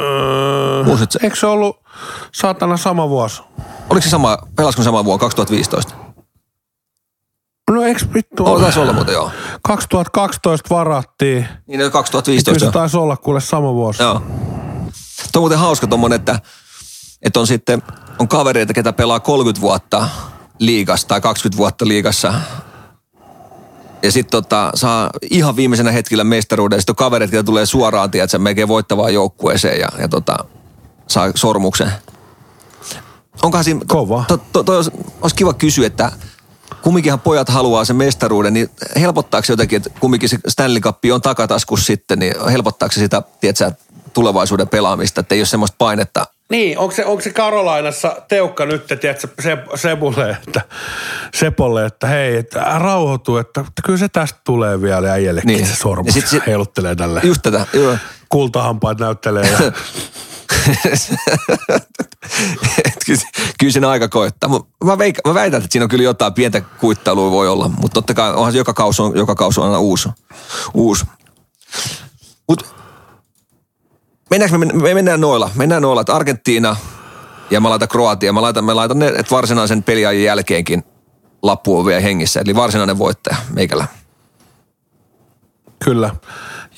Öö? 0.00 0.84
Eikö 1.22 1.36
se 1.36 1.46
ollut 1.46 1.80
saatana 2.32 2.76
sama 2.76 3.08
vuosi? 3.08 3.42
Oliko 3.90 4.04
se 4.04 4.10
sama, 4.10 4.38
pelasko 4.56 4.82
sama 4.82 5.04
vuonna 5.04 5.18
2015? 5.18 5.94
No 7.70 7.82
eikö 7.82 8.00
vittu 8.14 8.46
Oh, 8.46 8.60
taisi 8.60 8.80
olla 8.80 8.92
muuten 8.92 9.12
joo. 9.12 9.30
2012 9.62 10.74
varattiin. 10.74 11.48
Niin 11.66 11.78
no, 11.78 11.82
Kyllä 11.82 11.90
2015 11.90 12.66
se 12.66 12.72
taisi 12.72 12.96
olla 12.96 13.16
kuule 13.16 13.40
sama 13.40 13.74
vuosi. 13.74 14.02
Joo. 14.02 14.22
Tuo 15.32 15.40
on 15.40 15.42
muuten 15.42 15.58
hauska 15.58 15.86
tommonen, 15.86 16.16
että, 16.16 16.40
että 17.22 17.40
on 17.40 17.46
sitten 17.46 17.82
on 18.18 18.28
kavereita, 18.28 18.74
ketä 18.74 18.92
pelaa 18.92 19.20
30 19.20 19.60
vuotta 19.60 20.08
liigassa 20.58 21.08
tai 21.08 21.20
20 21.20 21.56
vuotta 21.56 21.88
liigassa. 21.88 22.34
Ja 24.02 24.12
sitten 24.12 24.30
tota, 24.30 24.70
saa 24.74 25.10
ihan 25.30 25.56
viimeisenä 25.56 25.90
hetkellä 25.90 26.24
mestaruuden. 26.24 26.80
Sitten 26.80 26.92
on 26.92 26.96
kavereita, 26.96 27.36
jotka 27.36 27.46
tulee 27.46 27.66
suoraan, 27.66 28.10
tiedätkö, 28.10 28.38
melkein 28.38 28.68
voittavaan 28.68 29.14
joukkueeseen 29.14 29.80
ja, 29.80 29.88
ja 29.98 30.08
tota, 30.08 30.36
saa 31.08 31.30
sormuksen. 31.34 31.92
Onkohan 33.42 33.64
siinä... 33.64 33.80
Kova. 33.88 34.24
To, 34.28 34.36
to, 34.36 34.62
to, 34.62 34.72
olisi 35.22 35.36
kiva 35.36 35.54
kysyä, 35.54 35.86
että 35.86 36.12
kumminkinhan 36.82 37.20
pojat 37.20 37.48
haluaa 37.48 37.84
sen 37.84 37.96
mestaruuden, 37.96 38.52
niin 38.54 38.70
helpottaako 39.00 39.44
se 39.46 39.52
jotenkin, 39.52 39.76
että 39.76 39.90
kumminkin 40.00 40.28
se 40.28 40.38
Stanley 40.48 40.80
Cup 40.80 40.98
on 41.12 41.20
takataskus 41.22 41.86
sitten, 41.86 42.18
niin 42.18 42.34
helpottaako 42.50 42.92
se 42.92 43.00
sitä, 43.00 43.22
tiedätkö, 43.40 43.72
tulevaisuuden 44.12 44.68
pelaamista, 44.68 45.20
että 45.20 45.34
ei 45.34 45.40
ole 45.40 45.46
semmoista 45.46 45.74
painetta. 45.78 46.26
Niin, 46.50 46.78
onko 46.78 46.94
se, 46.94 47.04
onko 47.04 47.22
se 47.22 47.30
Karolainassa 47.32 48.16
teukka 48.28 48.66
nyt, 48.66 48.86
tiedätkö, 49.00 49.28
se, 49.42 49.58
Sebulle, 49.74 50.30
että, 50.46 50.60
Sepolle, 51.34 51.86
että 51.86 52.06
hei, 52.06 52.36
että 52.36 52.64
rauhoitu, 52.78 53.36
että, 53.36 53.60
että 53.60 53.82
kyllä 53.84 53.98
se 53.98 54.08
tästä 54.08 54.38
tulee 54.44 54.82
vielä 54.82 55.12
äijällekin 55.12 55.48
Niin. 55.48 55.66
se 55.66 55.76
sormus 55.76 56.06
Ja 56.06 56.12
sit 56.22 56.28
se- 56.28 56.42
heiluttelee 56.46 56.94
tälle. 56.94 57.20
Just 57.24 57.42
tätä, 57.42 57.66
joo. 57.72 57.96
Kultahampaat 58.28 58.98
näyttelee 59.00 59.50
ja 59.50 59.58
kyllä, 63.58 63.72
siinä 63.72 63.88
aika 63.88 64.08
koittaa. 64.08 64.50
Mä, 64.84 64.98
veik, 64.98 65.18
mä 65.26 65.34
väitän, 65.34 65.62
että 65.62 65.72
siinä 65.72 65.84
on 65.84 65.88
kyllä 65.88 66.04
jotain 66.04 66.34
pientä 66.34 66.60
kuittailua 66.60 67.30
voi 67.30 67.48
olla, 67.48 67.68
mutta 67.68 67.94
totta 67.94 68.14
kai 68.14 68.34
onhan 68.34 68.52
se 68.52 68.58
joka 68.58 68.74
kausi 68.74 69.02
on, 69.02 69.16
joka 69.16 69.34
kausi 69.34 69.60
on 69.60 69.66
aina 69.66 69.78
uusi. 69.78 70.08
uusi. 70.74 71.06
Mut 72.48 72.74
mennäänkö 74.30 74.58
me, 74.58 74.66
me 74.66 74.94
mennään 74.94 75.20
noilla. 75.20 75.50
Mennään 75.54 75.82
noilla, 75.82 76.00
että 76.00 76.14
Argentiina 76.14 76.76
ja 77.50 77.60
mä 77.60 77.70
laitan 77.70 77.88
Kroatia. 77.88 78.32
Mä 78.32 78.42
laitan, 78.42 78.64
mä 78.64 78.76
laitan 78.76 78.98
ne, 78.98 79.08
että 79.08 79.30
varsinaisen 79.30 79.82
peliajan 79.82 80.22
jälkeenkin 80.22 80.84
lappu 81.42 81.78
on 81.78 81.86
vielä 81.86 82.00
hengissä. 82.00 82.40
Eli 82.40 82.54
varsinainen 82.54 82.98
voittaja 82.98 83.36
meikällä. 83.52 83.86
kyllä. 85.84 86.14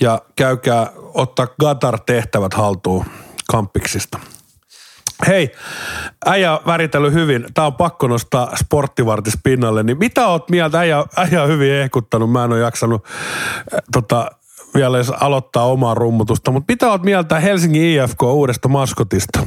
Ja 0.00 0.22
käykää 0.36 0.90
ottaa 1.14 1.46
Gatar-tehtävät 1.60 2.54
haltuun 2.54 3.04
kampiksista. 3.52 4.18
Hei, 5.26 5.52
äijä 6.26 6.60
väritellyt 6.66 7.12
hyvin. 7.12 7.46
Tää 7.54 7.66
on 7.66 7.74
pakko 7.74 8.08
nostaa 8.08 8.56
sporttivartis 8.56 9.38
pinnalle. 9.42 9.82
Niin 9.82 9.98
mitä 9.98 10.26
oot 10.26 10.50
mieltä? 10.50 10.78
Äijä, 10.78 11.04
äijä 11.16 11.42
on 11.42 11.48
hyvin 11.48 11.72
ehkuttanut. 11.72 12.32
Mä 12.32 12.44
en 12.44 12.52
ole 12.52 12.60
jaksanut 12.60 13.04
äh, 13.04 13.80
tota, 13.92 14.30
vielä 14.74 14.96
edes 14.96 15.10
aloittaa 15.10 15.66
omaa 15.66 15.94
rummutusta. 15.94 16.50
Mutta 16.50 16.72
mitä 16.72 16.90
oot 16.90 17.02
mieltä 17.02 17.40
Helsingin 17.40 17.82
IFK 17.82 18.22
uudesta 18.22 18.68
maskotista? 18.68 19.46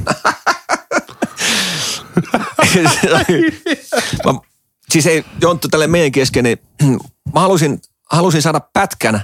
siis 4.90 5.06
ei, 5.06 5.24
Jonttu, 5.40 5.68
tälle 5.68 5.86
meidän 5.86 6.12
kesken, 6.12 6.44
niin 6.44 6.58
mä 7.34 7.40
halusin, 7.40 7.80
halusin 8.12 8.42
saada 8.42 8.60
pätkän 8.72 9.20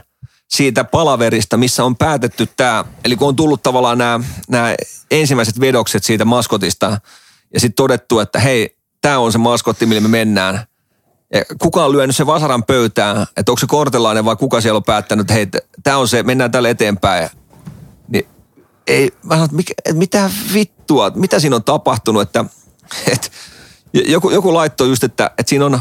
siitä 0.56 0.84
palaverista, 0.84 1.56
missä 1.56 1.84
on 1.84 1.96
päätetty 1.96 2.48
tämä, 2.56 2.84
eli 3.04 3.16
kun 3.16 3.28
on 3.28 3.36
tullut 3.36 3.62
tavallaan 3.62 3.98
nämä, 3.98 4.20
nämä 4.48 4.74
ensimmäiset 5.10 5.60
vedokset 5.60 6.04
siitä 6.04 6.24
maskotista, 6.24 7.00
ja 7.54 7.60
sitten 7.60 7.76
todettu, 7.76 8.18
että 8.18 8.40
hei, 8.40 8.76
tämä 9.00 9.18
on 9.18 9.32
se 9.32 9.38
maskotti, 9.38 9.86
millä 9.86 10.00
me 10.00 10.08
mennään. 10.08 10.60
Ja 11.34 11.44
kuka 11.58 11.84
on 11.84 11.92
lyönyt 11.92 12.16
se 12.16 12.26
vasaran 12.26 12.64
pöytään, 12.64 13.26
että 13.36 13.52
onko 13.52 13.60
se 13.60 13.66
kortelainen 13.66 14.24
vai 14.24 14.36
kuka 14.36 14.60
siellä 14.60 14.76
on 14.76 14.84
päättänyt, 14.84 15.22
että 15.22 15.34
hei, 15.34 15.46
tämä 15.82 15.96
on 15.96 16.08
se, 16.08 16.22
mennään 16.22 16.50
tälle 16.50 16.70
eteenpäin. 16.70 17.30
Niin 18.08 18.26
ei, 18.86 19.12
mä 19.22 19.34
sanoin, 19.34 19.60
että 19.60 19.72
että 19.84 19.98
mitä 19.98 20.30
vittua, 20.54 21.10
mitä 21.14 21.40
siinä 21.40 21.56
on 21.56 21.64
tapahtunut, 21.64 22.22
että, 22.22 22.44
että 23.06 23.28
joku, 23.92 24.30
joku 24.30 24.54
laittoi 24.54 24.88
just, 24.88 25.04
että, 25.04 25.30
että 25.38 25.50
siinä 25.50 25.66
on, 25.66 25.80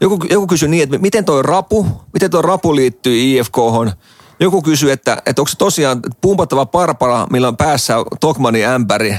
joku, 0.00 0.18
joku 0.30 0.46
kysyi 0.46 0.68
niin, 0.68 0.82
että 0.82 0.98
miten 0.98 1.24
toi 1.24 1.42
rapu, 1.42 1.86
miten 2.12 2.30
toi 2.30 2.42
rapu 2.42 2.76
liittyy 2.76 3.14
IFKhon. 3.18 3.92
Joku 4.40 4.62
kysyi, 4.62 4.90
että, 4.90 5.22
että 5.26 5.42
onko 5.42 5.48
se 5.48 5.58
tosiaan 5.58 6.00
pumpattava 6.20 6.66
parpara, 6.66 7.26
millä 7.30 7.48
on 7.48 7.56
päässä 7.56 7.94
Tokmanin 8.20 8.66
ämpäri. 8.66 9.16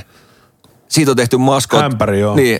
Siitä 0.87 1.11
on 1.11 1.17
tehty 1.17 1.37
maskot. 1.37 1.83
Ämpäri, 1.83 2.19
joo. 2.19 2.35
Niin. 2.35 2.59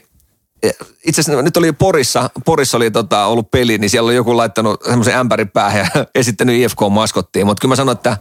Itse 1.06 1.22
asiassa 1.22 1.42
nyt 1.42 1.58
oli 1.58 1.72
Porissa, 1.72 2.30
Porissa 2.46 2.78
oli 2.78 2.92
tota, 2.92 3.26
ollut 3.26 3.52
peli, 3.52 3.78
niin 3.78 3.90
siellä 3.90 4.08
oli 4.08 4.16
joku 4.16 4.38
laittanut 4.38 4.84
semmoisen 4.84 5.16
ämpärin 5.16 5.50
päähän 5.50 5.90
ja 5.96 6.06
esittänyt 6.16 6.56
IFK-maskottiin. 6.56 7.46
Mutta 7.46 7.62
kyllä 7.62 7.72
mä 7.72 7.76
sanoin, 7.76 7.96
että 7.96 8.18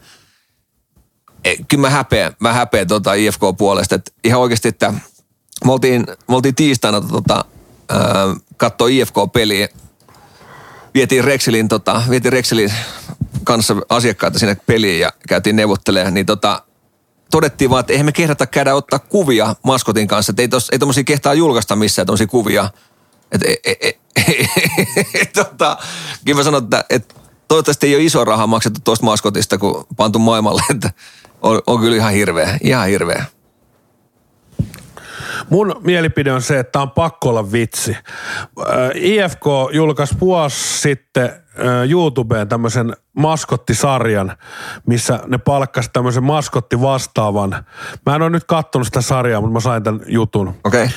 e, 1.45 1.55
kyllä 1.69 1.81
mä 1.81 1.91
häpeän, 1.91 2.37
mä 2.41 2.53
häpeän 2.53 2.87
tota 2.87 3.15
IFK 3.15 3.41
puolesta. 3.59 3.95
Et 3.95 4.15
ihan 4.25 4.41
oikeasti, 4.41 4.69
että 4.69 4.95
me 5.65 5.73
oltiin, 5.73 6.07
me 6.29 6.37
oltiin 6.37 6.55
tiistaina 6.55 7.01
tota, 7.01 7.45
katsoa 8.57 8.89
IFK-peliä. 8.89 9.69
Vietiin 10.95 11.25
Rexelin, 11.25 11.69
tota, 11.69 12.03
vietiin 12.11 12.33
Rexelin 12.33 12.73
kanssa 13.45 13.77
asiakkaita 13.89 14.39
sinne 14.39 14.57
peliin 14.67 15.01
ja 15.01 15.13
käytiin 15.29 15.57
neuvottelemaan. 15.57 16.15
Niin 16.15 16.27
tota, 16.27 16.63
todettiin 17.31 17.71
vaan, 17.71 17.81
että 17.81 17.93
eihän 17.93 18.07
me 18.07 18.13
kehdata 18.13 18.47
käydä 18.47 18.75
ottaa 18.75 18.99
kuvia 18.99 19.55
maskotin 19.63 20.09
kanssa. 20.09 20.31
Että 20.31 20.43
ei, 20.43 20.49
tos, 20.49 20.71
ei 20.71 20.79
tommosia 20.79 21.05
kehtaa 21.05 21.35
julkaista 21.35 21.77
missään 21.77 22.07
tommosia 22.07 22.27
kuvia. 22.27 22.71
Että 23.33 23.47
e, 23.49 23.55
e, 23.65 23.89
e, 24.17 24.33
e, 25.15 25.25
tota, 25.35 25.79
kyllä 26.25 26.39
mä 26.39 26.43
sanon, 26.43 26.63
että, 26.63 26.85
että 26.91 27.15
toivottavasti 27.49 27.87
ei 27.87 27.95
ole 27.95 28.05
iso 28.05 28.25
raha 28.25 28.47
maksettu 28.47 28.81
tuosta 28.85 29.05
maskotista, 29.05 29.59
kun 29.59 29.87
pantu 29.97 30.19
maailmalle. 30.19 30.63
Että 30.71 30.93
on, 31.43 31.63
on 31.67 31.81
kyllä 31.81 31.97
ihan 31.97 32.13
hirveä, 32.13 32.59
ihan 32.63 32.89
hirveä. 32.89 33.25
Mun 35.51 35.81
mielipide 35.85 36.33
on 36.33 36.43
se, 36.43 36.59
että 36.59 36.81
on 36.81 36.91
pakko 36.91 37.29
olla 37.29 37.53
vitsi. 37.53 37.97
IFK 38.95 39.45
julkaisi 39.73 40.17
vuosi 40.21 40.79
sitten 40.81 41.31
YouTubeen 41.89 42.49
tämmöisen 42.49 42.97
maskottisarjan, 43.13 44.37
missä 44.87 45.21
ne 45.27 45.39
palkkasi 45.39 45.91
tämmöisen 45.93 46.25
maskotti 46.25 46.81
vastaavan. 46.81 47.65
Mä 48.07 48.15
en 48.15 48.23
ole 48.23 48.31
nyt 48.31 48.45
kattonut 48.45 48.87
sitä 48.87 49.01
sarjaa, 49.01 49.41
mutta 49.41 49.53
mä 49.53 49.61
sain 49.61 49.83
tämän 49.83 50.01
jutun. 50.07 50.49
Okei, 50.65 50.85
okay. 50.85 50.97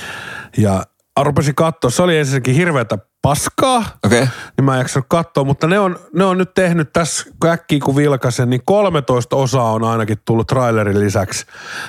Ja 0.57 0.84
rupesin 1.18 1.56
katsoa, 1.56 1.90
se 1.90 2.04
oli 2.04 2.18
ensinnäkin 2.18 2.56
hirveätä 2.56 2.98
paskaa. 3.22 3.84
Okay. 4.06 4.28
niin 4.58 4.66
mä 4.66 4.74
en 4.74 4.80
jaksanut 4.80 5.06
katsoa, 5.10 5.44
mutta 5.44 5.68
ne 5.68 5.80
on, 5.80 6.00
ne 6.14 6.24
on 6.24 6.38
nyt 6.38 6.54
tehnyt 6.54 6.94
tässä, 6.94 7.26
kun 7.42 7.50
äkkiä 7.50 7.80
kun 7.86 7.96
vilkasen, 7.96 8.50
niin 8.50 8.62
13 8.66 9.36
osaa 9.36 9.72
on 9.72 9.84
ainakin 9.84 10.18
tullut 10.26 10.48
trailerin 10.48 11.00
lisäksi 11.00 11.46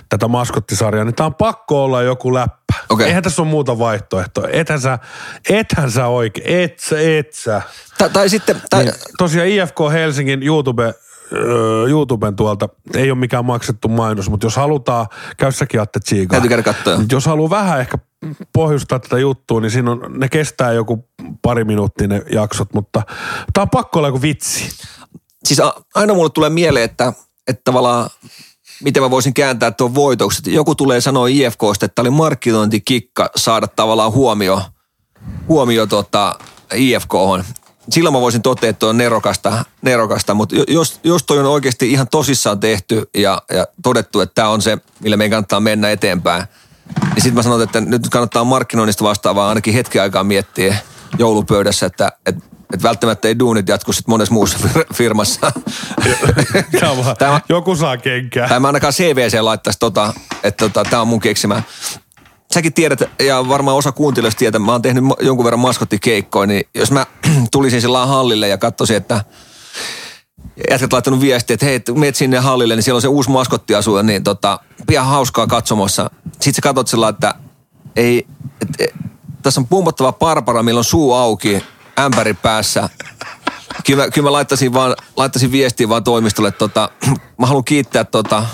tätä 0.08 0.28
maskottisarjaa, 0.28 1.04
niin 1.04 1.14
tää 1.14 1.26
on 1.26 1.34
pakko 1.34 1.84
olla 1.84 2.02
joku 2.02 2.34
läppä. 2.34 2.74
Okei. 2.88 3.06
Eihän 3.06 3.22
tässä 3.22 3.42
ole 3.42 3.50
muuta 3.50 3.78
vaihtoehtoa. 3.78 4.48
Ethän 4.48 4.80
sä, 4.80 4.98
ethän 5.48 5.90
sä 5.90 6.06
oikein, 6.06 6.62
et 6.62 6.78
sä, 6.78 6.96
et 7.00 7.32
sä. 7.32 7.62
Tai, 7.98 8.10
tai 8.10 8.28
sitten, 8.28 8.62
tai, 8.70 8.84
Niin, 8.84 8.94
tosiaan 9.18 9.48
IFK 9.48 9.76
Helsingin 9.92 10.42
YouTube, 10.42 10.94
öö, 11.32 11.88
YouTuben 11.88 12.36
tuolta, 12.36 12.68
ei 12.96 13.10
ole 13.10 13.18
mikään 13.18 13.44
maksettu 13.44 13.88
mainos, 13.88 14.30
mutta 14.30 14.46
jos 14.46 14.56
halutaan, 14.56 15.06
käy 15.36 15.52
säkin 15.52 15.80
Atte 15.80 16.00
Tsiikaa. 16.00 16.40
Täytyy 16.40 16.48
käydä 16.48 16.62
katsoa. 16.62 17.00
Jos 17.12 17.26
haluaa 17.26 17.50
vähän 17.50 17.80
ehkä 17.80 17.98
pohjustaa 18.52 18.98
tätä 18.98 19.18
juttua, 19.18 19.60
niin 19.60 19.70
siinä 19.70 19.90
on, 19.90 20.00
ne 20.08 20.28
kestää 20.28 20.72
joku 20.72 21.08
pari 21.42 21.64
minuuttia 21.64 22.08
ne 22.08 22.22
jaksot, 22.32 22.74
mutta 22.74 23.02
tää 23.52 23.62
on 23.62 23.70
pakko 23.70 23.98
olla 23.98 24.08
joku 24.08 24.22
vitsi. 24.22 24.68
siis 25.44 25.60
a- 25.60 25.82
aina 25.94 26.14
mulle 26.14 26.30
tulee 26.30 26.50
mieleen, 26.50 26.84
että, 26.84 27.12
että 27.48 27.60
tavallaan 27.64 28.10
miten 28.82 29.02
mä 29.02 29.10
voisin 29.10 29.34
kääntää 29.34 29.70
tuon 29.70 29.94
voitoksi. 29.94 30.38
Että 30.38 30.50
Joku 30.50 30.74
tulee 30.74 31.00
sanoa 31.00 31.26
IFKsta, 31.28 31.86
että 31.86 31.94
tämä 31.94 32.02
oli 32.02 32.10
markkinointikikka 32.10 33.30
saada 33.36 33.66
tavallaan 33.66 34.12
huomio, 34.12 34.62
huomio 35.48 35.86
tota 35.86 36.38
IFKhon. 36.74 37.44
Silloin 37.90 38.12
mä 38.12 38.20
voisin 38.20 38.42
totea, 38.42 38.70
että 38.70 38.86
on 38.86 38.96
nerokasta, 38.96 39.64
nerokasta 39.82 40.34
mutta 40.34 40.56
jo- 40.56 40.64
jos, 40.68 41.00
jos 41.04 41.22
toi 41.22 41.38
on 41.38 41.46
oikeasti 41.46 41.90
ihan 41.90 42.08
tosissaan 42.08 42.60
tehty 42.60 43.10
ja, 43.14 43.42
ja 43.50 43.66
todettu, 43.82 44.20
että 44.20 44.34
tämä 44.34 44.48
on 44.48 44.62
se, 44.62 44.78
millä 45.00 45.16
meidän 45.16 45.30
kannattaa 45.30 45.60
mennä 45.60 45.90
eteenpäin, 45.90 46.44
niin 47.00 47.14
sitten 47.22 47.34
mä 47.34 47.42
sanon, 47.42 47.62
että 47.62 47.80
nyt 47.80 48.08
kannattaa 48.08 48.44
markkinoinnista 48.44 49.04
vastaavaa 49.04 49.48
ainakin 49.48 49.74
hetki 49.74 49.98
aikaa 50.00 50.24
miettiä 50.24 50.76
joulupöydässä, 51.18 51.86
että, 51.86 52.12
että, 52.26 52.44
että 52.74 52.82
välttämättä 52.82 53.28
ei 53.28 53.38
duunit 53.38 53.68
jatku 53.68 53.92
sitten 53.92 54.12
monessa 54.12 54.34
muussa 54.34 54.58
fir- 54.58 54.94
firmassa. 54.94 55.52
Sama. 56.80 57.14
Tämä- 57.14 57.40
Joku 57.48 57.76
saa 57.76 57.96
kenkää. 57.96 58.48
Tai 58.48 58.60
mä 58.60 58.66
ainakaan 58.68 58.92
CVC 58.92 59.40
laittaisi 59.40 59.78
tota, 59.78 60.14
että 60.42 60.68
tota, 60.68 60.90
tämä 60.90 61.02
on 61.02 61.08
mun 61.08 61.20
keksimä. 61.20 61.62
Säkin 62.54 62.72
tiedät, 62.72 63.02
ja 63.26 63.48
varmaan 63.48 63.76
osa 63.76 63.92
kuuntelijoista 63.92 64.38
tietää, 64.38 64.58
mä 64.58 64.72
oon 64.72 64.82
tehnyt 64.82 65.04
jonkun 65.20 65.44
verran 65.44 65.60
maskottikeikkoja, 65.60 66.46
niin 66.46 66.68
jos 66.74 66.90
mä 66.90 67.06
tulisin 67.52 67.80
sillä 67.80 68.06
hallille 68.06 68.48
ja 68.48 68.58
katsoisin, 68.58 68.96
että 68.96 69.24
jätkät 70.70 70.92
laittanut 70.92 71.20
viestiä, 71.20 71.54
että 71.54 71.66
hei, 71.66 71.74
et 71.74 71.90
meet 71.94 72.16
sinne 72.16 72.38
hallille, 72.38 72.76
niin 72.76 72.82
siellä 72.82 72.96
on 72.96 73.02
se 73.02 73.08
uusi 73.08 73.30
maskottiasuja, 73.30 74.02
niin 74.02 74.24
tota, 74.24 74.58
pian 74.86 75.06
hauskaa 75.06 75.46
katsomassa. 75.46 76.10
Sitten 76.32 76.54
sä 76.54 76.60
katsot 76.62 76.88
sillä, 76.88 77.08
että 77.08 77.34
ei, 77.96 78.26
et, 78.62 78.68
et, 78.78 78.94
tässä 79.42 79.60
on 79.60 79.66
pumpottava 79.66 80.12
parpara, 80.12 80.62
millä 80.62 80.78
on 80.78 80.84
suu 80.84 81.12
auki, 81.12 81.62
ämpäri 81.98 82.34
päässä. 82.34 82.88
Kyllä, 83.86 84.04
mä- 84.04 84.10
kyllä 84.10 84.26
mä 84.26 84.32
laittaisin, 84.32 84.72
vaan, 84.72 84.96
laittaisin 85.16 85.52
viestiä 85.52 85.88
vaan 85.88 86.04
toimistolle, 86.04 86.48
että 86.48 86.58
tota, 86.58 86.90
mä 87.38 87.46
haluan 87.46 87.64
kiittää, 87.64 88.04
tota, 88.04 88.46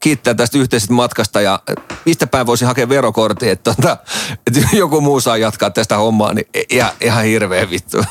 kiittää 0.00 0.34
tästä 0.34 0.58
yhteisestä 0.58 0.94
matkasta 0.94 1.40
ja 1.40 1.60
mistä 2.04 2.26
päin 2.26 2.46
voisin 2.46 2.68
hakea 2.68 2.88
verokortin, 2.88 3.50
että, 3.50 3.74
tota, 3.74 3.96
että 4.46 4.76
joku 4.76 5.00
muu 5.00 5.20
saa 5.20 5.36
jatkaa 5.36 5.70
tästä 5.70 5.96
hommaa, 5.96 6.34
niin 6.34 6.46
ihan, 6.70 6.90
ihan 7.00 7.24
hirveä 7.24 7.70
vittu. 7.70 7.96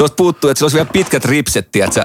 Tuosta 0.00 0.16
puuttuu, 0.16 0.50
että 0.50 0.58
sillä 0.58 0.64
olisi 0.66 0.76
vielä 0.76 0.90
pitkät 0.92 1.24
ripset, 1.24 1.70
tiedätkö? 1.72 2.04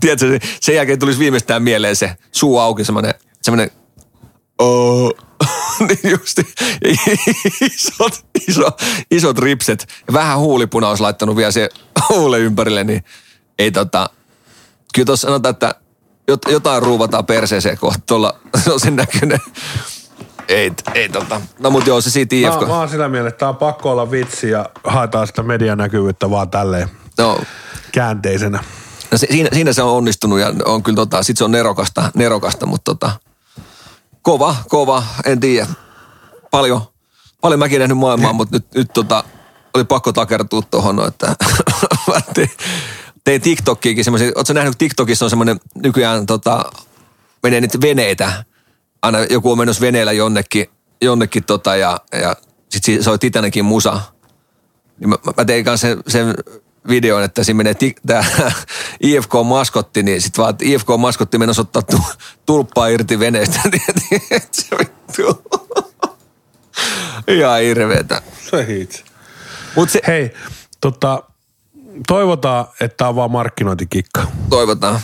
tiedätkö, 0.00 0.38
sen 0.60 0.74
jälkeen 0.74 0.98
tulisi 0.98 1.18
viimeistään 1.18 1.62
mieleen 1.62 1.96
se 1.96 2.16
suu 2.32 2.58
auki, 2.58 2.84
semmoinen, 2.84 3.14
semmoinen 3.42 3.70
oh. 4.58 5.12
niin 5.88 6.10
justi, 6.10 6.42
isot, 7.60 8.24
iso, 8.48 8.70
isot 9.10 9.38
ripset 9.38 9.88
vähän 10.12 10.38
huulipuna 10.38 10.88
olisi 10.88 11.02
laittanut 11.02 11.36
vielä 11.36 11.50
se 11.50 11.68
huule 12.08 12.38
ympärille, 12.38 12.84
niin 12.84 13.04
ei 13.58 13.70
tota, 13.70 14.10
kyllä 14.94 15.06
tuossa 15.06 15.28
sanotaan, 15.28 15.52
että 15.52 15.74
jot- 16.32 16.52
jotain 16.52 16.82
ruuvataan 16.82 17.26
perseeseen 17.26 17.78
kohta 17.78 18.00
tuolla, 18.06 18.40
se 18.64 18.72
on 18.72 18.80
sen 18.80 18.96
näköinen. 18.96 19.38
Ei, 20.50 20.72
ei 20.94 21.08
tota, 21.08 21.40
no 21.58 21.70
mut 21.70 21.86
joo, 21.86 22.00
se 22.00 22.10
siitä 22.10 22.36
IFK. 22.36 22.60
Mä, 22.60 22.66
mä 22.66 22.78
oon 22.78 22.88
sillä 22.88 23.08
mielellä, 23.08 23.28
että 23.28 23.38
tää 23.38 23.48
on 23.48 23.56
pakko 23.56 23.90
olla 23.90 24.10
vitsi 24.10 24.50
ja 24.50 24.66
haetaan 24.84 25.26
sitä 25.26 25.42
medianäkyvyyttä 25.42 26.30
vaan 26.30 26.50
tälleen 26.50 26.88
No, 27.18 27.38
käänteisenä. 27.92 28.64
No 29.10 29.18
se, 29.18 29.26
siinä, 29.30 29.48
siinä 29.52 29.72
se 29.72 29.82
on 29.82 29.96
onnistunut 29.96 30.40
ja 30.40 30.52
on 30.64 30.82
kyllä 30.82 30.96
tota, 30.96 31.22
sit 31.22 31.36
se 31.36 31.44
on 31.44 31.50
nerokasta, 31.50 32.10
nerokasta 32.14 32.66
mutta 32.66 32.94
tota, 32.94 33.12
kova, 34.22 34.56
kova, 34.68 35.02
en 35.24 35.40
tiedä. 35.40 35.66
Paljon, 36.50 36.80
paljon 37.40 37.58
mäkin 37.58 37.78
nähnyt 37.78 37.98
maailmaa, 37.98 38.32
mutta 38.32 38.56
nyt, 38.56 38.66
nyt 38.74 38.92
tota, 38.92 39.24
oli 39.74 39.84
pakko 39.84 40.12
takertua 40.12 40.62
tuohon, 40.62 40.96
no, 40.96 41.06
että 41.06 41.34
tein, 42.34 42.50
tein 43.24 43.40
TikTokiinkin 43.40 44.04
semmoisia, 44.04 44.32
ootko 44.34 44.52
nähnyt, 44.52 44.78
TikTokissa 44.78 45.24
on 45.24 45.30
semmoinen 45.30 45.60
nykyään 45.74 46.26
tota, 46.26 46.64
menee 47.42 47.60
niitä 47.60 47.80
veneitä, 47.80 48.44
aina 49.02 49.18
joku 49.30 49.52
on 49.52 49.58
menossa 49.58 49.80
veneellä 49.80 50.12
jonnekin, 50.12 50.66
jonnekin 51.02 51.44
tota, 51.44 51.76
ja, 51.76 52.00
ja 52.12 52.36
sit 52.68 53.02
soi 53.02 53.18
Titanikin 53.18 53.64
musa. 53.64 54.00
Niin 54.98 55.08
mä, 55.08 55.16
mä 55.36 55.44
tein 55.44 55.64
kanssa 55.64 55.88
sen, 55.88 56.02
sen 56.08 56.34
videon, 56.88 57.22
että 57.22 57.44
siinä 57.44 57.56
menee 57.56 57.74
tää 58.06 58.24
IFK-maskotti, 59.00 60.02
niin 60.02 60.22
sit 60.22 60.38
vaan, 60.38 60.54
IFK-maskotti 60.62 61.38
menossa 61.38 61.62
ottaa 61.62 61.82
tu- 61.82 62.04
tulppaa 62.46 62.88
irti 62.88 63.18
veneestä. 63.18 63.60
niin 64.10 64.22
et 64.30 64.54
se 64.54 64.66
vittu. 64.78 65.42
Ihan 67.38 67.60
hirveetä. 67.60 68.22
Mut 69.76 69.90
se, 69.90 70.00
Hei, 70.06 70.30
tota, 70.80 71.22
toivotaan, 72.06 72.66
että 72.80 72.96
tää 72.96 73.08
on 73.08 73.16
vaan 73.16 73.30
markkinointikikka. 73.30 74.26
toivotaan. 74.50 75.00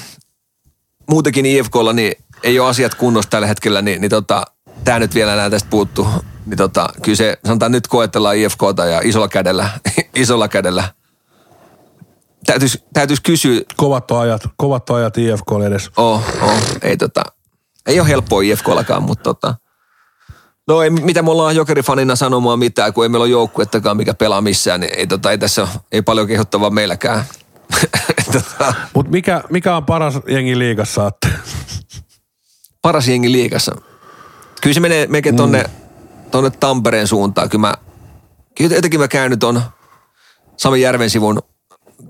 Muutenkin 1.10 1.46
IFKlla 1.46 1.92
niin 1.92 2.24
ei 2.42 2.60
ole 2.60 2.68
asiat 2.68 2.94
kunnossa 2.94 3.30
tällä 3.30 3.46
hetkellä, 3.46 3.82
niin, 3.82 4.00
niin 4.00 4.10
tota, 4.10 4.42
tämä 4.84 4.98
nyt 4.98 5.14
vielä 5.14 5.32
enää 5.32 5.50
tästä 5.50 5.70
puuttuu. 5.70 6.06
Niin 6.46 6.56
tota, 6.56 6.88
kyllä 7.02 7.16
se, 7.16 7.38
sanotaan 7.46 7.72
nyt 7.72 7.86
koetellaan 7.86 8.36
IFKta 8.36 8.84
ja 8.84 9.00
isolla 9.04 9.28
kädellä, 9.28 9.68
isolla 10.14 10.48
kädellä. 10.48 10.84
Täytyisi, 12.46 12.84
täytyis 12.92 13.20
kysyä, 13.20 13.60
Kovat 13.76 14.10
on 14.10 14.20
ajat, 14.20 14.42
kovat 14.56 14.90
on 14.90 14.96
ajat 14.96 15.18
IFK 15.18 15.46
edes. 15.66 15.90
oh, 15.96 16.22
oh, 16.42 16.62
ei 16.82 16.96
tota, 16.96 17.22
ei 17.86 18.00
ole 18.00 18.08
helppoa 18.08 18.42
IFKllakaan, 18.42 19.02
mutta 19.02 19.22
tota, 19.24 19.54
No 20.68 20.82
ei, 20.82 20.90
mitä 20.90 21.22
me 21.22 21.30
ollaan 21.30 21.56
jokerifanina 21.56 22.16
sanomaan 22.16 22.58
mitään, 22.58 22.92
kun 22.92 23.04
ei 23.04 23.08
meillä 23.08 23.22
ole 23.22 23.30
joukkuettakaan, 23.30 23.96
mikä 23.96 24.14
pelaa 24.14 24.40
missään, 24.40 24.80
niin 24.80 24.98
ei, 24.98 25.06
tota, 25.06 25.30
ei 25.30 25.38
tässä 25.38 25.62
ole, 25.62 25.68
ei 25.92 26.02
paljon 26.02 26.26
kehottavaa 26.26 26.70
meilläkään. 26.70 27.24
tota, 28.32 28.74
Mutta 28.94 29.12
mikä, 29.12 29.42
mikä 29.50 29.76
on 29.76 29.84
paras 29.84 30.14
jengi 30.28 30.58
liigassa, 30.58 31.06
Atte? 31.06 31.28
Paras 32.86 33.08
jengi 33.08 33.32
liigassa. 33.32 33.76
Kyllä 34.62 34.74
se 34.74 34.80
menee 34.80 35.06
melkein 35.06 35.36
tonne, 35.36 35.64
tonne 36.30 36.50
Tampereen 36.50 37.06
suuntaan. 37.06 37.48
Kyllä 37.48 37.68
mä, 37.68 37.74
kyllä 38.54 38.74
jotenkin 38.74 39.00
mä 39.00 39.08
käyn 39.08 39.30
nyt 39.30 39.44
on 39.44 39.62
Sami 40.56 40.80
Järven 40.80 41.10
sivun 41.10 41.42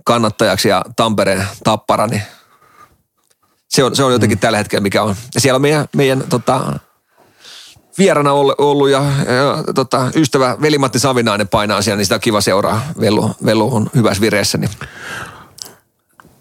kannattajaksi 0.04 0.68
ja 0.68 0.84
Tampereen 0.96 1.46
tappara, 1.64 2.06
niin 2.06 2.22
se 3.68 3.84
on, 3.84 3.96
se 3.96 4.04
on 4.04 4.12
jotenkin 4.12 4.38
tällä 4.38 4.58
hetkellä 4.58 4.82
mikä 4.82 5.02
on. 5.02 5.16
Ja 5.34 5.40
siellä 5.40 5.56
on 5.56 5.62
meidän, 5.62 5.86
meidän 5.96 6.24
tota, 6.28 6.78
vierana 7.98 8.32
ollut, 8.58 8.90
ja, 8.90 9.02
ja 9.34 9.72
tota, 9.74 10.10
ystävä 10.14 10.56
Veli-Matti 10.62 10.98
Savinainen 10.98 11.48
painaa 11.48 11.82
siellä, 11.82 11.96
niin 11.96 12.06
sitä 12.06 12.14
on 12.14 12.20
kiva 12.20 12.40
seuraa. 12.40 12.82
Vellu, 13.00 13.30
Vellu 13.44 13.76
on 13.76 13.90
hyvässä 13.94 14.20
vireessä. 14.20 14.58
Niin. 14.58 14.70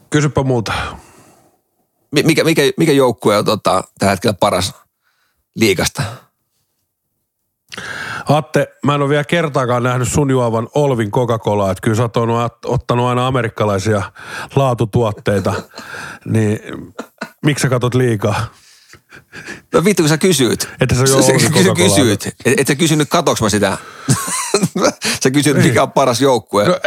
Kysypä 0.10 0.44
multa. 0.44 0.74
Mi- 2.16 2.24
Mikä, 2.24 2.44
mikä, 2.44 2.62
mikä 2.78 2.92
joukkue 2.92 3.38
on 3.38 3.46
tota, 3.46 3.84
tällä 4.00 4.12
hetkellä 4.12 4.34
paras 4.40 4.74
liikasta? 5.56 6.04
Atte, 8.30 8.68
mä 8.86 8.96
en 8.96 9.02
ole 9.02 9.10
vielä 9.10 9.24
kertaakaan 9.24 9.84
nähnyt 9.84 10.08
sun 10.08 10.30
juovan 10.32 10.68
Olvin 10.76 11.12
Coca-Colaa, 11.12 11.72
että 11.72 11.82
kyllä 11.82 11.96
sä 11.96 12.02
oot 12.04 12.18
ot- 12.18 12.60
ottanut 12.66 13.06
aina 13.08 13.28
amerikkalaisia 13.28 14.12
laatutuotteita, 14.56 15.54
niin 16.26 16.60
miksi 17.46 17.62
sä 17.62 17.70
katot 17.70 17.96
liikaa? 17.96 18.46
No 19.74 19.86
vittu, 19.86 20.04
kun 20.04 20.10
sä 20.10 20.18
kysyit. 20.18 20.70
Että 20.82 20.96
sä 20.96 21.06
sä, 21.08 21.14
Coca-Colaa. 21.14 21.76
kysyit. 21.76 22.26
Et, 22.46 22.60
et 22.60 22.68
sä 22.68 22.76
kysynyt, 22.76 23.10
katoks 23.10 23.42
mä 23.42 23.50
sitä. 23.50 23.78
sä 25.24 25.32
kysyit, 25.32 25.58
mikä 25.58 25.84
on 25.84 25.92
paras 25.92 26.22
joukkue. 26.22 26.66
No, 26.68 26.80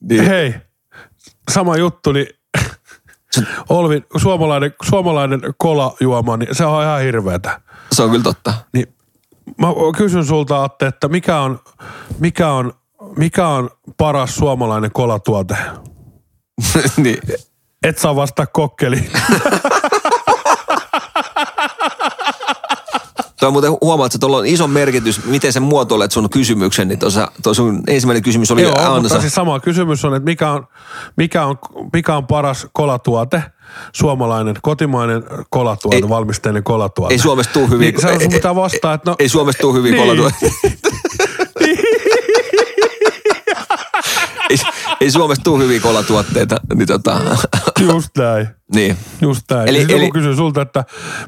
niin, 0.00 0.24
Hei, 0.24 0.54
sama 1.50 1.76
juttu, 1.76 2.12
niin 2.12 2.26
Olvin 3.68 4.06
suomalainen, 4.16 4.74
suomalainen 4.82 5.40
kolajuoma, 5.56 6.36
niin 6.36 6.54
se 6.54 6.64
on 6.64 6.82
ihan 6.82 7.00
hirveetä. 7.00 7.60
se 7.92 8.02
on 8.02 8.10
kyllä 8.10 8.22
totta. 8.22 8.54
Niin 8.72 8.94
mä 9.58 9.66
kysyn 9.96 10.24
sulta, 10.24 10.64
Atte, 10.64 10.86
että 10.86 11.08
mikä 11.08 11.40
on, 11.40 11.60
mikä 12.18 12.52
on, 12.52 12.72
mikä 13.16 13.48
on 13.48 13.70
paras 13.96 14.36
suomalainen 14.36 14.92
kolatuote? 14.92 15.56
niin. 16.96 17.18
Et 17.82 17.98
saa 17.98 18.16
vastaa 18.16 18.46
kokkeli. 18.46 18.96
Tuo 23.42 23.50
muuten 23.50 23.72
huomaat, 23.80 24.06
että 24.14 24.18
tuolla 24.18 24.36
on 24.36 24.46
iso 24.46 24.66
merkitys, 24.68 25.24
miten 25.24 25.52
sä 25.52 25.60
muotoilet 25.60 26.12
sun 26.12 26.30
kysymyksen, 26.30 26.88
niin 26.88 26.98
tuossa, 26.98 27.30
tuo 27.42 27.54
sun 27.54 27.82
ensimmäinen 27.88 28.22
kysymys 28.22 28.50
oli 28.50 28.62
Joo, 28.62 28.74
ansa. 28.78 29.00
mutta 29.00 29.20
siis 29.20 29.34
sama 29.34 29.60
kysymys 29.60 30.04
on, 30.04 30.14
että 30.14 30.24
mikä 30.24 30.50
on, 30.50 30.66
mikä 31.16 31.46
on, 31.46 31.58
mikä 31.92 32.16
on 32.16 32.26
paras 32.26 32.66
kolatuote, 32.72 33.42
suomalainen, 33.92 34.54
kotimainen 34.62 35.22
kolatuote, 35.50 35.96
Ei- 35.96 36.08
valmisteinen 36.08 36.62
kolatuote. 36.62 37.14
Ei 37.14 37.18
Suomesta 37.18 37.52
tuu 37.52 37.66
hyviä. 37.68 37.90
Niin, 37.90 38.00
sä- 38.00 38.18
sun 38.20 38.32
pitää 38.32 38.54
vastaa, 38.54 38.94
että 38.94 39.10
no... 39.10 39.16
Ei 39.18 39.28
Suomesta 39.28 39.60
tuu 39.60 39.72
hyviä 39.74 39.92
Niin. 39.92 40.02
kolatuotteita. 40.04 40.56
ei, 45.02 45.10
Suomesta 45.10 45.42
tuu 45.44 45.58
hyviä 45.58 45.80
kolatuotteita. 45.80 46.60
Niin, 46.74 46.86
tota, 46.88 47.20
Just 47.80 48.08
näin. 48.18 48.48
niin. 48.74 48.96
Just 49.20 49.42
näin. 49.50 49.68
Eli- 49.68 49.86
Eli, 49.88 49.92
joku 50.02 50.12
kysyy 50.12 50.36
sulta, 50.36 50.62
että 50.62 50.84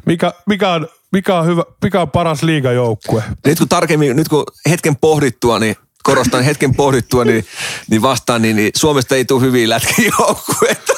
mikä, 0.07 0.33
mikä, 0.47 0.71
on, 0.73 0.89
mikä, 1.13 1.39
on 1.39 1.47
hyvä, 1.47 1.63
mikä 1.83 2.01
on 2.01 2.11
paras 2.11 2.43
liigajoukkue? 2.43 3.23
Nyt 3.47 3.59
kun 3.59 3.69
tarkemmin, 3.69 4.17
nyt 4.17 4.29
kun 4.29 4.45
hetken 4.71 4.97
pohdittua, 4.97 5.59
niin 5.59 5.77
korostan 6.03 6.43
hetken 6.45 6.75
pohdittua, 6.75 7.25
niin, 7.25 7.47
niin 7.91 8.03
vastaan, 8.03 8.43
niin, 8.43 8.57
niin 8.57 8.71
Suomesta 8.77 9.15
ei 9.17 9.25
tule 9.25 9.41
hyviä 9.43 9.69
lätkäjoukkueita. 9.69 10.93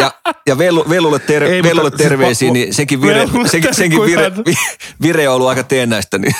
Ja, 0.00 0.12
ja 0.46 0.58
Vellu, 0.58 0.84
Vellulle, 0.88 1.18
ter, 1.18 1.42
Ei, 1.44 1.62
Vellulle 1.62 1.82
mutta 1.82 1.96
siis 1.98 2.08
terveisiä, 2.08 2.48
pakko- 2.48 2.52
niin 2.52 2.74
sekin 2.74 3.02
vire, 3.02 3.28
sekin, 3.46 3.74
senkin 3.74 4.02
vire, 4.02 4.32
vire 5.02 5.28
on 5.28 5.34
ollut 5.34 5.48
aika 5.48 5.62
teennäistä. 5.62 6.18
Niin. 6.18 6.34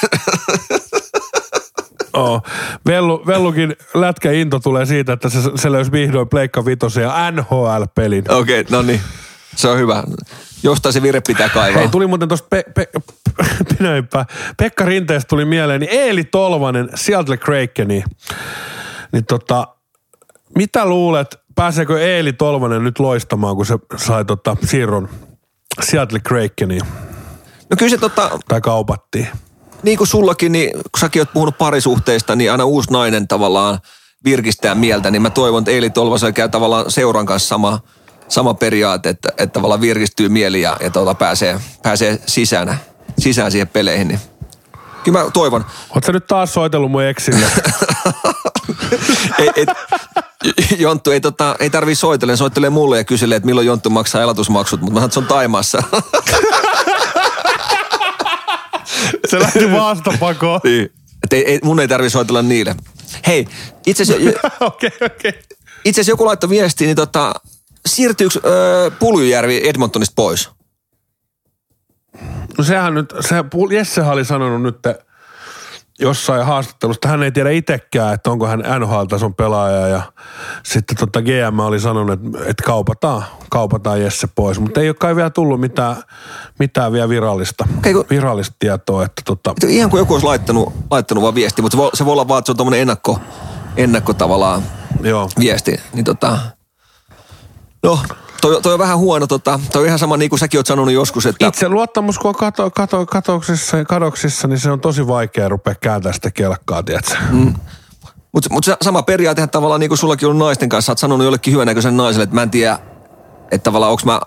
Oh. 2.13 2.43
Vellu, 2.87 3.27
Vellukin 3.27 3.77
lätkäinto 3.95 4.61
tulee 4.61 4.87
siitä, 4.87 5.13
että 5.13 5.29
se, 5.29 5.39
se 5.55 5.73
löysi 5.73 5.93
vihdoin 5.93 6.29
Pleikka 6.29 6.65
Vitosen 6.65 7.03
ja 7.03 7.31
NHL-pelin. 7.31 8.25
Okei, 8.29 8.61
okay, 8.61 8.77
no 8.77 8.83
niin. 8.83 9.01
Se 9.57 9.69
on 9.69 9.79
hyvä. 9.79 10.05
Jostain 10.63 10.93
se 10.93 11.03
vire 11.03 11.21
pitää 11.27 11.49
kaivaa. 11.49 11.81
Hei, 11.81 11.89
tuli 11.89 12.07
muuten 12.07 12.29
tuosta 12.29 12.47
pe, 12.51 12.65
pe, 12.75 12.89
pe, 14.11 14.25
Pekka 14.57 14.85
Rinteestä 14.85 15.29
tuli 15.29 15.45
mieleen, 15.45 15.81
niin 15.81 15.93
Eeli 15.93 16.25
Tolvanen, 16.25 16.89
Seattle 16.95 17.37
Krakeni. 17.37 18.05
Niin 19.13 19.27
tota, 19.27 19.69
mitä 20.57 20.87
luulet, 20.87 21.39
pääseekö 21.55 22.01
Eeli 22.01 22.33
Tolvanen 22.33 22.85
nyt 22.85 22.99
loistamaan, 22.99 23.57
kun 23.57 23.67
se 23.67 23.79
sai 23.97 24.25
tota 24.25 24.57
siirron 24.65 25.09
Seattle 25.83 26.21
Krakeniin, 26.21 26.83
No 27.71 27.77
kyllä 27.79 27.91
se 27.91 27.99
tota, 27.99 28.39
tai 28.49 28.61
kaupattiin? 28.61 29.29
Niin 29.83 29.99
kuin 29.99 30.09
sullakin, 30.09 30.53
niin 30.53 30.73
kun 30.73 31.01
säkin 31.01 31.23
oot 31.23 31.33
puhunut 31.33 31.59
parisuhteista, 31.59 32.37
niin 32.37 32.53
aina 32.53 32.65
uusi 32.65 32.93
nainen 32.93 33.29
tavallaan 33.29 33.79
virkistää 34.25 34.75
mieltä, 34.75 35.11
niin 35.11 35.23
mä 35.23 35.31
toivon, 35.31 35.59
että 35.59 35.71
Eili 35.71 35.91
Tolvasen 35.91 36.35
käy 36.35 36.49
tavallaan 36.49 36.91
seuran 36.91 37.27
kanssa 37.27 37.49
sama, 37.49 37.81
sama 38.29 38.55
periaate, 38.55 39.09
että, 39.09 39.29
että 39.29 39.53
tavallaan 39.53 39.81
virkistyy 39.81 40.29
mieli 40.29 40.61
ja, 40.61 40.77
ja 40.81 40.91
tuota, 40.91 41.15
pääsee, 41.15 41.61
pääsee 41.83 42.19
sisään, 42.27 42.81
sisään 43.19 43.51
siihen 43.51 43.69
peleihin. 43.69 44.09
Niin. 44.09 44.21
Kyllä 45.05 45.23
mä 45.23 45.31
toivon. 45.31 45.65
Sä 46.07 46.13
nyt 46.13 46.27
taas 46.27 46.55
soitellut 46.55 46.91
mun 46.91 47.03
eksille? 47.03 47.47
ei, 49.39 49.51
et, 49.57 49.69
Jonttu 50.79 51.11
ei, 51.11 51.21
tota, 51.21 51.57
ei 51.61 51.71
tarvii 51.71 51.95
soitella, 51.95 52.37
soittelee 52.37 52.71
mulle 52.71 52.99
ja 52.99 53.05
kyselee, 53.05 53.37
että 53.37 53.47
milloin 53.47 53.67
Jonttu 53.67 53.91
maksaa 53.91 54.23
elatusmaksut, 54.23 54.81
mutta 54.81 54.93
mä 54.93 54.99
sanon, 55.01 55.07
että 55.07 55.15
se 55.15 55.21
on 55.21 55.27
Taimaassa. 55.27 55.83
se 59.31 59.39
lähti 59.39 59.73
vastapakoon. 59.81 60.61
niin. 60.65 60.93
Et 61.25 61.33
ei, 61.33 61.45
ei, 61.47 61.61
mun 61.65 61.81
ei 61.81 61.89
tarvii 61.89 62.11
soitella 62.11 62.43
niille. 62.43 62.77
Hei, 63.27 63.47
itse 63.87 64.03
asiassa, 64.03 64.49
Okei, 64.61 64.91
okei. 65.07 65.33
itse 65.85 66.01
asiassa 66.01 66.13
joku 66.13 66.27
laittoi 66.27 66.51
viestiä, 66.51 66.87
niin 66.87 66.97
tota, 66.97 67.35
siirtyykö 67.87 68.41
öö, 68.45 68.91
Puljujärvi 68.91 69.69
Edmontonista 69.69 70.13
pois? 70.17 70.51
No 72.59 72.65
sehän 72.65 72.95
nyt, 72.95 73.15
se, 73.21 73.35
Jessehän 73.71 74.13
oli 74.13 74.25
sanonut 74.25 74.63
nyt 74.63 74.77
jossain 76.01 76.47
haastattelussa, 76.47 76.99
että 76.99 77.09
hän 77.09 77.23
ei 77.23 77.33
tiedä 77.33 77.51
itsekään, 77.51 78.15
että 78.15 78.31
onko 78.31 78.47
hän 78.47 78.65
NHL-tason 78.79 79.35
pelaaja 79.35 79.89
ja 79.89 80.03
sitten 80.65 80.97
tota 80.97 81.23
GM 81.23 81.59
oli 81.59 81.81
sanonut, 81.81 82.13
että, 82.13 82.39
että 82.39 82.63
kaupataan, 82.67 83.25
kaupataan 83.51 84.01
Jesse 84.01 84.29
pois, 84.35 84.61
mutta 84.61 84.81
ei 84.81 84.89
ole 84.89 84.95
kai 84.95 85.17
vielä 85.17 85.31
tullut 85.31 85.61
mitään, 85.61 85.97
mitään 86.59 86.93
vielä 86.93 87.09
virallista, 87.09 87.69
Okei, 87.79 87.93
kun- 87.95 88.07
virallista 88.11 88.57
tietoa, 88.59 89.05
että 89.05 89.23
tota, 89.25 89.55
Ihan 89.69 89.91
kuin 89.91 89.99
joku 89.99 90.13
olisi 90.13 90.27
laittanut, 90.27 90.73
laittanut 90.91 91.23
vaan 91.23 91.35
viesti, 91.35 91.63
mutta 91.63 91.77
se 91.77 91.83
voi, 91.83 91.91
se 91.95 92.05
voi 92.05 92.13
olla 92.13 92.29
vaan, 92.29 92.39
että 92.39 92.47
se 92.47 92.53
on 92.53 92.57
tommonen 92.57 92.81
ennakko, 92.81 93.21
ennakko 93.77 94.15
tavallaan 94.15 94.63
joo. 95.03 95.29
viesti. 95.39 95.81
Niin 95.93 96.05
tota, 96.05 96.39
no, 97.83 97.99
toi, 98.41 98.63
toi 98.63 98.73
on 98.73 98.79
vähän 98.79 98.99
huono, 98.99 99.27
tota, 99.27 99.61
toi 99.73 99.81
on 99.83 99.87
ihan 99.87 99.99
sama 99.99 100.17
niin 100.17 100.31
kuin 100.31 100.41
säkin 100.41 100.59
oot 100.59 100.67
sanonut 100.67 100.95
joskus, 100.95 101.27
että 101.27 101.47
Itse 101.47 101.69
luottamus, 101.69 102.19
kun 102.19 102.29
on 102.29 102.35
kato, 102.35 102.71
kato, 102.71 103.07
katoksissa, 103.07 103.85
kadoksissa, 103.85 104.49
niin 104.49 104.59
se 104.59 104.71
on 104.71 104.81
tosi 104.81 105.07
vaikea 105.07 105.49
rupea 105.49 105.75
kääntämään 105.75 106.15
sitä 106.15 106.31
kelkkaa, 106.31 106.83
tiedätkö? 106.83 107.15
Mm. 107.31 107.55
Mutta 108.33 108.49
mut 108.53 108.65
sama 108.83 109.03
periaatehan 109.03 109.51
tavallaan 109.51 109.81
niin 109.81 109.91
kuin 109.91 109.99
sullakin 109.99 110.29
on 110.29 110.39
naisten 110.39 110.69
kanssa, 110.69 110.87
sä 110.87 110.93
oot 110.93 110.99
sanonut 110.99 111.25
jollekin 111.25 111.55
hyvänäköisen 111.55 111.97
naiselle, 111.97 112.23
että 112.23 112.35
mä 112.35 112.43
en 112.43 112.51
tiedä, 112.51 112.79
että 113.51 113.65
tavallaan 113.65 113.93
onko 113.93 114.03
mä, 114.05 114.21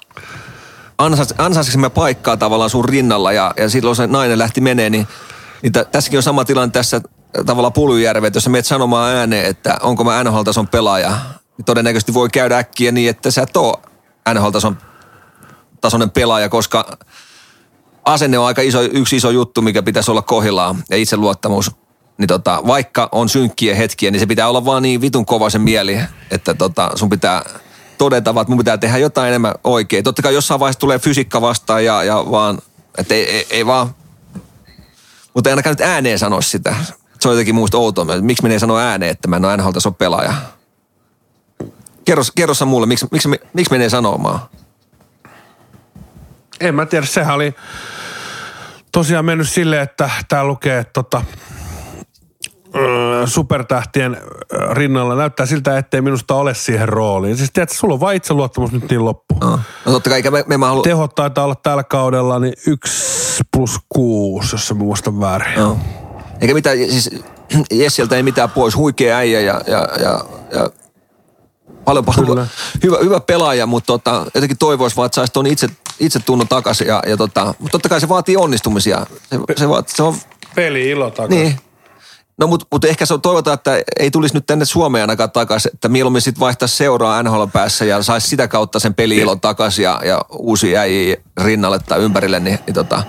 ansais, 0.98 1.34
ansaisinko 1.38 1.80
mä 1.80 1.90
paikkaa 1.90 2.38
tavallaan 2.38 2.70
sun 2.70 2.86
rinnalla 2.86 3.32
ja, 3.32 3.54
ja 3.58 3.70
silloin 3.70 3.96
se 3.96 4.08
nainen 4.08 4.40
lähti 4.40 4.62
menee, 4.62 4.90
niin, 4.90 5.08
niin 5.62 5.74
tä, 5.74 5.86
tässäkin 5.86 6.20
on 6.20 6.24
sama 6.24 6.46
tilanne 6.46 6.72
tässä 6.72 7.02
tavallaan 7.46 7.74
Puljujärve, 7.74 8.28
että 8.28 8.38
jos 8.38 8.44
sä 8.44 8.50
menet 8.50 8.66
sanomaan 8.66 9.16
ääneen, 9.16 9.46
että 9.46 9.78
onko 9.82 10.04
mä 10.04 10.24
NHL-tason 10.24 10.68
pelaaja, 10.68 11.10
niin 11.58 11.66
todennäköisesti 11.66 12.14
voi 12.14 12.30
käydä 12.30 12.58
äkkiä 12.58 12.92
niin, 12.92 13.10
että 13.10 13.32
sä 13.32 13.42
et 13.42 13.58
oo 13.58 13.82
NHL-tason 14.34 14.78
tasoinen 15.82 16.12
pelaaja, 16.12 16.50
koska 16.50 16.98
asenne 18.06 18.40
on 18.40 18.46
aika 18.46 18.62
iso, 18.62 18.82
yksi 18.82 19.16
iso 19.16 19.30
juttu, 19.30 19.62
mikä 19.62 19.84
pitäisi 19.84 20.12
olla 20.12 20.22
kohillaan 20.22 20.84
ja 20.90 20.98
itseluottamus. 20.98 21.72
Niin 22.18 22.28
tota, 22.28 22.62
vaikka 22.68 23.10
on 23.12 23.30
synkkiä 23.30 23.76
hetkiä, 23.76 24.12
niin 24.12 24.20
se 24.20 24.26
pitää 24.26 24.50
olla 24.50 24.66
vaan 24.66 24.84
niin 24.84 25.02
vitun 25.02 25.26
kova 25.26 25.50
se 25.50 25.60
mieli, 25.60 26.00
että 26.32 26.54
tota, 26.54 26.92
sun 26.96 27.10
pitää 27.10 27.46
todeta, 27.98 28.30
että 28.30 28.46
mun 28.48 28.58
pitää 28.58 28.78
tehdä 28.78 28.98
jotain 28.98 29.28
enemmän 29.28 29.54
oikein. 29.64 30.04
Totta 30.04 30.22
kai 30.22 30.34
jossain 30.34 30.60
vaiheessa 30.60 30.80
tulee 30.80 31.00
fysiikka 31.00 31.42
vastaan 31.42 31.86
ja, 31.86 32.04
ja 32.04 32.24
vaan, 32.32 32.60
että 32.98 33.16
ei, 33.16 33.30
ei, 33.30 33.48
ei 33.50 33.66
vaan, 33.66 33.96
mutta 35.34 35.50
ei 35.50 35.52
ainakaan 35.52 35.72
nyt 35.72 35.88
ääneen 35.88 36.20
sano 36.20 36.42
sitä. 36.42 36.76
Se 37.20 37.30
on 37.30 37.34
jotenkin 37.34 37.56
muista 37.56 37.78
outoa. 37.78 38.22
Miksi 38.22 38.44
menee 38.44 38.60
sanoa 38.60 38.82
ääneen, 38.82 39.12
että 39.12 39.28
mä 39.28 39.36
en 39.36 39.46
ole 39.46 39.58
NHL-tason 39.58 39.96
pelaaja? 39.96 40.34
Kerro, 42.06 42.24
kerro 42.36 42.54
sä 42.54 42.66
mulle, 42.66 42.88
miksi, 42.88 43.08
miksi, 43.12 43.30
miksi 43.54 43.72
menee 43.72 43.90
sanomaan? 43.90 44.40
En 46.60 46.76
mä 46.76 46.86
tiedä, 46.86 47.06
sehän 47.06 47.36
oli 47.36 47.56
tosiaan 48.92 49.26
mennyt 49.26 49.50
silleen, 49.50 49.82
että 49.82 50.10
tää 50.28 50.44
lukee, 50.44 50.80
että 50.80 50.94
tota, 50.94 51.24
supertähtien 53.26 54.18
rinnalla 54.72 55.16
näyttää 55.16 55.46
siltä, 55.46 55.78
ettei 55.78 56.02
minusta 56.02 56.36
ole 56.36 56.54
siihen 56.54 56.90
rooliin. 56.90 57.38
Siis 57.38 57.50
tiedätkö, 57.54 57.76
sulla 57.76 57.94
on 57.94 58.00
vaan 58.00 58.16
itseluottamus 58.16 58.72
nyt 58.72 58.90
niin 58.90 59.06
loppu. 59.06 59.36
No, 59.42 59.60
no 59.86 59.92
totta 59.92 60.10
kai, 60.10 60.22
me, 60.32 60.44
me 60.48 60.58
mä 60.58 60.68
halu... 60.68 60.82
Tehot 60.82 61.16
taitaa 61.16 61.44
olla 61.44 61.56
tällä 61.56 61.84
kaudella 61.84 62.40
niin 62.40 62.54
yksi 62.68 63.44
plus 63.54 63.80
kuusi, 63.90 64.54
jos 64.56 64.68
se 64.68 64.74
muista 64.74 65.20
väärin. 65.20 65.60
No. 65.60 65.78
Eikä 66.42 66.54
mitään, 66.54 66.78
siis 66.78 67.10
Jessiltä 67.72 68.16
ei 68.16 68.24
mitään 68.24 68.50
pois, 68.50 68.76
huikea 68.76 69.18
äijä 69.18 69.40
ja, 69.40 69.62
ja, 69.68 69.88
ja, 70.00 70.26
ja 70.52 70.70
paljon, 71.86 72.06
paljon 72.06 72.48
hyvä, 72.84 72.98
hyvä 73.04 73.20
pelaaja, 73.20 73.66
mutta 73.66 73.88
tota, 73.88 74.26
jotenkin 74.36 74.58
toivoisi 74.58 74.96
vaan, 74.96 75.06
että 75.06 75.16
saisi 75.16 75.34
tuon 75.34 75.48
itse, 75.48 75.70
itse 76.00 76.20
tunnon 76.20 76.48
takaisin. 76.48 76.88
Ja, 76.88 77.04
ja 77.08 77.18
tota, 77.18 77.46
mutta 77.46 77.72
totta 77.72 77.90
kai 77.90 78.02
se 78.02 78.10
vaatii 78.10 78.38
onnistumisia. 78.38 79.06
Se, 79.30 79.40
se, 79.58 79.70
vaat, 79.70 79.90
se 79.90 80.04
on, 80.04 80.16
Peli 80.56 80.90
ilo 80.90 81.10
takaisin. 81.12 81.44
niin. 81.44 81.60
No 82.38 82.48
mutta 82.48 82.66
mut 82.72 82.86
ehkä 82.86 83.06
se 83.06 83.14
on 83.14 83.22
toivotaan, 83.22 83.54
että 83.54 83.82
ei 84.00 84.12
tulisi 84.12 84.34
nyt 84.34 84.46
tänne 84.46 84.66
Suomeen 84.66 85.04
ainakaan 85.04 85.32
takaisin, 85.32 85.72
että 85.74 85.90
mieluummin 85.90 86.22
sitten 86.22 86.40
vaihtaa 86.40 86.68
seuraa 86.68 87.24
NHL 87.24 87.44
päässä 87.54 87.86
ja 87.86 88.04
saisi 88.04 88.28
sitä 88.28 88.48
kautta 88.48 88.80
sen 88.80 88.94
peli-ilon 88.94 89.42
takaisin 89.42 89.84
ja, 89.84 90.02
ja 90.06 90.22
uusia 90.30 90.80
äijiä 90.80 91.18
rinnalle 91.42 91.80
tai 91.80 92.00
ympärille, 92.00 92.40
niin, 92.40 92.60
niin 92.68 92.74
tota, 92.74 93.04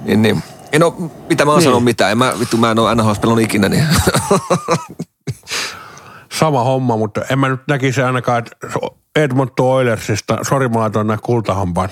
niin, 0.00 0.22
niin. 0.22 0.42
En 0.72 0.82
ole, 0.82 0.92
mitä 1.28 1.44
mä 1.44 1.50
oon 1.50 1.58
Niin. 1.58 1.64
sanonut 1.64 1.84
mitään, 1.84 2.12
en 2.12 2.18
mä, 2.18 2.32
vittu 2.40 2.56
mä 2.56 2.70
en 2.70 2.78
ole 2.78 2.94
NHL 2.94 3.12
pelannut 3.20 3.44
ikinä, 3.44 3.68
niin 3.68 3.86
Sama 6.38 6.64
homma, 6.64 6.96
mutta 6.96 7.20
en 7.30 7.38
mä 7.38 7.48
nyt 7.48 7.60
näkisi 7.68 8.02
ainakaan, 8.02 8.38
että 8.38 8.56
Edmonton 9.16 9.66
Oilersista, 9.66 10.38
sori 10.48 10.68
mä 10.68 10.78
laitoin 10.78 11.06
nämä 11.06 11.18
kultahampaat, 11.22 11.90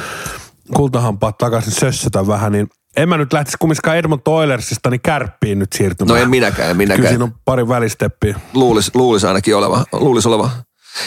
kultahampaat 0.76 1.38
takaisin 1.38 1.72
sössötä 1.72 2.26
vähän, 2.26 2.52
niin 2.52 2.68
en 2.96 3.08
mä 3.08 3.16
nyt 3.16 3.32
lähtisi 3.32 3.56
kumminkaan 3.60 3.96
Edmonton 3.96 4.34
Oilersista 4.34 4.90
niin 4.90 5.00
kärppiin 5.00 5.58
nyt 5.58 5.72
siirtymään. 5.72 6.16
no 6.16 6.22
en 6.22 6.30
minäkään, 6.30 6.70
en 6.70 6.76
Kyllä 6.76 6.86
minäkään. 6.86 7.08
siinä 7.08 7.24
on 7.24 7.34
pari 7.44 7.68
välisteppiä. 7.68 8.40
Luulis, 8.54 8.94
luulis 8.94 9.24
ainakin 9.24 9.56
oleva, 9.56 9.84
luulis 9.92 10.26
oleva. 10.26 10.50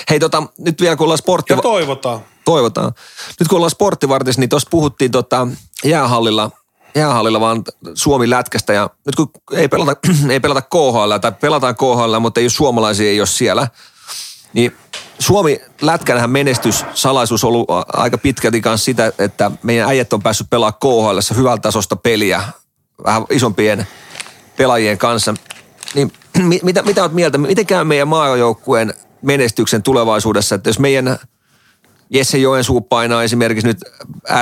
Hei 0.09 0.19
tota, 0.19 0.43
nyt 0.59 0.81
vielä 0.81 0.95
kun 0.95 1.03
ollaan 1.03 1.17
sportti... 1.17 1.53
Ja 1.53 1.61
toivotaan. 1.61 2.19
toivotaan. 2.45 2.91
Nyt 3.39 3.47
kun 3.47 3.55
ollaan 3.55 3.71
sporttivartissa, 3.71 4.41
niin 4.41 4.49
tuossa 4.49 4.67
puhuttiin 4.71 5.11
tota 5.11 5.47
jäähallilla, 5.83 6.51
jäähallilla 6.95 7.39
vaan 7.39 7.63
Suomi 7.93 8.29
lätkästä. 8.29 8.73
Ja 8.73 8.89
nyt 9.05 9.15
kun 9.15 9.29
ei 9.51 9.67
pelata, 9.67 9.95
ei 10.29 10.39
pelata 10.39 10.61
KHL 10.61 11.17
tai 11.21 11.31
pelataan 11.31 11.75
KHL, 11.75 12.19
mutta 12.19 12.39
ei 12.39 12.43
ole 12.43 12.49
suomalaisia, 12.49 13.09
ei 13.09 13.19
ole 13.19 13.27
siellä, 13.27 13.67
niin 14.53 14.75
Suomi 15.19 15.61
lätkänähän 15.81 16.29
menestys, 16.29 16.85
salaisuus 16.93 17.43
on 17.43 17.47
ollut 17.47 17.67
aika 17.93 18.17
pitkälti 18.17 18.61
kanssa 18.61 18.85
sitä, 18.85 19.11
että 19.19 19.51
meidän 19.63 19.89
äijät 19.89 20.13
on 20.13 20.21
päässyt 20.21 20.49
pelaamaan 20.49 20.79
KHL 20.79 21.37
hyvältä 21.37 21.61
tasosta 21.61 21.95
peliä 21.95 22.43
vähän 23.05 23.25
isompien 23.29 23.87
pelaajien 24.57 24.97
kanssa. 24.97 25.33
Niin 25.95 26.11
mi- 26.49 26.59
mitä, 26.63 26.81
mitä 26.81 27.01
olet 27.01 27.13
mieltä, 27.13 27.37
miten 27.37 27.65
käy 27.65 27.83
meidän 27.83 28.07
maajoukkueen 28.07 28.93
menestyksen 29.21 29.83
tulevaisuudessa, 29.83 30.55
että 30.55 30.69
jos 30.69 30.79
meidän 30.79 31.19
Jesse 32.09 32.37
Joensuu 32.37 32.81
painaa 32.81 33.23
esimerkiksi 33.23 33.67
nyt 33.67 33.77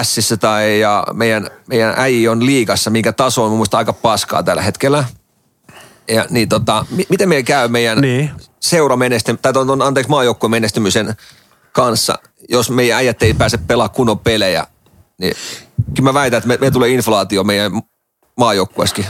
Sissä 0.02 0.38
tai 0.38 0.80
ja 0.80 1.03
meidän, 1.14 1.48
meidän 1.68 1.94
äijä 1.98 2.31
on 2.31 2.45
liigassa, 2.45 2.90
mikä 2.90 3.11
taso 3.14 3.44
on 3.44 3.49
mun 3.49 3.57
mielestä 3.57 3.77
aika 3.77 3.94
paskaa 3.94 4.44
tällä 4.44 4.61
hetkellä. 4.61 5.03
Ja 6.07 6.26
niin 6.30 6.49
tota, 6.49 6.85
mi- 6.90 7.06
miten 7.10 7.30
meidän 7.30 7.45
käy 7.45 7.68
meidän 7.68 8.02
Niin. 8.02 8.31
seuramenestymisen, 8.60 9.41
tai 9.41 9.53
ton, 9.53 9.68
ton, 9.68 9.81
anteeksi 9.81 10.10
maajoukkueen 10.10 10.52
menestymisen 10.52 11.14
kanssa, 11.72 12.19
jos 12.49 12.69
meidän 12.69 12.98
äijät 12.98 13.23
ei 13.23 13.34
pääse 13.34 13.57
pelaa 13.57 13.90
kunnon 13.90 14.19
pelejä, 14.19 14.68
niin 15.18 15.34
kyllä 15.95 16.10
mä 16.10 16.14
väitän, 16.14 16.38
että 16.38 16.48
me, 16.48 16.57
me 16.61 16.72
tulee 16.72 16.90
inflaatio 16.90 17.44
meidän 17.44 17.72
maajoukkueessakin. 18.38 19.06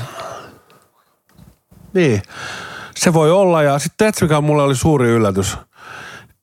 Niin. 1.93 2.21
Se 2.95 3.13
voi 3.13 3.31
olla 3.31 3.63
ja 3.63 3.79
sitten 3.79 3.97
tiedätkö 3.97 4.25
mikä 4.25 4.41
mulle 4.41 4.63
oli 4.63 4.75
suuri 4.75 5.09
yllätys? 5.09 5.57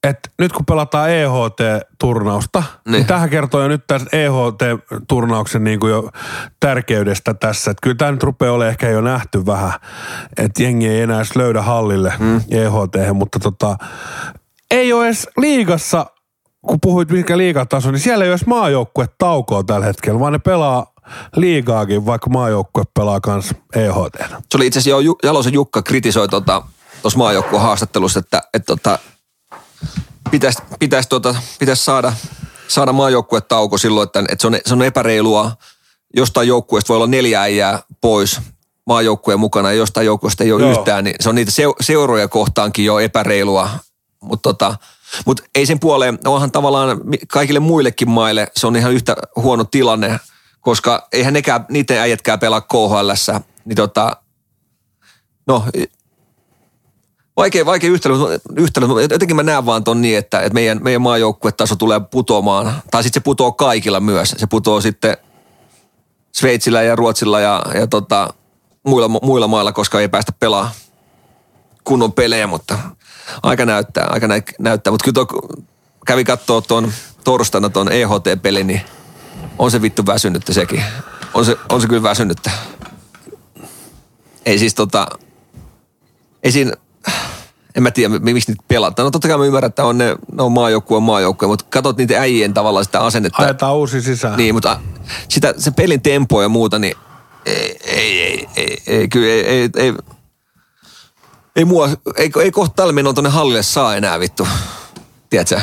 Että 0.05 0.31
nyt 0.39 0.53
kun 0.53 0.67
pelataan 0.67 1.11
EHT-turnausta, 1.11 2.63
niin. 2.85 2.93
Niin. 2.93 3.07
tähän 3.07 3.31
kertoo 3.31 3.63
jo 3.63 3.69
nyt 3.69 3.87
tässä 3.87 4.09
EHT-turnauksen 4.13 5.65
niin 5.65 5.81
kuin 5.81 5.91
jo 5.91 6.11
tärkeydestä 6.61 7.35
tässä. 7.35 7.71
Että 7.71 7.81
kyllä 7.83 7.97
tämä 7.97 8.13
nyt 8.13 8.23
rupeaa 8.23 8.55
olemaan 8.55 8.71
ehkä 8.71 8.89
jo 8.89 9.01
nähty 9.01 9.47
vähän, 9.47 9.73
että 10.37 10.63
jengi 10.63 10.89
ei 10.89 11.01
enää 11.01 11.17
edes 11.17 11.37
löydä 11.37 11.63
hallille 11.63 12.13
mm. 12.19 12.37
EHT, 12.37 13.15
mutta 13.15 13.39
tota, 13.39 13.77
ei 14.71 14.93
ole 14.93 15.07
edes 15.07 15.29
liigassa, 15.37 16.07
kun 16.67 16.79
puhuit 16.83 17.11
mikä 17.11 17.39
liigataso, 17.39 17.91
niin 17.91 18.01
siellä 18.01 18.25
ei 18.25 18.29
ole 18.29 18.35
edes 18.35 18.47
maajoukkue 18.47 19.09
taukoa 19.19 19.63
tällä 19.63 19.87
hetkellä, 19.87 20.21
vaan 20.21 20.33
ne 20.33 20.39
pelaa 20.39 20.87
liigaakin, 21.37 22.07
vaikka 22.07 22.31
maajoukkue 22.31 22.85
pelaa 22.95 23.21
kans 23.21 23.55
E 23.75 23.81
EHT. 23.81 24.35
Se 24.51 24.57
oli 24.57 24.67
itse 24.67 24.79
asiassa 24.79 25.03
jo 25.03 25.15
Jalosen 25.23 25.53
Jukka 25.53 25.83
kritisoi 25.83 26.29
tuossa 26.29 26.63
tota, 27.03 27.17
maajoukkueen 27.17 27.63
haastattelussa, 27.63 28.21
että, 28.21 28.43
että 28.55 28.67
tota, 28.67 28.99
pitäisi, 30.31 30.63
pitäisi, 30.79 31.09
tota, 31.09 31.35
pitäisi 31.59 31.85
saada, 31.85 32.13
saada 32.69 32.93
maajoukkue 32.93 33.41
tauko 33.41 33.79
silloin, 33.79 34.07
että, 34.07 34.21
että 34.21 34.43
se, 34.43 34.47
on, 34.47 34.59
se 34.67 34.75
on 34.75 34.83
epäreilua 34.83 35.53
jostain 36.17 36.49
joukkueesta 36.49 36.89
voi 36.89 36.97
olla 36.97 37.07
neljä 37.07 37.43
äijää 37.43 37.83
pois 38.01 38.41
maajoukkueen 38.87 39.41
mukana 39.41 39.73
ja 39.73 39.79
jostain 39.79 40.07
joukkueesta 40.07 40.45
ei 40.45 40.53
ole 40.53 40.63
Joo. 40.63 40.71
yhtään, 40.71 41.05
niin 41.05 41.17
se 41.21 41.29
on 41.29 41.35
niitä 41.35 41.51
seu- 41.51 41.77
seuroja 41.81 42.29
kohtaankin 42.29 42.85
jo 42.85 42.99
epäreilua. 42.99 43.71
Mutta 44.21 44.43
tota, 44.43 44.75
mut 45.27 45.41
ei 45.55 45.67
sen 45.67 45.81
puoleen, 45.81 46.19
onhan 46.25 46.53
tavallaan 46.53 47.01
kaikille 47.29 47.61
muillekin 47.61 48.11
maille 48.11 48.49
se 48.57 48.67
on 48.67 48.77
ihan 48.77 48.93
yhtä 48.93 49.17
huono 49.37 49.65
tilanne, 49.65 50.21
koska 50.61 51.09
eihän 51.13 51.33
nekään, 51.33 51.67
niiden 51.69 51.99
äijätkään 51.99 52.41
pelaa 52.41 52.61
KHLssä, 52.61 53.41
niin 53.65 53.77
tota, 53.77 54.17
no 55.47 55.65
Vaikea, 57.41 57.67
vaikea 57.67 57.91
yhtälö, 57.91 58.15
yhtälö, 58.57 58.87
jotenkin 59.11 59.37
mä 59.37 59.43
näen 59.43 59.67
vaan 59.67 59.85
ton 59.85 60.03
niin, 60.03 60.19
että, 60.19 60.41
että 60.41 60.55
meidän, 60.55 60.81
meidän 60.83 61.03
maajoukkuetaso 61.03 61.77
tulee 61.77 62.01
putoamaan. 62.11 62.83
Tai 62.91 63.03
sitten 63.03 63.21
se 63.21 63.25
putoo 63.25 63.53
kaikilla 63.53 64.01
myös. 64.01 64.35
Se 64.37 64.47
putoo 64.47 64.81
sitten 64.81 65.17
Sveitsillä 66.33 66.83
ja 66.83 66.97
Ruotsilla 66.97 67.41
ja, 67.41 67.63
ja 67.75 67.87
tota, 67.87 68.35
muilla, 68.87 69.09
muilla 69.09 69.49
mailla, 69.49 69.73
koska 69.73 70.01
ei 70.01 70.09
päästä 70.09 70.33
pelaamaan 70.33 70.75
kunnon 71.85 72.13
pelejä, 72.13 72.47
mutta 72.47 72.79
aika 73.43 73.67
näyttää, 73.67 74.07
aika 74.11 74.29
nä, 74.29 74.43
näyttää. 74.59 74.91
Mutta 74.91 75.05
kyllä 75.05 75.27
tuo, 75.27 75.49
kävi 76.07 76.25
kattoo 76.25 76.61
tuon 76.61 76.93
torstaina 77.25 77.69
tuon 77.69 77.93
EHT-pelin, 77.93 78.67
niin 78.67 78.81
on 79.59 79.71
se 79.71 79.83
vittu 79.83 80.07
väsynyttä 80.07 80.53
sekin. 80.53 80.83
On 81.35 81.45
se, 81.45 81.57
on 81.69 81.81
se 81.81 81.89
kyllä 81.89 82.03
väsynyttä. 82.03 82.51
Ei 84.47 84.59
siis 84.59 84.75
tota, 84.75 85.07
ei 86.43 86.53
siinä, 86.53 86.73
en 87.77 87.83
mä 87.83 87.91
tiedä 87.91 88.19
mi- 88.19 88.33
miksi 88.33 88.51
niitä 88.53 88.65
pelataan. 88.69 89.05
No 89.05 89.11
totta 89.11 89.29
kai 89.29 89.39
mä 89.39 89.45
ymmärrän, 89.45 89.69
että 89.69 89.85
on 89.85 89.99
ne, 89.99 90.17
ne 90.33 90.43
on 90.43 90.53
maajoukkue 90.53 91.01
maajoukkue, 91.01 91.49
mutta 91.49 91.65
katsot 91.71 91.97
niitä 91.97 92.21
äijien 92.21 92.55
tavallaan 92.55 92.85
sitä 92.85 93.01
asennetta. 93.01 93.43
Ajetaan 93.43 93.77
uusi 93.77 94.03
sisään. 94.03 94.37
Niin, 94.37 94.55
mutta 94.55 94.81
sitä, 95.29 95.55
se 95.59 95.71
pelin 95.71 96.03
tempo 96.03 96.43
ja 96.43 96.49
muuta, 96.49 96.79
niin 96.79 96.95
ei, 97.47 97.79
ei, 97.85 98.21
ei, 98.23 98.49
ei, 98.57 98.83
ei 98.87 99.09
kyllä 99.09 99.27
ei, 99.27 99.45
ei, 99.47 99.71
ei, 99.77 99.95
ei 101.57 101.65
mua, 101.65 101.89
ei, 102.17 102.31
ei 102.43 102.51
kohta 102.51 102.75
tällä 102.75 102.93
menoa 102.93 103.13
tonne 103.13 103.31
hallille 103.31 103.63
saa 103.63 103.97
enää 103.97 104.21
vittu. 104.21 104.49
Tiedätkö? 105.31 105.61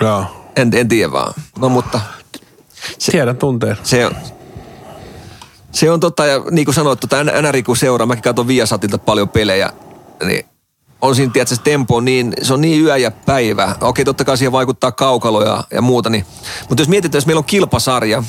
Joo. 0.00 0.26
En, 0.56 0.70
en 0.74 0.88
tiedä 0.88 1.12
vaan. 1.12 1.34
No 1.58 1.68
mutta 1.68 2.00
Tiedän 3.10 3.36
tunteen. 3.36 3.76
se 3.82 4.06
on, 4.06 4.16
se 5.72 5.90
on 5.90 6.00
totta, 6.00 6.26
ja 6.26 6.42
niin 6.50 6.64
kuin 6.64 6.74
sanoit, 6.74 7.00
tota 7.00 7.16
kun 7.66 7.76
seuraa, 7.76 8.06
mäkin 8.06 8.22
katson 8.22 8.46
Viasatilta 8.46 8.98
paljon 8.98 9.28
pelejä, 9.28 9.72
niin 10.24 10.46
on 11.00 11.16
siinä, 11.16 11.32
tiedätkö, 11.32 11.54
se 11.54 11.62
tempo 11.62 12.00
niin, 12.00 12.32
se 12.42 12.54
on 12.54 12.60
niin 12.60 12.84
yö 12.84 12.96
ja 12.96 13.10
päivä. 13.10 13.76
Okei, 13.80 14.04
totta 14.04 14.24
kai 14.24 14.38
siihen 14.38 14.52
vaikuttaa 14.52 14.92
kaukalo 14.92 15.42
ja, 15.44 15.82
muuta, 15.82 16.10
niin. 16.10 16.26
mutta 16.68 16.82
jos 16.82 16.88
mietitään, 16.88 17.18
jos 17.18 17.26
meillä 17.26 17.38
on 17.38 17.44
kilpasarja, 17.44 18.24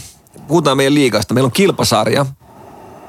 puhutaan 0.48 0.78
meidän 0.78 0.94
liigasta, 0.94 1.34
meillä 1.34 1.48
on 1.48 1.52
kilpasarja, 1.52 2.26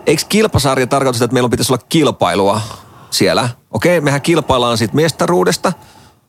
eikö 0.07 0.23
kilpasarja 0.29 0.87
tarkoita 0.87 1.17
sitä, 1.17 1.25
että 1.25 1.33
meillä 1.35 1.49
pitäisi 1.49 1.73
olla 1.73 1.85
kilpailua 1.89 2.61
siellä? 3.11 3.49
Okei, 3.71 4.01
mehän 4.01 4.23
kilpaillaan 4.23 4.79
siitä 4.79 4.95
mestaruudesta, 4.95 5.73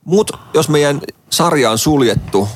mutta 0.05 0.37
jos 0.53 0.69
meidän 0.69 1.01
sarja 1.29 1.71
on 1.71 1.77
suljettu, 1.77 2.47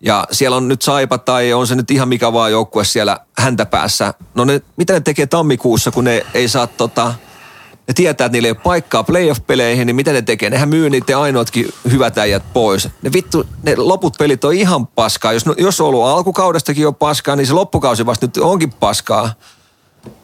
ja 0.00 0.26
siellä 0.30 0.56
on 0.56 0.68
nyt 0.68 0.82
Saipa 0.82 1.18
tai 1.18 1.52
on 1.52 1.66
se 1.66 1.74
nyt 1.74 1.90
ihan 1.90 2.08
mikä 2.08 2.32
vaan 2.32 2.50
joukkue 2.50 2.84
siellä 2.84 3.20
häntä 3.38 3.66
päässä. 3.66 4.14
No 4.34 4.44
ne, 4.44 4.62
mitä 4.76 4.92
ne 4.92 5.00
tekee 5.00 5.26
tammikuussa, 5.26 5.90
kun 5.90 6.04
ne 6.04 6.26
ei 6.34 6.48
saa 6.48 6.66
tota, 6.66 7.14
ne 7.88 7.94
tietää, 7.94 8.26
että 8.26 8.36
niillä 8.36 8.46
ei 8.46 8.50
ole 8.50 8.60
paikkaa 8.64 9.04
playoff-peleihin, 9.04 9.86
niin 9.86 9.96
mitä 9.96 10.12
ne 10.12 10.22
tekee? 10.22 10.50
Nehän 10.50 10.68
myy 10.68 10.90
niiden 10.90 11.18
ainoatkin 11.18 11.68
hyvät 11.90 12.18
äijät 12.18 12.42
pois. 12.52 12.88
Ne 13.02 13.12
vittu, 13.12 13.46
ne 13.62 13.76
loput 13.76 14.16
pelit 14.18 14.44
on 14.44 14.54
ihan 14.54 14.86
paskaa. 14.86 15.32
Jos, 15.32 15.44
jos 15.56 15.80
on 15.80 15.86
ollut 15.86 16.04
alkukaudestakin 16.04 16.82
jo 16.82 16.92
paskaa, 16.92 17.36
niin 17.36 17.46
se 17.46 17.52
loppukausi 17.52 18.06
vasta 18.06 18.26
nyt 18.26 18.36
onkin 18.36 18.72
paskaa. 18.72 19.34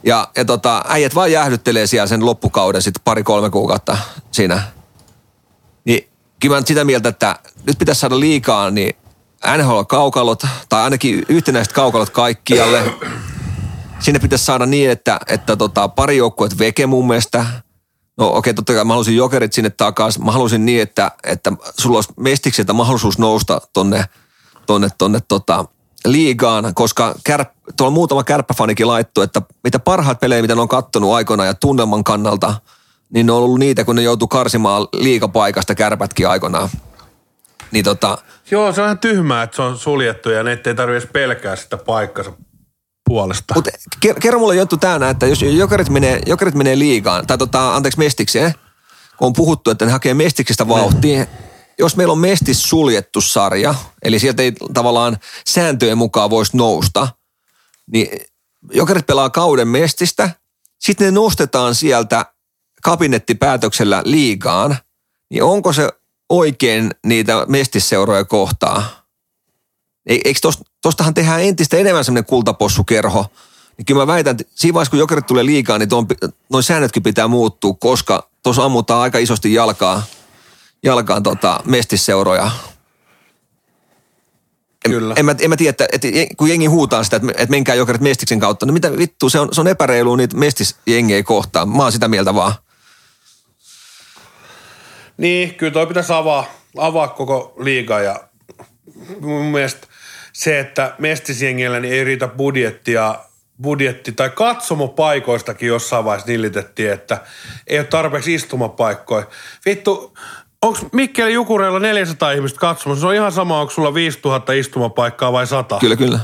Ja, 0.03 0.28
ja 0.37 0.45
tota, 0.45 0.85
äijät 0.89 1.15
vaan 1.15 1.32
jäähdyttelee 1.32 1.87
siellä 1.87 2.07
sen 2.07 2.27
loppukauden 2.27 2.82
sitten 2.82 3.03
pari-kolme 3.05 3.51
kuukautta 3.51 3.99
siinä. 4.31 4.62
Niin 5.85 6.09
kyllä 6.41 6.57
mä 6.57 6.62
sitä 6.66 6.85
mieltä, 6.85 7.09
että 7.09 7.37
nyt 7.66 7.78
pitäisi 7.78 8.01
saada 8.01 8.20
liikaa, 8.20 8.70
niin 8.70 8.95
NHL-kaukalot, 9.57 10.47
tai 10.69 10.82
ainakin 10.82 11.27
yhtenäiset 11.28 11.73
kaukalot 11.73 12.11
kaikkialle. 12.11 12.82
Sinne 14.01 14.18
pitäisi 14.18 14.44
saada 14.44 14.66
niin, 14.66 14.90
että, 14.90 15.20
että 15.28 15.56
tota, 15.56 15.89
pari 15.89 16.16
joukkuet 16.16 16.59
veke 16.59 16.86
mun 16.86 17.06
mielestä. 17.06 17.47
No 18.18 18.27
okei, 18.27 18.39
okay, 18.39 18.55
totta 18.55 18.74
kai 18.74 18.85
mä 18.85 18.93
halusin 18.93 19.16
jokerit 19.16 19.52
sinne 19.52 19.70
takaisin. 19.70 20.24
Mä 20.24 20.32
halusin 20.32 20.66
niin, 20.66 20.82
että, 20.82 21.10
että 21.24 21.52
sulla 21.78 21.97
olisi 21.97 22.12
mestikseltä 22.16 22.72
mahdollisuus 22.72 23.18
nousta 23.18 23.60
tonne, 23.72 24.05
tonne, 24.66 24.89
tonne 24.98 25.18
tota, 25.28 25.64
liigaan, 26.05 26.74
koska 26.74 27.14
kärp, 27.24 27.51
tuolla 27.77 27.94
muutama 27.94 28.24
kärppäfanikin 28.24 28.86
laittu, 28.86 29.22
että 29.22 29.43
mitä 29.64 29.78
parhaat 29.78 30.20
pelejä, 30.20 30.43
mitä 30.43 30.55
ne 30.55 30.60
on 30.60 30.68
kattonut 30.68 31.12
aikoina 31.12 31.44
ja 31.44 31.55
tunnelman 31.55 32.05
kannalta, 32.05 32.55
niin 33.14 33.27
ne 33.27 33.32
on 33.32 33.43
ollut 33.43 33.59
niitä, 33.59 33.85
kun 33.85 33.97
ne 33.97 34.02
joutuu 34.02 34.28
karsimaan 34.28 34.89
liikapaikasta 34.93 35.74
kärpätkin 35.74 36.28
aikoinaan. 36.28 36.68
Niin 37.70 37.85
tota, 37.85 38.18
Joo, 38.51 38.72
se 38.72 38.81
on 38.81 38.86
ihan 38.86 38.98
tyhmää, 38.98 39.43
että 39.43 39.56
se 39.56 39.62
on 39.62 39.78
suljettu 39.78 40.31
ja 40.31 40.43
ne 40.43 40.60
ei 40.66 40.74
tarvitse 40.74 41.09
pelkää 41.12 41.56
sitä 41.56 41.77
paikkansa 41.77 42.32
puolesta. 43.05 43.55
Mutta 43.55 43.70
kerro 44.20 44.39
mulle 44.39 44.56
juttu 44.56 44.77
tänään, 44.77 45.10
että 45.10 45.27
jos 45.27 45.43
jokerit 45.43 45.89
menee, 45.89 46.20
jokerit 46.27 46.55
menee 46.55 46.78
liigaan, 46.78 47.27
tai 47.27 47.39
tota, 47.39 47.74
anteeksi 47.74 47.98
mestikseen, 47.98 48.55
kun 49.16 49.27
on 49.27 49.32
puhuttu, 49.32 49.70
että 49.70 49.85
ne 49.85 49.93
hakee 49.93 50.14
mestiksestä 50.14 50.68
vauhtia, 50.68 51.27
jos 51.78 51.97
meillä 51.97 52.12
on 52.12 52.18
mestis 52.18 52.62
suljettu 52.62 53.20
sarja, 53.20 53.74
eli 54.02 54.18
sieltä 54.18 54.43
ei 54.43 54.52
tavallaan 54.74 55.18
sääntöjen 55.47 55.98
mukaan 55.98 56.31
voisi 56.31 56.56
nousta, 56.56 57.09
niin 57.93 58.09
jokerit 58.72 59.06
pelaa 59.06 59.31
kauden 59.31 59.68
mestistä, 59.68 60.31
sitten 60.81 61.05
ne 61.05 61.10
nostetaan 61.10 61.74
sieltä 61.74 62.27
kabinettipäätöksellä 62.82 64.02
liigaan, 64.05 64.77
niin 65.31 65.43
onko 65.43 65.72
se 65.72 65.89
oikein 66.31 66.90
niitä 67.06 67.47
mestisseuroja 67.48 68.24
kohtaa? 68.24 68.99
E- 70.06 70.18
Eikö 70.24 70.40
tosta, 70.43 70.64
tostahan 70.82 71.14
tehdään 71.14 71.43
entistä 71.43 71.77
enemmän 71.77 72.05
semmoinen 72.05 72.27
kultapossukerho? 72.27 73.27
Niin 73.77 73.86
kyllä 73.86 74.02
mä 74.02 74.06
väitän, 74.06 74.36
että 74.40 74.52
siinä 74.55 74.74
vaiheessa 74.74 74.90
kun 74.90 74.98
jokerit 74.98 75.27
tulee 75.27 75.44
liikaa, 75.44 75.78
niin 75.78 75.89
tuon, 75.89 76.06
noin 76.52 76.64
säännötkin 76.64 77.02
pitää 77.02 77.28
muuttua, 77.28 77.74
koska 77.74 78.28
tuossa 78.43 78.64
ammutaan 78.64 79.02
aika 79.02 79.18
isosti 79.18 79.55
jalkaa, 79.55 80.02
jalkaan 80.82 81.22
tota, 81.22 81.60
mestisseuroja. 81.64 82.51
En, 84.85 84.90
Kyllä. 84.90 85.14
En, 85.16 85.24
mä, 85.24 85.35
en 85.40 85.51
mä 85.51 85.56
tiedä, 85.56 85.70
että, 85.70 85.89
että 85.93 86.09
kun 86.36 86.48
jengi 86.48 86.66
huutaa 86.66 87.05
sitä, 87.05 87.16
että, 87.16 87.28
että 87.32 87.51
menkää 87.51 87.74
jokerit 87.74 88.01
mestiksen 88.01 88.40
kautta, 88.40 88.66
niin 88.66 88.74
mitä 88.74 88.97
vittu, 88.97 89.31
se 89.31 89.40
on, 89.40 89.48
se 89.52 89.60
on 89.60 89.68
epäreilu 89.68 90.16
niitä 90.16 90.36
mestisjengejä 90.36 91.22
kohtaan. 91.22 91.68
Mä 91.68 91.82
oon 91.82 91.93
sitä 91.93 92.09
mieltä 92.09 92.35
vaan. 92.35 92.55
Niin, 95.16 95.55
kyllä 95.55 95.72
toi 95.72 95.86
pitäisi 95.86 96.12
avaa, 96.12 96.44
avaa 96.77 97.09
koko 97.09 97.55
liiga 97.59 98.01
ja 98.01 98.20
mun 99.20 99.44
mielestä 99.44 99.86
se, 100.41 100.61
että 100.61 100.95
mestisjengillä 100.99 101.81
niin 101.81 101.95
ei 101.95 102.05
riitä 102.05 102.29
budjettia, 102.29 103.15
budjetti 103.62 104.12
tai 104.12 104.31
katsomopaikoistakin 104.31 105.69
jossain 105.69 106.05
vaiheessa 106.05 106.33
nillitettiin, 106.33 106.93
että 106.93 107.21
ei 107.67 107.79
ole 107.79 107.87
tarpeeksi 107.87 108.35
istumapaikkoja. 108.35 109.27
Vittu, 109.67 110.17
onko 110.62 110.79
Mikkeli 110.93 111.33
Jukureilla 111.33 111.79
400 111.79 112.33
ihmistä 112.33 112.59
katsomassa? 112.59 113.01
Se 113.01 113.07
on 113.07 113.15
ihan 113.15 113.33
sama, 113.33 113.61
onko 113.61 113.73
sulla 113.73 113.95
5000 113.95 114.53
istumapaikkaa 114.53 115.33
vai 115.33 115.47
100? 115.47 115.79
Kyllä, 115.79 115.97
kyllä. 115.97 116.21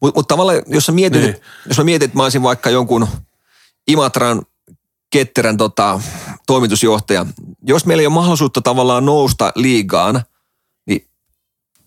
Mutta 0.00 0.18
mut 0.18 0.28
tavallaan, 0.28 0.62
jos 0.66 0.86
sä 0.86 0.92
mietit, 0.92 1.22
Niin. 1.22 1.36
jos 1.66 1.78
mä 1.78 1.84
mietin, 1.84 2.04
että 2.04 2.16
mä 2.16 2.22
olisin 2.22 2.42
vaikka 2.42 2.70
jonkun 2.70 3.08
Imatran 3.88 4.42
ketterän 5.12 5.56
tota, 5.56 6.00
toimitusjohtaja, 6.46 7.26
jos 7.62 7.86
meillä 7.86 8.00
ei 8.00 8.06
ole 8.06 8.14
mahdollisuutta 8.14 8.60
tavallaan 8.60 9.06
nousta 9.06 9.52
liigaan, 9.54 10.22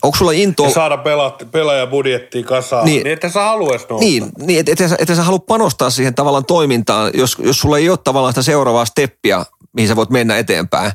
onko 0.06 0.18
sulla 0.18 0.32
intoa... 0.32 0.68
Ja 0.68 0.74
saada 0.74 0.98
pelaa, 0.98 1.38
pelaajabudjettia 1.52 2.44
kasaan. 2.44 2.86
Niin, 2.86 3.04
Niin. 3.04 3.14
että 3.14 3.30
sä 3.30 3.44
haluaisi 3.44 3.86
nousta. 3.90 4.06
Niin, 4.06 4.30
niin 4.38 4.60
että 4.60 4.72
et, 4.72 4.90
sä- 4.90 4.96
et 5.00 5.08
sä 5.08 5.24
halua 5.24 5.40
panostaa 5.40 5.90
siihen 5.90 6.16
tavallaan 6.16 6.46
toimintaan, 6.46 7.12
jos, 7.14 7.36
jos 7.40 7.60
sulla 7.60 7.78
ei 7.78 7.90
ole 7.90 7.98
tavallaan 8.04 8.34
sitä 8.34 8.42
seuraavaa 8.42 8.86
steppiä, 8.86 9.46
mihin 9.74 9.88
sä 9.88 9.96
voit 9.96 10.10
mennä 10.10 10.38
eteenpäin. 10.38 10.92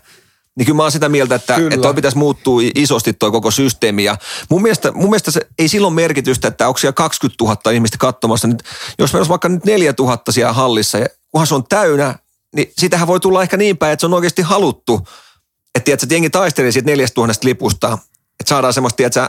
Niin 0.57 0.67
kyllä 0.67 0.77
mä 0.77 0.83
oon 0.83 0.93
sitä 0.93 1.09
mieltä, 1.09 1.35
että, 1.35 1.55
Kyllä. 1.55 1.75
että 1.75 1.83
toi 1.83 1.95
pitäisi 1.95 2.19
muuttua 2.19 2.61
isosti 2.75 3.13
toi 3.13 3.31
koko 3.31 3.51
systeemi. 3.51 4.05
Ja 4.05 4.17
mun 4.51 4.63
mielestä, 4.63 4.93
mun 4.93 5.11
mielestä 5.11 5.31
se 5.31 5.41
ei 5.59 5.69
silloin 5.69 5.95
merkitystä, 5.95 6.49
että 6.49 6.69
onko 6.69 6.79
siellä 6.79 6.93
20 6.93 7.45
000 7.45 7.71
ihmistä 7.71 7.99
katsomassa. 7.99 8.49
Nyt, 8.49 8.63
jos 8.99 9.13
meillä 9.13 9.21
olisi 9.21 9.29
vaikka 9.31 9.49
nyt 9.49 9.65
4 9.65 9.95
000 9.99 10.19
siellä 10.31 10.53
hallissa, 10.53 10.99
ja 10.99 11.07
kunhan 11.33 11.47
se 11.47 11.55
on 11.55 11.65
täynnä, 11.69 12.15
niin 12.57 12.73
sitähän 12.79 13.09
voi 13.09 13.21
tulla 13.21 13.43
ehkä 13.43 13.57
niin 13.57 13.77
päin, 13.79 13.93
että 13.93 14.01
se 14.01 14.07
on 14.07 14.15
oikeasti 14.15 14.43
haluttu. 14.43 15.09
Että 15.75 15.85
tiedätkö, 15.85 16.05
että 16.05 16.15
jengi 16.15 16.31
taistelee 16.31 16.73
siitä 16.73 16.87
4 16.87 17.07
000 17.17 17.33
lipusta. 17.45 17.99
Että 18.41 18.49
saadaan 18.49 18.73
semmoista, 18.73 18.97
tiedätkö, 18.97 19.29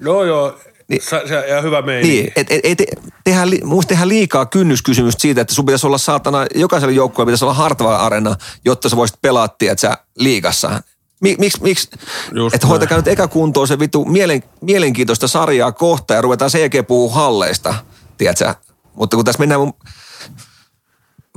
Joo, 0.00 0.24
joo. 0.24 0.48
Niin. 0.50 0.78
Niin. 0.88 1.02
Sä, 1.02 1.22
sä, 1.28 1.34
ja 1.34 1.62
hyvä 1.62 1.82
meininki. 1.82 2.08
niin, 2.08 2.32
et, 2.36 2.46
et, 2.50 2.60
et, 2.64 2.82
tehdään, 3.24 3.48
mielestä 3.48 3.88
tehdään 3.88 4.08
liikaa 4.08 4.46
kynnyskysymystä 4.46 5.22
siitä, 5.22 5.40
että 5.40 5.54
sun 5.54 5.66
pitäisi 5.66 5.86
olla 5.86 5.98
saatana, 5.98 6.46
jokaisella 6.54 6.94
joukkueella 6.94 7.28
pitäisi 7.28 7.44
olla 7.44 7.54
hartava 7.54 7.96
arena, 7.96 8.36
jotta 8.64 8.88
sä 8.88 8.96
voisit 8.96 9.18
pelaa, 9.22 9.44
että 9.44 9.74
sä 9.76 9.98
liigassa. 10.16 10.82
Mi, 11.20 11.36
miksi, 11.38 11.62
miksi, 11.62 11.88
että 12.54 12.66
hoitakaa 12.66 12.98
nyt 12.98 13.08
eka 13.08 13.28
kuntoon 13.28 13.68
se 13.68 13.78
vittu 13.78 14.04
mielen, 14.04 14.42
mielenkiintoista 14.60 15.28
sarjaa 15.28 15.72
kohta 15.72 16.14
ja 16.14 16.20
ruvetaan 16.20 16.50
sen 16.50 16.60
jälkeen 16.60 16.86
puhua 16.86 17.14
halleista. 17.14 17.74
tiedätkö? 18.18 18.54
Mutta 18.94 19.16
kun 19.16 19.24
tässä 19.24 19.38
mennään 19.38 19.60
mun... 19.60 19.74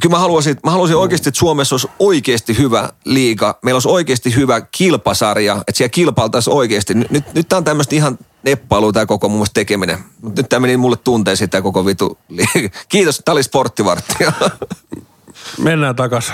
Kyllä 0.02 0.16
mä 0.16 0.20
haluaisin, 0.20 0.58
mä 0.64 0.72
haluaisin 0.72 0.98
oikeasti, 0.98 1.30
että 1.30 1.40
Suomessa 1.40 1.74
olisi 1.74 1.88
oikeasti 2.00 2.58
hyvä 2.58 2.90
liiga. 3.06 3.60
Meillä 3.64 3.76
olisi 3.76 3.88
oikeasti 3.90 4.36
hyvä 4.36 4.62
kilpasarja, 4.62 5.54
että 5.68 5.78
siellä 5.78 5.90
kilpailtaisiin 5.90 6.54
oikeasti. 6.54 6.94
Nyt, 6.94 7.12
nyt, 7.12 7.34
nyt 7.34 7.50
tämä 7.50 7.58
on 7.58 7.64
tämmöistä 7.64 7.96
ihan 7.96 8.18
neppailua 8.44 8.92
tämä 8.92 9.06
koko 9.06 9.30
mun 9.30 9.38
mielestä 9.38 9.54
tekeminen. 9.54 10.00
Mutta 10.22 10.42
nyt 10.42 10.50
tämä 10.50 10.60
meni 10.60 10.78
mulle 10.78 10.98
tunteisiin 10.98 11.50
tämä 11.50 11.62
koko 11.62 11.86
vitu 11.86 12.18
liiga. 12.30 12.78
Kiitos, 12.90 13.22
tämä 13.26 13.34
oli 13.34 13.44
sporttivarttia. 13.44 14.32
Mennään 15.58 15.96
takas. 15.96 16.32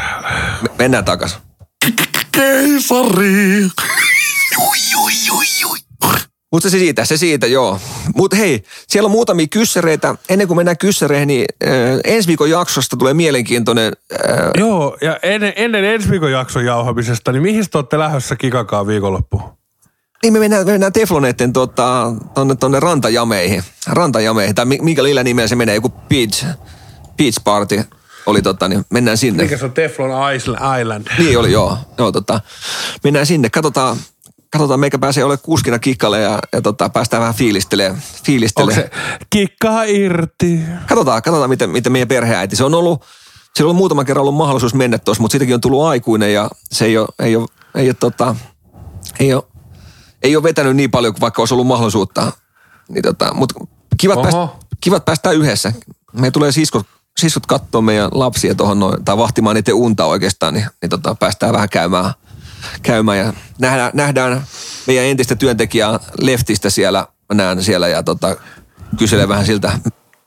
Me- 0.61 0.69
Mennään 0.77 1.05
takaisin. 1.05 1.39
Keisari. 2.31 3.69
Mutta 6.51 6.69
se 6.69 6.79
siitä, 6.79 7.05
se 7.05 7.17
siitä, 7.17 7.47
joo. 7.47 7.79
Mutta 8.15 8.35
hei, 8.35 8.63
siellä 8.87 9.07
on 9.07 9.11
muutamia 9.11 9.47
kyssäreitä. 9.47 10.15
Ennen 10.29 10.47
kuin 10.47 10.57
mennään 10.57 10.77
kyssäreihin, 10.77 11.27
niin 11.27 11.45
äh, 11.63 11.71
ensi 12.03 12.27
viikon 12.27 12.49
jaksosta 12.49 12.97
tulee 12.97 13.13
mielenkiintoinen. 13.13 13.93
Äh, 14.13 14.39
Joo, 14.57 14.97
ja 15.01 15.19
ennen, 15.23 15.53
ennen 15.55 15.85
ensi 15.85 16.09
viikon 16.09 16.31
jakson 16.31 16.65
jauhamisesta, 16.65 17.31
niin 17.31 17.41
mihin 17.41 17.65
te 17.71 17.77
olette 17.77 17.99
lähdössä 17.99 18.35
kikakaan 18.35 18.87
viikonloppuun? 18.87 19.57
niin 20.23 20.33
me 20.33 20.39
mennään, 20.39 20.65
me 20.65 20.71
mennään 20.71 20.93
Tefloneiden 20.93 21.53
tota, 21.53 22.13
tonne, 22.33 22.55
tonne 22.55 22.79
rantajameihin. 22.79 23.63
Rantajameihin, 23.87 24.55
tai 24.55 24.65
mi- 24.65 24.79
mikä 24.81 25.03
lillä 25.03 25.23
nimellä 25.23 25.47
se 25.47 25.55
menee, 25.55 25.75
joku 25.75 25.89
beach, 25.89 26.45
beach 27.17 27.43
party 27.43 27.83
oli 28.25 28.41
tota, 28.41 28.67
niin 28.67 28.85
mennään 28.89 29.17
sinne. 29.17 29.43
Mikä 29.43 29.57
se 29.57 29.65
on 29.65 29.71
Teflon 29.71 30.33
Island? 30.35 30.79
Island? 30.81 31.07
Niin 31.17 31.39
oli, 31.39 31.51
joo. 31.51 31.77
joo 31.97 32.11
tota, 32.11 32.41
mennään 33.03 33.25
sinne, 33.25 33.49
katsotaan, 33.49 33.97
katsotaan 34.51 34.79
meikä 34.79 34.99
pääsee 34.99 35.23
olemaan 35.23 35.43
kuskina 35.43 35.79
kikkalle 35.79 36.21
ja, 36.21 36.39
ja 36.53 36.61
tota, 36.61 36.89
päästään 36.89 37.21
vähän 37.21 37.35
fiilistelemään. 37.35 37.95
Onko 37.95 38.23
fiilistelemään. 38.23 38.81
se 38.81 38.91
kikkaa 39.29 39.83
irti? 39.83 40.59
Katsotaan, 40.87 41.21
katsotaan 41.21 41.49
miten, 41.49 41.69
miten 41.69 41.91
meidän 41.91 42.07
perheäiti. 42.07 42.55
Se 42.55 42.63
on 42.63 42.75
ollut, 42.75 43.03
se 43.55 43.63
on 43.63 43.65
ollut 43.65 43.77
muutaman 43.77 44.05
kerran 44.05 44.21
ollut 44.21 44.35
mahdollisuus 44.35 44.73
mennä 44.73 44.97
tuossa, 44.97 45.21
mutta 45.21 45.31
siitäkin 45.31 45.55
on 45.55 45.61
tullut 45.61 45.83
aikuinen 45.83 46.33
ja 46.33 46.49
se 46.71 46.85
ei 46.85 46.97
ole, 46.97 47.07
ei 47.19 47.35
ole, 47.35 47.47
ei 47.75 47.87
ole, 47.87 47.95
tota, 47.99 48.35
ei 49.19 49.33
ole, 49.33 49.43
ei 50.23 50.35
ole 50.35 50.43
vetänyt 50.43 50.75
niin 50.75 50.91
paljon 50.91 51.13
kuin 51.13 51.21
vaikka 51.21 51.41
olisi 51.41 51.53
ollut 51.53 51.67
mahdollisuutta. 51.67 52.31
Niin 52.89 53.03
tota, 53.03 53.33
mutta 53.33 53.55
kivat, 53.97 54.17
Oho. 54.17 54.23
päästä, 54.23 54.65
kivat 54.81 55.05
päästään 55.05 55.35
yhdessä. 55.35 55.73
Me 56.13 56.31
tulee 56.31 56.51
siskot, 56.51 56.87
siskot 57.17 57.45
katsoa 57.45 57.81
meidän 57.81 58.09
lapsia 58.11 58.55
tuohon 58.55 58.79
noin, 58.79 59.05
tai 59.05 59.17
vahtimaan 59.17 59.55
niiden 59.55 59.73
unta 59.73 60.05
oikeastaan, 60.05 60.53
niin, 60.53 60.65
niin 60.81 60.89
tota, 60.89 61.15
päästään 61.15 61.53
vähän 61.53 61.69
käymään, 61.69 62.13
käymään 62.83 63.17
ja 63.17 63.33
nähdään, 63.59 63.91
nähdään 63.93 64.43
meidän 64.87 65.05
entistä 65.05 65.35
työntekijää 65.35 65.99
Leftistä 66.21 66.69
siellä, 66.69 67.07
mä 67.29 67.35
näen 67.35 67.63
siellä 67.63 67.87
ja 67.87 68.03
tota, 68.03 68.35
kyselen 68.99 69.29
vähän 69.29 69.45
siltä 69.45 69.71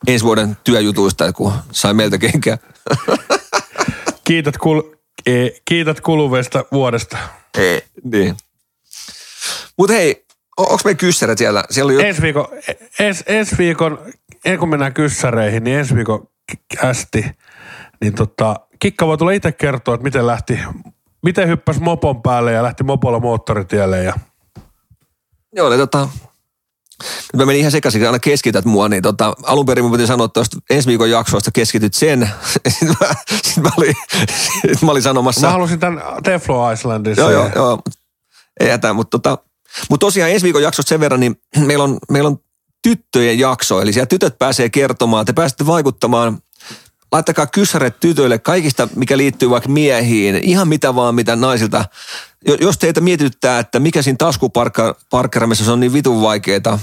ensi 0.07 0.25
vuoden 0.25 0.57
työjutuista, 0.65 1.33
kun 1.33 1.53
sai 1.73 1.95
meiltä 1.95 2.19
kenkää. 2.19 2.59
Kiität, 4.25 4.59
kul, 4.59 4.83
e, 5.27 5.49
kiität 5.65 6.01
kuluvesta 6.01 6.65
vuodesta. 6.73 7.19
Ei. 7.59 7.83
Niin. 8.05 8.37
Mutta 9.77 9.93
hei, 9.93 10.25
on, 10.57 10.67
onko 10.67 10.81
meillä 10.85 10.99
kyssärät 10.99 11.39
siellä? 11.39 11.65
Siellä 11.71 11.93
jo... 11.93 12.01
Ensi 12.01 12.23
viikon, 12.23 12.47
ens, 12.99 13.25
ensi 13.27 13.59
viikon, 13.59 13.99
kuin 14.59 14.69
mennään 14.69 14.95
kyssäreihin, 14.95 15.65
niin 15.65 15.79
ensi 15.79 15.95
viikon 15.95 16.29
k- 16.47 16.85
ästi, 16.85 17.25
niin 18.01 18.15
tota, 18.15 18.57
Kikka 18.79 19.07
voi 19.07 19.19
tulla 19.19 19.33
itse 19.33 19.53
kertoa, 19.53 19.95
että 19.95 20.05
miten 20.05 20.27
lähti, 20.27 20.59
miten 21.23 21.49
hyppäsi 21.49 21.81
mopon 21.81 22.23
päälle 22.23 22.53
ja 22.53 22.63
lähti 22.63 22.85
mopolla 22.85 23.21
moottoritielle 23.21 24.05
ja 24.05 24.15
Joo, 25.53 25.71
ne 25.71 25.77
tota... 25.77 26.09
Nyt 27.03 27.37
mä 27.37 27.47
menin 27.47 27.61
ihan 27.61 27.73
sekaisin, 27.73 28.07
aina 28.07 28.19
keskität 28.19 28.65
mua, 28.65 28.89
niin 28.89 29.03
tota, 29.03 29.35
alun 29.43 29.67
perin 29.67 29.85
mun 29.85 29.93
piti 29.93 30.07
sanoa 30.07 30.29
tuosta 30.29 30.57
ensi 30.71 30.89
viikon 30.89 31.11
jaksosta 31.11 31.51
keskityt 31.55 31.95
sen. 31.95 32.31
Sitten 32.69 32.89
mä, 32.89 33.15
sit 33.43 33.63
mä, 33.63 33.71
olin, 33.77 33.95
sit 34.73 34.83
mä 34.83 34.91
olin 34.91 35.03
sanomassa... 35.03 35.47
Mä 35.47 35.53
halusin 35.53 35.81
tämän 35.81 36.03
Teflo 36.23 36.73
Islandin. 36.73 37.15
Joo, 37.17 37.31
joo, 37.31 37.51
joo. 37.55 37.83
Ei 38.61 38.71
hätää, 38.71 38.93
mutta 38.93 39.19
tota, 39.19 39.39
mut 39.91 40.01
tosiaan 40.01 40.31
ensi 40.31 40.45
viikon 40.45 40.63
jaksosta 40.63 40.89
sen 40.89 41.01
verran, 41.01 41.21
niin 41.21 41.37
meillä 41.67 41.85
on, 41.85 41.99
meillä 42.11 42.29
on 42.29 42.39
tyttöjen 42.83 43.39
jakso. 43.39 43.81
Eli 43.81 43.93
siellä 43.93 44.07
tytöt 44.07 44.39
pääsee 44.39 44.71
kertomaan, 44.71 45.27
te 45.27 45.33
pääsette 45.33 45.67
vaikuttamaan. 45.67 46.39
Laittakaa 47.13 47.47
kyssäret 47.47 48.01
tytöille 48.01 48.39
kaikista, 48.39 48.89
mikä 48.97 49.17
liittyy 49.17 49.51
vaikka 49.51 49.69
miehiin. 49.69 50.37
Ihan 50.37 50.69
mitä 50.69 50.95
vaan, 50.95 51.15
mitä 51.15 51.37
naisilta. 51.37 51.85
Jo- 52.49 52.57
Jos 52.61 52.79
teitä 52.79 53.01
mietityttää, 53.01 53.59
että 53.59 53.81
mikä 53.81 54.03
siinä 54.03 54.17
taskuparkkeramissa 54.17 55.73
on 55.73 55.81
niin 55.81 55.93
vitun 55.93 56.23
vaikeeta, 56.23 56.79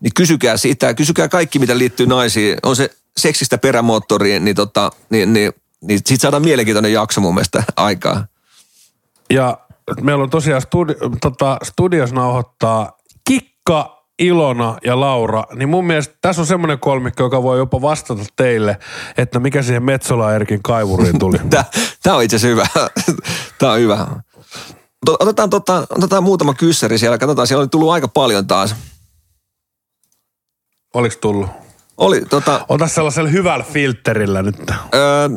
niin 0.00 0.14
kysykää 0.14 0.56
sitä. 0.56 0.94
Kysykää 0.94 1.28
kaikki, 1.28 1.58
mitä 1.58 1.78
liittyy 1.78 2.06
naisiin. 2.06 2.58
On 2.62 2.76
se 2.76 2.90
seksistä 3.16 3.58
perämoottoriin, 3.58 4.44
niin, 4.44 4.56
tota, 4.56 4.90
niin, 5.10 5.32
niin, 5.32 5.52
niin 5.80 6.00
sit 6.06 6.20
saadaan 6.20 6.42
mielenkiintoinen 6.42 6.92
jakso 6.92 7.20
mun 7.20 7.34
mielestä 7.34 7.62
aikaa. 7.76 8.26
Ja 9.30 9.58
meillä 10.00 10.22
on 10.24 10.30
tosiaan 10.30 10.62
studi, 10.62 10.94
tota, 11.20 11.58
studios 11.64 12.12
nauhoittaa 12.12 12.98
Kikka, 13.24 13.97
Ilona 14.18 14.76
ja 14.84 15.00
Laura, 15.00 15.44
niin 15.54 15.68
mun 15.68 15.86
mielestä 15.86 16.14
tässä 16.20 16.42
on 16.42 16.46
semmoinen 16.46 16.78
kolmikko, 16.78 17.22
joka 17.22 17.42
voi 17.42 17.58
jopa 17.58 17.80
vastata 17.82 18.22
teille, 18.36 18.78
että 19.18 19.38
mikä 19.40 19.62
siihen 19.62 19.82
Metsola 19.82 20.34
Erkin 20.34 20.62
kaivuriin 20.62 21.18
tuli. 21.18 21.38
Tämä, 22.02 22.16
on 22.16 22.22
itse 22.22 22.36
asiassa 22.36 22.48
hyvä. 22.48 22.66
Tämä 23.58 23.72
on 23.72 23.78
hyvä. 23.80 24.06
Otetaan, 25.08 25.50
tota, 25.50 25.86
otetaan 25.90 26.22
muutama 26.22 26.54
kyssäri 26.54 26.98
siellä. 26.98 27.18
Katsotaan, 27.18 27.46
siellä 27.46 27.60
oli 27.62 27.68
tullut 27.68 27.90
aika 27.90 28.08
paljon 28.08 28.46
taas. 28.46 28.74
Oliko 30.94 31.14
tullut? 31.20 31.50
Oli 31.96 32.20
tota, 32.30 32.66
Ota 32.68 32.86
sellaisella 32.86 33.30
hyvällä 33.30 33.64
filterillä 33.72 34.42
nyt. 34.42 34.70
öö, 34.94 35.28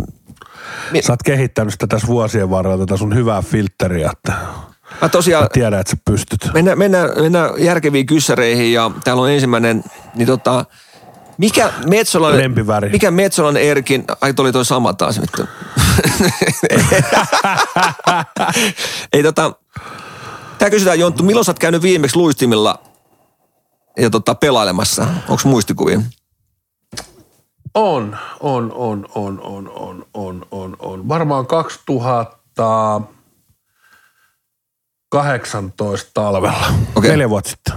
Sä 1.02 1.14
oot 1.14 1.24
kehittänyt 1.24 1.74
sitä 1.74 1.88
tässä 1.88 2.08
vuosien 2.08 2.50
varrella, 2.50 2.78
tätä 2.78 2.98
sun 2.98 3.16
hyvää 3.16 3.42
filteriä, 3.42 4.12
että 4.14 4.34
mä 5.02 5.10
tosiaan, 5.10 5.44
mä 5.44 5.50
tiedän, 5.54 5.80
että 5.80 5.92
sä 5.92 5.98
pystyt. 6.06 6.50
mennään, 6.54 6.78
mennään, 6.78 7.10
mennään 7.22 7.50
järkeviin 7.58 8.06
kyssäreihin 8.06 8.74
ja 8.74 8.92
täällä 9.04 9.24
on 9.24 9.32
ensimmäinen, 9.32 9.84
niin 10.16 10.28
tota, 10.28 10.66
mikä 11.38 11.74
Metsolan, 11.86 12.38
Lempiväri. 12.38 12.90
mikä 12.90 13.12
Metsolan 13.12 13.58
Erkin, 13.58 14.04
ai 14.22 14.34
toi 14.34 14.44
oli 14.44 14.52
toi 14.52 14.66
sama 14.66 14.94
taas 14.94 15.20
nyt. 15.20 15.30
Ei 19.14 19.24
tota, 19.24 19.54
tää 20.58 20.70
kysytään 20.70 21.00
Jonttu, 21.00 21.24
milloin 21.24 21.46
sä 21.46 21.50
oot 21.50 21.60
käynyt 21.60 21.82
viimeksi 21.82 22.18
luistimilla 22.18 22.80
ja 23.98 24.10
tota, 24.10 24.36
pelailemassa? 24.36 25.08
Onko 25.28 25.42
muistikuvia? 25.46 26.02
On, 27.74 28.18
on, 28.40 28.72
on, 28.74 29.10
on, 29.16 29.42
on, 29.42 29.72
on, 29.74 30.06
on, 30.14 30.46
on, 30.52 30.76
on. 30.80 31.08
Varmaan 31.08 31.46
2018 35.12 36.12
talvella. 36.14 36.66
Okei. 36.96 37.12
Neljä 37.12 37.30
vuotta 37.30 37.50
sitten. 37.50 37.74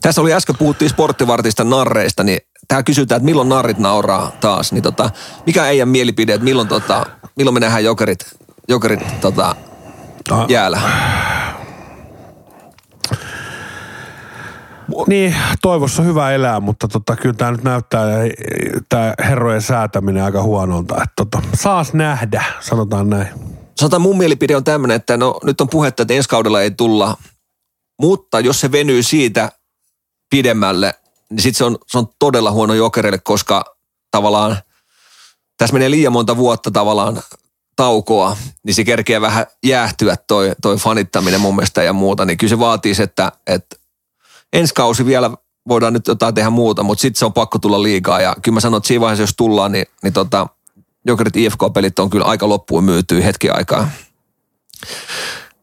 Tässä 0.00 0.20
oli 0.20 0.32
äsken 0.32 0.56
puhuttiin 0.58 0.90
sporttivartista 0.90 1.64
narreista, 1.64 2.24
niin 2.24 2.38
tää 2.68 2.82
kysytään, 2.82 3.16
että 3.16 3.24
milloin 3.24 3.48
narrit 3.48 3.78
nauraa 3.78 4.32
taas. 4.40 4.72
Niin 4.72 4.82
tota, 4.82 5.10
mikä 5.46 5.66
ei 5.66 5.84
mielipide, 5.84 6.34
että 6.34 6.44
milloin, 6.44 6.68
tota, 6.68 7.06
milloin 7.36 7.54
me 7.54 7.60
nähdään 7.60 7.84
jokerit, 7.84 8.26
jokerit 8.68 9.20
tota, 9.20 9.56
Ah. 10.30 10.46
jäällä? 10.48 10.80
Niin, 15.06 15.36
toivossa 15.62 16.02
on 16.02 16.08
hyvä 16.08 16.32
elää, 16.32 16.60
mutta 16.60 16.88
tota, 16.88 17.16
kyllä 17.16 17.34
tämä 17.34 17.50
nyt 17.50 17.64
näyttää 17.64 18.06
tämä 18.88 19.14
herrojen 19.24 19.62
säätäminen 19.62 20.24
aika 20.24 20.42
huonolta. 20.42 20.94
Että 20.94 21.12
tota, 21.16 21.42
saas 21.54 21.92
nähdä, 21.94 22.44
sanotaan 22.60 23.10
näin. 23.10 23.53
Sanotaan 23.76 24.02
mun 24.02 24.18
mielipide 24.18 24.56
on 24.56 24.64
tämmöinen, 24.64 24.94
että 24.94 25.16
no 25.16 25.40
nyt 25.42 25.60
on 25.60 25.68
puhetta, 25.68 26.02
että 26.02 26.14
ensi 26.14 26.28
kaudella 26.28 26.62
ei 26.62 26.70
tulla, 26.70 27.16
mutta 28.00 28.40
jos 28.40 28.60
se 28.60 28.72
venyy 28.72 29.02
siitä 29.02 29.52
pidemmälle, 30.30 30.94
niin 31.30 31.40
sitten 31.40 31.58
se 31.58 31.64
on, 31.64 31.78
se 31.86 31.98
on 31.98 32.08
todella 32.18 32.50
huono 32.50 32.74
jokereille, 32.74 33.18
koska 33.18 33.64
tavallaan 34.10 34.56
tässä 35.56 35.72
menee 35.72 35.90
liian 35.90 36.12
monta 36.12 36.36
vuotta 36.36 36.70
tavallaan 36.70 37.22
taukoa, 37.76 38.36
niin 38.64 38.74
se 38.74 38.84
kerkeää 38.84 39.20
vähän 39.20 39.46
jäähtyä 39.64 40.16
toi, 40.16 40.52
toi 40.62 40.76
fanittaminen 40.76 41.40
mun 41.40 41.56
mielestä 41.56 41.82
ja 41.82 41.92
muuta, 41.92 42.24
niin 42.24 42.38
kyllä 42.38 42.50
se 42.50 42.58
vaatii, 42.58 42.94
että, 43.02 43.32
että 43.46 43.76
ensi 44.52 44.74
kausi 44.74 45.06
vielä 45.06 45.30
voidaan 45.68 45.92
nyt 45.92 46.06
jotain 46.06 46.34
tehdä 46.34 46.50
muuta, 46.50 46.82
mutta 46.82 47.02
sitten 47.02 47.18
se 47.18 47.24
on 47.24 47.32
pakko 47.32 47.58
tulla 47.58 47.82
liikaa. 47.82 48.20
Ja 48.20 48.36
kyllä 48.42 48.54
mä 48.54 48.60
sanon, 48.60 48.78
että 48.78 48.88
siinä 48.88 49.00
vaiheessa, 49.00 49.22
jos 49.22 49.34
tullaan, 49.36 49.72
niin, 49.72 49.86
niin 50.02 50.12
tota, 50.12 50.46
Jokerit 51.06 51.36
IFK-pelit 51.36 51.98
on 51.98 52.10
kyllä 52.10 52.24
aika 52.24 52.48
loppuun 52.48 52.84
myytyy 52.84 53.24
hetki 53.24 53.50
aikaa. 53.50 53.90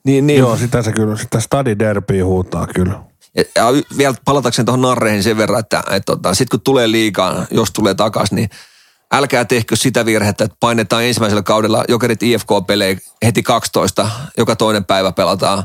Niin, 0.06 0.28
niin. 0.28 0.40
Joo, 0.40 0.58
sitä 0.58 0.82
se 0.82 0.92
kyllä, 0.92 1.18
sitä 1.18 1.40
stadi 1.40 1.80
derbiä 1.80 2.26
huutaa 2.26 2.68
kyllä. 2.68 3.04
Ja, 3.36 3.44
ja 3.56 3.66
vielä 3.98 4.16
palatakseni 4.26 4.66
tuohon 4.66 4.82
narreihin 4.82 5.24
sen 5.24 5.38
verran, 5.38 5.60
että, 5.60 5.80
että 5.80 6.06
tota, 6.06 6.34
sitten 6.34 6.58
kun 6.58 6.64
tulee 6.64 6.92
liikaa, 6.92 7.46
jos 7.52 7.72
tulee 7.72 7.94
takaisin, 7.94 8.36
niin 8.36 8.50
älkää 9.12 9.46
tehkö 9.46 9.76
sitä 9.76 10.06
virhettä, 10.06 10.44
että 10.44 10.58
painetaan 10.60 11.04
ensimmäisellä 11.04 11.44
kaudella 11.44 11.84
Jokerit 11.90 12.24
IFK-pelejä 12.24 12.98
heti 13.26 13.44
12, 13.44 14.10
joka 14.38 14.56
toinen 14.56 14.86
päivä 14.86 15.12
pelataan. 15.12 15.64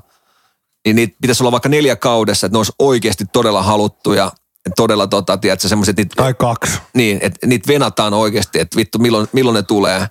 Niin 0.84 0.96
niitä 0.96 1.16
pitäisi 1.20 1.42
olla 1.42 1.52
vaikka 1.52 1.68
neljä 1.68 1.96
kaudessa, 1.96 2.46
että 2.46 2.54
ne 2.54 2.58
olisi 2.58 2.72
oikeasti 2.78 3.24
todella 3.32 3.62
haluttuja. 3.62 4.32
Todella 4.76 5.06
tota, 5.06 5.36
tiedätkö, 5.36 5.68
semmoiset, 5.68 5.96
Tai 6.16 6.34
kaksi. 6.34 6.78
niin, 6.94 7.18
että 7.22 7.46
niitä 7.46 7.72
venataan 7.72 8.14
oikeasti, 8.14 8.60
että 8.60 8.76
vittu 8.76 8.98
milloin, 8.98 9.28
milloin 9.32 9.54
ne 9.54 9.62
tulee. 9.62 10.06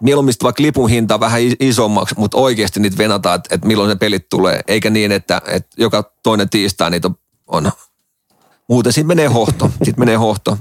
Mieluummin 0.00 0.34
vaikka 0.42 0.62
lipun 0.62 0.90
hinta 0.90 1.20
vähän 1.20 1.42
is- 1.42 1.56
isommaksi, 1.60 2.14
mutta 2.18 2.38
oikeasti 2.38 2.80
niitä 2.80 2.98
venataan, 2.98 3.36
että, 3.36 3.54
että 3.54 3.66
milloin 3.66 3.88
ne 3.88 3.94
pelit 3.96 4.28
tulee. 4.28 4.60
Eikä 4.68 4.90
niin, 4.90 5.12
että, 5.12 5.42
että 5.46 5.70
joka 5.76 6.12
toinen 6.22 6.50
tiistai 6.50 6.90
niitä 6.90 7.08
on, 7.08 7.16
on. 7.46 7.72
Muuten 8.68 8.92
sitten 8.92 9.06
menee 9.06 9.26
hohto. 9.26 9.70
Sitten 9.84 9.98
menee 9.98 10.16
hohto. 10.16 10.58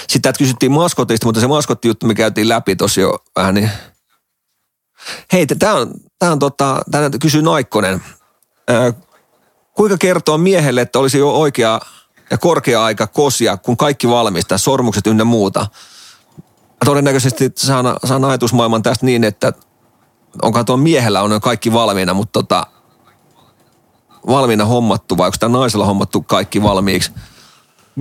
Sitten 0.00 0.22
täältä 0.22 0.38
kysyttiin 0.38 0.72
maskotista, 0.72 1.26
mutta 1.26 1.40
se 1.40 1.46
maskottijuttu 1.46 2.06
me 2.06 2.14
käytiin 2.14 2.48
läpi 2.48 2.76
tosi 2.76 3.00
jo 3.00 3.18
vähän 3.36 3.54
niin. 3.54 3.70
Hei, 5.32 5.46
tämä 5.46 5.74
on, 5.74 5.90
tää 6.18 6.32
on 6.32 6.38
tota, 6.38 6.82
tää 6.90 7.10
kysyy 7.20 7.42
Naikkonen. 7.42 8.02
Öö, 8.70 8.92
kuinka 9.74 9.96
kertoa 9.98 10.38
miehelle, 10.38 10.80
että 10.80 10.98
olisi 10.98 11.18
jo 11.18 11.30
oikea 11.30 11.80
ja 12.30 12.38
korkea 12.38 12.84
aika 12.84 13.06
kosia, 13.06 13.56
kun 13.56 13.76
kaikki 13.76 14.08
valmista, 14.08 14.58
sormukset 14.58 15.06
ynnä 15.06 15.24
muuta. 15.24 15.66
Todennäköisesti 16.84 17.52
saan, 17.56 17.96
saan 18.04 18.24
ajatusmaailman 18.24 18.82
tästä 18.82 19.06
niin, 19.06 19.24
että 19.24 19.52
onkohan 20.42 20.66
tuon 20.66 20.80
miehellä 20.80 21.22
on 21.22 21.32
jo 21.32 21.40
kaikki 21.40 21.72
valmiina, 21.72 22.14
mutta 22.14 22.32
tota, 22.32 22.66
valmiina 24.26 24.64
hommattu 24.64 25.16
vai 25.16 25.26
onko 25.26 25.36
tämä 25.40 25.58
naisella 25.58 25.86
hommattu 25.86 26.22
kaikki 26.22 26.62
valmiiksi? 26.62 27.10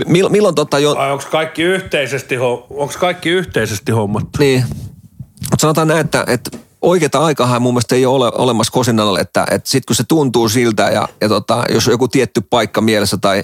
Mill, 0.07 0.29
milloin 0.29 0.55
tota 0.55 0.79
jo... 0.79 0.95
Vai 0.95 1.11
onko 1.11 1.23
kaikki 1.31 1.63
yhteisesti, 1.63 2.35
kaikki 2.99 3.29
yhteisesti 3.29 3.91
hommattu? 3.91 4.39
Niin. 4.39 4.65
Mutta 5.51 5.61
sanotaan 5.61 5.87
näin, 5.87 5.99
että, 5.99 6.23
että 6.27 6.57
oikeata 6.81 7.19
aikaa 7.19 7.59
mun 7.59 7.73
mielestä 7.73 7.95
ei 7.95 8.05
ole 8.05 8.31
olemassa 8.35 8.71
kosinnalle, 8.71 9.19
että, 9.19 9.47
että 9.51 9.69
sit 9.69 9.85
kun 9.85 9.95
se 9.95 10.03
tuntuu 10.07 10.49
siltä 10.49 10.83
ja, 10.83 11.07
ja 11.21 11.29
tota, 11.29 11.63
jos 11.69 11.87
on 11.87 11.91
joku 11.91 12.07
tietty 12.07 12.41
paikka 12.41 12.81
mielessä 12.81 13.17
tai 13.17 13.41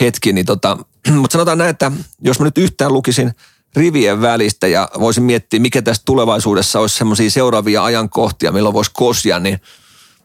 hetki, 0.00 0.32
niin 0.32 0.46
tota, 0.46 0.76
mutta 1.20 1.32
sanotaan 1.32 1.58
näin, 1.58 1.70
että 1.70 1.92
jos 2.20 2.38
mä 2.38 2.44
nyt 2.44 2.58
yhtään 2.58 2.92
lukisin 2.92 3.32
rivien 3.76 4.20
välistä 4.20 4.66
ja 4.66 4.88
voisin 5.00 5.24
miettiä, 5.24 5.60
mikä 5.60 5.82
tästä 5.82 6.02
tulevaisuudessa 6.06 6.80
olisi 6.80 6.96
semmoisia 6.96 7.30
seuraavia 7.30 7.84
ajankohtia, 7.84 8.52
milloin 8.52 8.72
voisi 8.72 8.90
kosia, 8.94 9.38
niin 9.38 9.60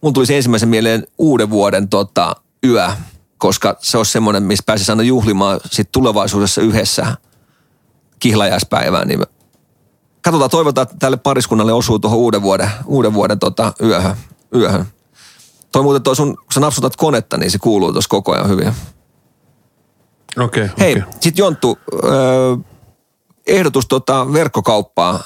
mun 0.02 0.14
tulisi 0.14 0.36
ensimmäisen 0.36 0.70
mieleen 0.70 1.08
uuden 1.18 1.50
vuoden 1.50 1.90
tota, 1.90 2.36
yö, 2.66 2.90
koska 3.38 3.78
se 3.82 3.98
olisi 3.98 4.12
semmoinen, 4.12 4.44
missä 4.44 4.64
pääsisi 4.66 4.91
aina 4.91 5.04
juhlimaan 5.04 5.60
sit 5.72 5.91
tulevaisuudessa 5.91 6.62
yhdessä 6.62 7.18
kihlajäispäivään, 8.20 9.08
niin 9.08 9.26
katsotaan, 10.22 10.50
toivotaan, 10.50 10.84
että 10.84 10.96
tälle 11.00 11.18
pariskunnalle 11.18 11.74
osuu 11.74 12.00
tuohon 12.00 12.20
uuden 12.20 12.41
vuoden, 12.41 12.70
uuden 12.86 13.14
vuoden 13.14 13.40
tota, 13.40 13.74
yöhön, 13.84 14.16
yöhön. 14.56 14.86
Toi 15.72 15.84
muuten 15.84 16.04
toi 16.04 16.16
sun, 16.16 16.36
kun 16.36 16.54
sä 16.54 16.60
napsutat 16.60 16.96
konetta, 16.96 17.38
niin 17.38 17.52
se 17.52 17.58
kuuluu 17.58 17.91
tuossa 17.91 18.10
koko 18.10 18.32
ajan 18.32 18.50
hyvin. 18.50 18.74
Okei, 20.38 20.64
okay, 20.64 20.76
Hei, 20.80 20.94
okay. 20.94 21.14
sit 21.22 21.38
Jonttu, 21.38 21.80
ehdotus 23.48 23.86
tota 23.88 24.34
verkkokauppaa. 24.34 25.24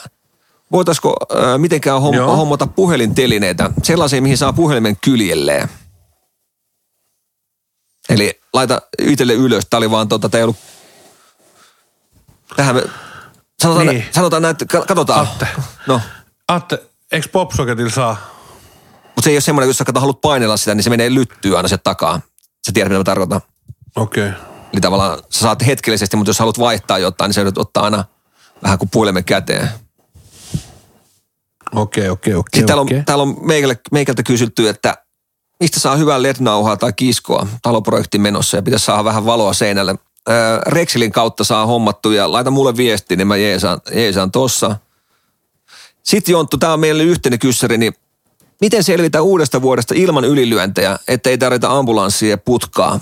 Voitaisiko 0.71 1.15
mitenkään 1.57 2.01
hom- 2.01 2.15
Joo. 2.15 2.35
hommata 2.35 2.67
puhelintelineitä, 2.67 3.69
sellaisia, 3.83 4.21
mihin 4.21 4.37
saa 4.37 4.53
puhelimen 4.53 4.97
kyljelleen? 5.03 5.69
Eli 8.09 8.39
laita 8.53 8.81
itselle 9.01 9.33
ylös. 9.33 9.63
Tämä 9.69 9.77
oli 9.77 9.91
vaan 9.91 10.07
tota, 10.07 10.29
tää 10.29 10.37
ei 10.39 10.43
ollut... 10.43 10.57
Tähän 12.55 12.75
me... 12.75 12.83
Sanotaan, 13.61 13.87
Niin. 13.87 14.05
sanotaan 14.11 14.41
näin, 14.41 14.51
että 14.51 14.65
ka- 14.65 14.85
katsotaan. 14.85 15.27
Atte. 15.27 15.47
No, 15.87 16.01
Atte, 16.47 16.83
eikö 17.11 17.27
Popsocketilla 17.31 17.91
saa? 17.91 18.17
mutta 19.05 19.21
se 19.21 19.29
ei 19.29 19.35
ole 19.35 19.41
semmoinen, 19.41 19.67
jos 19.69 19.77
sä 19.77 19.85
kato, 19.85 19.99
haluat 19.99 20.21
painella 20.21 20.57
sitä, 20.57 20.75
niin 20.75 20.83
se 20.83 20.89
menee 20.89 21.13
lyttyä 21.13 21.57
aina 21.57 21.67
sieltä 21.67 21.83
takaa. 21.83 22.21
Sä 22.65 22.71
tiedät, 22.73 22.89
mitä 22.89 22.97
mä 22.99 23.03
tarkoitan. 23.03 23.41
Okei. 23.95 24.27
Okay. 24.29 24.52
Eli 24.73 24.81
tavallaan 24.81 25.19
sä 25.29 25.39
saat 25.39 25.65
hetkellisesti, 25.65 26.17
mutta 26.17 26.29
jos 26.29 26.39
haluat 26.39 26.59
vaihtaa 26.59 26.97
jotain, 26.97 27.29
niin 27.29 27.33
sä 27.33 27.41
joudut 27.41 27.57
ottaa 27.57 27.83
aina 27.83 28.05
vähän 28.63 28.77
kuin 28.77 28.89
puhelimen 28.89 29.23
käteen. 29.23 29.69
Okei, 31.75 32.09
okei, 32.09 32.33
okei. 32.33 32.49
Sitten 32.53 32.65
täällä 32.65 32.81
on, 32.81 32.87
okei. 32.87 33.03
täällä 33.03 33.21
on 33.21 33.37
meikälle, 33.41 33.79
meikältä 33.91 34.23
kysytty, 34.23 34.69
että 34.69 34.97
mistä 35.59 35.79
saa 35.79 35.95
hyvää 35.95 36.21
LED-nauhaa 36.21 36.77
tai 36.77 36.93
kiskoa 36.93 37.47
taloprojektin 37.61 38.21
menossa 38.21 38.57
ja 38.57 38.63
pitäisi 38.63 38.85
saada 38.85 39.03
vähän 39.03 39.25
valoa 39.25 39.53
seinälle. 39.53 39.95
Öö, 40.29 40.59
Rexilin 40.67 41.11
kautta 41.11 41.43
saa 41.43 41.65
hommattu 41.65 42.11
ja 42.11 42.31
laita 42.31 42.51
mulle 42.51 42.77
viesti, 42.77 43.15
niin 43.15 43.27
mä 43.27 43.37
jeesaan, 43.37 43.81
jeesaan 43.93 44.31
tossa. 44.31 44.75
Sitten 46.03 46.33
Jonttu, 46.33 46.57
tämä 46.57 46.73
on 46.73 46.79
meille 46.79 47.03
yhteinen 47.03 47.39
kyssäri, 47.39 47.77
niin 47.77 47.93
miten 48.61 48.83
selvitään 48.83 49.23
uudesta 49.23 49.61
vuodesta 49.61 49.93
ilman 49.97 50.25
ylilyöntejä, 50.25 50.99
ettei 51.07 51.37
tarvita 51.37 51.77
ambulanssia 51.77 52.29
ja 52.29 52.37
putkaa? 52.37 52.99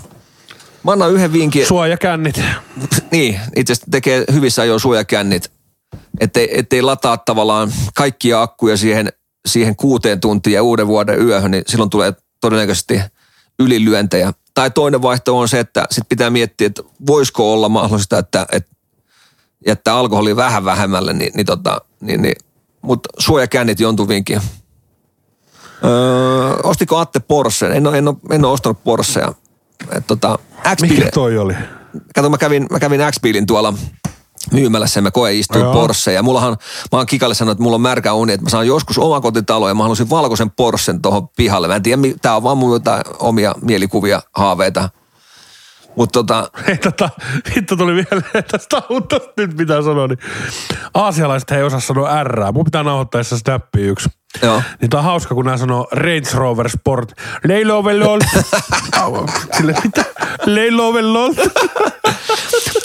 Mä 0.83 0.91
annan 0.91 1.11
yhden 1.11 1.33
vinkin. 1.33 1.65
Suojakännit. 1.65 2.41
Niin, 3.11 3.39
itse 3.55 3.73
asiassa 3.73 3.91
tekee 3.91 4.23
hyvissä 4.33 4.61
ajoin 4.61 4.79
suojakännit, 4.79 5.51
ettei, 6.19 6.59
ettei 6.59 6.81
lataa 6.81 7.17
tavallaan 7.17 7.71
kaikkia 7.95 8.41
akkuja 8.41 8.77
siihen, 8.77 9.09
siihen 9.45 9.75
kuuteen 9.75 10.19
tuntiin 10.19 10.53
ja 10.53 10.63
uuden 10.63 10.87
vuoden 10.87 11.21
yöhön, 11.21 11.51
niin 11.51 11.63
silloin 11.67 11.89
tulee 11.89 12.13
todennäköisesti 12.41 13.01
ylilyöntejä. 13.59 14.33
Tai 14.53 14.71
toinen 14.71 15.01
vaihtoehto 15.01 15.39
on 15.39 15.49
se, 15.49 15.59
että 15.59 15.85
sit 15.91 16.09
pitää 16.09 16.29
miettiä, 16.29 16.67
että 16.67 16.83
voisiko 17.07 17.53
olla 17.53 17.69
mahdollista, 17.69 18.17
että, 18.17 18.45
että 18.51 18.71
jättää 19.67 19.95
alkoholi 19.95 20.35
vähän 20.35 20.65
vähemmälle, 20.65 21.13
niin, 21.13 21.31
niin, 21.35 21.45
tota, 21.45 21.81
niin, 22.01 22.21
niin 22.21 22.35
mutta 22.81 23.09
suojakännit 23.17 23.79
jontuvinkin. 23.79 24.41
Öö, 25.83 26.53
ostiko 26.63 26.97
Atte 26.97 27.19
Porsche? 27.19 27.67
En 27.67 27.87
ole, 27.87 27.97
en 27.97 28.07
ole, 28.07 28.15
en 28.31 28.45
ole 28.45 28.53
ostanut 28.53 28.83
Porschea. 28.83 29.33
Et 29.91 30.07
tota, 30.07 30.39
x 30.75 30.81
Mikä 30.81 31.11
toi 31.13 31.37
oli? 31.37 31.53
kato 32.15 32.29
mä 32.29 32.37
kävin, 32.37 32.67
mä 32.71 32.79
kävin 32.79 33.01
X-Biilin 33.11 33.45
tuolla 33.45 33.73
myymälässä 34.51 34.97
ja 34.97 35.01
mä 35.01 35.11
koe 35.11 35.33
istuin 35.33 35.63
Joo. 35.63 35.73
Porsche. 35.73 36.13
Ja 36.13 36.23
mullahan, 36.23 36.57
mä 36.91 36.97
oon 36.97 37.05
Kikalle 37.05 37.35
sanonut, 37.35 37.51
että 37.51 37.63
mulla 37.63 37.75
on 37.75 37.81
märkä 37.81 38.13
uni, 38.13 38.33
että 38.33 38.43
mä 38.43 38.49
saan 38.49 38.67
joskus 38.67 38.97
omakotitalo 38.97 39.67
ja 39.67 39.75
mä 39.75 39.83
haluaisin 39.83 40.09
valkoisen 40.09 40.51
Porschen 40.51 41.01
tuohon 41.01 41.27
pihalle. 41.27 41.67
Mä 41.67 41.75
en 41.75 41.83
tiedä, 41.83 42.01
tää 42.21 42.35
on 42.35 42.43
vaan 42.43 42.57
mun 42.57 42.73
jotain 42.73 43.03
omia 43.19 43.55
mielikuvia, 43.61 44.21
haaveita. 44.35 44.89
Mutta 45.95 46.19
tota, 46.19 46.49
Hei, 46.67 46.77
tota, 46.77 47.09
hitto 47.55 47.75
tuli 47.75 47.95
vielä 47.95 48.21
tästä 48.51 48.81
autosta 48.89 49.31
nyt 49.37 49.57
mitä 49.57 49.81
sanoa, 49.81 50.07
niin 50.07 50.19
aasialaiset 50.93 51.51
ei 51.51 51.63
osaa 51.63 51.79
sanoa 51.79 52.23
R. 52.23 52.51
Mun 52.53 52.65
pitää 52.65 52.83
nauhoittaa 52.83 53.23
se 53.23 53.37
snappi 53.37 53.81
yksi. 53.81 54.09
Joo. 54.41 54.61
Niin 54.81 54.89
tää 54.89 54.99
on 54.99 55.03
hauska, 55.03 55.35
kun 55.35 55.45
nämä 55.45 55.57
sanoo 55.57 55.87
Range 55.91 56.29
Rover 56.33 56.69
Sport. 56.69 57.11
Leilovelol. 57.43 58.19
Sille 59.57 59.75
mitä? 59.83 60.05
Leilovelol. 60.45 61.33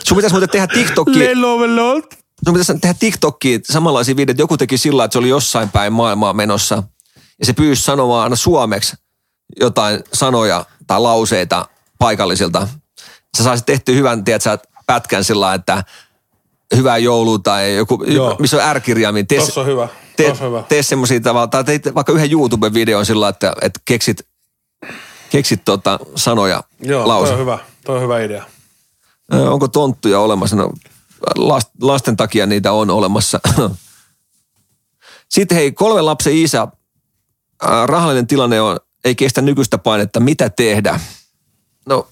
sun 0.05 0.16
pitäisi 0.16 0.35
muuten 0.35 0.51
tehdä 0.51 0.66
TikTokia. 0.66 1.19
Leilovelol. 1.19 2.01
sun 2.45 2.55
pitäisi 2.55 2.78
tehdä 2.78 2.95
TikTokia 3.01 3.59
samanlaisia 3.62 4.16
videoita. 4.16 4.43
Joku 4.43 4.57
teki 4.57 4.78
sillä, 4.78 5.05
että 5.05 5.12
se 5.12 5.19
oli 5.19 5.28
jossain 5.28 5.69
päin 5.69 5.93
maailmaa 5.93 6.33
menossa. 6.33 6.83
Ja 7.41 7.47
se 7.47 7.53
pyysi 7.53 7.83
sanomaan 7.83 8.23
aina 8.23 8.37
suomeksi 8.37 8.97
jotain 9.61 10.01
sanoja 10.12 10.65
tai 10.87 11.01
lauseita 11.01 11.69
paikallisilta. 11.99 12.69
Sä 13.39 13.44
saisit 13.44 13.66
tehty 13.66 13.94
hyvän, 13.94 14.24
tiedätkö, 14.24 14.59
pätkän 14.86 15.24
sillä 15.24 15.55
että 15.55 15.85
hyvää 16.77 16.98
joulua 16.98 17.39
tai 17.39 17.77
joku, 17.77 18.05
Joo. 18.05 18.36
missä 18.39 18.57
on 18.69 18.77
R-kirjaimin. 18.77 19.27
Tee, 19.27 19.39
Tossa 19.39 19.61
on 19.61 19.66
hyvä. 19.66 19.89
tee, 20.16 20.28
Tossa 20.28 20.44
on 20.44 20.51
hyvä. 20.51 20.62
tee 20.69 20.82
semmoisia 20.82 21.20
tavalla, 21.20 21.47
tai 21.47 21.65
teit 21.65 21.94
vaikka 21.94 22.12
yhden 22.12 22.31
YouTube-videon 22.32 23.07
sillä 23.07 23.28
että, 23.28 23.53
että 23.62 23.81
keksit, 23.85 24.20
keksit 25.31 25.65
tota 25.65 25.98
sanoja, 26.15 26.62
Joo, 26.81 27.01
toi 27.01 27.07
lause. 27.07 27.32
on 27.32 27.39
hyvä. 27.39 27.59
Toi 27.85 27.97
on 27.97 28.03
hyvä 28.03 28.20
idea. 28.20 28.44
Ö, 29.35 29.51
Onko 29.51 29.69
tonttuja 29.69 30.20
olemassa? 30.20 30.57
No, 30.57 30.73
last, 31.36 31.69
lasten 31.82 32.16
takia 32.16 32.47
niitä 32.47 32.73
on 32.73 32.90
olemassa. 32.90 33.40
Sitten 35.28 35.57
hei, 35.59 35.73
kolmen 35.73 36.07
lapsen 36.07 36.32
isä. 36.36 36.69
Rahallinen 37.86 38.27
tilanne 38.27 38.61
on, 38.61 38.77
ei 39.05 39.15
kestä 39.15 39.43
nykyistä 39.43 39.78
painetta. 39.78 40.20
Mitä 40.20 40.51
tehdä? 40.51 41.01
No, 41.86 42.09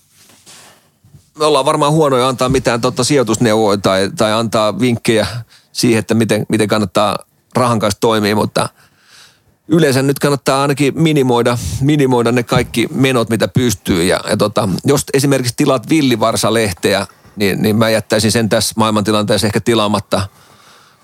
me 1.39 1.45
ollaan 1.45 1.65
varmaan 1.65 1.93
huonoja 1.93 2.29
antaa 2.29 2.49
mitään 2.49 2.81
totta 2.81 3.05
sijoitusneuvoja 3.05 3.79
tai, 3.79 4.11
tai 4.17 4.33
antaa 4.33 4.81
vinkkejä 4.81 5.27
siihen, 5.73 5.99
että 5.99 6.15
miten, 6.15 6.47
miten 6.49 6.69
kannattaa 6.69 7.19
rahan 7.55 7.79
kanssa 7.79 8.01
toimia, 8.01 8.37
mutta 8.37 8.69
yleensä 9.69 10.03
nyt 10.03 10.19
kannattaa 10.19 10.63
ainakin 10.63 11.03
minimoida, 11.03 11.59
minimoida 11.81 12.33
ne 12.33 12.43
kaikki 12.43 12.89
menot, 12.95 13.31
mitä 13.31 13.49
pystyy. 13.49 14.05
Ja, 14.05 14.21
ja 14.31 14.37
tota, 14.37 14.69
jos 14.85 15.05
esimerkiksi 15.15 15.55
tilaat 15.57 15.89
villivarsalehteä, 15.89 17.07
niin, 17.37 17.63
niin 17.63 17.77
mä 17.77 17.91
jättäisin 17.91 18.33
sen 18.33 18.49
tässä 18.49 18.75
maailmantilanteessa 18.77 19.47
ehkä 19.47 19.61
tilaamatta. 19.61 20.29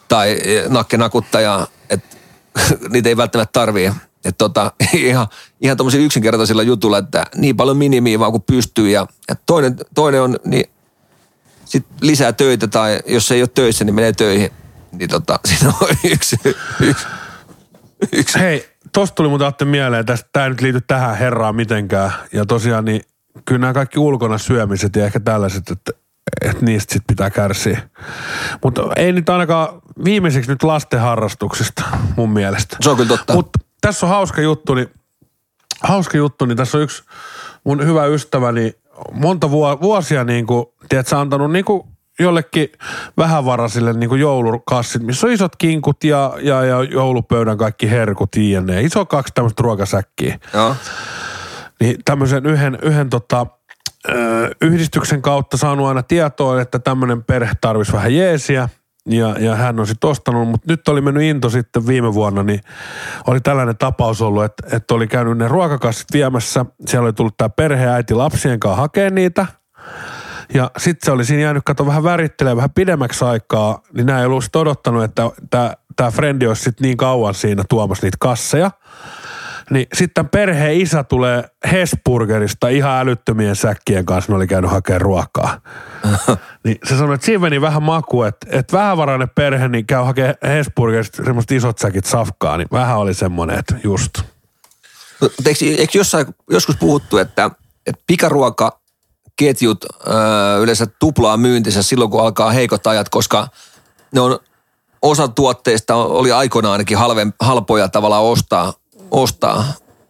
Tai 0.08 0.40
eh, 0.44 0.68
nakkenakuttaja, 0.68 1.66
että 1.90 2.16
niitä 2.92 3.08
ei 3.08 3.16
välttämättä 3.16 3.52
tarvii. 3.52 3.92
Että 4.24 4.38
tota, 4.38 4.72
ihan, 4.94 5.26
ihan 5.60 5.76
tommosilla 5.76 6.04
yksinkertaisilla 6.04 6.62
jutulla, 6.62 6.98
että 6.98 7.24
niin 7.36 7.56
paljon 7.56 7.76
minimiä 7.76 8.18
vaan 8.18 8.32
kuin 8.32 8.42
pystyy. 8.42 8.90
Ja, 8.90 9.06
ja 9.28 9.34
toinen, 9.46 9.76
toinen 9.94 10.22
on, 10.22 10.36
niin 10.44 10.70
sit 11.64 11.86
lisää 12.00 12.32
töitä 12.32 12.68
tai 12.68 13.00
jos 13.06 13.32
ei 13.32 13.42
ole 13.42 13.48
töissä, 13.54 13.84
niin 13.84 13.94
menee 13.94 14.12
töihin. 14.12 14.50
Niin 14.92 15.10
tota, 15.10 15.40
siinä 15.48 15.72
on 15.80 15.88
yksi, 16.04 16.36
yksi, 16.80 17.06
yksi 18.12 18.38
Hei, 18.38 18.68
tosta 18.92 19.14
tuli 19.14 19.28
muuten 19.28 19.46
Atte 19.46 19.64
mieleen, 19.64 20.06
tästä 20.06 20.28
tää 20.32 20.44
ei 20.44 20.50
nyt 20.50 20.60
liity 20.60 20.80
tähän 20.80 21.18
herraan 21.18 21.56
mitenkään. 21.56 22.12
Ja 22.32 22.46
tosiaan 22.46 22.84
niin 22.84 23.00
kyllä 23.44 23.58
nämä 23.58 23.72
kaikki 23.72 23.98
ulkona 23.98 24.38
syömiset 24.38 24.96
ja 24.96 25.04
ehkä 25.04 25.20
tällaiset, 25.20 25.70
että, 25.70 25.92
että 26.40 26.64
niistä 26.64 26.92
sit 26.92 27.02
pitää 27.06 27.30
kärsiä. 27.30 27.80
Mutta 28.64 28.82
ei 28.96 29.12
nyt 29.12 29.28
ainakaan 29.28 29.68
viimeiseksi 30.04 30.50
nyt 30.50 30.62
lasten 30.62 31.00
harrastuksista 31.00 31.82
mun 32.16 32.30
mielestä. 32.30 32.76
Se 32.80 32.90
on 32.90 32.96
kyllä 32.96 33.08
totta. 33.08 33.34
Mutta 33.34 33.58
tässä 33.80 34.06
on 34.06 34.10
hauska 34.10 34.40
juttu, 34.40 34.74
niin, 34.74 34.90
hauska 35.82 36.16
juttu, 36.16 36.44
niin 36.44 36.56
tässä 36.56 36.78
on 36.78 36.84
yksi 36.84 37.02
mun 37.64 37.86
hyvä 37.86 38.06
ystäväni 38.06 38.74
monta 39.12 39.50
vuo- 39.50 39.80
vuosia 39.80 40.24
niin 40.24 40.46
kuin, 40.46 40.66
tiedätkö, 40.88 41.18
antanut 41.18 41.52
niin 41.52 41.64
kuin 41.64 41.82
jollekin 42.18 42.72
vähävaraisille 43.16 43.92
niin 43.92 44.08
kuin 44.08 44.20
joulukassit, 44.20 45.02
missä 45.02 45.26
on 45.26 45.32
isot 45.32 45.56
kinkut 45.56 46.04
ja, 46.04 46.32
ja, 46.40 46.64
ja 46.64 46.82
joulupöydän 46.82 47.58
kaikki 47.58 47.90
herkut 47.90 48.36
jne. 48.36 48.82
Iso 48.82 49.06
kaksi 49.06 49.34
tämmöistä 49.34 49.62
ruokasäkkiä 49.62 50.38
Joo. 50.54 50.76
niin 51.80 51.96
tämmöisen 52.04 52.46
yhden, 52.46 52.78
yhden 52.82 53.10
tota, 53.10 53.46
yhdistyksen 54.60 55.22
kautta 55.22 55.56
saanut 55.56 55.86
aina 55.86 56.02
tietoa, 56.02 56.60
että 56.60 56.78
tämmöinen 56.78 57.24
perhe 57.24 57.52
tarvisi 57.60 57.92
vähän 57.92 58.14
jeesiä. 58.14 58.68
Ja, 59.06 59.36
ja 59.38 59.56
hän 59.56 59.80
on 59.80 59.86
sitten 59.86 60.10
ostanut, 60.10 60.48
mutta 60.48 60.72
nyt 60.72 60.88
oli 60.88 61.00
mennyt 61.00 61.22
into 61.22 61.50
sitten 61.50 61.86
viime 61.86 62.14
vuonna, 62.14 62.42
niin 62.42 62.60
oli 63.26 63.40
tällainen 63.40 63.76
tapaus 63.76 64.22
ollut, 64.22 64.44
että, 64.44 64.76
että 64.76 64.94
oli 64.94 65.06
käynyt 65.06 65.38
ne 65.38 65.48
ruokakassit 65.48 66.06
viemässä. 66.12 66.66
Siellä 66.86 67.06
oli 67.06 67.12
tullut 67.12 67.36
tämä 67.36 67.48
perheäiti 67.48 68.14
lapsien 68.14 68.60
kanssa 68.60 68.80
hakemaan 68.80 69.14
niitä. 69.14 69.46
Ja 70.54 70.70
sitten 70.78 71.06
se 71.06 71.12
oli 71.12 71.24
siinä 71.24 71.42
jäänyt, 71.42 71.62
kato 71.64 71.86
vähän 71.86 72.04
värittelee 72.04 72.56
vähän 72.56 72.70
pidemmäksi 72.70 73.24
aikaa, 73.24 73.82
niin 73.92 74.06
nämä 74.06 74.20
ei 74.20 74.26
ollut 74.26 74.56
odottanut, 74.56 75.04
että 75.04 75.30
tämä 75.96 76.10
frendi 76.10 76.46
olisi 76.46 76.62
sitten 76.62 76.84
niin 76.84 76.96
kauan 76.96 77.34
siinä 77.34 77.62
tuomassa 77.68 78.06
niitä 78.06 78.16
kasseja. 78.20 78.70
Niin 79.70 79.86
sitten 79.94 80.28
perheen 80.28 80.80
isä 80.80 81.04
tulee 81.04 81.44
Hesburgerista 81.72 82.68
ihan 82.68 83.00
älyttömien 83.00 83.56
säkkien 83.56 84.06
kanssa, 84.06 84.32
ne 84.32 84.36
oli 84.36 84.46
käynyt 84.46 84.70
hakemaan 84.70 85.00
ruokaa. 85.00 85.60
niin 86.64 86.78
se 86.88 86.98
sanoi, 86.98 87.14
että 87.14 87.24
siinä 87.24 87.38
meni 87.38 87.60
vähän 87.60 87.82
maku, 87.82 88.22
että, 88.22 88.46
että 88.50 88.76
vähävarainen 88.76 89.30
perhe 89.34 89.68
niin 89.68 89.86
käy 89.86 90.04
hakemaan 90.04 90.34
Hesburgerista 90.42 91.24
semmoista 91.24 91.54
isot 91.54 91.78
säkit 91.78 92.04
safkaa, 92.04 92.56
niin 92.56 92.68
vähän 92.72 92.98
oli 92.98 93.14
semmoinen, 93.14 93.58
että 93.58 93.74
just. 93.84 94.12
Mutta 95.20 95.42
eikö, 95.46 95.64
eikö 95.64 95.98
jossain, 95.98 96.26
joskus 96.50 96.76
puhuttu, 96.76 97.18
että, 97.18 97.50
että 97.86 98.02
pikaruokaketjut 98.06 99.84
öö, 100.06 100.58
yleensä 100.58 100.86
tuplaa 100.98 101.36
myyntinsä 101.36 101.82
silloin, 101.82 102.10
kun 102.10 102.20
alkaa 102.20 102.50
heikot 102.50 102.86
ajat, 102.86 103.08
koska 103.08 103.48
ne 104.12 104.20
on, 104.20 104.38
osa 105.02 105.28
tuotteista 105.28 105.94
oli 105.94 106.32
aikoinaan 106.32 106.72
ainakin 106.72 106.98
halven, 106.98 107.34
halpoja 107.40 107.88
tavallaan 107.88 108.22
ostaa, 108.22 108.72
ostaa. 109.10 109.64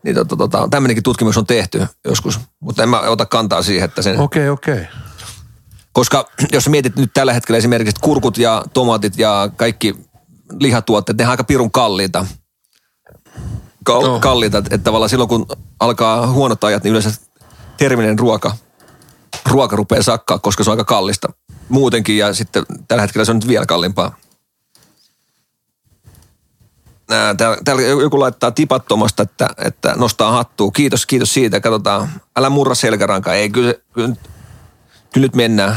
Niin 0.04 0.14
tota, 0.14 0.36
tota, 0.36 0.68
tämmöinenkin 0.70 1.02
tutkimus 1.02 1.38
on 1.38 1.46
tehty 1.46 1.86
joskus, 2.04 2.40
mutta 2.60 2.82
en 2.82 2.88
mä 2.88 3.00
ota 3.00 3.26
kantaa 3.26 3.62
siihen, 3.62 3.84
että 3.84 4.02
sen... 4.02 4.20
Okei, 4.20 4.50
okay, 4.50 4.74
okei. 4.74 4.82
Okay. 4.82 5.00
Koska 5.92 6.28
jos 6.52 6.68
mietit 6.68 6.96
nyt 6.96 7.10
tällä 7.14 7.32
hetkellä 7.32 7.58
esimerkiksi 7.58 7.90
että 7.90 8.00
kurkut 8.00 8.38
ja 8.38 8.64
tomaatit 8.72 9.18
ja 9.18 9.50
kaikki 9.56 9.94
lihatuotteet, 10.60 11.18
ne 11.18 11.24
on 11.24 11.30
aika 11.30 11.44
pirun 11.44 11.70
kalliita. 11.70 12.26
Kal- 13.84 14.04
Joo. 14.04 14.20
Kalliita, 14.20 14.58
että 14.58 14.74
että 14.74 14.84
tavallaan 14.84 15.10
silloin 15.10 15.28
kun 15.28 15.46
alkaa 15.80 16.26
huonot 16.26 16.64
ajat, 16.64 16.84
niin 16.84 16.90
yleensä 16.90 17.20
terminen 17.76 18.18
ruoka, 18.18 18.56
ruoka 19.50 19.76
rupeaa 19.76 20.02
sakkaa, 20.02 20.38
koska 20.38 20.64
se 20.64 20.70
on 20.70 20.72
aika 20.72 20.84
kallista. 20.84 21.28
Muutenkin 21.68 22.18
ja 22.18 22.34
sitten 22.34 22.64
tällä 22.88 23.02
hetkellä 23.02 23.24
se 23.24 23.30
on 23.30 23.36
nyt 23.36 23.48
vielä 23.48 23.66
kalliimpaa. 23.66 24.16
Täällä, 27.36 27.56
täällä 27.64 27.82
joku 27.82 28.20
laittaa 28.20 28.50
tipattomasta, 28.50 29.22
että, 29.22 29.48
että 29.64 29.94
nostaa 29.96 30.32
hattua. 30.32 30.70
Kiitos, 30.70 31.06
kiitos 31.06 31.34
siitä. 31.34 31.60
Katsotaan. 31.60 32.08
Älä 32.36 32.50
murra 32.50 32.74
selkärankaa. 32.74 33.34
Ei, 33.34 33.50
kyllä, 33.50 33.74
kyllä, 33.92 34.08
nyt- 34.08 34.20
kyllä 35.12 35.24
nyt 35.24 35.34
mennään. 35.36 35.76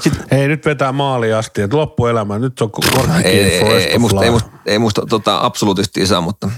Sitten, 0.00 0.38
Ei 0.38 0.48
nyt 0.48 0.64
vetää 0.64 0.92
maaliin 0.92 1.34
asti, 1.34 1.62
että 1.62 1.76
loppuelämä, 1.76 2.38
nyt 2.38 2.60
on 2.60 2.70
korkki 2.70 3.00
ei, 3.24 3.40
ei, 3.40 3.84
ei, 3.84 3.98
musta, 3.98 4.24
ei, 4.24 4.30
musta, 4.30 4.50
ei 4.66 4.78
musta 4.78 5.06
tota, 5.06 5.38
absoluuttisesti 5.42 6.06
saa, 6.06 6.20
mutta 6.20 6.50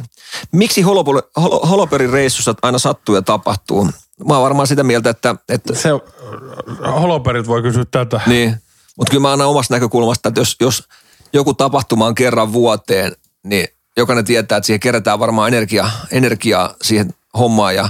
miksi 0.53 0.83
holopoli, 0.83 1.21
holo, 1.37 1.59
holoperin 1.67 2.11
reissussa 2.11 2.55
aina 2.63 2.79
sattuu 2.79 3.15
ja 3.15 3.23
tapahtuu? 3.23 3.85
Mä 4.29 4.35
oon 4.35 4.43
varmaan 4.43 4.67
sitä 4.67 4.83
mieltä, 4.83 5.11
että, 5.11 5.35
että 5.49 5.75
Se, 5.75 5.89
holoperit 7.01 7.47
voi 7.47 7.63
kysyä 7.63 7.85
tätä. 7.91 8.21
niin, 8.27 8.57
mutta 8.97 9.11
kyllä 9.11 9.23
mä 9.23 9.33
annan 9.33 9.49
omasta 9.49 9.75
näkökulmasta, 9.75 10.29
että 10.29 10.41
jos, 10.41 10.57
jos 10.61 10.85
joku 11.33 11.55
tapahtuma 11.55 12.07
on 12.07 12.15
kerran 12.15 12.53
vuoteen, 12.53 13.13
niin 13.45 13.69
jokainen 13.97 14.25
tietää, 14.25 14.57
että 14.57 14.67
siihen 14.67 14.81
kerätään 14.81 15.19
varmaan 15.19 15.49
energia, 15.49 15.91
energiaa 16.11 16.75
siihen 16.83 17.15
hommaan 17.39 17.75
ja 17.75 17.89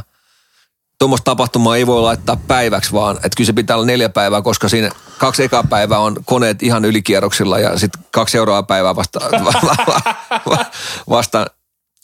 tuommoista 0.98 1.24
tapahtumaa 1.24 1.76
ei 1.76 1.86
voi 1.86 2.02
laittaa 2.02 2.36
päiväksi 2.36 2.92
vaan, 2.92 3.16
että 3.16 3.36
kyllä 3.36 3.46
se 3.46 3.52
pitää 3.52 3.76
olla 3.76 3.86
neljä 3.86 4.08
päivää, 4.08 4.42
koska 4.42 4.68
siinä 4.68 4.90
kaksi 5.18 5.42
ekaa 5.42 5.64
päivää 5.64 5.98
on 5.98 6.16
koneet 6.24 6.62
ihan 6.62 6.84
ylikierroksilla 6.84 7.58
ja 7.58 7.78
sitten 7.78 8.04
kaksi 8.10 8.32
seuraavaa 8.32 8.62
päivää 8.62 8.96
vasta, 8.96 9.20
vasta 11.10 11.46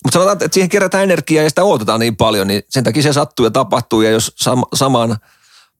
mutta 0.05 0.18
sanotaan, 0.18 0.39
että 0.44 0.55
siihen 0.55 0.68
kerätään 0.68 1.05
energiaa 1.05 1.43
ja 1.43 1.48
sitä 1.48 1.64
odotetaan 1.64 2.01
niin 2.01 2.16
paljon, 2.16 2.47
niin 2.47 2.62
sen 2.68 2.85
takia 2.85 3.02
se 3.02 3.12
sattuu 3.12 3.47
ja 3.47 3.51
tapahtuu 3.51 4.02
ja 4.02 4.10
jos 4.10 4.35
sam- 4.44 4.68
samaan 4.74 5.16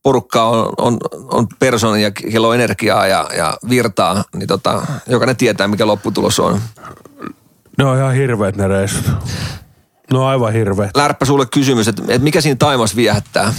porukkaa 0.03 0.51
on, 0.51 0.73
on, 0.79 0.99
on 1.13 1.47
persoonia 1.59 2.07
ja 2.07 2.11
kello 2.11 2.55
energiaa 2.55 3.07
ja, 3.07 3.31
ja 3.37 3.59
virtaa, 3.69 4.25
niin 4.37 4.47
tota, 4.47 4.87
jokainen 5.07 5.37
tietää, 5.37 5.69
mikä 5.69 5.87
lopputulos 5.87 6.41
on. 6.41 6.61
Ne 7.79 7.85
on 7.85 7.99
ihan 7.99 8.15
hirveet 8.15 8.57
ne 8.57 8.69
reissut. 8.69 9.05
No 10.13 10.27
aivan 10.27 10.53
hirveet. 10.53 10.91
Lärppä 10.97 11.25
sulle 11.25 11.47
kysymys, 11.47 11.89
että, 11.89 12.03
että 12.03 12.25
mikä 12.25 12.41
siinä 12.41 12.57
Taimas 12.59 12.97
viehättää? 12.97 13.55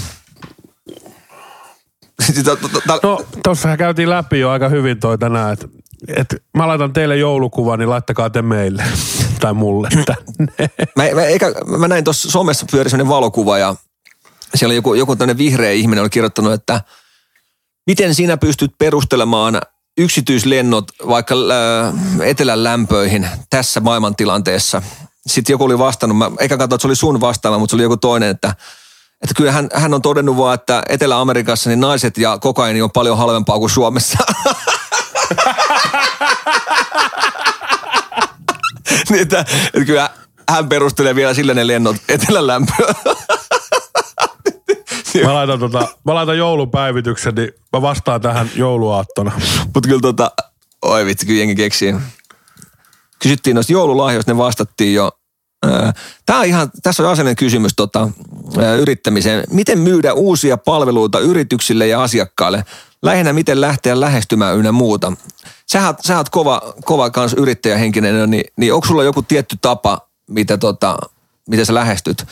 No 3.03 3.21
tossahan 3.43 3.77
käytiin 3.77 4.09
läpi 4.09 4.39
jo 4.39 4.49
aika 4.49 4.69
hyvin 4.69 4.99
toi 4.99 5.17
tänään, 5.17 5.53
että 5.53 5.67
et 6.07 6.43
mä 6.57 6.67
laitan 6.67 6.93
teille 6.93 7.17
joulukuvan, 7.17 7.79
niin 7.79 7.89
laittakaa 7.89 8.29
te 8.29 8.41
meille 8.41 8.83
tai 9.41 9.53
mulle 9.53 9.89
tänne. 9.89 10.69
Mä, 10.95 11.03
mä, 11.15 11.23
eikä, 11.23 11.53
mä 11.77 11.87
näin 11.87 12.03
tuossa 12.03 12.31
somessa 12.31 12.65
pyöri 12.71 12.89
sellainen 12.89 13.09
valokuva 13.09 13.57
ja 13.57 13.75
siellä 14.55 14.75
joku, 14.75 14.93
joku 14.93 15.15
tämmöinen 15.15 15.37
vihreä 15.37 15.71
ihminen 15.71 16.01
oli 16.01 16.09
kirjoittanut, 16.09 16.53
että 16.53 16.81
miten 17.87 18.15
sinä 18.15 18.37
pystyt 18.37 18.71
perustelemaan 18.77 19.61
yksityislennot 19.97 20.85
vaikka 21.07 21.35
äh, 21.35 21.93
etelän 22.27 22.63
lämpöihin 22.63 23.29
tässä 23.49 23.79
maailmantilanteessa. 23.79 24.81
Sitten 25.27 25.53
joku 25.53 25.63
oli 25.63 25.79
vastannut, 25.79 26.17
mä 26.17 26.31
eikä 26.39 26.57
katso, 26.57 26.75
että 26.75 26.81
se 26.81 26.87
oli 26.87 26.95
sun 26.95 27.21
vastaava, 27.21 27.59
mutta 27.59 27.71
se 27.71 27.75
oli 27.75 27.83
joku 27.83 27.97
toinen, 27.97 28.29
että, 28.29 28.47
että 29.21 29.35
kyllä 29.35 29.51
hän, 29.51 29.69
hän 29.73 29.93
on 29.93 30.01
todennut 30.01 30.37
vaan, 30.37 30.53
että 30.53 30.83
Etelä-Amerikassa 30.89 31.69
niin 31.69 31.79
naiset 31.79 32.17
ja 32.17 32.37
kokaini 32.37 32.81
on 32.81 32.91
paljon 32.91 33.17
halvempaa 33.17 33.59
kuin 33.59 33.69
Suomessa. 33.69 34.17
niin 39.09 39.21
että, 39.21 39.39
että 39.39 39.85
kyllä 39.85 40.09
hän 40.49 40.69
perustelee 40.69 41.15
vielä 41.15 41.33
sillä 41.33 41.53
ne 41.53 41.67
lennot 41.67 41.95
etelän 42.09 42.47
lämpöä. 42.47 42.93
Mä 45.23 45.33
laitan, 45.33 45.59
tota, 45.59 45.87
mä 46.05 46.15
laitan 46.15 46.37
joulupäivityksen, 46.37 47.35
niin 47.35 47.49
mä 47.73 47.81
vastaan 47.81 48.21
tähän 48.21 48.51
jouluaattona. 48.55 49.31
Mutta 49.73 49.89
kyllä 49.89 50.01
tota, 50.01 50.31
oi 50.81 51.05
vitsi, 51.05 51.25
kyllä 51.25 51.39
jengi 51.39 51.55
keksii. 51.55 51.95
Kysyttiin 53.19 53.55
noista 53.55 53.73
joululahjoista, 53.73 54.31
ne 54.31 54.37
vastattiin 54.37 54.93
jo. 54.93 55.11
Tämä 56.25 56.39
on 56.39 56.45
ihan, 56.45 56.71
tässä 56.83 57.03
on 57.03 57.09
asiallinen 57.09 57.35
kysymys 57.35 57.73
tota, 57.75 58.09
ää, 58.57 58.75
yrittämiseen. 58.75 59.43
Miten 59.49 59.79
myydä 59.79 60.13
uusia 60.13 60.57
palveluita 60.57 61.19
yrityksille 61.19 61.87
ja 61.87 62.03
asiakkaille? 62.03 62.65
Lähinnä 63.01 63.33
miten 63.33 63.61
lähteä 63.61 63.99
lähestymään 63.99 64.57
ynnä 64.57 64.71
muuta. 64.71 65.13
Sä 65.71 65.87
oot, 65.87 65.97
sä 66.07 66.17
oot 66.17 66.29
kova, 66.29 66.73
kova 66.85 67.09
kans 67.09 67.33
yrittäjähenkinen, 67.33 68.31
niin, 68.31 68.43
niin 68.57 68.73
onko 68.73 68.87
sulla 68.87 69.03
joku 69.03 69.21
tietty 69.21 69.57
tapa, 69.61 70.07
mitä 70.29 70.57
tota, 70.57 70.97
miten 71.49 71.65
sä 71.65 71.73
lähestyt? 71.73 72.25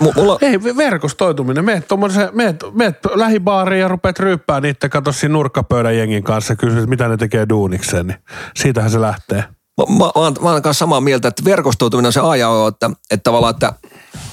M- 0.00 0.04
mulla, 0.16 0.38
Ei, 0.42 0.62
verkostoituminen. 0.62 1.64
Meet, 1.64 1.86
meet, 2.32 2.56
meet 2.72 2.96
lähibaariin 3.14 3.80
ja 3.80 3.88
rupeat 3.88 4.18
ryyppää 4.18 4.60
niitä, 4.60 4.88
katso 4.88 5.12
siinä 5.12 5.32
nurkkapöydän 5.32 5.96
jengin 5.96 6.22
kanssa 6.22 6.56
kysyt, 6.56 6.88
mitä 6.88 7.08
ne 7.08 7.16
tekee 7.16 7.48
duunikseen, 7.48 8.06
niin 8.06 8.18
siitähän 8.56 8.90
se 8.90 9.00
lähtee. 9.00 9.44
Mä, 9.78 9.84
mä, 9.88 9.98
mä, 9.98 10.10
oon, 10.14 10.34
mä 10.42 10.50
oon 10.50 10.62
kanssa 10.62 10.78
samaa 10.78 11.00
mieltä, 11.00 11.28
että 11.28 11.44
verkostoituminen 11.44 12.06
on 12.06 12.12
se 12.12 12.20
A 12.20 12.36
ja 12.36 12.48
O, 12.48 12.68
että, 12.68 12.90
että 13.10 13.24
tavallaan, 13.24 13.54
että 13.54 13.72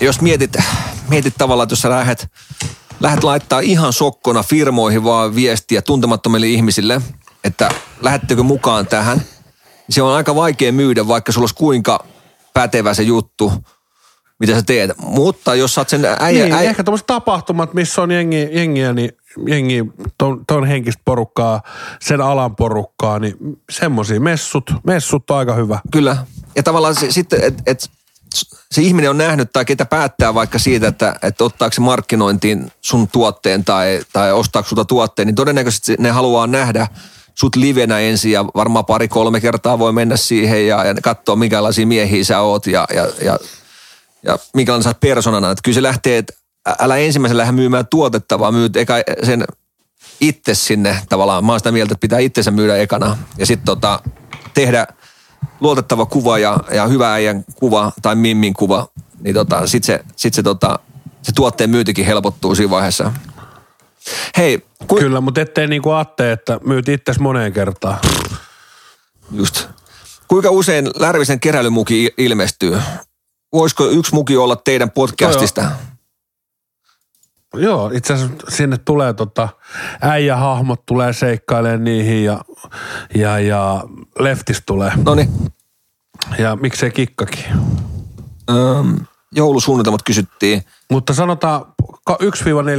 jos 0.02 0.22
mietit, 0.22 0.58
mietit 1.10 1.34
tavallaan, 1.38 1.66
että 1.66 1.74
jos 1.74 1.82
sä 1.82 1.90
lähdet, 1.90 2.28
lähdet 3.00 3.24
laittaa 3.24 3.60
ihan 3.60 3.94
sokkona 3.94 4.44
firmoihin 4.44 5.04
vaan 5.04 5.36
viestiä 5.36 5.82
tuntemattomille 5.82 6.48
ihmisille, 6.48 7.02
että 7.44 7.70
lähettekö 8.02 8.44
mukaan 8.44 8.88
tähän, 8.88 9.18
niin 9.18 9.96
se 9.96 10.02
on 10.02 10.16
aika 10.16 10.36
vaikea 10.36 10.72
myydä, 10.72 11.08
vaikka 11.08 11.32
sulla 11.32 11.44
olisi 11.44 11.56
kuinka 11.56 12.06
pätevä 12.54 12.94
se 12.94 13.04
juttu, 13.04 13.54
mitä 14.40 14.56
sä 14.56 14.64
teet. 14.64 14.92
Mutta 14.98 15.56
jos 15.56 15.76
sä 15.76 15.82
oot 15.82 15.90
sen 15.90 16.06
äijä, 16.20 16.44
Niin, 16.44 16.54
äijä, 16.54 16.70
ehkä 16.70 16.84
tuommoiset 16.84 17.08
tapahtumat, 17.08 17.74
missä 17.74 18.02
on 18.02 18.12
jengi, 18.12 18.50
jengiä, 18.52 18.94
niin 18.94 19.12
jengi, 19.48 19.86
ton, 20.18 20.46
ton 20.48 20.66
henkistä 20.66 21.02
porukkaa, 21.06 21.62
sen 22.02 22.22
alan 22.22 22.56
porukkaa, 22.56 23.20
niin 23.20 23.36
semmoisia 23.70 24.20
messut, 24.20 24.74
messut 24.84 25.32
on 25.32 25.38
aika 25.38 25.54
hyvä. 25.54 25.80
Kyllä. 25.92 26.18
Ja 26.56 26.64
tavallaan 26.64 26.96
sitten, 27.10 27.44
että 27.44 27.64
et, 27.66 27.90
se 28.72 28.82
ihminen 28.82 29.10
on 29.10 29.18
nähnyt 29.18 29.50
tai 29.54 29.66
ketä 29.66 29.86
päättää 29.86 30.34
vaikka 30.34 30.60
siitä, 30.60 30.88
että, 30.88 31.16
että 31.22 31.44
ottaako 31.44 31.74
se 31.74 31.82
markkinointiin 31.82 32.72
sun 32.82 33.08
tuotteen 33.08 33.66
tai, 33.66 34.00
tai 34.14 34.34
ostaako 34.34 34.70
sulta 34.70 34.86
tuotteen, 34.86 35.26
niin 35.26 35.36
todennäköisesti 35.36 35.96
ne 36.00 36.10
haluaa 36.10 36.48
nähdä 36.48 36.88
sut 37.36 37.56
livenä 37.56 38.00
ensin 38.00 38.32
ja 38.32 38.46
varmaan 38.46 38.86
pari-kolme 38.86 39.42
kertaa 39.42 39.80
voi 39.80 39.94
mennä 39.94 40.18
siihen 40.18 40.68
ja, 40.68 40.86
ja 40.86 40.96
katsoa 41.04 41.36
minkälaisia 41.36 41.88
miehiä 41.88 42.24
sä 42.24 42.40
oot 42.40 42.68
ja, 42.68 42.88
ja, 42.96 43.08
ja, 43.22 43.40
ja 44.24 44.38
minkälainen 44.54 44.84
sä 44.84 44.94
persoonana. 45.00 45.52
Että 45.52 45.62
kyllä 45.64 45.76
se 45.76 45.84
lähtee, 45.84 46.18
että 46.18 46.34
älä 46.80 46.98
ensimmäisenä 46.98 47.38
lähde 47.38 47.52
myymään 47.52 47.88
tuotetta, 47.88 48.40
vaan 48.40 48.54
myyt 48.54 48.78
eka 48.78 48.94
sen 49.24 49.46
itse 50.22 50.56
sinne 50.56 51.02
tavallaan. 51.10 51.46
Mä 51.46 51.52
oon 51.52 51.60
sitä 51.60 51.72
mieltä, 51.72 51.94
että 51.94 52.02
pitää 52.02 52.20
itsensä 52.20 52.52
myydä 52.52 52.78
ekana 52.78 53.18
ja 53.38 53.46
sitten 53.46 53.66
tota, 53.66 54.00
tehdä 54.54 54.88
luotettava 55.60 56.06
kuva 56.06 56.38
ja, 56.40 56.58
ja 56.72 56.88
hyvä 56.88 57.14
äijän 57.14 57.44
kuva 57.56 57.92
tai 58.02 58.16
mimmin 58.16 58.54
kuva, 58.54 58.88
niin 59.20 59.36
tota, 59.36 59.68
sitten 59.68 59.86
se, 59.98 60.06
sit 60.16 60.34
se, 60.34 60.44
tota, 60.44 60.80
se 61.22 61.32
tuotteen 61.32 61.70
myyntikin 61.70 62.06
helpottuu 62.06 62.56
siinä 62.56 62.70
vaiheessa. 62.70 63.12
Hei, 64.38 64.66
ku, 64.88 64.96
Kyllä, 64.96 65.22
mutta 65.22 65.42
ettei 65.42 65.68
niinku 65.68 65.92
ajattele, 65.92 66.32
että 66.32 66.60
myyt 66.64 66.90
itses 66.90 67.20
moneen 67.20 67.54
kertaan. 67.54 67.98
just. 69.32 69.68
Kuinka 70.28 70.50
usein 70.52 70.90
Lärvisen 70.96 71.40
keräilymuki 71.40 72.08
il- 72.08 72.14
ilmestyy? 72.18 72.82
Voisiko 73.54 73.86
yksi 73.90 74.14
muki 74.16 74.38
olla 74.38 74.56
teidän 74.56 74.92
podcastista? 74.92 75.72
Joo, 77.54 77.92
itse 77.94 78.14
asiassa 78.14 78.36
sinne 78.50 78.78
tulee 78.78 79.14
tota, 79.14 79.50
äijähahmot 80.02 80.86
tulee 80.86 81.14
seikkailemaan 81.14 81.84
niihin 81.84 82.24
ja, 82.24 82.42
ja, 83.16 83.40
ja 83.40 83.84
leftis 84.20 84.64
tulee. 84.66 84.92
No 85.06 85.16
niin, 85.16 85.30
Ja 86.38 86.56
miksei 86.56 86.92
kikkakin. 86.92 87.44
joulusuunnitelmat 89.32 90.04
kysyttiin. 90.04 90.64
Mutta 90.92 91.14
sanotaan 91.14 91.66
ka- 92.06 92.18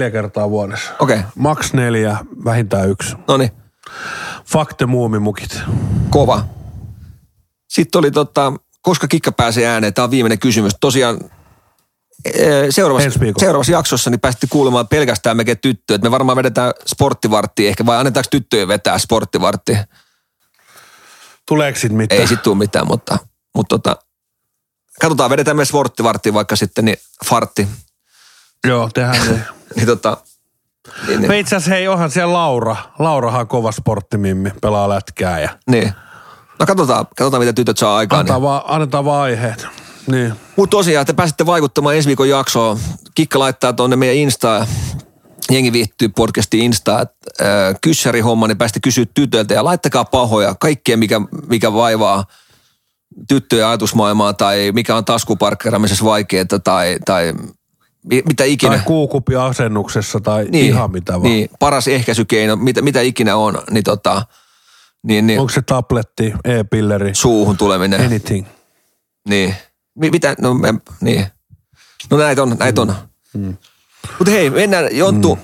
1-4 0.09 0.11
kertaa 0.13 0.51
vuodessa. 0.51 0.93
Okei, 0.99 1.19
okay. 1.19 1.31
Max 1.37 1.73
neljä, 1.73 2.17
vähintään 2.45 2.89
yksi. 2.91 3.17
no 3.29 3.37
niin, 3.37 3.51
Fakte 4.47 4.87
muumimukit. 4.87 5.61
kova. 6.11 6.45
Sitten 7.69 7.99
oli 7.99 8.11
tota, 8.11 8.53
koska 8.83 9.09
kikka 9.09 9.33
pääsee 9.33 9.67
ääneen, 9.67 9.95
tämä 9.95 10.05
on 10.05 10.11
viimeinen 10.11 10.39
kysymys. 10.39 10.73
Tosiaan 10.81 11.19
ee, 12.35 12.67
seuraavassa, 12.71 13.21
seuraavassa 13.39 13.73
jaksossa 13.73 14.11
niin 14.11 14.21
päästi 14.21 14.47
kuulemaan 14.51 14.89
pelkästään 14.89 15.37
mekin 15.37 15.59
tyttöjä. 15.59 15.99
Me 15.99 16.11
varmaan 16.11 16.37
vedetään 16.37 16.73
sporttivarttia 16.87 17.69
ehkä, 17.69 17.87
vai 17.87 17.99
annetaanko 17.99 18.29
tyttöjen 18.31 18.69
vetää 18.69 18.99
sporttivartti? 18.99 19.77
Tuleeko 21.49 21.79
sit 21.79 21.93
mitään? 21.93 22.21
Ei 22.21 22.27
sit 22.27 22.43
tuu 22.43 22.55
mitään, 22.55 22.87
mutta, 22.87 23.19
mutta 23.55 23.79
tota, 23.79 23.97
katsotaan, 25.01 25.31
vedetään 25.31 25.57
me 25.57 25.65
sporttivartti 25.65 26.35
vaikka 26.35 26.57
sitten, 26.57 26.85
niin 26.85 26.97
fartti. 27.29 27.69
Joo, 28.67 28.91
tehdään 28.95 29.29
niin. 29.29 29.45
Niin 29.77 29.87
tota, 29.87 30.17
niin, 31.07 31.21
niin, 31.21 31.33
itse 31.33 31.57
asiassa 31.57 31.71
hei, 31.71 31.89
onhan 31.89 32.11
siellä 32.11 32.33
Laura. 32.33 32.77
Laurahan 32.99 33.41
on 33.41 33.49
kova 33.49 33.73
sporttimimmi, 33.73 34.51
pelaa 34.63 34.89
lätkää 34.89 35.41
ja 35.41 35.59
niin. 35.71 35.93
No 36.61 36.67
katsotaan, 36.67 37.07
katsotaan 37.17 37.43
mitä 37.43 37.53
tytöt 37.53 37.79
saa 37.79 37.97
aikaan. 37.97 38.25
Niin. 38.25 38.33
annetaan, 38.33 38.43
vaan, 38.43 38.63
annetaan 38.67 39.05
vaan 39.05 39.23
aiheet. 39.23 39.67
Niin. 40.07 40.33
Mutta 40.57 40.77
tosiaan, 40.77 41.07
te 41.07 41.13
pääsette 41.13 41.47
vaikuttamaan 41.47 41.97
ensi 41.97 42.07
viikon 42.07 42.29
jaksoon. 42.29 42.79
Kikka 43.15 43.39
laittaa 43.39 43.73
tuonne 43.73 43.97
meidän 43.97 44.17
Instaan, 44.17 44.67
jengi 45.51 45.73
viihtyy 45.73 46.09
podcastiin 46.09 46.65
Instaan, 46.65 47.03
että 47.03 47.45
äh, 47.69 47.75
kyssärihomma, 47.81 48.49
niin 48.49 48.59
päästä 48.59 48.81
kysyä 48.83 49.05
tytöiltä 49.15 49.55
ja 49.55 49.65
laittakaa 49.65 50.05
pahoja, 50.05 50.55
kaikkea 50.61 50.97
mikä, 50.97 51.21
mikä 51.49 51.73
vaivaa 51.73 52.25
tyttöjen 53.29 53.67
ajatusmaailmaa 53.67 54.33
tai 54.33 54.73
mikä 54.75 54.97
on 54.97 55.05
taskuparkkeraamisessa 55.05 56.05
vaikeaa 56.05 56.45
tai, 56.65 56.99
tai 57.05 57.35
mi- 58.05 58.23
mitä 58.29 58.45
ikinä. 58.45 58.77
Tai 58.77 58.85
kuukupi 58.87 59.37
asennuksessa 59.37 60.21
tai 60.21 60.45
niin, 60.45 60.67
ihan 60.67 60.91
mitä 60.91 61.13
vaan. 61.13 61.23
Niin, 61.23 61.51
paras 61.59 61.89
ehkäisykeino, 61.89 62.57
mitä, 62.57 62.83
mitä 62.83 63.01
ikinä 63.01 63.37
on, 63.37 63.63
niin, 63.71 63.85
tota, 63.85 64.23
niin, 65.03 65.27
niin 65.27 65.41
Onko 65.41 65.53
se 65.53 65.63
tabletti, 65.63 66.33
e-pilleri, 66.45 67.15
suuhun 67.15 67.57
tuleminen. 67.57 68.01
anything? 68.01 68.47
Niin. 69.29 69.55
Mi- 69.99 70.11
mitä? 70.11 70.35
No, 70.41 70.55
me, 70.55 70.75
niin. 71.01 71.27
No 72.11 72.17
näitä 72.17 72.43
on, 72.43 72.57
näitä 72.59 72.81
on. 72.83 72.95
Mm. 73.35 73.57
Mutta 74.19 74.31
hei, 74.33 74.51
mennään 74.51 74.89
Jonttu. 74.97 75.39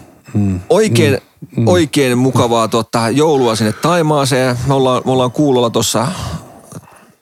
Oikein, 0.69 1.19
oikein 1.67 2.19
mukavaa 2.19 2.69
tota, 2.69 3.11
joulua 3.11 3.57
sinne 3.57 3.73
Taimaaseen. 3.73 4.59
Me 4.67 4.75
ollaan, 4.75 5.03
me 5.05 5.13
ollaan 5.13 5.33
kuulolla 5.33 5.71
tuossa 5.71 6.09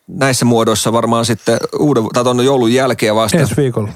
näissä 0.08 0.44
muodoissa 0.44 0.92
varmaan 0.92 1.24
sitten 1.24 1.58
uuden, 1.78 2.04
tai 2.12 2.24
tuonne 2.24 2.42
joulun 2.42 2.72
jälkeen 2.72 3.14
vasta. 3.14 3.38
Ensi 3.38 3.56
viikolla. 3.56 3.88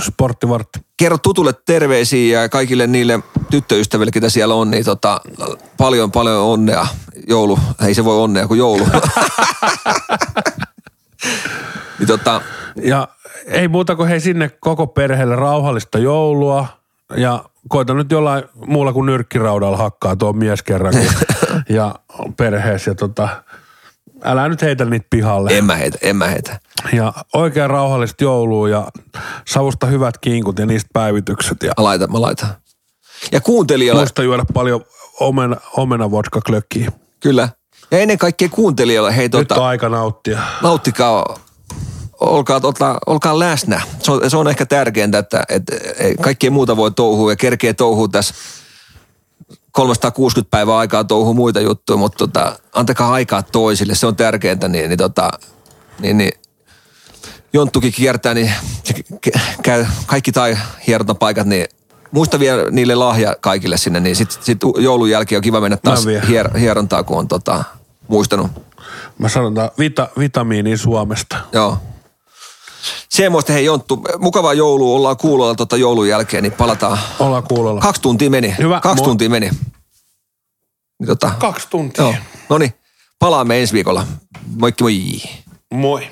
Sporttivartti. 0.00 0.78
Kerro 0.96 1.18
tutulle 1.18 1.54
terveisiä 1.66 2.42
ja 2.42 2.48
kaikille 2.48 2.86
niille 2.86 3.20
tyttöystäville, 3.50 4.10
ketä 4.10 4.28
siellä 4.28 4.54
on, 4.54 4.70
niin 4.70 4.84
tota, 4.84 5.20
paljon 5.76 6.10
paljon 6.10 6.36
onnea. 6.36 6.86
Joulu, 7.30 7.58
ei 7.86 7.94
se 7.94 8.04
voi 8.04 8.16
onnea 8.16 8.46
kuin 8.46 8.58
joulu. 8.58 8.86
niin 11.98 12.06
tota, 12.06 12.40
Ja 12.82 13.08
ei 13.46 13.68
muuta 13.68 13.96
kuin 13.96 14.08
hei 14.08 14.20
sinne 14.20 14.50
koko 14.60 14.86
perheelle 14.86 15.36
rauhallista 15.36 15.98
joulua. 15.98 16.66
Ja 17.16 17.44
koita 17.68 17.94
nyt 17.94 18.10
jollain 18.10 18.44
muulla 18.66 18.92
kuin 18.92 19.06
nyrkkiraudalla 19.06 19.76
hakkaa 19.76 20.16
tuo 20.16 20.32
mies 20.32 20.62
kerrankin. 20.62 21.08
ja 21.68 21.94
perheessä. 22.36 22.90
Ja 22.90 22.94
tota, 22.94 23.28
älä 24.24 24.48
nyt 24.48 24.62
heitä 24.62 24.84
niitä 24.84 25.06
pihalle. 25.10 25.58
en 25.58 25.64
mä 25.64 25.74
heitä, 25.76 25.98
en 26.02 26.16
mä 26.16 26.26
heitä. 26.26 26.60
Ja 26.92 27.12
oikein 27.34 27.70
rauhallista 27.70 28.24
joulua 28.24 28.68
ja 28.68 28.88
savusta 29.48 29.86
hyvät 29.86 30.18
kinkut 30.18 30.58
ja 30.58 30.66
niistä 30.66 30.90
päivitykset. 30.92 31.62
Ja 31.62 31.72
Mä 31.78 31.84
laitan, 31.84 32.12
mä 32.12 32.20
laitan. 32.20 32.48
Ja 33.32 33.40
kuuntelijoille, 33.40 34.00
muista 34.00 34.22
juoda 34.22 34.44
paljon 34.54 34.84
omena, 35.20 35.56
omena 35.76 36.10
vodka 36.10 36.40
klökkiä. 36.40 36.92
Kyllä. 37.20 37.48
Ja 37.90 37.98
ennen 37.98 38.18
kaikkea 38.18 38.48
kuuntelijoille, 38.48 39.16
hei 39.16 39.24
Nyt 39.24 39.30
tota, 39.30 39.54
on 39.54 39.66
aika 39.66 39.88
nauttia. 39.88 40.42
nauttikaa, 40.62 41.38
olkaa, 42.20 42.60
tota, 42.60 42.98
olkaa 43.06 43.38
läsnä. 43.38 43.82
Se 44.02 44.12
on, 44.12 44.30
se 44.30 44.36
on 44.36 44.48
ehkä 44.48 44.66
tärkeintä, 44.66 45.18
että, 45.18 45.44
että 45.48 45.76
kaikkea 46.20 46.50
muuta 46.50 46.76
voi 46.76 46.90
touhua 46.90 47.32
ja 47.32 47.36
kerkee 47.36 47.72
touhua 47.72 48.08
tässä 48.08 48.34
360 49.72 50.50
päivää 50.50 50.78
aikaa 50.78 51.04
touhua 51.04 51.34
muita 51.34 51.60
juttuja, 51.60 51.96
mutta 51.96 52.18
tota, 52.18 52.58
antakaa 52.74 53.12
aikaa 53.12 53.42
toisille, 53.42 53.94
se 53.94 54.06
on 54.06 54.16
tärkeintä, 54.16 54.68
niin, 54.68 54.88
niin, 54.88 54.98
tota, 54.98 55.30
niin, 55.98 56.18
niin 56.18 56.32
Jonttukin 57.52 57.92
kiertää, 57.92 58.34
niin 58.34 58.52
se 58.84 58.94
käy 59.62 59.86
kaikki 60.06 60.32
tai 60.32 60.58
hierontapaikat, 60.86 61.46
niin 61.46 61.66
muista 62.12 62.38
vielä 62.38 62.70
niille 62.70 62.94
lahja 62.94 63.36
kaikille 63.40 63.76
sinne, 63.76 64.00
niin 64.00 64.16
sitten 64.16 64.38
sit 64.42 64.58
joulun 64.78 65.10
jälkeen 65.10 65.36
on 65.38 65.42
kiva 65.42 65.60
mennä 65.60 65.76
taas 65.76 66.06
hier, 66.28 66.58
hierontaa, 66.58 67.02
kun 67.02 67.18
on 67.18 67.28
tota, 67.28 67.64
muistanut. 68.08 68.50
Mä 69.18 69.28
sanotaan 69.28 69.70
vita, 69.78 70.08
vitamiini 70.18 70.76
Suomesta. 70.76 71.36
Joo. 71.52 71.78
Semmoista, 73.08 73.52
hei 73.52 73.64
Jonttu, 73.64 74.02
mukavaa 74.18 74.54
joulua, 74.54 74.96
ollaan 74.96 75.16
kuulolla 75.16 75.54
tota 75.54 75.76
joulun 75.76 76.08
jälkeen, 76.08 76.42
niin 76.42 76.52
palataan. 76.52 76.98
Ollaan 77.18 77.42
kuulolla. 77.42 77.80
Kaksi 77.80 78.02
tuntia 78.02 78.30
meni. 78.30 78.54
Hyvä, 78.58 78.80
Kaksi 78.80 79.02
moi. 79.02 79.08
tuntia 79.08 79.30
meni. 79.30 79.50
Niin 81.00 81.06
tota, 81.06 81.30
Kaksi 81.38 81.66
tuntia. 81.70 82.04
joo. 82.04 82.14
No 82.48 82.58
niin, 82.58 82.74
palaamme 83.18 83.60
ensi 83.60 83.72
viikolla. 83.72 84.06
Moikki 84.58 84.84
moi. 84.84 85.20
Moi. 85.74 86.08